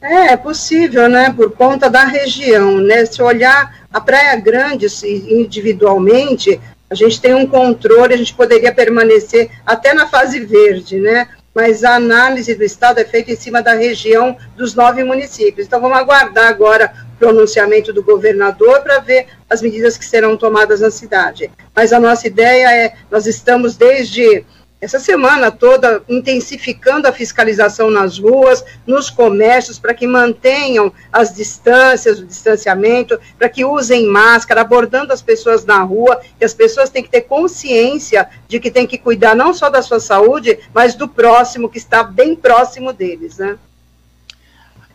É, 0.00 0.32
é 0.32 0.36
possível, 0.36 1.08
né, 1.08 1.32
por 1.34 1.50
conta 1.52 1.90
da 1.90 2.04
região, 2.04 2.78
né, 2.78 3.04
se 3.04 3.20
olhar 3.20 3.74
a 3.92 4.00
Praia 4.00 4.36
Grande 4.36 4.86
individualmente, 5.28 6.60
a 6.94 6.96
gente 6.96 7.20
tem 7.20 7.34
um 7.34 7.46
controle, 7.46 8.14
a 8.14 8.16
gente 8.16 8.34
poderia 8.34 8.72
permanecer 8.72 9.50
até 9.66 9.92
na 9.92 10.06
fase 10.06 10.38
verde, 10.38 11.00
né? 11.00 11.28
Mas 11.52 11.82
a 11.82 11.96
análise 11.96 12.54
do 12.54 12.62
Estado 12.62 13.00
é 13.00 13.04
feita 13.04 13.32
em 13.32 13.36
cima 13.36 13.60
da 13.60 13.74
região 13.74 14.36
dos 14.56 14.74
nove 14.74 15.02
municípios. 15.02 15.66
Então, 15.66 15.80
vamos 15.80 15.98
aguardar 15.98 16.48
agora 16.48 16.92
o 17.14 17.18
pronunciamento 17.18 17.92
do 17.92 18.02
governador 18.02 18.80
para 18.80 19.00
ver 19.00 19.26
as 19.50 19.60
medidas 19.60 19.98
que 19.98 20.04
serão 20.04 20.36
tomadas 20.36 20.80
na 20.80 20.90
cidade. 20.90 21.50
Mas 21.74 21.92
a 21.92 21.98
nossa 21.98 22.28
ideia 22.28 22.72
é: 22.72 22.94
nós 23.10 23.26
estamos 23.26 23.76
desde 23.76 24.44
essa 24.80 24.98
semana 24.98 25.50
toda 25.50 26.02
intensificando 26.08 27.08
a 27.08 27.12
fiscalização 27.12 27.90
nas 27.90 28.18
ruas, 28.18 28.62
nos 28.86 29.08
comércios, 29.08 29.78
para 29.78 29.94
que 29.94 30.06
mantenham 30.06 30.92
as 31.10 31.34
distâncias, 31.34 32.18
o 32.18 32.26
distanciamento, 32.26 33.18
para 33.38 33.48
que 33.48 33.64
usem 33.64 34.06
máscara, 34.06 34.60
abordando 34.60 35.12
as 35.12 35.22
pessoas 35.22 35.64
na 35.64 35.82
rua, 35.82 36.20
que 36.38 36.44
as 36.44 36.52
pessoas 36.52 36.90
têm 36.90 37.02
que 37.02 37.08
ter 37.08 37.22
consciência 37.22 38.28
de 38.46 38.60
que 38.60 38.70
tem 38.70 38.86
que 38.86 38.98
cuidar 38.98 39.34
não 39.34 39.54
só 39.54 39.70
da 39.70 39.80
sua 39.80 40.00
saúde, 40.00 40.58
mas 40.74 40.94
do 40.94 41.08
próximo, 41.08 41.70
que 41.70 41.78
está 41.78 42.02
bem 42.02 42.36
próximo 42.36 42.92
deles, 42.92 43.38
né? 43.38 43.58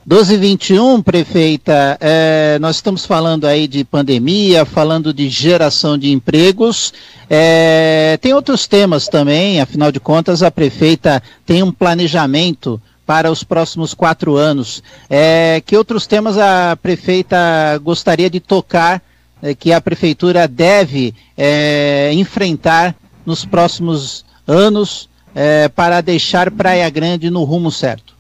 1221, 0.10 1.04
prefeita, 1.04 1.96
é, 2.02 2.58
nós 2.60 2.78
estamos 2.78 3.06
falando 3.06 3.46
aí 3.46 3.68
de 3.68 3.84
pandemia, 3.84 4.66
falando 4.66 5.14
de 5.14 5.30
geração 5.30 6.00
de 6.00 6.12
empregos. 6.12 6.92
É, 7.30 8.18
tem 8.20 8.34
outros 8.34 8.66
temas 8.66 9.08
também, 9.08 9.62
afinal 9.62 9.92
de 9.92 10.00
contas, 10.00 10.42
a 10.42 10.50
prefeita 10.50 11.22
tem 11.46 11.62
um 11.62 11.72
planejamento 11.72 12.82
para 13.06 13.30
os 13.30 13.44
próximos 13.44 13.94
quatro 13.94 14.36
anos. 14.36 14.82
É, 15.08 15.62
que 15.64 15.78
outros 15.78 16.08
temas 16.08 16.40
a 16.40 16.76
prefeita 16.76 17.38
gostaria 17.78 18.32
de 18.32 18.40
tocar, 18.40 19.04
é, 19.44 19.54
que 19.54 19.72
a 19.72 19.80
prefeitura 19.80 20.48
deve 20.48 21.14
é, 21.38 22.10
enfrentar 22.14 22.96
nos 23.24 23.46
próximos 23.46 24.26
anos 24.48 25.08
é, 25.36 25.70
para 25.70 26.02
deixar 26.02 26.50
Praia 26.50 26.90
Grande 26.90 27.30
no 27.30 27.44
rumo 27.44 27.72
certo? 27.72 28.18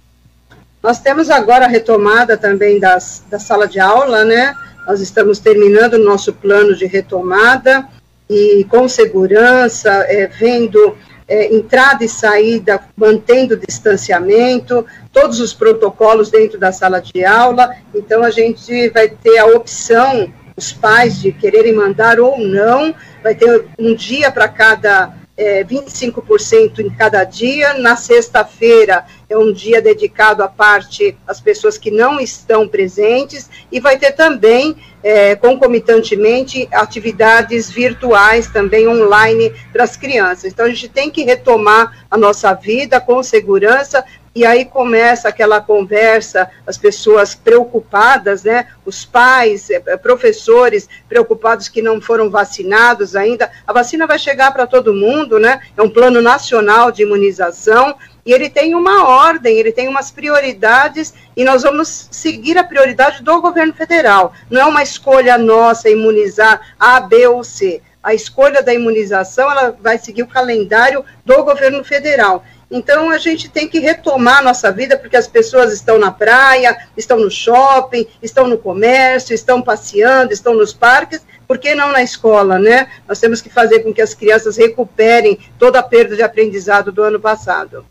Nós 0.81 0.99
temos 0.99 1.29
agora 1.29 1.65
a 1.65 1.67
retomada 1.67 2.37
também 2.37 2.79
das, 2.79 3.23
da 3.29 3.37
sala 3.37 3.67
de 3.67 3.79
aula, 3.79 4.23
né? 4.23 4.55
Nós 4.87 5.01
estamos 5.01 5.39
terminando 5.39 5.95
o 5.95 6.03
nosso 6.03 6.33
plano 6.33 6.75
de 6.75 6.85
retomada 6.85 7.87
e 8.29 8.65
com 8.69 8.87
segurança, 8.87 9.89
é, 10.07 10.27
vendo 10.27 10.95
é, 11.27 11.53
entrada 11.53 12.03
e 12.03 12.09
saída, 12.09 12.81
mantendo 12.95 13.55
o 13.55 13.57
distanciamento, 13.57 14.85
todos 15.11 15.39
os 15.39 15.53
protocolos 15.53 16.31
dentro 16.31 16.57
da 16.57 16.71
sala 16.71 16.99
de 16.99 17.25
aula. 17.25 17.75
Então, 17.93 18.23
a 18.23 18.29
gente 18.29 18.89
vai 18.89 19.09
ter 19.09 19.37
a 19.37 19.47
opção, 19.47 20.31
os 20.55 20.71
pais, 20.71 21.19
de 21.19 21.31
quererem 21.31 21.73
mandar 21.73 22.19
ou 22.19 22.39
não, 22.39 22.95
vai 23.21 23.35
ter 23.35 23.65
um 23.77 23.93
dia 23.93 24.31
para 24.31 24.47
cada 24.47 25.13
é, 25.39 25.63
25% 25.63 26.79
em 26.79 26.89
cada 26.89 27.23
dia. 27.23 27.75
Na 27.75 27.95
sexta-feira 27.95 29.05
é 29.29 29.37
um 29.37 29.53
dia 29.53 29.81
dedicado 29.81 30.43
à 30.43 30.49
parte 30.49 31.17
às 31.25 31.39
pessoas 31.39 31.77
que 31.77 31.89
não 31.89 32.19
estão 32.19 32.67
presentes 32.67 33.49
e 33.71 33.79
vai 33.79 33.97
ter 33.97 34.11
também, 34.11 34.75
é, 35.01 35.35
concomitantemente, 35.37 36.67
atividades 36.73 37.69
virtuais 37.69 38.47
também 38.47 38.87
online 38.87 39.53
para 39.71 39.85
as 39.85 39.95
crianças. 39.95 40.51
Então 40.51 40.65
a 40.65 40.69
gente 40.69 40.89
tem 40.89 41.09
que 41.09 41.23
retomar 41.23 42.05
a 42.11 42.17
nossa 42.17 42.53
vida 42.53 42.99
com 42.99 43.23
segurança, 43.23 44.03
e 44.39 44.45
aí 44.45 44.63
começa 44.63 45.27
aquela 45.27 45.59
conversa, 45.59 46.49
as 46.65 46.77
pessoas 46.77 47.35
preocupadas, 47.35 48.41
né? 48.45 48.67
Os 48.85 49.03
pais, 49.03 49.69
eh, 49.69 49.97
professores 49.97 50.87
preocupados 51.09 51.67
que 51.67 51.81
não 51.81 51.99
foram 51.99 52.29
vacinados 52.29 53.17
ainda. 53.17 53.51
A 53.67 53.73
vacina 53.73 54.07
vai 54.07 54.17
chegar 54.17 54.53
para 54.53 54.65
todo 54.65 54.93
mundo, 54.93 55.39
né? 55.39 55.59
É 55.75 55.81
um 55.81 55.89
plano 55.89 56.21
nacional 56.21 56.89
de 56.89 57.03
imunização 57.03 57.97
e 58.25 58.31
ele 58.31 58.49
tem 58.49 58.75
uma 58.75 59.09
ordem, 59.09 59.57
ele 59.57 59.73
tem 59.73 59.89
umas 59.89 60.09
prioridades 60.09 61.13
e 61.35 61.43
nós 61.43 61.63
vamos 61.63 62.07
seguir 62.09 62.57
a 62.57 62.63
prioridade 62.63 63.21
do 63.21 63.41
governo 63.41 63.73
federal. 63.73 64.31
Não 64.49 64.61
é 64.61 64.65
uma 64.65 64.83
escolha 64.83 65.37
nossa 65.37 65.89
imunizar 65.89 66.61
A, 66.79 67.01
B 67.01 67.27
ou 67.27 67.43
C. 67.43 67.81
A 68.01 68.13
escolha 68.13 68.63
da 68.63 68.73
imunização 68.73 69.51
ela 69.51 69.75
vai 69.81 69.97
seguir 69.97 70.23
o 70.23 70.27
calendário 70.27 71.03
do 71.25 71.43
governo 71.43 71.83
federal. 71.83 72.45
Então 72.71 73.09
a 73.09 73.17
gente 73.17 73.49
tem 73.49 73.67
que 73.67 73.79
retomar 73.79 74.39
a 74.39 74.43
nossa 74.43 74.71
vida, 74.71 74.95
porque 74.95 75.17
as 75.17 75.27
pessoas 75.27 75.73
estão 75.73 75.97
na 75.97 76.11
praia, 76.11 76.77
estão 76.95 77.19
no 77.19 77.31
shopping, 77.31 78.05
estão 78.21 78.47
no 78.47 78.57
comércio, 78.57 79.33
estão 79.33 79.61
passeando, 79.61 80.31
estão 80.31 80.53
nos 80.53 80.71
parques, 80.71 81.21
por 81.47 81.57
que 81.57 81.73
não 81.73 81.91
na 81.91 82.03
escola, 82.03 82.59
né? 82.59 82.87
Nós 83.07 83.19
temos 83.19 83.41
que 83.41 83.49
fazer 83.49 83.79
com 83.79 83.91
que 83.91 84.01
as 84.01 84.13
crianças 84.13 84.55
recuperem 84.55 85.39
toda 85.57 85.79
a 85.79 85.83
perda 85.83 86.15
de 86.15 86.21
aprendizado 86.21 86.91
do 86.91 87.01
ano 87.01 87.19
passado. 87.19 87.83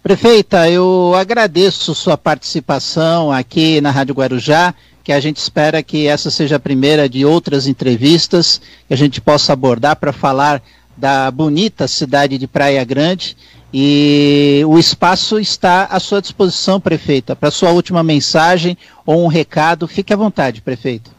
Prefeita, 0.00 0.70
eu 0.70 1.14
agradeço 1.16 1.92
sua 1.92 2.16
participação 2.16 3.32
aqui 3.32 3.80
na 3.80 3.90
Rádio 3.90 4.14
Guarujá, 4.14 4.72
que 5.02 5.12
a 5.12 5.18
gente 5.18 5.38
espera 5.38 5.82
que 5.82 6.06
essa 6.06 6.30
seja 6.30 6.54
a 6.54 6.60
primeira 6.60 7.08
de 7.08 7.24
outras 7.24 7.66
entrevistas 7.66 8.60
que 8.86 8.94
a 8.94 8.96
gente 8.96 9.20
possa 9.20 9.52
abordar 9.52 9.96
para 9.96 10.12
falar 10.12 10.62
da 10.96 11.30
bonita 11.30 11.86
cidade 11.86 12.38
de 12.38 12.46
Praia 12.46 12.84
Grande. 12.84 13.36
E 13.72 14.62
o 14.66 14.78
espaço 14.78 15.38
está 15.38 15.84
à 15.84 16.00
sua 16.00 16.22
disposição, 16.22 16.80
prefeita, 16.80 17.36
para 17.36 17.50
sua 17.50 17.70
última 17.70 18.02
mensagem 18.02 18.78
ou 19.04 19.24
um 19.24 19.26
recado. 19.26 19.86
Fique 19.86 20.12
à 20.12 20.16
vontade, 20.16 20.62
prefeito. 20.62 21.10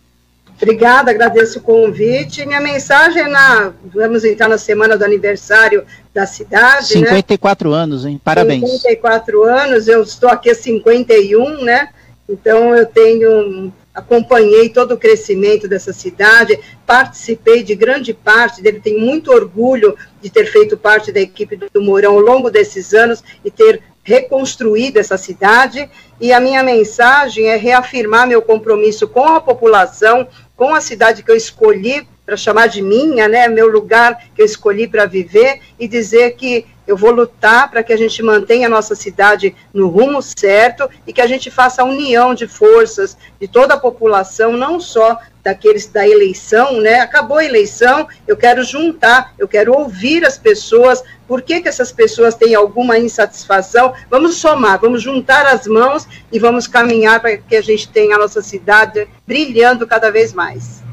Obrigada, 0.59 1.11
agradeço 1.11 1.59
o 1.59 1.61
convite. 1.61 2.43
Minha 2.45 2.59
mensagem 2.59 3.21
é 3.21 3.27
na. 3.27 3.71
Vamos 3.93 4.23
entrar 4.23 4.47
na 4.47 4.57
semana 4.57 4.97
do 4.97 5.05
aniversário 5.05 5.85
da 6.11 6.25
cidade. 6.25 6.87
54 6.87 7.69
né? 7.69 7.77
anos, 7.77 8.05
hein? 8.05 8.19
Parabéns. 8.23 8.61
54 8.61 9.43
anos, 9.43 9.87
eu 9.87 10.01
estou 10.01 10.29
aqui 10.29 10.49
há 10.49 10.55
51, 10.55 11.63
né? 11.63 11.89
Então 12.27 12.75
eu 12.75 12.85
tenho. 12.87 13.71
Acompanhei 13.97 14.69
todo 14.69 14.93
o 14.93 14.97
crescimento 14.97 15.67
dessa 15.67 15.91
cidade, 15.91 16.59
participei 16.85 17.63
de 17.63 17.73
grande 17.73 18.13
parte 18.13 18.61
dele, 18.61 18.79
tenho 18.79 18.99
muito 18.99 19.31
orgulho 19.31 19.97
de 20.21 20.29
ter 20.29 20.45
feito 20.45 20.77
parte 20.77 21.11
da 21.11 21.19
equipe 21.19 21.55
do 21.55 21.81
Mourão 21.81 22.13
ao 22.13 22.19
longo 22.19 22.51
desses 22.51 22.93
anos 22.93 23.23
e 23.43 23.49
ter 23.49 23.81
reconstruído 24.03 24.99
essa 24.99 25.17
cidade. 25.17 25.89
E 26.21 26.31
a 26.31 26.39
minha 26.39 26.61
mensagem 26.61 27.47
é 27.47 27.55
reafirmar 27.55 28.27
meu 28.27 28.39
compromisso 28.39 29.07
com 29.07 29.25
a 29.25 29.41
população, 29.41 30.27
com 30.55 30.75
a 30.75 30.79
cidade 30.79 31.23
que 31.23 31.31
eu 31.31 31.35
escolhi 31.35 32.07
para 32.23 32.37
chamar 32.37 32.67
de 32.67 32.83
minha, 32.83 33.27
né, 33.27 33.47
meu 33.47 33.67
lugar 33.67 34.25
que 34.35 34.43
eu 34.43 34.45
escolhi 34.45 34.87
para 34.87 35.07
viver 35.07 35.59
e 35.79 35.87
dizer 35.87 36.35
que 36.35 36.67
eu 36.88 36.95
vou 36.95 37.11
lutar 37.11 37.69
para 37.69 37.84
que 37.84 37.91
a 37.91 37.97
gente 37.97 38.23
mantenha 38.23 38.68
a 38.68 38.69
nossa 38.69 38.95
cidade 38.95 39.55
no 39.73 39.88
rumo 39.88 40.22
certo 40.22 40.89
e 41.05 41.11
que 41.11 41.22
a 41.22 41.27
gente 41.27 41.51
faça 41.51 41.81
a 41.81 41.85
união 41.85 42.34
de 42.34 42.47
forças 42.47 43.18
de 43.39 43.47
toda 43.47 43.73
a 43.73 43.80
população, 43.80 44.53
não 44.53 44.80
só 44.80 45.19
daqueles 45.43 45.85
da 45.85 46.07
eleição, 46.07 46.81
né? 46.81 46.99
Acabou 46.99 47.38
a 47.38 47.45
eleição, 47.45 48.07
eu 48.27 48.35
quero 48.35 48.64
juntar, 48.64 49.34
eu 49.38 49.47
quero 49.47 49.73
ouvir 49.73 50.26
as 50.26 50.38
pessoas, 50.38 51.03
por 51.27 51.41
que, 51.41 51.61
que 51.61 51.69
essas 51.69 51.91
pessoas 51.91 52.35
têm 52.35 52.55
alguma 52.55 52.97
insatisfação? 52.97 53.93
Vamos 54.09 54.35
somar, 54.35 54.80
vamos 54.80 55.01
juntar 55.01 55.45
as 55.45 55.68
mãos 55.68 56.07
e 56.31 56.39
vamos 56.39 56.68
caminhar 56.68 57.19
para 57.19 57.38
que 57.38 57.55
a 57.55 57.61
gente 57.61 57.88
tenha 57.89 58.15
a 58.15 58.19
nossa 58.19 58.41
cidade 58.41 59.07
brilhando 59.26 59.85
cada 59.85 60.11
vez 60.11 60.34
mais. 60.34 60.86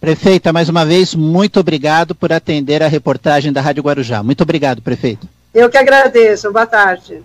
Prefeita, 0.00 0.50
mais 0.50 0.70
uma 0.70 0.86
vez, 0.86 1.14
muito 1.14 1.60
obrigado 1.60 2.14
por 2.14 2.32
atender 2.32 2.82
a 2.82 2.88
reportagem 2.88 3.52
da 3.52 3.60
Rádio 3.60 3.82
Guarujá. 3.82 4.22
Muito 4.22 4.42
obrigado, 4.42 4.80
prefeito. 4.80 5.28
Eu 5.52 5.68
que 5.68 5.76
agradeço. 5.76 6.50
Boa 6.50 6.66
tarde. 6.66 7.22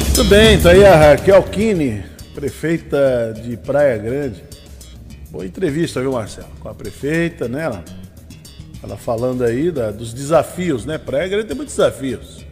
Muito 0.00 0.24
bem, 0.24 0.56
está 0.56 0.70
aí 0.70 0.84
a 0.84 0.96
Raquel 0.96 1.40
Kine, 1.44 2.04
prefeita 2.34 3.32
de 3.44 3.56
Praia 3.56 3.96
Grande. 3.96 4.42
Boa 5.30 5.46
entrevista, 5.46 6.00
viu, 6.00 6.10
Marcelo? 6.10 6.48
Com 6.58 6.68
a 6.68 6.74
prefeita, 6.74 7.46
né? 7.46 7.62
Ela, 7.62 7.84
ela 8.82 8.96
falando 8.96 9.44
aí 9.44 9.70
da, 9.70 9.92
dos 9.92 10.12
desafios, 10.12 10.84
né? 10.84 10.98
Praia 10.98 11.28
Grande 11.28 11.46
tem 11.46 11.56
muitos 11.56 11.76
desafios. 11.76 12.44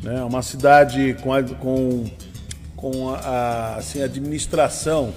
Né? 0.00 0.22
Uma 0.22 0.42
cidade 0.42 1.16
com, 1.20 1.32
a, 1.32 1.42
com, 1.42 2.04
com 2.76 3.10
a, 3.10 3.16
a 3.16 3.76
assim, 3.78 4.00
administração 4.00 5.12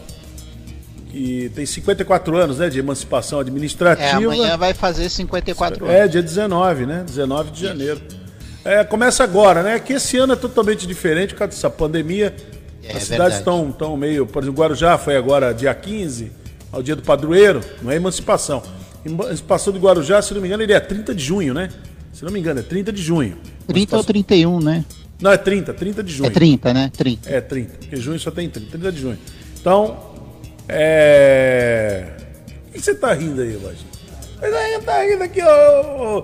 que 1.15 1.49
tem 1.55 1.65
54 1.65 2.35
anos, 2.35 2.57
né, 2.57 2.69
de 2.69 2.77
emancipação 2.77 3.39
administrativa. 3.39 4.05
É, 4.05 4.25
amanhã 4.25 4.57
vai 4.57 4.73
fazer 4.73 5.07
54 5.07 5.85
anos. 5.85 5.95
É, 5.95 6.05
dia 6.09 6.21
19, 6.21 6.85
né? 6.85 7.05
19 7.07 7.51
de 7.51 7.61
janeiro. 7.61 8.01
É, 8.65 8.83
começa 8.83 9.23
agora, 9.23 9.63
né? 9.63 9.79
Que 9.79 9.93
esse 9.93 10.17
ano 10.17 10.33
é 10.33 10.35
totalmente 10.35 10.85
diferente 10.85 11.33
por 11.33 11.39
causa 11.39 11.51
dessa 11.51 11.69
pandemia. 11.69 12.35
É, 12.83 12.97
As 12.97 13.03
cidades 13.03 13.37
estão 13.37 13.71
tão 13.71 13.95
meio. 13.95 14.27
Por 14.27 14.43
exemplo, 14.43 14.61
Guarujá 14.61 14.97
foi 14.97 15.15
agora 15.15 15.53
dia 15.53 15.73
15, 15.73 16.33
ao 16.69 16.83
dia 16.83 16.97
do 16.97 17.01
padroeiro, 17.01 17.61
não 17.81 17.91
é 17.91 17.95
emancipação. 17.95 18.61
Emancipação 19.05 19.71
do 19.71 19.79
Guarujá, 19.79 20.21
se 20.21 20.33
não 20.33 20.41
me 20.41 20.47
engano, 20.47 20.63
ele 20.63 20.73
é 20.73 20.79
30 20.81 21.15
de 21.15 21.23
junho, 21.23 21.53
né? 21.53 21.69
Se 22.11 22.25
não 22.25 22.31
me 22.31 22.39
engano, 22.41 22.59
é 22.59 22.63
30 22.63 22.91
de 22.91 23.01
junho. 23.01 23.37
30 23.67 23.95
ou 23.95 24.03
31, 24.03 24.59
né? 24.59 24.83
Não, 25.21 25.31
é 25.31 25.37
30, 25.37 25.73
30 25.73 26.03
de 26.03 26.11
junho. 26.13 26.27
É 26.27 26.29
30, 26.29 26.73
né? 26.73 26.91
30. 26.97 27.29
É 27.29 27.39
30, 27.39 27.77
porque 27.77 27.95
junho 27.95 28.19
só 28.19 28.31
tem 28.31 28.49
30, 28.49 28.69
30 28.69 28.91
de 28.91 28.99
junho. 28.99 29.17
Então, 29.61 30.14
é. 30.67 32.05
O 32.67 32.71
que 32.71 32.81
você 32.81 32.95
tá 32.95 33.13
rindo 33.13 33.41
aí, 33.41 33.55
Lojinha? 33.55 33.95
Mas 34.41 34.53
aí 34.53 34.81
tá 34.81 35.01
rindo 35.03 35.23
aqui, 35.23 35.41
ó. 35.41 36.23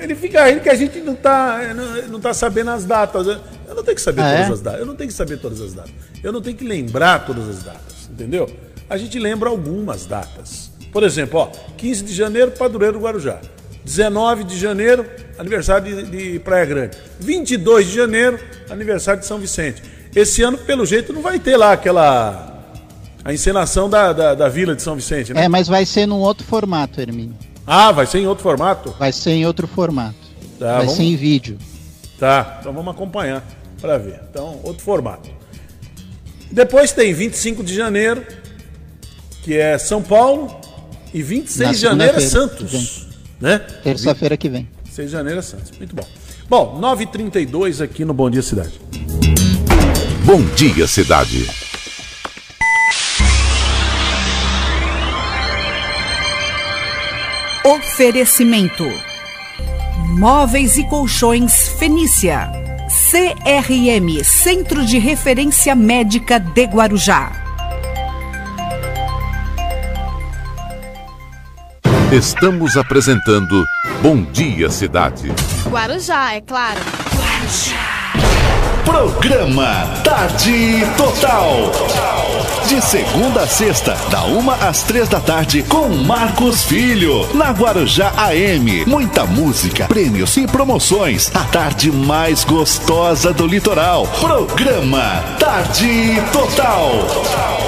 Ele 0.00 0.14
fica 0.14 0.46
rindo 0.46 0.60
que 0.60 0.68
a 0.68 0.74
gente 0.74 1.00
não 1.00 1.14
tá, 1.14 1.72
não, 1.74 2.08
não 2.08 2.20
tá 2.20 2.32
sabendo 2.34 2.70
as 2.70 2.84
datas. 2.84 3.26
Eu 3.26 3.74
não 3.74 3.82
tenho 3.82 3.96
que 3.96 4.02
saber 4.02 4.20
ah, 4.22 4.30
todas 4.32 4.48
é? 4.48 4.52
as 4.52 4.60
datas. 4.60 4.80
Eu 4.80 4.86
não 4.86 4.94
tenho 4.94 5.08
que 5.08 5.14
saber 5.16 5.36
todas 5.38 5.60
as 5.60 5.74
datas. 5.74 5.92
Eu 6.22 6.32
não 6.32 6.42
tenho 6.42 6.56
que 6.56 6.64
lembrar 6.64 7.24
todas 7.26 7.48
as 7.48 7.62
datas, 7.62 8.08
entendeu? 8.10 8.48
A 8.88 8.96
gente 8.96 9.18
lembra 9.18 9.48
algumas 9.48 10.06
datas. 10.06 10.70
Por 10.92 11.02
exemplo, 11.02 11.40
ó, 11.40 11.46
15 11.76 12.04
de 12.04 12.14
janeiro, 12.14 12.50
Padroeiro 12.52 12.98
do 12.98 13.04
Guarujá. 13.04 13.40
19 13.84 14.44
de 14.44 14.58
janeiro, 14.58 15.04
aniversário 15.38 16.04
de, 16.04 16.32
de 16.32 16.38
Praia 16.38 16.64
Grande. 16.64 16.96
22 17.18 17.86
de 17.88 17.96
janeiro, 17.96 18.38
aniversário 18.70 19.20
de 19.20 19.26
São 19.26 19.38
Vicente. 19.38 19.82
Esse 20.14 20.42
ano, 20.42 20.58
pelo 20.58 20.84
jeito, 20.84 21.12
não 21.12 21.22
vai 21.22 21.38
ter 21.38 21.56
lá 21.56 21.72
aquela 21.72 22.61
a 23.24 23.32
encenação 23.32 23.88
da, 23.88 24.12
da, 24.12 24.34
da, 24.34 24.48
Vila 24.48 24.74
de 24.74 24.82
São 24.82 24.96
Vicente, 24.96 25.32
né? 25.32 25.44
É, 25.44 25.48
mas 25.48 25.68
vai 25.68 25.86
ser 25.86 26.06
num 26.06 26.18
outro 26.18 26.46
formato, 26.46 27.00
Hermínio. 27.00 27.36
Ah, 27.66 27.92
vai 27.92 28.06
ser 28.06 28.18
em 28.18 28.26
outro 28.26 28.42
formato? 28.42 28.94
Vai 28.98 29.12
ser 29.12 29.30
em 29.30 29.46
outro 29.46 29.66
formato. 29.66 30.16
Tá, 30.58 30.76
vai 30.76 30.86
vamos... 30.86 30.94
ser 30.94 31.04
em 31.04 31.16
vídeo. 31.16 31.58
Tá, 32.18 32.58
então 32.60 32.72
vamos 32.72 32.92
acompanhar 32.92 33.44
para 33.80 33.98
ver. 33.98 34.20
Então, 34.30 34.60
outro 34.62 34.82
formato. 34.82 35.30
Depois 36.50 36.92
tem 36.92 37.14
25 37.14 37.62
de 37.62 37.74
janeiro, 37.74 38.24
que 39.42 39.56
é 39.56 39.78
São 39.78 40.02
Paulo, 40.02 40.54
e 41.14 41.22
26 41.22 41.66
Na 41.66 41.72
de 41.72 41.78
janeiro 41.78 42.16
é 42.18 42.20
Santos. 42.20 43.06
Né? 43.40 43.58
Terça-feira 43.58 44.36
que 44.36 44.48
vem. 44.48 44.68
6 44.90 45.08
de 45.08 45.12
janeiro 45.12 45.38
é 45.38 45.42
Santos. 45.42 45.72
Muito 45.78 45.94
bom. 45.94 46.06
Bom, 46.48 46.80
9h32 46.80 47.82
aqui 47.82 48.04
no 48.04 48.12
Bom 48.12 48.28
Dia 48.28 48.42
Cidade. 48.42 48.80
Bom 50.24 50.42
Dia 50.54 50.86
Cidade. 50.86 51.71
Oferecimento: 57.64 58.84
Móveis 60.18 60.76
e 60.76 60.84
Colchões 60.88 61.68
Fenícia. 61.78 62.50
CRM 63.10 64.24
Centro 64.24 64.84
de 64.84 64.98
Referência 64.98 65.74
Médica 65.74 66.40
de 66.40 66.64
Guarujá. 66.64 67.30
Estamos 72.10 72.76
apresentando 72.76 73.64
Bom 74.02 74.24
Dia 74.24 74.68
Cidade. 74.68 75.32
Guarujá, 75.70 76.34
é 76.34 76.40
claro. 76.40 76.80
Guarujá. 77.16 78.01
Programa 78.84 79.86
Tarde 80.02 80.84
Total. 80.96 81.70
De 82.66 82.80
segunda 82.80 83.42
a 83.42 83.46
sexta, 83.46 83.94
da 84.10 84.24
uma 84.24 84.54
às 84.54 84.82
três 84.82 85.08
da 85.08 85.20
tarde, 85.20 85.62
com 85.62 85.88
Marcos 85.88 86.64
Filho, 86.64 87.28
na 87.34 87.50
Guarujá 87.50 88.12
AM. 88.16 88.84
Muita 88.86 89.24
música, 89.24 89.86
prêmios 89.86 90.36
e 90.36 90.46
promoções. 90.46 91.30
A 91.34 91.44
tarde 91.44 91.92
mais 91.92 92.44
gostosa 92.44 93.32
do 93.32 93.46
litoral. 93.46 94.06
Programa 94.20 95.22
Tarde 95.38 96.20
Total. 96.32 97.61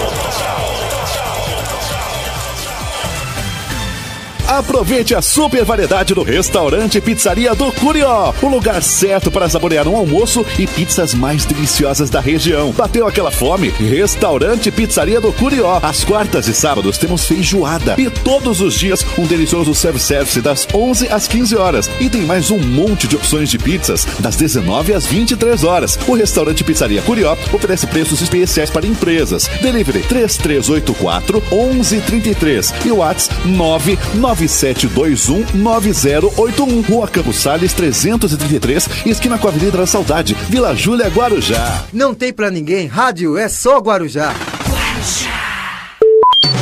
Aproveite 4.59 5.17
a 5.17 5.21
super 5.21 5.65
variedade 5.65 6.15
do 6.15 6.23
restaurante 6.23 7.01
Pizzaria 7.01 7.57
do 7.57 7.73
Curió, 7.73 8.33
o 8.41 8.47
lugar 8.47 8.81
certo 8.85 9.29
para 9.29 9.49
saborear 9.49 9.89
um 9.89 9.97
almoço 9.97 10.47
e 10.57 10.65
pizzas 10.65 11.13
mais 11.13 11.45
deliciosas 11.45 12.09
da 12.09 12.21
região. 12.21 12.71
Bateu 12.71 13.05
aquela 13.05 13.33
fome? 13.33 13.71
Restaurante 13.71 14.71
Pizzaria 14.71 15.21
do 15.21 15.33
Curió. 15.33 15.81
Às 15.83 16.05
quartas 16.05 16.47
e 16.47 16.55
sábados 16.55 16.97
temos 16.97 17.27
feijoada 17.27 17.97
e 17.99 18.09
todos 18.09 18.61
os 18.61 18.75
dias 18.75 19.05
um 19.19 19.27
delicioso 19.27 19.75
self-service 19.75 20.41
das 20.41 20.69
11 20.73 21.09
às 21.09 21.27
15 21.27 21.57
horas. 21.57 21.91
E 21.99 22.09
tem 22.09 22.23
mais 22.23 22.53
um 22.53 22.59
monte 22.61 23.09
de 23.09 23.17
opções 23.17 23.51
de 23.51 23.59
pizzas 23.59 24.07
das 24.21 24.37
19 24.37 24.95
às 24.95 25.05
23 25.05 25.65
horas. 25.65 25.99
O 26.07 26.15
restaurante 26.15 26.63
Pizzaria 26.63 27.03
Curió 27.03 27.37
oferece 27.53 27.89
preços 27.89 28.23
especiais 28.23 28.71
para 28.71 28.87
empresas. 28.87 29.49
Delivery 29.61 30.03
3384 30.03 31.43
1133 31.51 32.73
e 32.85 32.93
o 32.93 32.99
WhatsApp 32.99 33.49
99 33.49 34.44
97219081. 34.47 36.89
Rua 36.89 37.09
Campos 37.09 37.37
Salles 37.37 37.73
333, 37.73 38.89
esquina 39.07 39.39
com 39.39 39.47
a 39.47 39.51
Avenida 39.51 39.79
da 39.79 39.87
Saudade, 39.87 40.37
Vila 40.49 40.75
Júlia, 40.75 41.09
Guarujá. 41.09 41.85
Não 41.93 42.15
tem 42.15 42.33
pra 42.33 42.51
ninguém, 42.51 42.87
rádio 42.87 43.37
é 43.37 43.49
só 43.49 43.79
Guarujá. 43.79 44.33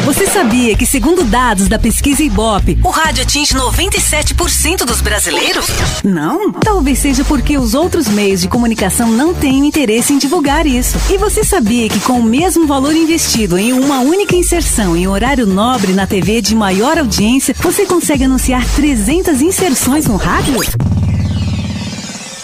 Você 0.05 0.27
sabia 0.27 0.77
que, 0.77 0.85
segundo 0.85 1.23
dados 1.23 1.69
da 1.69 1.79
pesquisa 1.79 2.25
Ibope, 2.25 2.77
o 2.83 2.91
rádio 2.91 3.23
atinge 3.23 3.55
97% 3.55 4.85
dos 4.85 5.01
brasileiros? 5.01 5.67
Não? 6.03 6.51
Talvez 6.51 6.99
seja 6.99 7.25
porque 7.25 7.57
os 7.57 7.73
outros 7.73 8.09
meios 8.09 8.41
de 8.41 8.49
comunicação 8.49 9.09
não 9.09 9.33
têm 9.33 9.65
interesse 9.65 10.13
em 10.13 10.19
divulgar 10.19 10.67
isso. 10.67 10.99
E 11.09 11.17
você 11.17 11.45
sabia 11.45 11.89
que, 11.89 12.01
com 12.01 12.19
o 12.19 12.25
mesmo 12.25 12.67
valor 12.67 12.95
investido 12.95 13.57
em 13.57 13.73
uma 13.73 14.01
única 14.01 14.35
inserção 14.35 14.97
em 14.97 15.07
horário 15.07 15.47
nobre 15.47 15.93
na 15.93 16.07
TV 16.07 16.43
de 16.43 16.57
maior 16.57 16.99
audiência, 16.99 17.55
você 17.61 17.87
consegue 17.87 18.25
anunciar 18.25 18.67
300 18.75 19.41
inserções 19.41 20.07
no 20.07 20.17
rádio? 20.17 20.55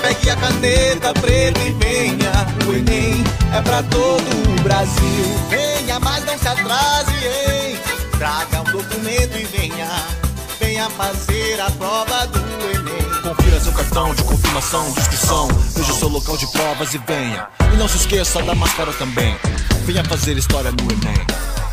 Pegue 0.00 0.30
a 0.30 0.36
caneta 0.36 1.12
preta 1.14 1.58
e 1.58 1.72
venha. 1.72 2.30
O 2.68 2.72
Enem 2.72 3.24
é 3.52 3.60
pra 3.62 3.82
todo 3.82 4.30
o 4.48 4.62
Brasil. 4.62 5.24
Venha, 5.50 5.98
mas 5.98 6.24
não 6.24 6.38
se 6.38 6.46
atrase, 6.46 7.14
hein? 7.14 7.76
Traga 8.16 8.60
um 8.60 8.70
documento 8.70 9.36
e 9.36 9.44
venha. 9.44 9.88
Venha 10.60 10.88
fazer 10.90 11.60
a 11.62 11.70
prova 11.72 12.28
do 12.28 12.38
Enem. 12.38 12.75
Confira 13.36 13.60
seu 13.60 13.72
cartão 13.72 14.14
de 14.14 14.22
confirmação 14.24 14.92
de 14.92 15.00
inscrição. 15.00 15.48
Veja 15.74 15.92
seu 15.92 16.08
local 16.08 16.36
de 16.36 16.46
provas 16.52 16.94
e 16.94 16.98
venha. 16.98 17.48
E 17.72 17.76
não 17.76 17.88
se 17.88 17.98
esqueça 17.98 18.42
da 18.42 18.54
máscara 18.54 18.92
também. 18.94 19.36
Venha 19.84 20.04
fazer 20.04 20.36
história 20.36 20.70
no 20.72 20.82
Enem. 20.82 21.26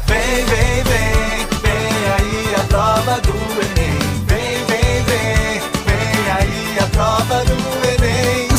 Vem, 0.05 0.45
vem, 0.45 0.83
vem, 0.83 1.47
vem 1.61 2.11
aí 2.11 2.55
a 2.55 2.63
prova 2.65 3.21
do 3.21 3.31
Enem. 3.31 3.99
Vem, 4.27 4.65
vem, 4.65 5.03
vem, 5.03 5.59
vem 5.85 6.31
aí 6.31 6.79
a 6.79 6.87
prova 6.87 7.45
do 7.45 7.53
Enem. 7.53 7.82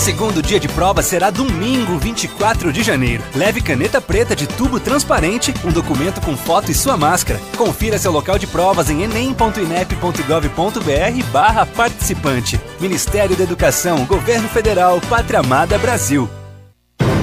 Segundo 0.05 0.43
dia 0.43 0.60
de 0.60 0.68
prova 0.68 1.02
será 1.02 1.31
domingo, 1.31 1.98
24 1.98 2.70
de 2.70 2.82
janeiro. 2.82 3.24
Leve 3.35 3.62
caneta 3.62 4.02
preta 4.02 4.36
de 4.36 4.47
tubo 4.47 4.78
transparente, 4.78 5.55
um 5.64 5.72
documento 5.72 6.20
com 6.20 6.36
foto 6.36 6.70
e 6.70 6.74
sua 6.74 6.94
máscara. 6.94 7.40
Confira 7.56 7.97
seu 7.97 8.12
local 8.12 8.39
de 8.39 8.47
provas 8.47 8.90
em 8.90 9.02
enem.inep.gov.br 9.02 11.24
barra 11.32 11.64
participante. 11.64 12.60
Ministério 12.78 13.35
da 13.35 13.44
Educação, 13.44 14.05
Governo 14.05 14.47
Federal, 14.47 15.01
Pátria 15.09 15.40
Amada 15.40 15.78
Brasil. 15.78 16.28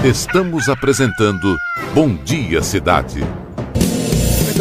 Estamos 0.03 0.67
apresentando 0.67 1.55
Bom 1.93 2.15
Dia 2.15 2.63
Cidade. 2.63 3.23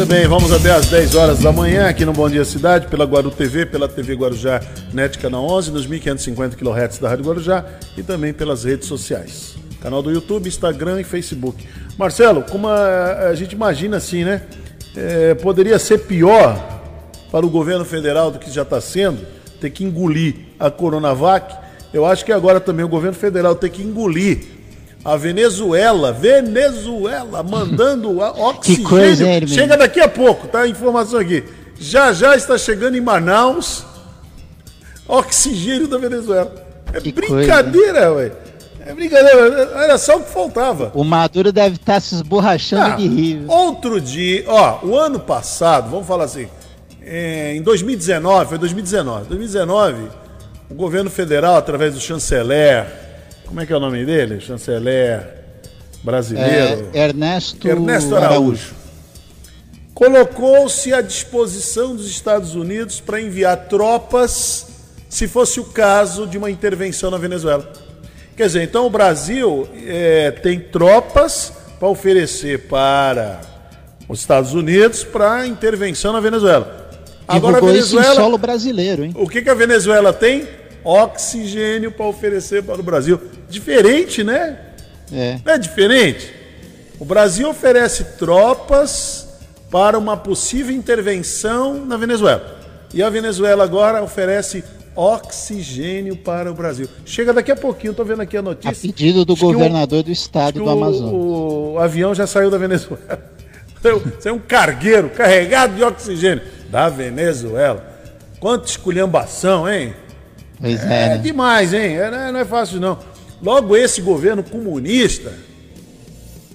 Muito 0.01 0.15
bem, 0.15 0.27
vamos 0.27 0.51
até 0.51 0.71
às 0.71 0.87
10 0.87 1.13
horas 1.13 1.39
da 1.41 1.51
manhã 1.51 1.87
aqui 1.87 2.03
no 2.05 2.11
Bom 2.11 2.27
Dia 2.27 2.43
Cidade, 2.43 2.87
pela 2.87 3.05
Guaru 3.05 3.29
TV, 3.29 3.67
pela 3.67 3.87
TV 3.87 4.15
Guarujá 4.15 4.59
NET 4.91 5.19
Canal 5.19 5.45
11, 5.45 5.69
nos 5.69 5.85
1550 5.85 6.57
kHz 6.57 6.97
da 6.97 7.07
Rádio 7.07 7.23
Guarujá 7.23 7.63
e 7.95 8.01
também 8.01 8.33
pelas 8.33 8.63
redes 8.63 8.87
sociais. 8.87 9.55
Canal 9.79 10.01
do 10.01 10.09
YouTube, 10.09 10.47
Instagram 10.47 10.99
e 10.99 11.03
Facebook. 11.03 11.67
Marcelo, 11.99 12.41
como 12.49 12.67
a, 12.67 13.27
a 13.29 13.35
gente 13.35 13.51
imagina 13.51 13.97
assim, 13.97 14.23
né? 14.23 14.41
É, 14.95 15.35
poderia 15.35 15.77
ser 15.77 15.99
pior 15.99 16.81
para 17.31 17.45
o 17.45 17.49
governo 17.49 17.85
federal 17.85 18.31
do 18.31 18.39
que 18.39 18.49
já 18.49 18.63
está 18.63 18.81
sendo, 18.81 19.19
ter 19.59 19.69
que 19.69 19.83
engolir 19.83 20.33
a 20.59 20.71
Coronavac. 20.71 21.55
Eu 21.93 22.07
acho 22.07 22.25
que 22.25 22.31
agora 22.31 22.59
também 22.59 22.83
o 22.83 22.89
governo 22.89 23.15
federal 23.15 23.53
tem 23.53 23.69
que 23.69 23.83
engolir 23.83 24.60
a 25.03 25.17
Venezuela, 25.17 26.11
Venezuela, 26.13 27.41
mandando 27.43 28.21
a 28.21 28.29
oxigênio. 28.49 28.89
coisa, 28.89 29.23
hein, 29.25 29.35
Hermínio? 29.35 29.55
Chega 29.55 29.75
daqui 29.77 29.99
a 29.99 30.07
pouco, 30.07 30.47
tá? 30.47 30.67
Informação 30.67 31.19
aqui. 31.19 31.43
Já 31.79 32.13
já 32.13 32.35
está 32.35 32.57
chegando 32.57 32.95
em 32.95 33.01
Manaus 33.01 33.83
oxigênio 35.07 35.87
da 35.87 35.97
Venezuela. 35.97 36.53
É 36.93 36.99
brincadeira, 36.99 38.13
ué. 38.13 38.31
É 38.85 38.93
brincadeira, 38.93 39.71
era 39.75 39.97
só 39.97 40.17
o 40.17 40.21
que 40.23 40.29
faltava. 40.31 40.91
O 40.95 41.03
Maduro 41.03 41.51
deve 41.51 41.75
estar 41.75 42.01
se 42.01 42.15
esborrachando 42.15 42.83
Ah, 42.93 42.95
de 42.95 43.07
rir. 43.07 43.43
Outro 43.47 44.01
dia, 44.01 44.43
ó, 44.47 44.79
o 44.83 44.97
ano 44.97 45.19
passado, 45.19 45.89
vamos 45.89 46.07
falar 46.07 46.23
assim, 46.25 46.47
é, 47.01 47.55
em 47.55 47.61
2019, 47.61 48.49
foi 48.49 48.57
2019, 48.57 49.25
2019, 49.27 50.07
o 50.69 50.73
governo 50.73 51.09
federal, 51.11 51.55
através 51.57 51.93
do 51.93 51.99
chanceler, 51.99 52.87
como 53.51 53.59
é 53.59 53.65
que 53.65 53.73
é 53.73 53.75
o 53.75 53.81
nome 53.81 54.05
dele? 54.05 54.39
Chanceler 54.39 55.27
brasileiro. 56.01 56.89
É, 56.93 57.09
Ernesto, 57.09 57.67
Ernesto 57.67 58.15
Araújo. 58.15 58.73
Colocou-se 59.93 60.93
à 60.93 61.01
disposição 61.01 61.93
dos 61.93 62.09
Estados 62.09 62.55
Unidos 62.55 63.01
para 63.01 63.19
enviar 63.19 63.67
tropas, 63.67 64.67
se 65.09 65.27
fosse 65.27 65.59
o 65.59 65.65
caso 65.65 66.25
de 66.25 66.37
uma 66.37 66.49
intervenção 66.49 67.11
na 67.11 67.17
Venezuela. 67.17 67.69
Quer 68.37 68.47
dizer, 68.47 68.63
então 68.63 68.85
o 68.85 68.89
Brasil 68.89 69.67
eh, 69.85 70.31
tem 70.41 70.57
tropas 70.57 71.51
para 71.77 71.89
oferecer 71.89 72.69
para 72.69 73.41
os 74.07 74.21
Estados 74.21 74.53
Unidos 74.53 75.03
para 75.03 75.45
intervenção 75.45 76.13
na 76.13 76.21
Venezuela. 76.21 76.89
Agora 77.27 77.57
a 77.57 77.59
isso 77.59 77.67
em 77.67 77.73
Venezuela, 77.73 78.15
solo 78.15 78.37
brasileiro, 78.37 79.03
hein? 79.03 79.11
o 79.13 79.27
que, 79.27 79.41
que 79.41 79.49
a 79.49 79.53
Venezuela 79.53 80.13
tem? 80.13 80.60
Oxigênio 80.83 81.91
para 81.91 82.05
oferecer 82.05 82.63
para 82.63 82.79
o 82.79 82.83
Brasil. 82.83 83.19
Diferente, 83.49 84.23
né? 84.23 84.57
É. 85.11 85.37
Não 85.45 85.53
é 85.53 85.57
diferente? 85.57 86.33
O 86.99 87.05
Brasil 87.05 87.49
oferece 87.49 88.03
tropas 88.17 89.27
para 89.69 89.97
uma 89.97 90.15
possível 90.17 90.75
intervenção 90.75 91.85
na 91.85 91.97
Venezuela. 91.97 92.59
E 92.93 93.01
a 93.01 93.09
Venezuela 93.09 93.63
agora 93.63 94.03
oferece 94.03 94.63
oxigênio 94.95 96.17
para 96.17 96.51
o 96.51 96.53
Brasil. 96.53 96.87
Chega 97.05 97.33
daqui 97.33 97.51
a 97.51 97.55
pouquinho, 97.55 97.91
estou 97.91 98.05
vendo 98.05 98.21
aqui 98.21 98.35
a 98.37 98.41
notícia. 98.41 98.69
A 98.71 98.75
pedido 98.93 99.23
do 99.23 99.33
Acho 99.33 99.39
que 99.39 99.45
o- 99.47 99.53
governador 99.53 100.03
do 100.03 100.11
estado 100.11 100.59
do 100.63 100.69
Amazonas. 100.69 101.11
O, 101.13 101.73
o 101.73 101.79
avião 101.79 102.13
já 102.13 102.27
saiu 102.27 102.49
da 102.49 102.57
Venezuela. 102.57 102.99
Você 103.81 104.29
é 104.29 104.33
um 104.33 104.37
cargueiro 104.39 105.09
carregado 105.09 105.75
de 105.75 105.83
oxigênio 105.83 106.43
da 106.69 106.87
Venezuela. 106.87 107.83
Quanta 108.39 108.67
esculhambação, 108.67 109.67
hein? 109.71 109.93
Pois 110.61 110.79
é, 110.85 111.05
É 111.05 111.09
né? 111.09 111.17
demais, 111.17 111.73
hein? 111.73 111.97
É, 111.97 112.11
não 112.11 112.17
é- 112.19 112.31
não 112.31 112.39
é 112.39 112.45
fácil, 112.45 112.79
não. 112.79 112.97
Logo 113.41 113.75
esse 113.75 113.99
governo 114.01 114.43
comunista 114.43 115.33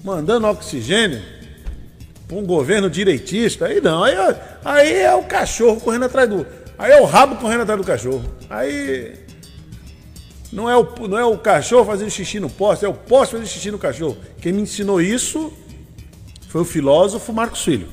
mandando 0.03 0.47
oxigênio 0.47 1.21
para 2.27 2.37
um 2.37 2.45
governo 2.45 2.89
direitista, 2.89 3.65
aí 3.67 3.81
não. 3.81 4.03
Aí, 4.03 4.13
é- 4.15 4.41
aí 4.63 4.93
é 4.93 5.13
o 5.15 5.23
cachorro 5.23 5.79
correndo 5.81 6.05
atrás 6.05 6.29
do. 6.29 6.45
Aí 6.77 6.91
é 6.91 7.01
o 7.01 7.05
rabo 7.05 7.35
correndo 7.37 7.61
atrás 7.61 7.79
do 7.79 7.85
cachorro. 7.85 8.23
Aí. 8.49 9.13
Não 10.51 10.69
é, 10.69 10.77
o, 10.77 11.07
não 11.09 11.17
é 11.17 11.25
o 11.25 11.37
cachorro 11.37 11.83
fazendo 11.85 12.09
xixi 12.09 12.39
no 12.39 12.49
poste, 12.49 12.85
é 12.85 12.87
o 12.87 12.93
poste 12.93 13.33
fazendo 13.33 13.47
xixi 13.47 13.69
no 13.69 13.77
cachorro. 13.77 14.15
Quem 14.39 14.53
me 14.53 14.61
ensinou 14.61 15.01
isso 15.01 15.51
foi 16.47 16.61
o 16.61 16.65
filósofo 16.65 17.33
Marcos 17.33 17.63
Filho. 17.65 17.89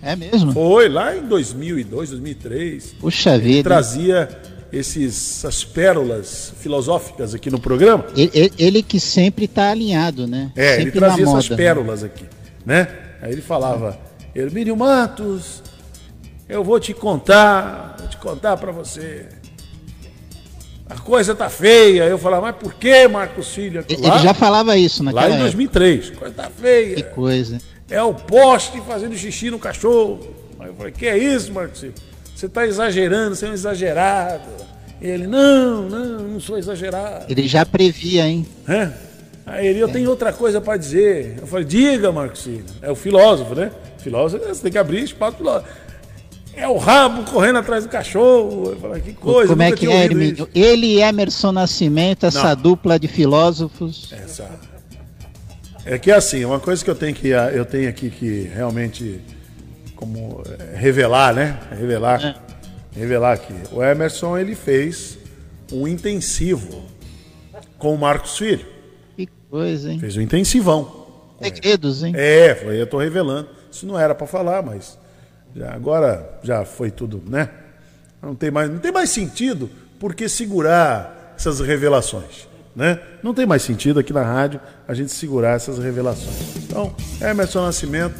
É 0.00 0.14
mesmo? 0.14 0.52
Foi 0.52 0.88
lá 0.88 1.16
em 1.16 1.22
2002, 1.26 2.10
2003. 2.10 2.94
Puxa 3.00 3.36
vida. 3.36 3.68
trazia 3.68 4.28
esses, 4.72 5.38
essas 5.38 5.64
pérolas 5.64 6.52
filosóficas 6.60 7.34
aqui 7.34 7.50
no 7.50 7.60
programa. 7.60 8.06
Ele, 8.16 8.52
ele- 8.58 8.82
que 8.82 8.98
sempre 9.00 9.44
está 9.46 9.70
alinhado, 9.70 10.26
né? 10.26 10.50
É, 10.56 10.76
sempre 10.76 10.82
ele 10.82 10.90
trazia 10.92 11.24
na 11.24 11.30
essas 11.32 11.44
moda. 11.48 11.56
pérolas 11.56 12.04
aqui, 12.04 12.24
né? 12.64 12.88
Aí 13.22 13.32
ele 13.32 13.42
falava, 13.42 13.98
Hermínio 14.34 14.76
Matos, 14.76 15.62
eu 16.48 16.62
vou 16.64 16.78
te 16.80 16.94
contar, 16.94 17.96
vou 17.98 18.08
te 18.08 18.16
contar 18.16 18.56
pra 18.56 18.72
você. 18.72 19.26
A 20.88 20.98
coisa 20.98 21.34
tá 21.34 21.48
feia. 21.48 22.04
Eu 22.04 22.18
falava, 22.18 22.46
mas 22.48 22.56
por 22.56 22.74
que, 22.74 23.06
Marcos 23.06 23.48
Filho? 23.54 23.84
Ele 23.88 24.06
ele 24.06 24.18
já 24.18 24.34
falava 24.34 24.76
isso 24.76 25.02
naquela 25.04 25.22
Lá 25.22 25.28
em 25.28 25.32
época. 25.34 25.44
2003, 25.44 26.10
coisa 26.10 26.34
tá 26.34 26.50
feia. 26.50 26.96
Que 26.96 27.02
coisa. 27.04 27.58
É 27.88 28.02
o 28.02 28.12
poste 28.14 28.80
fazendo 28.86 29.16
xixi 29.16 29.50
no 29.50 29.58
cachorro. 29.58 30.20
Aí 30.58 30.68
eu 30.68 30.74
falei, 30.74 30.92
que 30.92 31.06
é 31.06 31.16
isso, 31.16 31.52
Marcos 31.52 31.80
Filho? 31.80 31.94
Você 32.40 32.48
tá 32.48 32.66
exagerando, 32.66 33.36
você 33.36 33.44
é 33.44 33.50
um 33.50 33.52
exagerado. 33.52 34.48
Ele, 34.98 35.26
não, 35.26 35.82
não, 35.82 36.20
não 36.20 36.40
sou 36.40 36.56
exagerado. 36.56 37.26
Ele 37.28 37.46
já 37.46 37.66
previa, 37.66 38.26
hein? 38.26 38.46
É? 38.66 38.90
Aí 39.44 39.66
ele, 39.66 39.78
eu 39.78 39.88
tenho 39.90 40.08
outra 40.08 40.32
coisa 40.32 40.58
para 40.58 40.78
dizer. 40.78 41.36
Eu 41.38 41.46
falei, 41.46 41.66
diga, 41.66 42.10
Marcos. 42.10 42.48
É 42.80 42.90
o 42.90 42.94
filósofo, 42.94 43.54
né? 43.54 43.70
Filósofo, 43.98 44.42
você 44.48 44.62
tem 44.62 44.72
que 44.72 44.78
abrir 44.78 45.04
espaço 45.04 45.36
filósofo. 45.36 45.68
É 46.54 46.66
o 46.66 46.78
rabo 46.78 47.30
correndo 47.30 47.58
atrás 47.58 47.84
do 47.84 47.90
cachorro. 47.90 48.70
Eu 48.70 48.80
falei, 48.80 49.02
que 49.02 49.12
coisa. 49.12 49.48
Como 49.48 49.62
é 49.62 49.72
que 49.72 49.86
é, 49.86 50.04
Hermínio? 50.04 50.48
Ele 50.54 50.86
e 50.94 51.02
Emerson 51.02 51.52
Nascimento, 51.52 52.24
essa 52.24 52.56
Não. 52.56 52.62
dupla 52.62 52.98
de 52.98 53.06
filósofos. 53.06 54.10
Essa. 54.12 54.48
É 55.84 55.98
que 55.98 56.10
assim, 56.10 56.42
uma 56.46 56.58
coisa 56.58 56.82
que 56.82 56.90
eu 56.90 56.94
tenho 56.94 57.14
que 57.14 57.28
eu 57.28 57.66
tenho 57.66 57.90
aqui 57.90 58.08
que 58.08 58.50
realmente 58.54 59.20
como 60.00 60.42
eh, 60.58 60.76
revelar, 60.76 61.34
né? 61.34 61.60
Revelar. 61.70 62.42
Revelar 62.92 63.34
aqui. 63.34 63.54
O 63.70 63.82
Emerson 63.84 64.36
ele 64.36 64.54
fez 64.56 65.18
um 65.72 65.86
intensivo 65.86 66.82
com 67.78 67.94
o 67.94 67.98
Marcos 67.98 68.36
Filho. 68.36 68.66
Que 69.16 69.28
coisa, 69.48 69.92
hein? 69.92 69.98
Fez 70.00 70.16
um 70.16 70.20
intensivão. 70.20 71.06
Segredos, 71.40 72.02
hein? 72.02 72.12
É, 72.16 72.54
foi, 72.54 72.80
eu 72.80 72.86
tô 72.86 72.98
revelando. 72.98 73.48
Isso 73.70 73.86
não 73.86 73.98
era 73.98 74.14
para 74.14 74.26
falar, 74.26 74.62
mas 74.62 74.98
já- 75.54 75.72
agora 75.72 76.38
já 76.42 76.64
foi 76.64 76.90
tudo, 76.90 77.22
né? 77.26 77.48
Não 78.20 78.34
tem 78.34 78.50
mais, 78.50 78.68
não 78.68 78.78
tem 78.78 78.90
mais 78.92 79.10
sentido 79.10 79.70
porque 79.98 80.28
segurar 80.28 81.34
essas 81.36 81.60
revelações, 81.60 82.48
né? 82.74 82.98
Não 83.22 83.32
tem 83.32 83.46
mais 83.46 83.62
sentido 83.62 84.00
aqui 84.00 84.12
na 84.12 84.22
rádio 84.22 84.60
a 84.88 84.92
gente 84.94 85.12
segurar 85.12 85.54
essas 85.56 85.78
revelações. 85.78 86.56
Então, 86.56 86.94
Emerson 87.20 87.62
Nascimento 87.64 88.16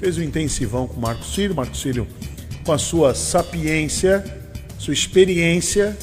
fez 0.00 0.16
um 0.16 0.22
intensivão 0.22 0.86
com 0.86 0.96
o 0.96 1.00
Marcos 1.00 1.34
Filho, 1.34 1.54
Marcos 1.54 1.82
Filho 1.82 2.06
com 2.64 2.72
a 2.72 2.78
sua 2.78 3.14
sapiência, 3.14 4.24
sua 4.78 4.94
experiência, 4.94 5.96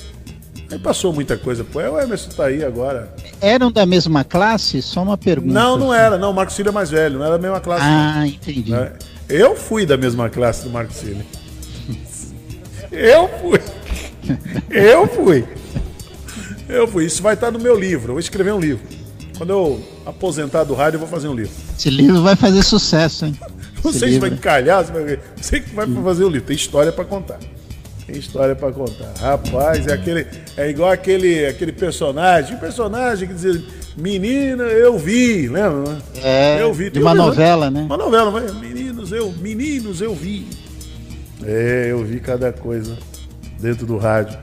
aí 0.71 0.77
passou 0.77 1.11
muita 1.11 1.35
coisa. 1.35 1.63
Pô, 1.63 1.79
o 1.79 1.99
Emerson 1.99 2.29
tá 2.29 2.45
aí 2.45 2.63
agora. 2.63 3.11
Eram 3.41 3.71
da 3.71 3.87
mesma 3.87 4.23
classe? 4.23 4.83
Só 4.83 5.01
uma 5.01 5.17
pergunta. 5.17 5.51
Não, 5.51 5.77
não 5.77 5.93
era, 5.93 6.17
não. 6.17 6.29
O 6.29 6.33
Marcos 6.33 6.55
Filho 6.55 6.69
é 6.69 6.71
mais 6.71 6.91
velho, 6.91 7.17
não 7.17 7.25
era 7.25 7.37
da 7.37 7.41
mesma 7.41 7.59
classe. 7.59 7.83
Ah, 7.83 8.19
não. 8.19 8.25
entendi. 8.27 8.71
Né? 8.71 8.93
Eu 9.27 9.55
fui 9.55 9.85
da 9.85 9.97
mesma 9.97 10.29
classe 10.29 10.63
do 10.63 10.69
Marcos 10.69 10.99
Filho. 10.99 11.25
Eu 12.91 13.29
fui. 13.41 13.59
Eu 14.69 15.07
fui. 15.07 15.45
Eu 16.69 16.87
fui. 16.87 17.05
Isso 17.05 17.21
vai 17.21 17.33
estar 17.33 17.51
no 17.51 17.59
meu 17.59 17.77
livro. 17.77 18.09
Eu 18.09 18.13
vou 18.13 18.19
escrever 18.19 18.53
um 18.53 18.59
livro. 18.59 18.83
Quando 19.37 19.49
eu 19.49 19.83
aposentar 20.05 20.63
do 20.63 20.73
rádio, 20.73 20.97
eu 20.97 20.99
vou 20.99 21.09
fazer 21.09 21.27
um 21.27 21.33
livro. 21.33 21.51
Esse 21.77 21.89
livro 21.89 22.21
vai 22.21 22.35
fazer 22.35 22.63
sucesso, 22.63 23.25
hein? 23.25 23.37
Sei 23.91 24.11
se 24.13 24.19
vai 24.19 24.29
encalhar, 24.29 24.85
se 24.85 24.91
vai 24.91 25.03
ver. 25.03 25.19
Você 25.39 25.59
que 25.59 25.73
vai 25.75 25.87
fazer 26.03 26.23
o 26.23 26.29
livro. 26.29 26.47
Tem 26.47 26.55
história 26.55 26.91
pra 26.91 27.05
contar. 27.05 27.39
Tem 28.05 28.15
história 28.17 28.55
pra 28.55 28.71
contar. 28.71 29.13
Rapaz, 29.19 29.85
é 29.87 29.93
aquele. 29.93 30.25
É 30.55 30.69
igual 30.69 30.91
aquele, 30.91 31.45
aquele 31.45 31.71
personagem. 31.71 32.55
O 32.55 32.59
personagem 32.59 33.27
que 33.27 33.33
dizia, 33.33 33.61
menina, 33.97 34.63
eu 34.63 34.97
vi, 34.97 35.47
lembra? 35.47 35.97
É, 36.23 36.61
eu 36.61 36.73
vi. 36.73 36.89
de 36.89 36.99
uma 36.99 37.11
um 37.11 37.13
desenho- 37.13 37.27
novela, 37.29 37.69
né? 37.71 37.81
Uma 37.81 37.97
novela, 37.97 38.31
vai. 38.31 38.49
Meninos, 38.53 39.11
eu, 39.11 39.31
meninos, 39.41 40.01
eu 40.01 40.15
vi. 40.15 40.47
É, 41.45 41.87
eu 41.91 42.03
vi 42.03 42.19
cada 42.19 42.51
coisa 42.53 42.97
dentro 43.59 43.85
do 43.85 43.97
rádio. 43.97 44.37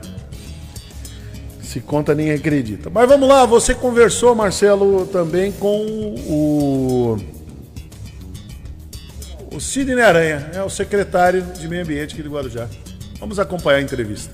Se 1.61 1.79
conta, 1.81 2.15
nem 2.15 2.31
acredita. 2.31 2.89
Mas 2.89 3.07
vamos 3.09 3.27
lá, 3.27 3.45
você 3.45 3.73
conversou, 3.73 4.33
Marcelo, 4.33 5.05
também 5.07 5.51
com 5.51 5.85
o. 6.27 7.17
O 9.55 9.59
Sidney 9.61 10.01
Aranha, 10.01 10.51
é 10.53 10.61
o 10.61 10.69
secretário 10.69 11.41
de 11.41 11.65
Meio 11.69 11.83
Ambiente 11.83 12.13
aqui 12.13 12.21
do 12.21 12.29
Guarujá. 12.29 12.67
Vamos 13.21 13.39
acompanhar 13.39 13.77
a 13.77 13.81
entrevista. 13.81 14.29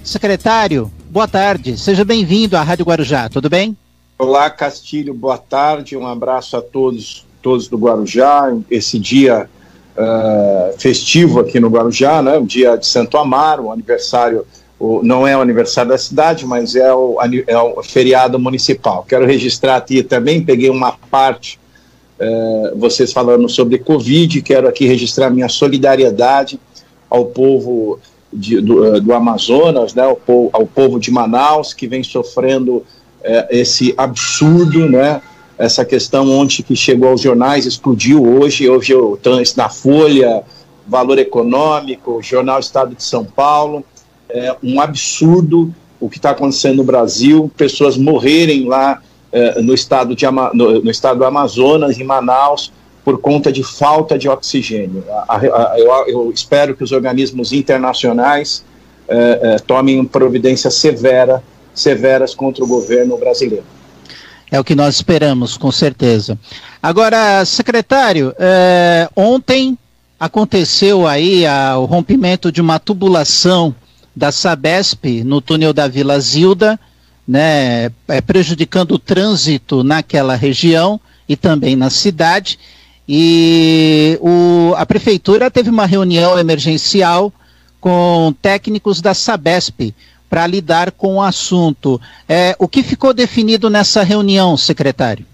Secretário, 0.00 0.92
boa 1.10 1.26
tarde. 1.26 1.76
Seja 1.76 2.04
bem-vindo 2.04 2.56
à 2.56 2.62
Rádio 2.62 2.84
Guarujá, 2.84 3.28
tudo 3.28 3.50
bem? 3.50 3.76
Olá, 4.16 4.48
Castilho, 4.48 5.12
boa 5.12 5.36
tarde. 5.36 5.96
Um 5.96 6.06
abraço 6.06 6.56
a 6.56 6.62
todos, 6.62 7.26
todos 7.42 7.66
do 7.66 7.76
Guarujá. 7.76 8.56
Esse 8.70 8.96
dia 8.96 9.50
ah, 9.98 10.70
festivo 10.78 11.40
aqui 11.40 11.58
no 11.58 11.68
Guarujá, 11.68 12.22
né? 12.22 12.38
O 12.38 12.46
dia 12.46 12.76
de 12.76 12.86
Santo 12.86 13.18
Amaro, 13.18 13.64
o 13.64 13.72
aniversário, 13.72 14.46
não 15.02 15.26
é 15.26 15.36
o 15.36 15.40
aniversário 15.40 15.90
da 15.90 15.98
cidade, 15.98 16.46
mas 16.46 16.76
é 16.76 16.94
o, 16.94 17.16
é 17.44 17.58
o 17.58 17.82
feriado 17.82 18.38
municipal. 18.38 19.04
Quero 19.08 19.26
registrar 19.26 19.74
aqui 19.74 20.00
também, 20.04 20.44
peguei 20.44 20.70
uma 20.70 20.92
parte, 21.10 21.58
eh, 22.18 22.72
vocês 22.76 23.12
falando 23.12 23.48
sobre 23.48 23.78
Covid, 23.78 24.40
quero 24.42 24.68
aqui 24.68 24.86
registrar 24.86 25.30
minha 25.30 25.48
solidariedade 25.48 26.58
ao 27.10 27.26
povo 27.26 27.98
de- 28.32 28.60
do, 28.60 28.84
eh, 28.96 29.00
do 29.00 29.12
Amazonas, 29.12 29.94
né, 29.94 30.02
ao, 30.02 30.18
ao 30.52 30.66
povo 30.66 30.98
de 30.98 31.10
Manaus, 31.10 31.72
que 31.72 31.86
vem 31.86 32.02
sofrendo 32.02 32.84
eh, 33.22 33.46
esse 33.50 33.94
absurdo, 33.96 34.88
né, 34.88 35.20
essa 35.56 35.84
questão 35.84 36.30
ontem 36.30 36.62
que 36.62 36.76
chegou 36.76 37.08
aos 37.10 37.20
jornais, 37.20 37.64
explodiu 37.66 38.22
hoje, 38.22 38.68
hoje 38.68 38.92
eu 38.92 39.18
isso 39.40 39.56
na 39.56 39.68
Folha, 39.68 40.42
Valor 40.86 41.18
Econômico, 41.18 42.20
Jornal 42.22 42.60
Estado 42.60 42.94
de 42.94 43.02
São 43.02 43.24
Paulo, 43.24 43.82
é 44.28 44.54
um 44.62 44.80
absurdo 44.80 45.72
o 46.00 46.10
que 46.10 46.18
está 46.18 46.30
acontecendo 46.30 46.76
no 46.78 46.84
Brasil, 46.84 47.50
pessoas 47.56 47.96
morrerem 47.96 48.66
lá 48.66 49.00
eh, 49.34 49.60
no, 49.60 49.74
estado 49.74 50.14
de, 50.16 50.24
no, 50.54 50.80
no 50.80 50.90
estado 50.90 51.18
do 51.18 51.24
Amazonas, 51.24 51.98
em 51.98 52.04
Manaus, 52.04 52.72
por 53.04 53.18
conta 53.20 53.52
de 53.52 53.62
falta 53.62 54.16
de 54.18 54.28
oxigênio. 54.28 55.04
A- 55.10 55.24
a- 55.36 55.36
a- 55.72 55.74
eu, 55.78 55.90
eu 56.08 56.32
espero 56.32 56.74
que 56.74 56.82
os 56.82 56.92
organismos 56.92 57.52
internacionais 57.52 58.64
eh, 59.06 59.40
eh, 59.42 59.56
tomem 59.66 60.02
providências 60.06 60.74
severa, 60.74 61.42
severas 61.74 62.34
contra 62.34 62.64
o 62.64 62.66
governo 62.66 63.18
brasileiro. 63.18 63.64
É 64.50 64.58
o 64.58 64.64
que 64.64 64.74
nós 64.74 64.94
esperamos, 64.94 65.56
com 65.58 65.70
certeza. 65.72 66.38
Agora, 66.82 67.44
secretário, 67.44 68.32
ontem 69.16 69.76
aconteceu 70.20 71.06
aí 71.06 71.44
a- 71.46 71.76
o 71.78 71.84
rompimento 71.86 72.52
de 72.52 72.60
uma 72.60 72.78
tubulação 72.78 73.74
da 74.14 74.30
Sabesp 74.30 75.22
no 75.24 75.40
túnel 75.40 75.72
da 75.72 75.88
Vila 75.88 76.18
Zilda, 76.20 76.78
né, 77.26 77.90
é, 78.08 78.20
prejudicando 78.20 78.92
o 78.92 78.98
trânsito 78.98 79.82
naquela 79.82 80.34
região 80.36 81.00
e 81.28 81.36
também 81.36 81.74
na 81.76 81.90
cidade. 81.90 82.58
E 83.08 84.18
o- 84.20 84.74
a 84.76 84.84
prefeitura 84.86 85.50
teve 85.50 85.70
uma 85.70 85.86
reunião 85.86 86.38
emergencial 86.38 87.32
com 87.80 88.34
técnicos 88.40 89.00
da 89.00 89.12
Sabesp 89.14 89.94
para 90.28 90.46
lidar 90.46 90.90
com 90.90 91.16
o 91.16 91.22
assunto. 91.22 92.00
É, 92.28 92.56
o 92.58 92.66
que 92.66 92.82
ficou 92.82 93.12
definido 93.12 93.68
nessa 93.68 94.02
reunião, 94.02 94.56
secretário? 94.56 95.24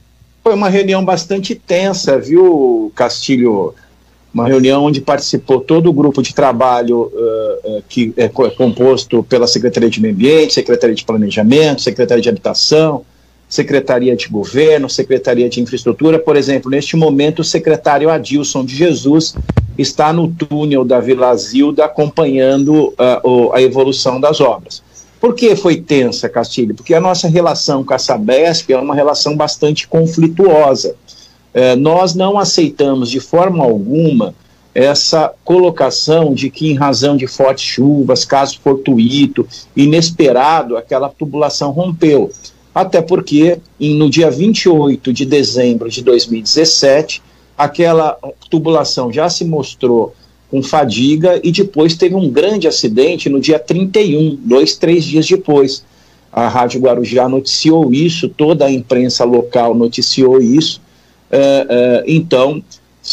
Foi 0.42 0.54
uma 0.54 0.68
reunião 0.68 1.04
bastante 1.04 1.54
tensa, 1.54 2.18
viu, 2.18 2.92
Castilho? 2.94 3.74
Uma 4.32 4.46
reunião 4.46 4.84
onde 4.84 5.00
participou 5.00 5.60
todo 5.60 5.90
o 5.90 5.92
grupo 5.92 6.22
de 6.22 6.32
trabalho 6.32 7.10
eh, 7.64 7.82
que 7.88 8.12
é 8.16 8.28
co- 8.28 8.50
composto 8.52 9.24
pela 9.24 9.46
Secretaria 9.46 9.90
de 9.90 10.00
Meio 10.00 10.14
Ambiente, 10.14 10.54
Secretaria 10.54 10.94
de 10.94 11.04
Planejamento, 11.04 11.82
Secretaria 11.82 12.22
de 12.22 12.28
Habitação, 12.28 13.02
Secretaria 13.48 14.14
de 14.14 14.28
Governo, 14.28 14.88
Secretaria 14.88 15.48
de 15.48 15.60
Infraestrutura. 15.60 16.16
Por 16.18 16.36
exemplo, 16.36 16.70
neste 16.70 16.96
momento, 16.96 17.40
o 17.40 17.44
secretário 17.44 18.08
Adilson 18.08 18.64
de 18.64 18.76
Jesus 18.76 19.34
está 19.76 20.12
no 20.12 20.28
túnel 20.28 20.84
da 20.84 21.00
Vila 21.00 21.34
Zilda 21.36 21.84
acompanhando 21.86 22.94
o- 23.24 23.50
a 23.52 23.60
evolução 23.60 24.20
das 24.20 24.40
obras. 24.40 24.80
Por 25.20 25.34
que 25.34 25.56
foi 25.56 25.76
tensa, 25.80 26.28
Castilho? 26.28 26.74
Porque 26.74 26.94
a 26.94 27.00
nossa 27.00 27.28
relação 27.28 27.82
com 27.82 27.92
a 27.92 27.98
Sabesp 27.98 28.70
é 28.72 28.78
uma 28.78 28.94
relação 28.94 29.36
bastante 29.36 29.88
conflituosa. 29.88 30.94
Eh, 31.52 31.76
nós 31.76 32.14
não 32.14 32.38
aceitamos 32.38 33.10
de 33.10 33.20
forma 33.20 33.64
alguma 33.64 34.34
essa 34.72 35.32
colocação 35.44 36.32
de 36.32 36.48
que, 36.48 36.70
em 36.70 36.74
razão 36.74 37.16
de 37.16 37.26
fortes 37.26 37.64
chuvas, 37.64 38.24
caso 38.24 38.60
fortuito, 38.62 39.46
inesperado, 39.76 40.76
aquela 40.76 41.08
tubulação 41.08 41.70
rompeu. 41.72 42.30
Até 42.72 43.02
porque, 43.02 43.58
em- 43.80 43.96
no 43.96 44.08
dia 44.08 44.30
28 44.30 45.12
de 45.12 45.26
dezembro 45.26 45.90
de 45.90 46.02
2017, 46.02 47.20
aquela 47.58 48.16
tubulação 48.48 49.12
já 49.12 49.28
se 49.28 49.44
mostrou 49.44 50.14
com 50.48 50.62
fadiga 50.62 51.40
e 51.42 51.50
depois 51.52 51.96
teve 51.96 52.14
um 52.14 52.30
grande 52.30 52.66
acidente 52.68 53.28
no 53.28 53.40
dia 53.40 53.58
31, 53.58 54.38
dois, 54.40 54.76
três 54.76 55.04
dias 55.04 55.26
depois. 55.26 55.84
A 56.32 56.46
Rádio 56.48 56.80
Guarujá 56.80 57.28
noticiou 57.28 57.92
isso, 57.92 58.28
toda 58.28 58.66
a 58.66 58.70
imprensa 58.70 59.24
local 59.24 59.74
noticiou 59.74 60.40
isso. 60.40 60.80
Eh, 61.30 61.66
eh, 61.68 62.04
então, 62.06 62.62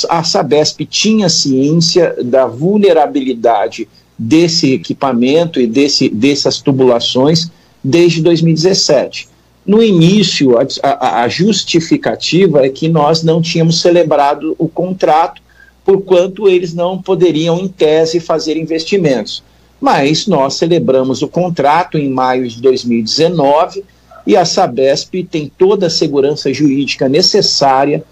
a 0.10 0.24
Sabesp 0.24 0.86
tinha 0.86 1.30
ciência 1.30 2.16
da 2.24 2.46
vulnerabilidade 2.48 3.88
desse 4.18 4.74
equipamento 4.74 5.60
e 5.62 5.68
desse, 5.68 6.10
dessas 6.10 6.60
tubulações 6.60 7.50
desde 7.84 8.22
2017. 8.22 9.30
No 9.66 9.84
início, 9.84 10.58
a, 10.58 10.66
a- 10.84 11.24
a 11.24 11.28
justificativa 11.30 12.66
é 12.66 12.70
que 12.70 12.88
nós 12.88 13.22
não 13.24 13.42
tínhamos 13.42 13.82
celebrado 13.82 14.56
o 14.58 14.68
contrato, 14.68 15.42
porquanto 15.86 16.48
eles 16.50 16.74
não 16.74 17.02
poderiam, 17.02 17.60
em 17.60 17.68
tese, 17.68 18.20
fazer 18.20 18.58
investimentos. 18.58 19.44
Mas 19.80 20.26
nós 20.26 20.56
celebramos 20.56 21.22
o 21.22 21.28
contrato 21.28 21.98
em 21.98 22.10
maio 22.10 22.48
de 22.48 22.60
2019 22.62 23.84
e 24.28 24.36
a 24.36 24.44
Sabesp 24.44 25.24
tem 25.24 25.50
toda 25.58 25.88
a 25.88 25.90
segurança 25.90 26.54
jurídica 26.54 27.08
necessária 27.08 28.04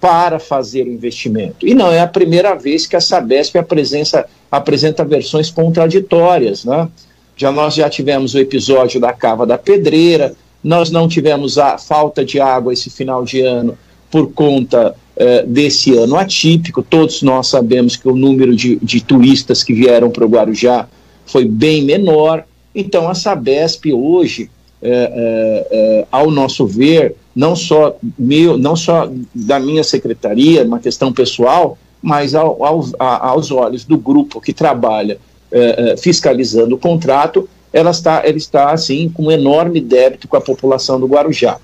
para 0.00 0.38
fazer 0.38 0.86
o 0.86 0.92
investimento. 0.92 1.66
E 1.66 1.74
não 1.74 1.90
é 1.90 2.00
a 2.00 2.06
primeira 2.06 2.54
vez 2.54 2.86
que 2.86 2.94
a 2.94 3.00
Sabesp 3.00 3.56
apresenta, 3.58 4.24
apresenta 4.48 5.04
versões 5.04 5.50
contraditórias. 5.50 6.64
Né? 6.64 6.88
Já 7.36 7.50
nós 7.50 7.74
já 7.74 7.90
tivemos 7.90 8.34
o 8.34 8.38
episódio 8.38 9.00
da 9.00 9.12
Cava 9.12 9.44
da 9.44 9.58
Pedreira, 9.58 10.36
nós 10.62 10.90
não 10.90 11.08
tivemos 11.08 11.58
a 11.58 11.76
falta 11.76 12.24
de 12.24 12.40
água 12.40 12.72
esse 12.72 12.88
final 12.88 13.24
de 13.24 13.40
ano 13.40 13.76
por 14.12 14.32
conta 14.32 14.94
eh, 15.16 15.42
desse 15.44 15.96
ano 15.96 16.16
atípico. 16.16 16.84
Todos 16.84 17.20
nós 17.20 17.48
sabemos 17.48 17.96
que 17.96 18.08
o 18.08 18.14
número 18.14 18.54
de, 18.54 18.76
de 18.76 19.02
turistas 19.02 19.64
que 19.64 19.74
vieram 19.74 20.08
para 20.08 20.24
o 20.24 20.28
Guarujá 20.28 20.86
foi 21.26 21.44
bem 21.44 21.82
menor. 21.82 22.44
Então, 22.72 23.08
a 23.08 23.14
Sabesp 23.14 23.92
hoje, 23.92 24.48
é, 24.84 24.90
é, 24.90 25.66
é, 25.70 26.06
ao 26.12 26.30
nosso 26.30 26.66
ver, 26.66 27.16
não 27.34 27.56
só, 27.56 27.96
meu, 28.18 28.58
não 28.58 28.76
só 28.76 29.10
da 29.34 29.58
minha 29.58 29.82
secretaria, 29.82 30.62
uma 30.62 30.78
questão 30.78 31.10
pessoal, 31.10 31.78
mas 32.02 32.34
ao, 32.34 32.62
ao, 32.62 32.84
a, 32.98 33.28
aos 33.28 33.50
olhos 33.50 33.86
do 33.86 33.96
grupo 33.96 34.42
que 34.42 34.52
trabalha 34.52 35.18
é, 35.50 35.92
é, 35.92 35.96
fiscalizando 35.96 36.74
o 36.74 36.78
contrato, 36.78 37.48
ela 37.72 37.90
está, 37.90 38.22
ela 38.24 38.36
está, 38.36 38.72
assim, 38.72 39.08
com 39.08 39.24
um 39.24 39.30
enorme 39.30 39.80
débito 39.80 40.28
com 40.28 40.36
a 40.36 40.40
população 40.40 41.00
do 41.00 41.06
Guarujá. 41.06 41.58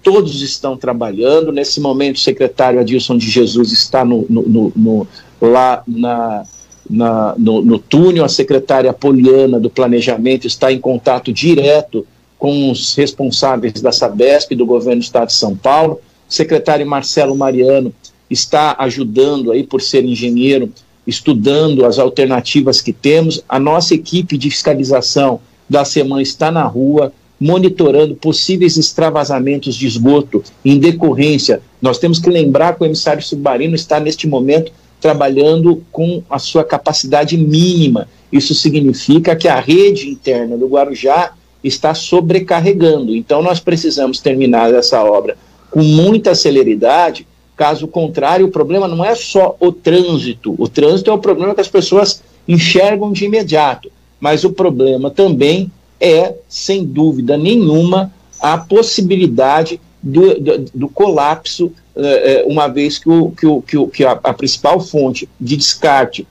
Todos 0.00 0.40
estão 0.40 0.76
trabalhando, 0.76 1.50
nesse 1.50 1.80
momento 1.80 2.16
o 2.16 2.20
secretário 2.20 2.78
Adilson 2.78 3.18
de 3.18 3.28
Jesus 3.28 3.72
está 3.72 4.04
no, 4.04 4.24
no, 4.30 4.42
no, 4.42 4.72
no 4.76 5.08
lá 5.40 5.82
na, 5.86 6.44
na, 6.88 7.34
no, 7.36 7.62
no 7.62 7.78
túnel, 7.80 8.24
a 8.24 8.28
secretária 8.28 8.92
Poliana 8.92 9.58
do 9.58 9.68
Planejamento 9.68 10.46
está 10.46 10.72
em 10.72 10.78
contato 10.78 11.32
direto 11.32 12.06
com 12.40 12.70
os 12.70 12.94
responsáveis 12.94 13.82
da 13.82 13.92
Sabesp 13.92 14.54
do 14.56 14.64
governo 14.64 15.02
do 15.02 15.04
estado 15.04 15.28
de 15.28 15.34
São 15.34 15.54
Paulo. 15.54 16.00
O 16.28 16.32
secretário 16.32 16.86
Marcelo 16.86 17.36
Mariano 17.36 17.92
está 18.30 18.74
ajudando 18.78 19.52
aí 19.52 19.62
por 19.62 19.82
ser 19.82 20.06
engenheiro, 20.06 20.72
estudando 21.06 21.84
as 21.84 21.98
alternativas 21.98 22.80
que 22.80 22.94
temos. 22.94 23.44
A 23.46 23.60
nossa 23.60 23.94
equipe 23.94 24.38
de 24.38 24.50
fiscalização 24.50 25.38
da 25.68 25.84
semana 25.84 26.22
está 26.22 26.50
na 26.50 26.64
rua, 26.64 27.12
monitorando 27.38 28.14
possíveis 28.14 28.78
extravasamentos 28.78 29.74
de 29.74 29.86
esgoto 29.86 30.42
em 30.64 30.78
decorrência. 30.78 31.60
Nós 31.80 31.98
temos 31.98 32.18
que 32.18 32.30
lembrar 32.30 32.74
que 32.74 32.82
o 32.82 32.86
emissário 32.86 33.22
submarino 33.22 33.74
está 33.74 34.00
neste 34.00 34.26
momento 34.26 34.72
trabalhando 34.98 35.82
com 35.92 36.22
a 36.30 36.38
sua 36.38 36.64
capacidade 36.64 37.36
mínima. 37.36 38.08
Isso 38.32 38.54
significa 38.54 39.36
que 39.36 39.48
a 39.48 39.60
rede 39.60 40.08
interna 40.08 40.56
do 40.56 40.68
Guarujá 40.68 41.34
está 41.62 41.94
sobrecarregando. 41.94 43.14
Então, 43.14 43.42
nós 43.42 43.60
precisamos 43.60 44.20
terminar 44.20 44.72
essa 44.72 45.02
obra 45.02 45.36
com 45.70 45.82
muita 45.82 46.34
celeridade. 46.34 47.26
Caso 47.56 47.86
contrário, 47.86 48.46
o 48.46 48.50
problema 48.50 48.88
não 48.88 49.04
é 49.04 49.14
só 49.14 49.56
o 49.60 49.70
trânsito. 49.70 50.54
O 50.58 50.68
trânsito 50.68 51.10
é 51.10 51.12
o 51.12 51.18
problema 51.18 51.54
que 51.54 51.60
as 51.60 51.68
pessoas 51.68 52.22
enxergam 52.48 53.12
de 53.12 53.24
imediato. 53.24 53.90
Mas 54.18 54.44
o 54.44 54.52
problema 54.52 55.10
também 55.10 55.70
é, 56.00 56.34
sem 56.48 56.84
dúvida 56.84 57.36
nenhuma, 57.36 58.12
a 58.40 58.56
possibilidade 58.56 59.78
do, 60.02 60.40
do, 60.40 60.58
do 60.74 60.88
colapso 60.88 61.70
é, 61.94 62.40
é, 62.40 62.44
uma 62.46 62.66
vez 62.68 62.98
que, 62.98 63.10
o, 63.10 63.30
que, 63.32 63.46
o, 63.46 63.60
que, 63.60 63.76
o, 63.76 63.86
que 63.88 64.04
a, 64.04 64.12
a, 64.12 64.32
principal 64.32 64.80
fonte 64.80 65.28
de 65.38 65.56
descarte 65.56 66.26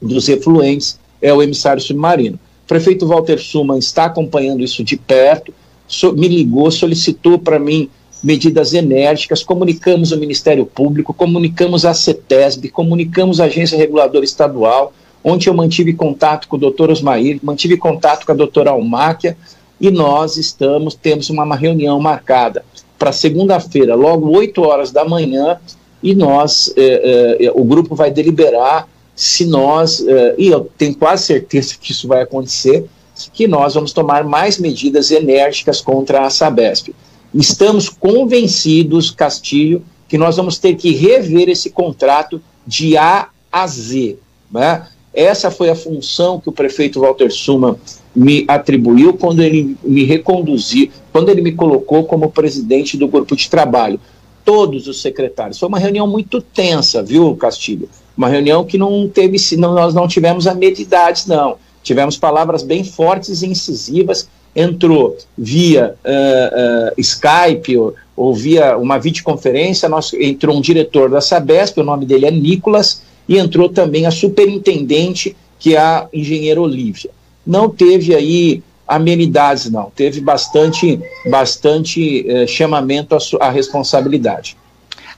dos 0.00 0.28
efluentes 0.28 0.98
é 1.22 1.32
o 1.32 1.42
emissário 1.42 1.82
submarino. 1.82 2.38
Prefeito 2.68 3.06
Walter 3.06 3.38
Suman 3.38 3.78
está 3.78 4.04
acompanhando 4.04 4.62
isso 4.62 4.84
de 4.84 4.96
perto, 4.96 5.52
so, 5.88 6.12
me 6.12 6.28
ligou, 6.28 6.70
solicitou 6.70 7.38
para 7.38 7.58
mim 7.58 7.90
medidas 8.22 8.74
enérgicas, 8.74 9.42
comunicamos 9.42 10.12
o 10.12 10.18
Ministério 10.18 10.66
Público, 10.66 11.12
comunicamos 11.12 11.84
a 11.84 11.94
CETESB, 11.94 12.68
comunicamos 12.68 13.40
a 13.40 13.44
Agência 13.44 13.76
Reguladora 13.76 14.24
Estadual, 14.24 14.92
Ontem 15.22 15.48
eu 15.48 15.54
mantive 15.54 15.92
contato 15.94 16.48
com 16.48 16.56
o 16.56 16.58
doutor 16.58 16.90
Osmair, 16.90 17.40
mantive 17.42 17.76
contato 17.76 18.24
com 18.24 18.32
a 18.32 18.34
doutora 18.34 18.70
Almáquia, 18.70 19.36
e 19.80 19.90
nós 19.90 20.36
estamos, 20.36 20.94
temos 20.94 21.30
uma, 21.30 21.44
uma 21.44 21.56
reunião 21.56 22.00
marcada 22.00 22.64
para 22.98 23.12
segunda-feira, 23.12 23.94
logo 23.94 24.30
8 24.30 24.60
horas 24.62 24.90
da 24.90 25.04
manhã, 25.04 25.58
e 26.02 26.14
nós, 26.14 26.72
eh, 26.76 27.36
eh, 27.40 27.52
o 27.54 27.64
grupo 27.64 27.94
vai 27.94 28.10
deliberar 28.10 28.88
se 29.18 29.44
nós, 29.46 30.00
eh, 30.06 30.36
e 30.38 30.46
eu 30.46 30.70
tenho 30.78 30.94
quase 30.94 31.24
certeza 31.24 31.74
que 31.80 31.90
isso 31.90 32.06
vai 32.06 32.22
acontecer, 32.22 32.84
que 33.32 33.48
nós 33.48 33.74
vamos 33.74 33.92
tomar 33.92 34.22
mais 34.22 34.58
medidas 34.58 35.10
enérgicas 35.10 35.80
contra 35.80 36.24
a 36.24 36.30
Sabesp. 36.30 36.90
Estamos 37.34 37.88
convencidos, 37.88 39.10
Castilho, 39.10 39.82
que 40.08 40.16
nós 40.16 40.36
vamos 40.36 40.56
ter 40.58 40.76
que 40.76 40.92
rever 40.92 41.48
esse 41.48 41.68
contrato 41.68 42.40
de 42.64 42.96
A 42.96 43.28
a 43.50 43.66
Z. 43.66 44.18
Né? 44.52 44.86
Essa 45.12 45.50
foi 45.50 45.68
a 45.68 45.74
função 45.74 46.38
que 46.38 46.48
o 46.48 46.52
prefeito 46.52 47.00
Walter 47.00 47.32
Suma 47.32 47.76
me 48.14 48.44
atribuiu 48.46 49.14
quando 49.14 49.42
ele 49.42 49.76
me 49.82 50.04
reconduziu, 50.04 50.92
quando 51.10 51.28
ele 51.28 51.42
me 51.42 51.50
colocou 51.50 52.04
como 52.04 52.30
presidente 52.30 52.96
do 52.96 53.08
grupo 53.08 53.34
de 53.34 53.50
trabalho. 53.50 53.98
Todos 54.44 54.86
os 54.86 55.02
secretários. 55.02 55.58
Foi 55.58 55.68
uma 55.68 55.80
reunião 55.80 56.06
muito 56.06 56.40
tensa, 56.40 57.02
viu, 57.02 57.34
Castilho? 57.34 57.88
Uma 58.18 58.28
reunião 58.28 58.64
que 58.64 58.76
não 58.76 59.08
teve, 59.08 59.38
não, 59.56 59.74
nós 59.74 59.94
não 59.94 60.08
tivemos 60.08 60.48
amenidades, 60.48 61.24
não. 61.24 61.56
Tivemos 61.84 62.16
palavras 62.16 62.64
bem 62.64 62.82
fortes 62.82 63.42
e 63.42 63.46
incisivas. 63.46 64.28
Entrou 64.56 65.16
via 65.36 65.94
uh, 66.04 66.90
uh, 66.90 67.00
Skype 67.00 67.76
ou, 67.76 67.94
ou, 68.16 68.34
via 68.34 68.76
uma 68.76 68.98
videoconferência, 68.98 69.88
nós, 69.88 70.12
entrou 70.14 70.56
um 70.56 70.60
diretor 70.60 71.08
da 71.08 71.20
Sabesp, 71.20 71.78
o 71.78 71.84
nome 71.84 72.04
dele 72.04 72.26
é 72.26 72.30
Nicolas, 72.32 73.02
e 73.28 73.38
entrou 73.38 73.68
também 73.68 74.04
a 74.04 74.10
superintendente, 74.10 75.36
que 75.56 75.76
é 75.76 75.78
a 75.78 76.08
engenheira 76.12 76.60
Olívia. 76.60 77.10
Não 77.46 77.70
teve 77.70 78.16
aí 78.16 78.64
amenidades, 78.86 79.70
não. 79.70 79.92
Teve 79.94 80.20
bastante, 80.20 80.98
bastante 81.30 82.28
eh, 82.28 82.46
chamamento 82.48 83.14
à, 83.14 83.18
à 83.46 83.50
responsabilidade. 83.50 84.56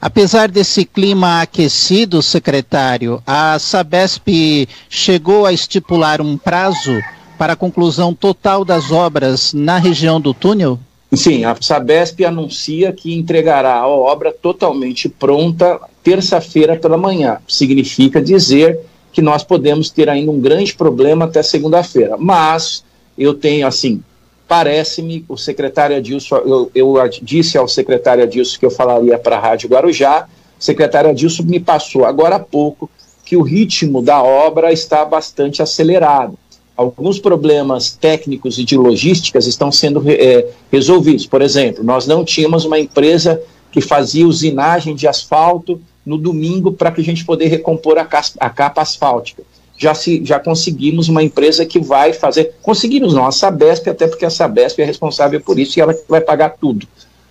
Apesar 0.00 0.50
desse 0.50 0.86
clima 0.86 1.42
aquecido, 1.42 2.22
secretário, 2.22 3.22
a 3.26 3.58
Sabesp 3.58 4.66
chegou 4.88 5.44
a 5.44 5.52
estipular 5.52 6.22
um 6.22 6.38
prazo 6.38 6.98
para 7.36 7.52
a 7.52 7.56
conclusão 7.56 8.14
total 8.14 8.64
das 8.64 8.90
obras 8.90 9.52
na 9.52 9.76
região 9.76 10.18
do 10.18 10.32
túnel? 10.32 10.78
Sim, 11.12 11.44
a 11.44 11.54
Sabesp 11.60 12.24
anuncia 12.24 12.92
que 12.92 13.12
entregará 13.12 13.74
a 13.74 13.86
obra 13.86 14.32
totalmente 14.32 15.06
pronta 15.06 15.78
terça-feira 16.02 16.76
pela 16.76 16.96
manhã. 16.96 17.38
Significa 17.46 18.22
dizer 18.22 18.80
que 19.12 19.20
nós 19.20 19.42
podemos 19.44 19.90
ter 19.90 20.08
ainda 20.08 20.30
um 20.30 20.40
grande 20.40 20.74
problema 20.74 21.26
até 21.26 21.42
segunda-feira. 21.42 22.16
Mas 22.16 22.84
eu 23.18 23.34
tenho, 23.34 23.66
assim, 23.66 24.02
parece-me, 24.50 25.24
o 25.28 25.36
secretário 25.36 25.96
Adilson, 25.96 26.38
eu, 26.38 26.72
eu, 26.74 26.94
disse 27.22 27.56
ao 27.56 27.68
secretário 27.68 28.24
Adilson 28.24 28.58
que 28.58 28.66
eu 28.66 28.70
falaria 28.72 29.16
para 29.16 29.36
a 29.36 29.38
Rádio 29.38 29.68
Guarujá, 29.68 30.26
o 30.58 30.64
secretário 30.64 31.08
Adilson 31.08 31.44
me 31.44 31.60
passou 31.60 32.04
agora 32.04 32.34
há 32.34 32.40
pouco 32.40 32.90
que 33.24 33.36
o 33.36 33.42
ritmo 33.42 34.02
da 34.02 34.20
obra 34.20 34.72
está 34.72 35.04
bastante 35.04 35.62
acelerado. 35.62 36.36
Alguns 36.76 37.20
problemas 37.20 37.92
técnicos 37.92 38.58
e 38.58 38.64
de 38.64 38.76
logísticas 38.76 39.46
estão 39.46 39.70
sendo 39.70 40.02
é, 40.10 40.48
resolvidos. 40.72 41.26
Por 41.26 41.42
exemplo, 41.42 41.84
nós 41.84 42.08
não 42.08 42.24
tínhamos 42.24 42.64
uma 42.64 42.80
empresa 42.80 43.40
que 43.70 43.80
fazia 43.80 44.26
usinagem 44.26 44.96
de 44.96 45.06
asfalto 45.06 45.80
no 46.04 46.18
domingo 46.18 46.72
para 46.72 46.90
que 46.90 47.00
a 47.00 47.04
gente 47.04 47.24
poder 47.24 47.46
recompor 47.46 47.98
a, 47.98 48.08
a 48.40 48.50
capa 48.50 48.82
asfáltica. 48.82 49.44
Já, 49.80 49.94
se, 49.94 50.22
já 50.22 50.38
conseguimos 50.38 51.08
uma 51.08 51.22
empresa 51.22 51.64
que 51.64 51.80
vai 51.80 52.12
fazer. 52.12 52.52
Conseguimos 52.60 53.14
não, 53.14 53.26
a 53.26 53.32
Sabesp, 53.32 53.88
até 53.88 54.06
porque 54.06 54.26
a 54.26 54.30
Sabesp 54.30 54.78
é 54.78 54.84
responsável 54.84 55.40
por 55.40 55.58
isso 55.58 55.78
e 55.78 55.82
ela 55.82 55.96
vai 56.06 56.20
pagar 56.20 56.50
tudo. 56.60 56.86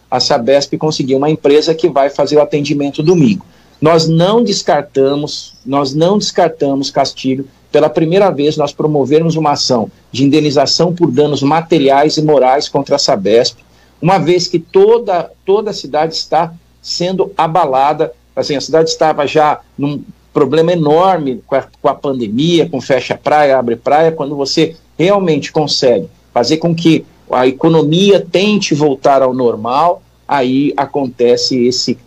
A 0.10 0.20
Sabesp 0.20 0.76
conseguiu 0.78 1.18
uma 1.18 1.30
empresa 1.30 1.76
que 1.76 1.88
vai 1.88 2.10
fazer 2.10 2.38
o 2.38 2.42
atendimento 2.42 3.04
domingo. 3.04 3.46
Nós 3.80 4.08
não 4.08 4.44
descartamos, 4.44 5.54
nós 5.64 5.94
não 5.94 6.18
descartamos, 6.18 6.90
Castilho, 6.90 7.48
pela 7.72 7.88
primeira 7.88 8.32
vez 8.32 8.58
nós 8.58 8.74
promovermos 8.74 9.36
uma 9.36 9.52
ação 9.52 9.92
de 10.12 10.24
indenização 10.24 10.94
por 10.94 11.12
danos 11.12 11.44
materiais 11.44 12.18
e 12.18 12.24
morais 12.24 12.68
contra 12.68 12.96
a 12.96 13.00
Sabesp, 13.00 13.60
uma 14.02 14.18
vez 14.18 14.48
que 14.48 14.58
toda, 14.58 15.32
toda 15.46 15.70
a 15.70 15.74
cidade 15.74 16.16
está 16.16 16.52
sendo 16.82 17.32
abalada 17.38 18.12
Assim, 18.40 18.56
a 18.56 18.62
cidade 18.62 18.90
estava 18.90 19.28
já 19.28 19.60
num 19.78 20.02
problema 20.34 20.74
enorme 20.74 21.42
com 21.46 21.56
a, 21.56 21.66
com 21.82 21.90
a 21.90 21.94
pandemia, 21.94 22.70
com 22.70 22.80
fecha 22.80 23.18
praia, 23.18 23.58
abre 23.58 23.76
praia, 23.76 24.12
quando 24.12 24.36
você 24.36 24.76
realmente 24.98 25.52
consegue 25.52 26.08
fazer 26.34 26.58
com 26.58 26.74
que 26.76 27.06
a 27.32 27.48
economia 27.48 28.20
tente 28.20 28.74
voltar 28.74 29.22
ao 29.22 29.34
normal, 29.34 30.02
aí 30.28 30.74
acontece 30.78 31.66
esse 31.66 31.98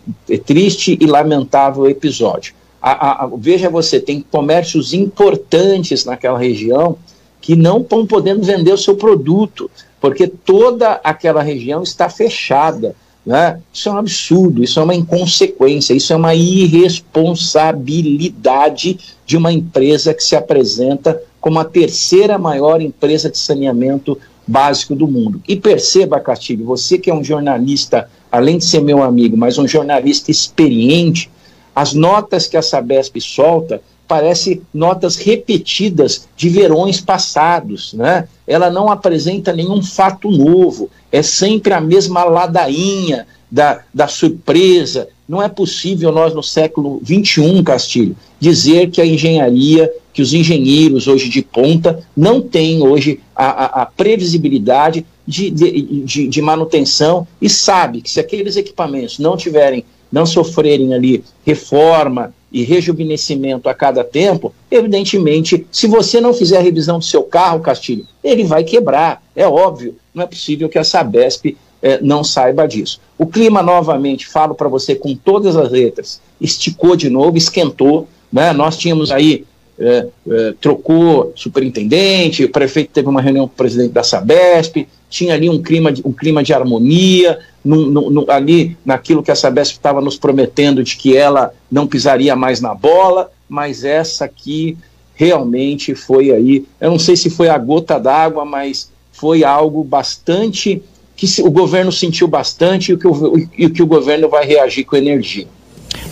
triste 0.44 0.96
e 1.00 1.06
lamentável 1.06 1.88
episódio. 1.88 2.54
A, 2.80 3.24
a, 3.24 3.30
veja 3.36 3.70
você, 3.70 4.00
tem 4.00 4.20
comércios 4.20 4.92
importantes 4.92 6.04
naquela 6.04 6.38
região 6.38 6.96
que 7.40 7.54
não 7.54 7.80
estão 7.80 8.06
podendo 8.06 8.42
vender 8.42 8.72
o 8.72 8.78
seu 8.78 8.96
produto, 8.96 9.70
porque 10.00 10.26
toda 10.26 11.00
aquela 11.04 11.42
região 11.42 11.82
está 11.82 12.08
fechada. 12.08 12.94
Né? 13.24 13.60
Isso 13.72 13.88
é 13.88 13.92
um 13.92 13.98
absurdo, 13.98 14.64
isso 14.64 14.80
é 14.80 14.82
uma 14.82 14.94
inconsequência, 14.94 15.94
isso 15.94 16.12
é 16.12 16.16
uma 16.16 16.34
irresponsabilidade 16.34 18.98
de 19.24 19.36
uma 19.36 19.52
empresa 19.52 20.12
que 20.12 20.24
se 20.24 20.34
apresenta 20.34 21.22
como 21.40 21.58
a 21.58 21.64
terceira 21.64 22.38
maior 22.38 22.80
empresa 22.80 23.30
de 23.30 23.38
saneamento 23.38 24.18
básico 24.46 24.94
do 24.94 25.06
mundo. 25.06 25.40
E 25.46 25.56
perceba, 25.56 26.20
Castilho, 26.20 26.64
você 26.64 26.98
que 26.98 27.10
é 27.10 27.14
um 27.14 27.22
jornalista, 27.22 28.08
além 28.30 28.58
de 28.58 28.64
ser 28.64 28.80
meu 28.80 29.02
amigo, 29.02 29.36
mas 29.36 29.58
um 29.58 29.68
jornalista 29.68 30.30
experiente, 30.30 31.30
as 31.74 31.94
notas 31.94 32.46
que 32.46 32.56
a 32.56 32.62
Sabesp 32.62 33.20
solta 33.20 33.80
parece 34.12 34.60
notas 34.74 35.16
repetidas 35.16 36.28
de 36.36 36.50
verões 36.50 37.00
passados, 37.00 37.94
né? 37.94 38.28
Ela 38.46 38.68
não 38.68 38.90
apresenta 38.90 39.54
nenhum 39.54 39.82
fato 39.82 40.30
novo, 40.30 40.90
é 41.10 41.22
sempre 41.22 41.72
a 41.72 41.80
mesma 41.80 42.22
ladainha 42.22 43.26
da, 43.50 43.80
da 43.92 44.06
surpresa. 44.06 45.08
Não 45.26 45.42
é 45.42 45.48
possível 45.48 46.12
nós, 46.12 46.34
no 46.34 46.42
século 46.42 47.00
XXI, 47.02 47.62
Castilho, 47.64 48.14
dizer 48.38 48.90
que 48.90 49.00
a 49.00 49.06
engenharia, 49.06 49.90
que 50.12 50.20
os 50.20 50.34
engenheiros 50.34 51.08
hoje 51.08 51.30
de 51.30 51.40
ponta 51.40 52.06
não 52.14 52.42
têm 52.42 52.82
hoje 52.82 53.18
a, 53.34 53.46
a, 53.46 53.82
a 53.82 53.86
previsibilidade 53.86 55.06
de, 55.26 55.50
de, 55.50 56.02
de, 56.04 56.28
de 56.28 56.42
manutenção 56.42 57.26
e 57.40 57.48
sabe 57.48 58.02
que 58.02 58.10
se 58.10 58.20
aqueles 58.20 58.56
equipamentos 58.56 59.18
não 59.18 59.38
tiverem, 59.38 59.86
não 60.12 60.26
sofrerem 60.26 60.92
ali 60.94 61.24
reforma, 61.44 62.32
e 62.52 62.62
rejuvenescimento 62.62 63.68
a 63.68 63.74
cada 63.74 64.04
tempo, 64.04 64.52
evidentemente, 64.70 65.66
se 65.72 65.86
você 65.86 66.20
não 66.20 66.34
fizer 66.34 66.58
a 66.58 66.62
revisão 66.62 66.98
do 66.98 67.04
seu 67.04 67.22
carro, 67.22 67.60
Castilho, 67.60 68.06
ele 68.22 68.44
vai 68.44 68.62
quebrar. 68.62 69.22
É 69.34 69.46
óbvio, 69.46 69.96
não 70.14 70.22
é 70.22 70.26
possível 70.26 70.68
que 70.68 70.78
a 70.78 70.84
Sabesp 70.84 71.56
eh, 71.82 71.98
não 72.02 72.22
saiba 72.22 72.68
disso. 72.68 73.00
O 73.16 73.26
clima, 73.26 73.62
novamente, 73.62 74.28
falo 74.28 74.54
para 74.54 74.68
você 74.68 74.94
com 74.94 75.16
todas 75.16 75.56
as 75.56 75.70
letras, 75.70 76.20
esticou 76.38 76.94
de 76.94 77.08
novo, 77.08 77.38
esquentou. 77.38 78.06
Né? 78.30 78.52
Nós 78.52 78.76
tínhamos 78.76 79.10
aí, 79.10 79.46
eh, 79.78 80.06
eh, 80.30 80.54
trocou 80.60 81.32
superintendente, 81.34 82.44
o 82.44 82.50
prefeito 82.50 82.90
teve 82.92 83.08
uma 83.08 83.22
reunião 83.22 83.48
com 83.48 83.54
o 83.54 83.56
presidente 83.56 83.92
da 83.92 84.02
Sabesp, 84.02 84.86
tinha 85.12 85.34
ali 85.34 85.50
um 85.50 85.62
clima 85.62 85.92
de, 85.92 86.02
um 86.04 86.12
clima 86.12 86.42
de 86.42 86.54
harmonia, 86.54 87.38
no, 87.62 88.10
no, 88.10 88.30
ali 88.30 88.76
naquilo 88.84 89.22
que 89.22 89.30
a 89.30 89.34
Sabesp 89.36 89.74
estava 89.74 90.00
nos 90.00 90.16
prometendo 90.16 90.82
de 90.82 90.96
que 90.96 91.14
ela 91.14 91.54
não 91.70 91.86
pisaria 91.86 92.34
mais 92.34 92.62
na 92.62 92.74
bola, 92.74 93.30
mas 93.46 93.84
essa 93.84 94.24
aqui 94.24 94.76
realmente 95.14 95.94
foi 95.94 96.32
aí, 96.32 96.64
eu 96.80 96.90
não 96.90 96.98
sei 96.98 97.14
se 97.14 97.28
foi 97.28 97.50
a 97.50 97.58
gota 97.58 98.00
d'água, 98.00 98.44
mas 98.46 98.90
foi 99.12 99.44
algo 99.44 99.84
bastante 99.84 100.82
que 101.14 101.26
o 101.42 101.50
governo 101.50 101.92
sentiu 101.92 102.26
bastante 102.26 102.92
e 102.92 102.96
que 102.96 103.06
o, 103.06 103.48
e 103.56 103.68
que 103.68 103.82
o 103.82 103.86
governo 103.86 104.30
vai 104.30 104.46
reagir 104.46 104.84
com 104.84 104.96
energia. 104.96 105.46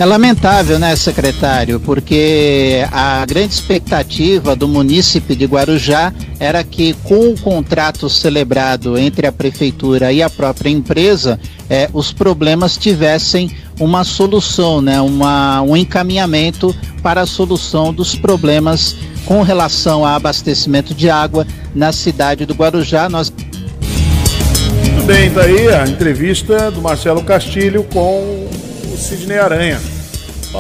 É 0.01 0.07
lamentável, 0.07 0.79
né, 0.79 0.97
secretário? 0.97 1.79
Porque 1.79 2.87
a 2.91 3.23
grande 3.27 3.53
expectativa 3.53 4.57
do 4.57 4.67
munícipe 4.67 5.37
de 5.37 5.45
Guarujá 5.45 6.11
era 6.39 6.65
que, 6.65 6.95
com 7.05 7.29
o 7.29 7.39
contrato 7.39 8.09
celebrado 8.09 8.97
entre 8.97 9.27
a 9.27 9.33
prefeitura 9.33 10.11
e 10.11 10.23
a 10.23 10.31
própria 10.31 10.71
empresa, 10.71 11.39
eh, 11.69 11.87
os 11.93 12.15
problemas 12.15 12.79
tivessem 12.79 13.55
uma 13.79 14.03
solução, 14.03 14.81
né, 14.81 15.03
uma, 15.03 15.61
um 15.61 15.77
encaminhamento 15.77 16.75
para 17.03 17.21
a 17.21 17.27
solução 17.27 17.93
dos 17.93 18.15
problemas 18.15 18.97
com 19.27 19.43
relação 19.43 20.03
a 20.03 20.15
abastecimento 20.15 20.95
de 20.95 21.11
água 21.11 21.47
na 21.75 21.93
cidade 21.93 22.47
do 22.47 22.55
Guarujá. 22.55 23.07
Nós 23.11 23.31
muito 23.31 25.05
bem, 25.05 25.31
daí 25.31 25.69
tá 25.69 25.83
a 25.83 25.87
entrevista 25.87 26.71
do 26.71 26.81
Marcelo 26.81 27.23
Castilho 27.23 27.85
com 27.85 28.49
Sidney 29.01 29.39
Aranha, 29.39 29.81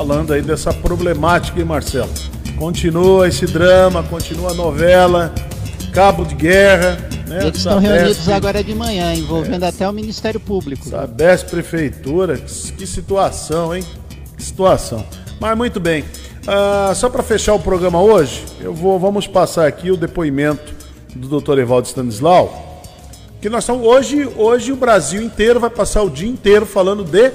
falando 0.01 0.33
aí 0.33 0.41
dessa 0.41 0.73
problemática, 0.73 1.59
hein, 1.59 1.67
Marcelo? 1.67 2.11
Continua 2.57 3.29
esse 3.29 3.45
drama, 3.45 4.03
continua 4.03 4.53
a 4.53 4.55
novela, 4.55 5.31
cabo 5.93 6.25
de 6.25 6.35
guerra. 6.35 6.97
Né? 7.27 7.43
Eles 7.43 7.59
estão 7.59 7.79
reunidos 7.79 8.27
agora 8.31 8.65
de 8.65 8.75
manhã, 8.75 9.13
envolvendo 9.15 9.63
é. 9.63 9.69
até 9.69 9.87
o 9.87 9.93
Ministério 9.93 10.41
Público. 10.41 10.89
Sabes 10.89 11.43
Prefeitura, 11.43 12.39
que, 12.39 12.87
situação, 12.87 13.77
hein? 13.77 13.85
Que 14.39 14.43
situação. 14.43 15.05
Mas 15.39 15.55
muito 15.55 15.79
bem. 15.79 16.03
Uh, 16.03 16.95
só 16.95 17.11
para 17.11 17.23
fechar 17.23 17.53
o 17.53 17.61
programa 17.61 18.01
hoje, 18.01 18.43
eu 18.59 18.73
vou, 18.73 18.99
vamos 18.99 19.27
passar 19.27 19.67
aqui 19.67 19.91
o 19.91 19.99
depoimento 19.99 20.73
do 21.15 21.39
Dr. 21.39 21.59
Evaldo 21.59 21.87
Stanislau. 21.87 22.83
Que 23.39 23.51
nós 23.51 23.65
estamos 23.65 23.87
hoje, 23.87 24.27
hoje 24.35 24.73
o 24.73 24.77
Brasil 24.77 25.21
inteiro 25.21 25.61
vai 25.61 25.69
passar 25.69 26.03
o 26.03 26.09
dia 26.09 26.29
inteiro 26.29 26.65
falando 26.65 27.05
de 27.05 27.31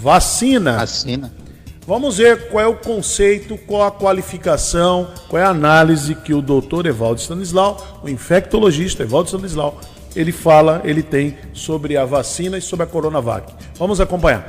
Vacina. 0.00 0.76
Vacina. 0.76 1.41
Vamos 1.84 2.18
ver 2.18 2.48
qual 2.48 2.64
é 2.64 2.66
o 2.68 2.76
conceito, 2.76 3.58
qual 3.58 3.82
a 3.82 3.90
qualificação, 3.90 5.08
qual 5.28 5.42
é 5.42 5.44
a 5.44 5.48
análise 5.48 6.14
que 6.14 6.32
o 6.32 6.40
doutor 6.40 6.86
Evaldo 6.86 7.20
Stanislau, 7.20 7.76
o 8.04 8.08
infectologista 8.08 9.02
Evaldo 9.02 9.26
Stanislau, 9.26 9.80
ele 10.14 10.30
fala, 10.30 10.80
ele 10.84 11.02
tem 11.02 11.36
sobre 11.52 11.96
a 11.96 12.04
vacina 12.04 12.56
e 12.56 12.62
sobre 12.62 12.84
a 12.84 12.86
Coronavac. 12.86 13.52
Vamos 13.76 14.00
acompanhar. 14.00 14.46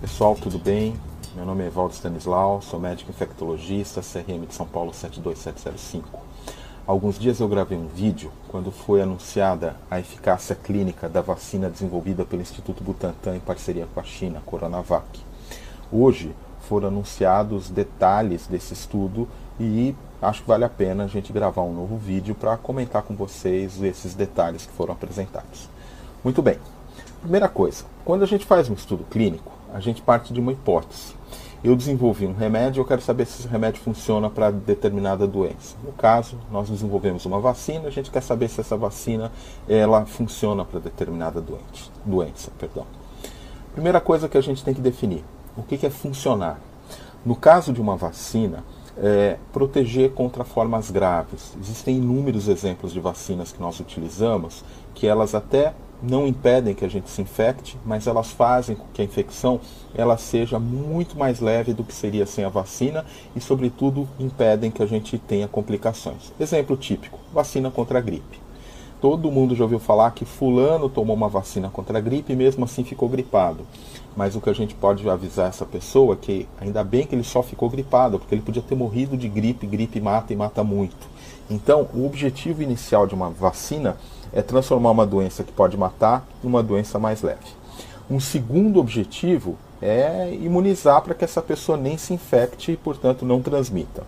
Pessoal, 0.00 0.34
tudo 0.34 0.58
bem? 0.58 0.94
Meu 1.36 1.44
nome 1.44 1.62
é 1.62 1.66
Evaldo 1.66 1.92
Stanislau, 1.92 2.62
sou 2.62 2.80
médico 2.80 3.10
infectologista, 3.10 4.00
CRM 4.00 4.46
de 4.46 4.54
São 4.54 4.66
Paulo 4.66 4.94
72705. 4.94 6.20
alguns 6.86 7.18
dias 7.18 7.38
eu 7.38 7.48
gravei 7.48 7.76
um 7.76 7.88
vídeo 7.88 8.32
quando 8.48 8.70
foi 8.70 9.02
anunciada 9.02 9.76
a 9.90 10.00
eficácia 10.00 10.54
clínica 10.54 11.06
da 11.06 11.20
vacina 11.20 11.68
desenvolvida 11.68 12.24
pelo 12.24 12.40
Instituto 12.40 12.82
Butantan 12.82 13.36
em 13.36 13.40
parceria 13.40 13.86
com 13.92 14.00
a 14.00 14.04
China, 14.04 14.40
Coronavac. 14.46 15.33
Hoje 15.96 16.34
foram 16.68 16.88
anunciados 16.88 17.70
detalhes 17.70 18.48
desse 18.48 18.74
estudo 18.74 19.28
e 19.60 19.94
acho 20.20 20.42
que 20.42 20.48
vale 20.48 20.64
a 20.64 20.68
pena 20.68 21.04
a 21.04 21.06
gente 21.06 21.32
gravar 21.32 21.62
um 21.62 21.72
novo 21.72 21.96
vídeo 21.96 22.34
para 22.34 22.56
comentar 22.56 23.02
com 23.02 23.14
vocês 23.14 23.80
esses 23.80 24.12
detalhes 24.12 24.66
que 24.66 24.72
foram 24.72 24.94
apresentados. 24.94 25.68
Muito 26.24 26.42
bem. 26.42 26.58
Primeira 27.20 27.48
coisa, 27.48 27.84
quando 28.04 28.24
a 28.24 28.26
gente 28.26 28.44
faz 28.44 28.68
um 28.68 28.74
estudo 28.74 29.04
clínico, 29.04 29.52
a 29.72 29.78
gente 29.78 30.02
parte 30.02 30.32
de 30.32 30.40
uma 30.40 30.50
hipótese 30.50 31.14
eu 31.64 31.74
desenvolvi 31.74 32.26
um 32.26 32.34
remédio, 32.34 32.82
eu 32.82 32.84
quero 32.84 33.00
saber 33.00 33.24
se 33.24 33.40
esse 33.40 33.48
remédio 33.48 33.80
funciona 33.80 34.28
para 34.28 34.50
determinada 34.50 35.26
doença. 35.26 35.74
No 35.82 35.92
caso, 35.92 36.36
nós 36.52 36.68
desenvolvemos 36.68 37.24
uma 37.24 37.40
vacina, 37.40 37.88
a 37.88 37.90
gente 37.90 38.10
quer 38.10 38.22
saber 38.22 38.48
se 38.48 38.60
essa 38.60 38.76
vacina 38.76 39.32
ela 39.66 40.04
funciona 40.04 40.62
para 40.62 40.78
determinada 40.78 41.40
doente, 41.40 41.90
doença. 42.04 42.52
Perdão. 42.58 42.84
Primeira 43.72 43.98
coisa 43.98 44.28
que 44.28 44.36
a 44.36 44.42
gente 44.42 44.62
tem 44.62 44.74
que 44.74 44.80
definir, 44.82 45.24
o 45.56 45.62
que, 45.62 45.84
é 45.84 45.90
funcionar? 45.90 46.58
No 47.24 47.34
caso 47.36 47.72
de 47.72 47.80
uma 47.80 47.96
vacina, 47.96 48.64
é, 48.96 49.38
proteger 49.52 50.12
contra 50.12 50.44
formas 50.44 50.90
graves. 50.90 51.56
Existem 51.60 51.96
inúmeros 51.96 52.48
exemplos 52.48 52.92
de 52.92 53.00
vacinas 53.00 53.52
que 53.52 53.60
nós 53.60 53.80
utilizamos 53.80 54.64
que 54.94 55.06
elas 55.06 55.34
até 55.34 55.74
não 56.02 56.26
impedem 56.26 56.74
que 56.74 56.84
a 56.84 56.88
gente 56.88 57.08
se 57.08 57.22
infecte, 57.22 57.78
mas 57.84 58.06
elas 58.06 58.30
fazem 58.30 58.76
com 58.76 58.84
que 58.92 59.00
a 59.00 59.04
infecção 59.04 59.60
ela 59.94 60.18
seja 60.18 60.58
muito 60.58 61.18
mais 61.18 61.40
leve 61.40 61.72
do 61.72 61.82
que 61.82 61.94
seria 61.94 62.26
sem 62.26 62.44
a 62.44 62.48
vacina 62.48 63.04
e, 63.34 63.40
sobretudo, 63.40 64.08
impedem 64.18 64.70
que 64.70 64.82
a 64.82 64.86
gente 64.86 65.18
tenha 65.18 65.48
complicações. 65.48 66.32
Exemplo 66.38 66.76
típico: 66.76 67.18
vacina 67.32 67.70
contra 67.70 67.98
a 67.98 68.02
gripe. 68.02 68.44
Todo 69.00 69.30
mundo 69.30 69.54
já 69.54 69.64
ouviu 69.64 69.78
falar 69.78 70.10
que 70.12 70.24
fulano 70.24 70.88
tomou 70.88 71.14
uma 71.14 71.28
vacina 71.28 71.68
contra 71.68 71.98
a 71.98 72.00
gripe 72.00 72.32
e 72.32 72.36
mesmo 72.36 72.64
assim 72.64 72.84
ficou 72.84 73.08
gripado. 73.08 73.66
Mas 74.16 74.36
o 74.36 74.40
que 74.40 74.50
a 74.50 74.54
gente 74.54 74.74
pode 74.74 75.08
avisar 75.08 75.48
essa 75.48 75.64
pessoa 75.64 76.14
é 76.14 76.16
que 76.16 76.48
ainda 76.60 76.84
bem 76.84 77.06
que 77.06 77.14
ele 77.14 77.24
só 77.24 77.42
ficou 77.42 77.68
gripado, 77.68 78.18
porque 78.18 78.34
ele 78.34 78.42
podia 78.42 78.62
ter 78.62 78.74
morrido 78.74 79.16
de 79.16 79.28
gripe, 79.28 79.66
gripe 79.66 80.00
mata 80.00 80.32
e 80.32 80.36
mata 80.36 80.62
muito. 80.62 81.14
Então, 81.50 81.88
o 81.92 82.06
objetivo 82.06 82.62
inicial 82.62 83.06
de 83.06 83.14
uma 83.14 83.30
vacina 83.30 83.96
é 84.32 84.40
transformar 84.40 84.90
uma 84.90 85.06
doença 85.06 85.44
que 85.44 85.52
pode 85.52 85.76
matar 85.76 86.26
numa 86.42 86.62
doença 86.62 86.98
mais 86.98 87.22
leve. 87.22 87.64
Um 88.10 88.20
segundo 88.20 88.80
objetivo 88.80 89.56
é 89.80 90.32
imunizar 90.40 91.02
para 91.02 91.14
que 91.14 91.24
essa 91.24 91.42
pessoa 91.42 91.76
nem 91.76 91.98
se 91.98 92.14
infecte 92.14 92.72
e, 92.72 92.76
portanto, 92.76 93.24
não 93.24 93.42
transmita. 93.42 94.02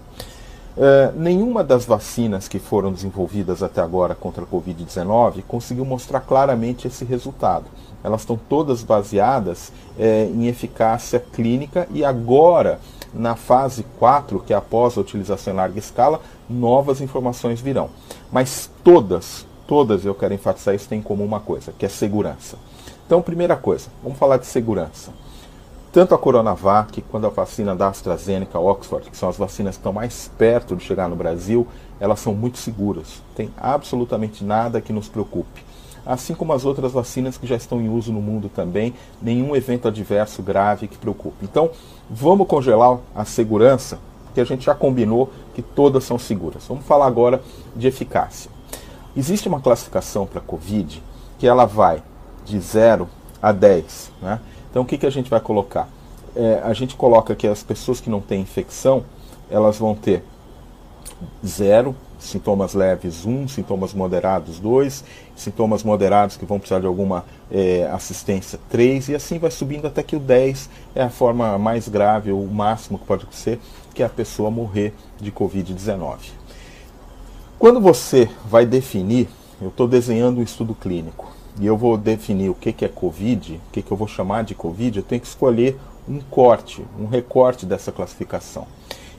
Uh, 0.77 1.19
nenhuma 1.19 1.65
das 1.65 1.87
vacinas 1.87 2.49
que 2.49 2.59
foram 2.59 2.93
desenvolvidas 2.93 3.63
até 3.63 3.81
agora 3.81 4.15
contra 4.15 4.45
a 4.45 4.47
Covid-19 4.47 5.43
conseguiu 5.49 5.87
mostrar 5.87 6.21
claramente 6.21 6.87
esse 6.87 7.03
resultado. 7.05 7.65
Elas 8.03 8.21
estão 8.21 8.37
todas 8.37 8.83
baseadas 8.83 9.73
é, 9.99 10.25
em 10.25 10.47
eficácia 10.47 11.19
clínica 11.19 11.89
e 11.91 12.05
agora, 12.05 12.79
na 13.13 13.35
fase 13.35 13.85
4, 13.99 14.41
que 14.41 14.53
é 14.53 14.57
após 14.57 14.97
a 14.97 15.01
utilização 15.01 15.53
em 15.53 15.57
larga 15.57 15.79
escala, 15.79 16.21
novas 16.49 17.01
informações 17.01 17.61
virão. 17.61 17.91
Mas 18.31 18.71
todas, 18.85 19.47
todas, 19.67 20.05
eu 20.05 20.15
quero 20.15 20.35
enfatizar 20.35 20.75
isso, 20.75 20.89
têm 20.89 21.03
comum 21.03 21.25
uma 21.25 21.41
coisa, 21.41 21.73
que 21.77 21.85
é 21.85 21.89
segurança. 21.89 22.57
Então, 23.07 23.23
primeira 23.23 23.57
coisa, 23.57 23.89
vamos 24.03 24.19
falar 24.19 24.37
de 24.37 24.47
segurança. 24.47 25.13
tanto 25.93 26.15
a 26.15 26.19
Coronavac 26.19 27.01
quanto 27.03 27.27
a 27.27 27.31
vacina 27.31 27.75
da 27.75 27.89
AstraZeneca, 27.89 28.59
Oxford, 28.59 29.09
que 29.09 29.17
são 29.17 29.31
as 29.31 29.39
vacinas 29.39 29.77
que 29.77 29.81
estão 29.81 29.95
mais 29.95 30.31
perto 30.37 30.77
de 30.77 30.85
chegar 30.85 31.09
no 31.09 31.17
Brasil, 31.17 31.67
elas 31.99 32.21
são 32.21 32.35
muito 32.35 32.59
seguras. 32.59 33.23
Tem 33.35 33.51
absolutamente 33.57 34.45
nada 34.45 34.81
que 34.81 34.93
nos 34.93 35.09
preocupe. 35.09 35.65
Assim 36.07 36.35
como 36.35 36.53
as 36.53 36.65
outras 36.65 36.93
vacinas 36.93 37.37
que 37.37 37.47
já 37.47 37.57
estão 37.57 37.81
em 37.83 37.89
uso 37.89 38.13
no 38.13 38.23
mundo 38.23 38.49
também, 38.49 38.95
nenhum 39.21 39.57
evento 39.57 39.89
adverso 39.89 40.41
grave 40.41 40.87
que 40.87 40.97
preocupe. 40.97 41.39
Então, 41.43 41.71
vamos 42.09 42.47
congelar 42.47 42.99
a 43.15 43.25
segurança, 43.25 43.99
que 44.33 44.41
a 44.41 44.45
gente 44.45 44.65
já 44.65 44.75
combinou 44.75 45.33
que 45.55 45.63
todas 45.63 46.05
são 46.05 46.19
seguras. 46.19 46.65
Vamos 46.69 46.85
falar 46.85 47.07
agora 47.07 47.43
de 47.75 47.89
eficácia. 47.89 48.51
Existe 49.17 49.49
uma 49.49 49.61
classificação 49.61 50.27
para 50.27 50.39
a 50.39 50.43
Covid 50.43 51.03
que 51.39 51.47
ela 51.47 51.65
vai 51.65 52.03
de 52.45 52.61
0 52.61 53.09
a 53.43 53.51
10. 53.51 54.13
Né? 54.23 54.41
Então, 54.71 54.83
o 54.83 54.87
que, 54.87 54.99
que 54.99 55.07
a 55.07 55.11
gente 55.11 55.29
vai 55.29 55.41
colocar? 55.41 55.89
É, 56.35 56.61
a 56.63 56.73
gente 56.73 56.95
coloca 56.95 57.35
que 57.35 57.47
as 57.47 57.63
pessoas 57.63 58.01
que 58.01 58.11
não 58.11 58.21
têm 58.21 58.43
infecção, 58.43 59.05
elas 59.51 59.79
vão 59.79 59.95
ter 59.95 60.23
0, 61.45 61.97
sintomas 62.19 62.75
leves 62.75 63.25
1, 63.25 63.31
um, 63.31 63.49
sintomas 63.49 63.93
moderados 63.93 64.59
2, 64.59 65.05
sintomas 65.35 65.83
moderados 65.83 66.37
que 66.37 66.45
vão 66.45 66.59
precisar 66.59 66.81
de 66.81 66.87
alguma 66.87 67.25
é, 67.51 67.89
assistência 67.93 68.59
3, 68.71 69.11
e 69.11 69.15
assim 69.15 69.39
vai 69.39 69.51
subindo 69.51 69.87
até 69.87 70.03
que 70.03 70.17
o 70.17 70.21
10 70.21 70.69
é 70.95 71.03
a 71.03 71.11
forma 71.11 71.59
mais 71.59 71.89
grave, 71.89 72.33
ou 72.33 72.43
o 72.43 72.53
máximo 72.53 72.99
que 72.99 73.05
pode 73.05 73.27
ser, 73.33 73.59
que 73.95 74.03
é 74.03 74.07
a 74.07 74.11
pessoa 74.11 74.51
morrer 74.51 74.95
de 75.21 75.31
Covid-19. 75.31 76.17
Quando 77.59 77.81
você 77.81 78.29
vai 78.45 78.67
definir, 78.67 79.29
eu 79.61 79.69
estou 79.69 79.89
desenhando 79.89 80.41
um 80.41 80.43
estudo 80.43 80.75
clínico, 80.75 81.35
e 81.59 81.67
eu 81.67 81.77
vou 81.77 81.97
definir 81.97 82.51
o 82.51 82.55
que, 82.55 82.73
que 82.73 82.85
é 82.85 82.89
Covid, 82.89 83.55
o 83.55 83.73
que, 83.73 83.83
que 83.83 83.91
eu 83.91 83.97
vou 83.97 84.07
chamar 84.07 84.45
de 84.45 84.55
Covid, 84.55 84.99
eu 84.99 85.05
tenho 85.05 85.21
que 85.21 85.27
escolher 85.27 85.79
um 86.09 86.21
corte, 86.21 86.85
um 86.99 87.07
recorte 87.07 87.65
dessa 87.65 87.91
classificação. 87.91 88.67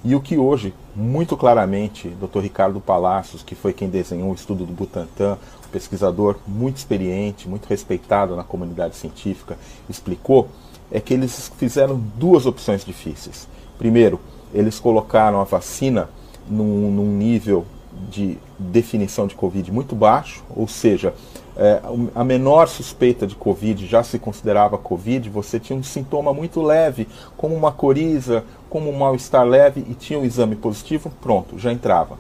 E 0.07 0.15
o 0.15 0.21
que 0.21 0.38
hoje, 0.38 0.73
muito 0.95 1.35
claramente, 1.35 2.07
Dr. 2.07 2.39
Ricardo 2.39 2.79
Palacios, 2.79 3.43
que 3.43 3.53
foi 3.53 3.73
quem 3.73 3.89
desenhou 3.89 4.31
o 4.31 4.34
estudo 4.34 4.65
do 4.65 4.71
Butantan, 4.71 5.38
pesquisador 5.69 6.38
muito 6.47 6.77
experiente, 6.77 7.49
muito 7.49 7.65
respeitado 7.65 8.34
na 8.34 8.41
comunidade 8.41 8.95
científica, 8.95 9.57
explicou, 9.89 10.47
é 10.89 11.01
que 11.01 11.13
eles 11.13 11.51
fizeram 11.57 12.01
duas 12.15 12.45
opções 12.45 12.85
difíceis. 12.85 13.49
Primeiro, 13.77 14.17
eles 14.53 14.79
colocaram 14.79 15.41
a 15.41 15.43
vacina 15.43 16.09
num, 16.49 16.89
num 16.89 17.11
nível 17.11 17.65
de 18.09 18.38
definição 18.57 19.27
de 19.27 19.35
Covid 19.35 19.69
muito 19.73 19.93
baixo, 19.93 20.41
ou 20.55 20.69
seja, 20.69 21.13
é, 21.57 21.81
a 22.13 22.23
menor 22.23 22.67
suspeita 22.67 23.25
de 23.25 23.35
Covid 23.35 23.88
já 23.88 24.03
se 24.03 24.19
considerava 24.19 24.77
Covid, 24.77 25.27
você 25.29 25.59
tinha 25.59 25.77
um 25.77 25.81
sintoma 25.81 26.31
muito 26.31 26.61
leve, 26.61 27.07
como 27.35 27.55
uma 27.55 27.71
coriza, 27.71 28.43
como 28.69 28.91
um 28.91 28.97
mal-estar 28.97 29.43
leve, 29.43 29.84
e 29.89 29.95
tinha 29.95 30.19
um 30.19 30.23
exame 30.23 30.55
positivo, 30.55 31.11
pronto, 31.19 31.57
já 31.57 31.71
entrava. 31.71 32.17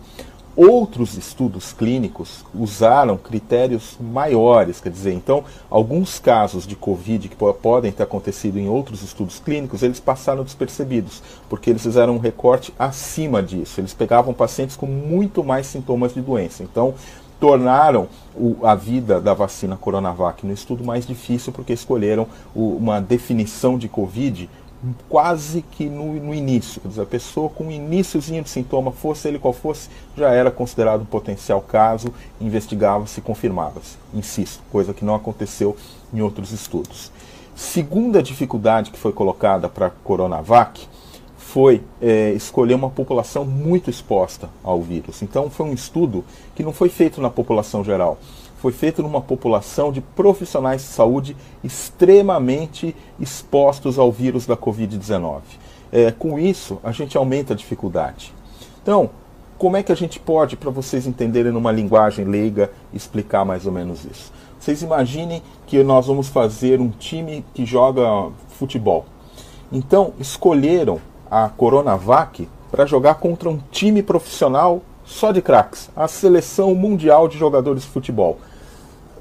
Outros 0.55 1.15
estudos 1.15 1.71
clínicos 1.71 2.43
usaram 2.51 3.15
critérios 3.15 3.95
maiores, 3.99 4.81
quer 4.81 4.89
dizer, 4.89 5.13
então, 5.13 5.43
alguns 5.69 6.17
casos 6.17 6.65
de 6.65 6.75
Covid 6.75 7.29
que 7.29 7.35
podem 7.35 7.91
ter 7.91 8.01
acontecido 8.01 8.57
em 8.57 8.67
outros 8.67 9.03
estudos 9.03 9.37
clínicos, 9.39 9.83
eles 9.83 9.99
passaram 9.99 10.43
despercebidos, 10.43 11.21
porque 11.47 11.69
eles 11.69 11.83
fizeram 11.83 12.15
um 12.15 12.19
recorte 12.19 12.73
acima 12.79 13.43
disso. 13.43 13.79
Eles 13.79 13.93
pegavam 13.93 14.33
pacientes 14.33 14.75
com 14.75 14.87
muito 14.87 15.43
mais 15.43 15.67
sintomas 15.67 16.15
de 16.15 16.21
doença. 16.21 16.63
Então, 16.63 16.95
tornaram 17.39 18.07
o, 18.35 18.65
a 18.65 18.75
vida 18.75 19.21
da 19.21 19.33
vacina 19.33 19.77
Coronavac 19.77 20.45
no 20.45 20.53
estudo 20.53 20.83
mais 20.83 21.05
difícil 21.05 21.53
porque 21.53 21.73
escolheram 21.73 22.27
o, 22.55 22.75
uma 22.77 23.01
definição 23.01 23.77
de 23.77 23.87
Covid 23.87 24.49
quase 25.09 25.61
que 25.61 25.85
no, 25.85 26.13
no, 26.13 26.33
início. 26.33 26.81
Quer 26.81 26.87
dizer, 26.87 27.01
a 27.01 27.05
pessoa 27.05 27.49
com 27.49 27.65
um 27.65 27.71
iníciozinho 27.71 28.43
de 28.43 28.49
sintoma, 28.49 28.91
fosse 28.91 29.27
ele 29.27 29.39
qual 29.39 29.53
fosse, 29.53 29.89
já 30.15 30.29
era 30.29 30.51
considerado 30.51 31.01
um 31.01 31.05
potencial 31.05 31.61
caso, 31.61 32.13
investigava-se 32.39 33.19
e 33.19 33.23
confirmava-se. 33.23 33.97
Insisto, 34.13 34.61
coisa 34.71 34.93
que 34.93 35.03
não 35.03 35.15
aconteceu 35.15 35.75
em 36.13 36.21
outros 36.21 36.51
estudos. 36.51 37.11
Segunda 37.55 38.21
dificuldade 38.21 38.91
que 38.91 38.99
foi 38.99 39.11
colocada 39.11 39.67
para 39.67 39.87
a 39.87 39.89
Coronavac 39.89 40.87
foi 41.57 41.81
é, 41.99 42.33
escolher 42.33 42.75
uma 42.75 42.87
população 42.87 43.43
muito 43.43 43.89
exposta 43.89 44.47
ao 44.63 44.79
vírus. 44.79 45.23
Então, 45.23 45.49
foi 45.49 45.65
um 45.65 45.73
estudo 45.73 46.23
que 46.53 46.61
não 46.61 46.71
foi 46.71 46.87
feito 46.87 47.19
na 47.19 47.31
população 47.31 47.83
geral, 47.83 48.19
foi 48.57 48.71
feito 48.71 49.01
numa 49.01 49.21
população 49.21 49.91
de 49.91 49.99
profissionais 49.99 50.83
de 50.83 50.89
saúde 50.89 51.35
extremamente 51.63 52.95
expostos 53.19 53.97
ao 53.97 54.11
vírus 54.11 54.45
da 54.45 54.55
Covid-19. 54.55 55.41
É, 55.91 56.11
com 56.11 56.37
isso, 56.37 56.77
a 56.83 56.91
gente 56.91 57.17
aumenta 57.17 57.53
a 57.53 57.57
dificuldade. 57.57 58.31
Então, 58.83 59.09
como 59.57 59.77
é 59.77 59.81
que 59.81 59.91
a 59.91 59.95
gente 59.95 60.19
pode, 60.19 60.55
para 60.55 60.69
vocês 60.69 61.07
entenderem 61.07 61.51
numa 61.51 61.71
linguagem 61.71 62.23
leiga, 62.23 62.69
explicar 62.93 63.43
mais 63.43 63.65
ou 63.65 63.71
menos 63.71 64.05
isso? 64.05 64.31
Vocês 64.59 64.83
imaginem 64.83 65.41
que 65.65 65.83
nós 65.83 66.05
vamos 66.05 66.27
fazer 66.27 66.79
um 66.79 66.89
time 66.89 67.43
que 67.55 67.65
joga 67.65 68.29
futebol. 68.59 69.07
Então, 69.71 70.13
escolheram 70.19 71.01
a 71.29 71.49
Coronavac 71.49 72.47
para 72.71 72.85
jogar 72.85 73.15
contra 73.15 73.49
um 73.49 73.59
time 73.71 74.03
profissional 74.03 74.81
só 75.05 75.31
de 75.31 75.41
craques, 75.41 75.89
a 75.95 76.07
seleção 76.07 76.75
mundial 76.75 77.27
de 77.27 77.37
jogadores 77.37 77.83
de 77.83 77.89
futebol. 77.89 78.39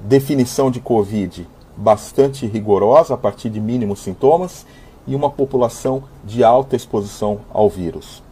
Definição 0.01 0.71
de 0.71 0.81
Covid 0.81 1.47
bastante 1.77 2.47
rigorosa 2.47 3.15
a 3.15 3.17
partir 3.17 3.51
de 3.51 3.61
mínimos 3.61 4.01
sintomas 4.01 4.67
e 5.07 5.15
uma 5.15 5.31
população 5.31 6.05
de 6.25 6.43
alta 6.43 6.75
exposição 6.75 7.41
ao 7.53 7.69
vírus. 7.69 8.23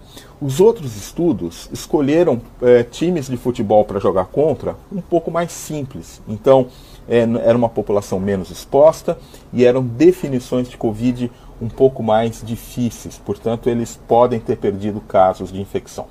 Os 0.41 0.61
outros 0.61 0.97
estudos 0.97 1.69
escolheram 1.73 2.41
é, 2.61 2.83
times 2.83 3.27
de 3.29 3.37
futebol 3.37 3.85
para 3.85 4.01
jogar 4.01 4.27
contra 4.27 4.77
um 4.93 5.01
pouco 5.01 5.31
mais 5.31 5.53
simples. 5.53 6.21
Então, 6.29 6.67
é, 7.09 7.21
era 7.21 7.57
uma 7.57 7.69
população 7.69 8.19
menos 8.19 8.51
exposta 8.51 9.17
e 9.53 9.65
eram 9.65 9.83
definições 9.83 10.69
de 10.69 10.77
Covid 10.77 11.31
um 11.65 11.69
pouco 11.69 12.03
mais 12.03 12.43
difíceis, 12.45 13.19
portanto, 13.25 13.69
eles 13.71 13.99
podem 14.07 14.39
ter 14.39 14.57
perdido 14.57 15.01
casos 15.01 15.51
de 15.51 15.61
infecção. 15.61 16.07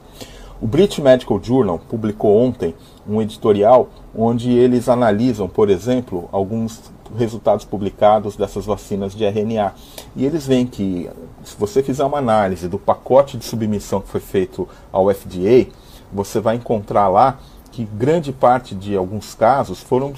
O 0.60 0.66
British 0.66 1.00
Medical 1.00 1.40
Journal 1.44 1.78
publicou 1.78 2.42
ontem 2.42 2.74
um 3.08 3.22
editorial 3.22 3.90
onde 4.16 4.52
eles 4.52 4.88
analisam, 4.90 5.48
por 5.48 5.70
exemplo, 5.70 6.28
alguns 6.32 6.92
resultados 7.18 7.66
publicados 7.66 8.36
dessas 8.36 8.66
vacinas 8.66 9.14
de 9.14 9.26
RNA. 9.26 9.74
E 10.16 10.26
eles 10.26 10.48
veem 10.48 10.66
que, 10.66 11.10
se 11.44 11.56
você 11.58 11.84
fizer 11.84 12.06
uma 12.06 12.18
análise 12.18 12.68
do 12.68 12.80
pacote 12.80 13.38
de 13.38 13.46
submissão 13.46 14.02
que 14.02 14.08
foi 14.08 14.22
feito 14.22 14.68
ao 14.92 15.14
FDA, 15.14 15.68
você 16.12 16.40
vai 16.40 16.56
encontrar 16.56 17.10
lá 17.10 17.40
que 17.74 17.84
grande 17.84 18.32
parte 18.32 18.76
de 18.76 18.96
alguns 18.96 19.34
casos 19.34 19.82
foram 19.82 20.14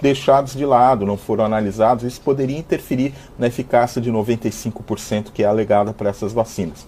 deixados 0.00 0.52
de 0.52 0.66
lado, 0.66 1.06
não 1.06 1.16
foram 1.16 1.46
analisados, 1.46 2.04
isso 2.04 2.20
poderia 2.20 2.58
interferir 2.58 3.14
na 3.38 3.46
eficácia 3.46 4.02
de 4.02 4.12
95% 4.12 5.32
que 5.32 5.42
é 5.42 5.46
alegada 5.46 5.94
para 5.94 6.10
essas 6.10 6.34
vacinas. 6.34 6.86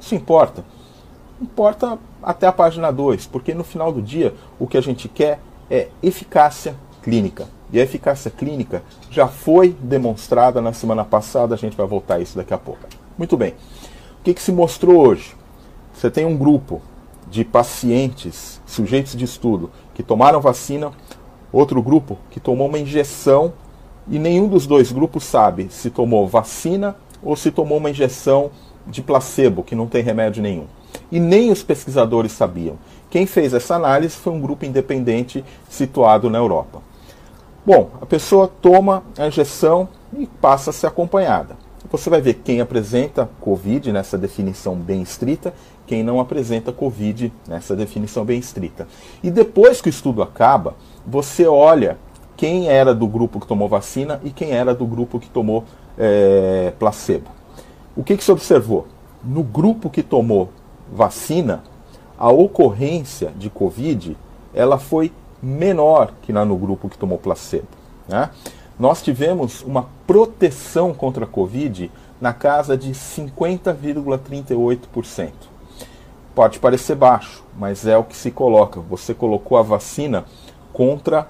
Isso 0.00 0.16
importa? 0.16 0.64
Importa 1.40 1.96
até 2.20 2.48
a 2.48 2.52
página 2.52 2.90
2, 2.90 3.26
porque 3.28 3.54
no 3.54 3.62
final 3.62 3.92
do 3.92 4.02
dia 4.02 4.34
o 4.58 4.66
que 4.66 4.76
a 4.76 4.80
gente 4.80 5.08
quer 5.08 5.38
é 5.70 5.88
eficácia 6.02 6.74
clínica. 7.00 7.46
E 7.72 7.78
a 7.78 7.84
eficácia 7.84 8.32
clínica 8.32 8.82
já 9.12 9.28
foi 9.28 9.76
demonstrada 9.80 10.60
na 10.60 10.72
semana 10.72 11.04
passada, 11.04 11.54
a 11.54 11.58
gente 11.58 11.76
vai 11.76 11.86
voltar 11.86 12.16
a 12.16 12.20
isso 12.20 12.36
daqui 12.36 12.52
a 12.52 12.58
pouco. 12.58 12.80
Muito 13.16 13.36
bem. 13.36 13.54
O 14.20 14.24
que, 14.24 14.34
que 14.34 14.42
se 14.42 14.50
mostrou 14.50 15.06
hoje? 15.06 15.36
Você 15.94 16.10
tem 16.10 16.26
um 16.26 16.36
grupo 16.36 16.82
de 17.30 17.44
pacientes, 17.44 18.51
sujeitos 18.72 19.14
de 19.14 19.24
estudo, 19.24 19.70
que 19.94 20.02
tomaram 20.02 20.40
vacina, 20.40 20.90
outro 21.52 21.82
grupo 21.82 22.18
que 22.30 22.40
tomou 22.40 22.68
uma 22.68 22.78
injeção 22.78 23.52
e 24.08 24.18
nenhum 24.18 24.48
dos 24.48 24.66
dois 24.66 24.90
grupos 24.90 25.24
sabe 25.24 25.68
se 25.70 25.90
tomou 25.90 26.26
vacina 26.26 26.96
ou 27.22 27.36
se 27.36 27.50
tomou 27.50 27.78
uma 27.78 27.90
injeção 27.90 28.50
de 28.86 29.02
placebo, 29.02 29.62
que 29.62 29.76
não 29.76 29.86
tem 29.86 30.02
remédio 30.02 30.42
nenhum. 30.42 30.66
E 31.10 31.20
nem 31.20 31.52
os 31.52 31.62
pesquisadores 31.62 32.32
sabiam. 32.32 32.76
Quem 33.08 33.26
fez 33.26 33.54
essa 33.54 33.76
análise 33.76 34.16
foi 34.16 34.32
um 34.32 34.40
grupo 34.40 34.64
independente 34.64 35.44
situado 35.68 36.28
na 36.28 36.38
Europa. 36.38 36.82
Bom, 37.64 37.90
a 38.00 38.06
pessoa 38.06 38.50
toma 38.60 39.04
a 39.16 39.28
injeção 39.28 39.88
e 40.12 40.26
passa 40.26 40.70
a 40.70 40.72
ser 40.72 40.88
acompanhada. 40.88 41.56
Você 41.92 42.08
vai 42.08 42.22
ver 42.22 42.40
quem 42.42 42.62
apresenta 42.62 43.28
Covid 43.38 43.92
nessa 43.92 44.16
definição 44.16 44.74
bem 44.74 45.02
estrita, 45.02 45.52
quem 45.86 46.02
não 46.02 46.20
apresenta 46.20 46.72
Covid 46.72 47.30
nessa 47.46 47.76
definição 47.76 48.24
bem 48.24 48.38
estrita. 48.38 48.88
E 49.22 49.30
depois 49.30 49.82
que 49.82 49.88
o 49.88 49.90
estudo 49.90 50.22
acaba, 50.22 50.74
você 51.06 51.46
olha 51.46 51.98
quem 52.34 52.66
era 52.66 52.94
do 52.94 53.06
grupo 53.06 53.38
que 53.38 53.46
tomou 53.46 53.68
vacina 53.68 54.18
e 54.24 54.30
quem 54.30 54.52
era 54.52 54.74
do 54.74 54.86
grupo 54.86 55.20
que 55.20 55.28
tomou 55.28 55.64
é, 55.98 56.72
placebo. 56.78 57.28
O 57.94 58.02
que, 58.02 58.16
que 58.16 58.24
se 58.24 58.32
observou? 58.32 58.86
No 59.22 59.42
grupo 59.42 59.90
que 59.90 60.02
tomou 60.02 60.48
vacina, 60.90 61.62
a 62.18 62.30
ocorrência 62.30 63.32
de 63.36 63.50
Covid 63.50 64.16
ela 64.54 64.78
foi 64.78 65.12
menor 65.42 66.14
que 66.22 66.32
lá 66.32 66.42
no 66.42 66.56
grupo 66.56 66.88
que 66.88 66.96
tomou 66.96 67.18
placebo. 67.18 67.68
Né? 68.08 68.30
Nós 68.82 69.00
tivemos 69.00 69.62
uma 69.62 69.86
proteção 70.08 70.92
contra 70.92 71.24
a 71.24 71.28
Covid 71.28 71.88
na 72.20 72.32
casa 72.32 72.76
de 72.76 72.90
50,38%. 72.90 75.30
Pode 76.34 76.58
parecer 76.58 76.96
baixo, 76.96 77.44
mas 77.56 77.86
é 77.86 77.96
o 77.96 78.02
que 78.02 78.16
se 78.16 78.32
coloca. 78.32 78.80
Você 78.80 79.14
colocou 79.14 79.56
a 79.56 79.62
vacina 79.62 80.24
contra 80.72 81.28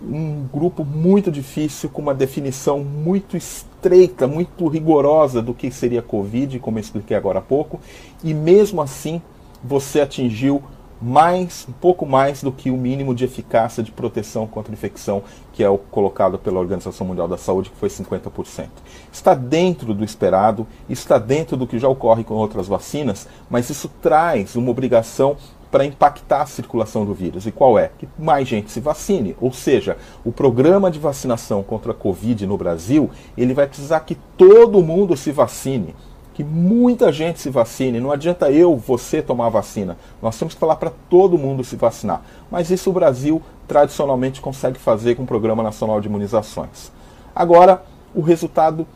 um 0.00 0.46
grupo 0.52 0.84
muito 0.84 1.32
difícil, 1.32 1.90
com 1.90 2.00
uma 2.00 2.14
definição 2.14 2.84
muito 2.84 3.36
estreita, 3.36 4.28
muito 4.28 4.68
rigorosa 4.68 5.42
do 5.42 5.52
que 5.52 5.72
seria 5.72 6.02
Covid, 6.02 6.60
como 6.60 6.78
eu 6.78 6.82
expliquei 6.82 7.16
agora 7.16 7.40
há 7.40 7.42
pouco, 7.42 7.80
e 8.22 8.32
mesmo 8.32 8.80
assim 8.80 9.20
você 9.60 10.02
atingiu 10.02 10.62
mais, 11.02 11.66
um 11.68 11.72
pouco 11.72 12.06
mais 12.06 12.42
do 12.42 12.52
que 12.52 12.70
o 12.70 12.76
mínimo 12.76 13.14
de 13.14 13.24
eficácia 13.24 13.82
de 13.82 13.90
proteção 13.90 14.46
contra 14.46 14.72
infecção, 14.72 15.22
que 15.52 15.62
é 15.62 15.68
o 15.68 15.76
colocado 15.76 16.38
pela 16.38 16.60
Organização 16.60 17.06
Mundial 17.06 17.26
da 17.26 17.36
Saúde, 17.36 17.70
que 17.70 17.76
foi 17.76 17.88
50%. 17.88 18.68
Está 19.12 19.34
dentro 19.34 19.92
do 19.92 20.04
esperado, 20.04 20.66
está 20.88 21.18
dentro 21.18 21.56
do 21.56 21.66
que 21.66 21.78
já 21.78 21.88
ocorre 21.88 22.22
com 22.22 22.34
outras 22.34 22.68
vacinas, 22.68 23.28
mas 23.50 23.68
isso 23.68 23.90
traz 24.00 24.54
uma 24.54 24.70
obrigação 24.70 25.36
para 25.72 25.86
impactar 25.86 26.42
a 26.42 26.46
circulação 26.46 27.06
do 27.06 27.14
vírus. 27.14 27.46
E 27.46 27.50
qual 27.50 27.78
é? 27.78 27.90
Que 27.98 28.06
mais 28.18 28.46
gente 28.46 28.70
se 28.70 28.78
vacine. 28.78 29.34
Ou 29.40 29.50
seja, 29.50 29.96
o 30.22 30.30
programa 30.30 30.90
de 30.90 30.98
vacinação 30.98 31.62
contra 31.62 31.92
a 31.92 31.94
Covid 31.94 32.46
no 32.46 32.58
Brasil, 32.58 33.10
ele 33.36 33.54
vai 33.54 33.66
precisar 33.66 34.00
que 34.00 34.14
todo 34.36 34.82
mundo 34.82 35.16
se 35.16 35.32
vacine 35.32 35.94
que 36.34 36.42
muita 36.42 37.12
gente 37.12 37.40
se 37.40 37.50
vacine. 37.50 38.00
Não 38.00 38.10
adianta 38.10 38.50
eu, 38.50 38.76
você 38.76 39.20
tomar 39.20 39.46
a 39.46 39.50
vacina. 39.50 39.96
Nós 40.20 40.38
temos 40.38 40.54
que 40.54 40.60
falar 40.60 40.76
para 40.76 40.92
todo 41.10 41.38
mundo 41.38 41.64
se 41.64 41.76
vacinar. 41.76 42.22
Mas 42.50 42.70
isso 42.70 42.90
o 42.90 42.92
Brasil 42.92 43.42
tradicionalmente 43.68 44.40
consegue 44.40 44.78
fazer 44.78 45.14
com 45.14 45.22
o 45.22 45.26
Programa 45.26 45.62
Nacional 45.62 46.00
de 46.00 46.08
Imunizações. 46.08 46.90
Agora, 47.34 47.82
o 48.14 48.20
resultado 48.20 48.86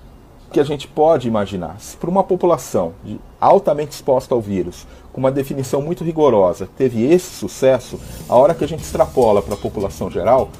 que 0.52 0.60
a 0.60 0.64
gente 0.64 0.86
pode 0.86 1.26
imaginar, 1.26 1.80
se 1.80 1.96
para 1.96 2.08
uma 2.08 2.22
população 2.22 2.92
altamente 3.40 3.92
exposta 3.92 4.34
ao 4.34 4.40
vírus, 4.40 4.86
com 5.12 5.20
uma 5.20 5.30
definição 5.30 5.82
muito 5.82 6.04
rigorosa, 6.04 6.68
teve 6.76 7.04
esse 7.04 7.34
sucesso, 7.34 7.98
a 8.28 8.36
hora 8.36 8.54
que 8.54 8.64
a 8.64 8.68
gente 8.68 8.82
extrapola 8.82 9.42
para 9.42 9.54
a 9.54 9.58
população 9.58 10.10
geral, 10.10 10.50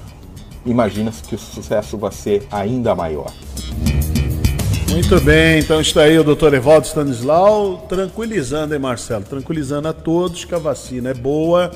imagina-se 0.65 1.23
que 1.23 1.35
o 1.35 1.39
sucesso 1.39 1.97
vai 1.97 2.13
ser 2.13 2.47
ainda 2.51 2.95
maior. 2.95 3.33
Muito 4.91 5.21
bem, 5.21 5.59
então 5.59 5.81
está 5.81 6.03
aí 6.03 6.19
o 6.19 6.25
doutor 6.25 6.55
Evaldo 6.55 6.87
Stanislau 6.87 7.87
tranquilizando, 7.89 8.75
hein, 8.75 8.81
Marcelo? 8.81 9.25
Tranquilizando 9.25 9.89
a 9.89 9.93
todos 9.93 10.45
que 10.45 10.55
a 10.55 10.59
vacina 10.59 11.11
é 11.11 11.15
boa, 11.15 11.71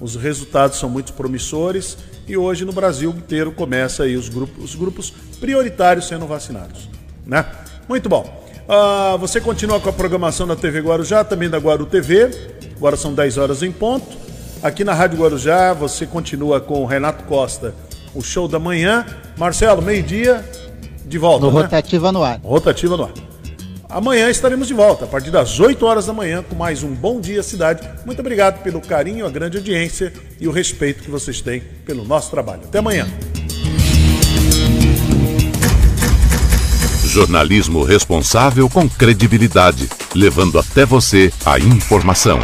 os 0.00 0.16
resultados 0.16 0.78
são 0.78 0.88
muito 0.88 1.12
promissores 1.12 1.96
e 2.26 2.36
hoje 2.36 2.64
no 2.64 2.72
Brasil 2.72 3.10
inteiro 3.10 3.52
começa 3.52 4.02
aí 4.02 4.16
os 4.16 4.28
grupos, 4.28 4.64
os 4.64 4.74
grupos 4.74 5.10
prioritários 5.38 6.08
sendo 6.08 6.26
vacinados, 6.26 6.88
né? 7.26 7.46
Muito 7.88 8.08
bom. 8.08 8.42
Uh, 8.64 9.18
você 9.18 9.40
continua 9.40 9.78
com 9.78 9.90
a 9.90 9.92
programação 9.92 10.46
da 10.46 10.56
TV 10.56 10.80
Guarujá, 10.80 11.22
também 11.22 11.50
da 11.50 11.58
Guaru 11.58 11.84
TV. 11.84 12.30
Agora 12.76 12.96
são 12.96 13.12
10 13.12 13.36
horas 13.36 13.62
em 13.62 13.70
ponto. 13.70 14.16
Aqui 14.62 14.82
na 14.82 14.94
Rádio 14.94 15.18
Guarujá, 15.18 15.74
você 15.74 16.06
continua 16.06 16.60
com 16.60 16.82
o 16.82 16.86
Renato 16.86 17.24
Costa, 17.24 17.74
o 18.14 18.22
show 18.22 18.48
da 18.48 18.58
manhã. 18.58 19.04
Marcelo, 19.36 19.82
meio-dia, 19.82 20.42
de 21.04 21.18
volta. 21.18 21.46
No 21.46 21.52
né? 21.52 21.62
Rotativa 21.62 22.12
no 22.12 22.22
ar. 22.22 22.40
Rotativa 22.42 22.96
no 22.96 23.04
ar. 23.04 23.12
Amanhã 23.88 24.28
estaremos 24.28 24.66
de 24.66 24.74
volta, 24.74 25.04
a 25.04 25.08
partir 25.08 25.30
das 25.30 25.60
8 25.60 25.86
horas 25.86 26.06
da 26.06 26.12
manhã, 26.12 26.42
com 26.42 26.56
mais 26.56 26.82
um 26.82 26.92
Bom 26.92 27.20
Dia 27.20 27.42
Cidade. 27.42 27.88
Muito 28.04 28.18
obrigado 28.18 28.60
pelo 28.62 28.80
carinho, 28.80 29.24
a 29.24 29.30
grande 29.30 29.56
audiência 29.56 30.12
e 30.40 30.48
o 30.48 30.50
respeito 30.50 31.02
que 31.04 31.10
vocês 31.10 31.40
têm 31.40 31.62
pelo 31.84 32.04
nosso 32.04 32.30
trabalho. 32.30 32.62
Até 32.64 32.78
amanhã. 32.78 33.06
Jornalismo 37.04 37.84
responsável 37.84 38.68
com 38.68 38.88
credibilidade, 38.88 39.88
levando 40.12 40.58
até 40.58 40.84
você 40.84 41.32
a 41.46 41.60
informação. 41.60 42.40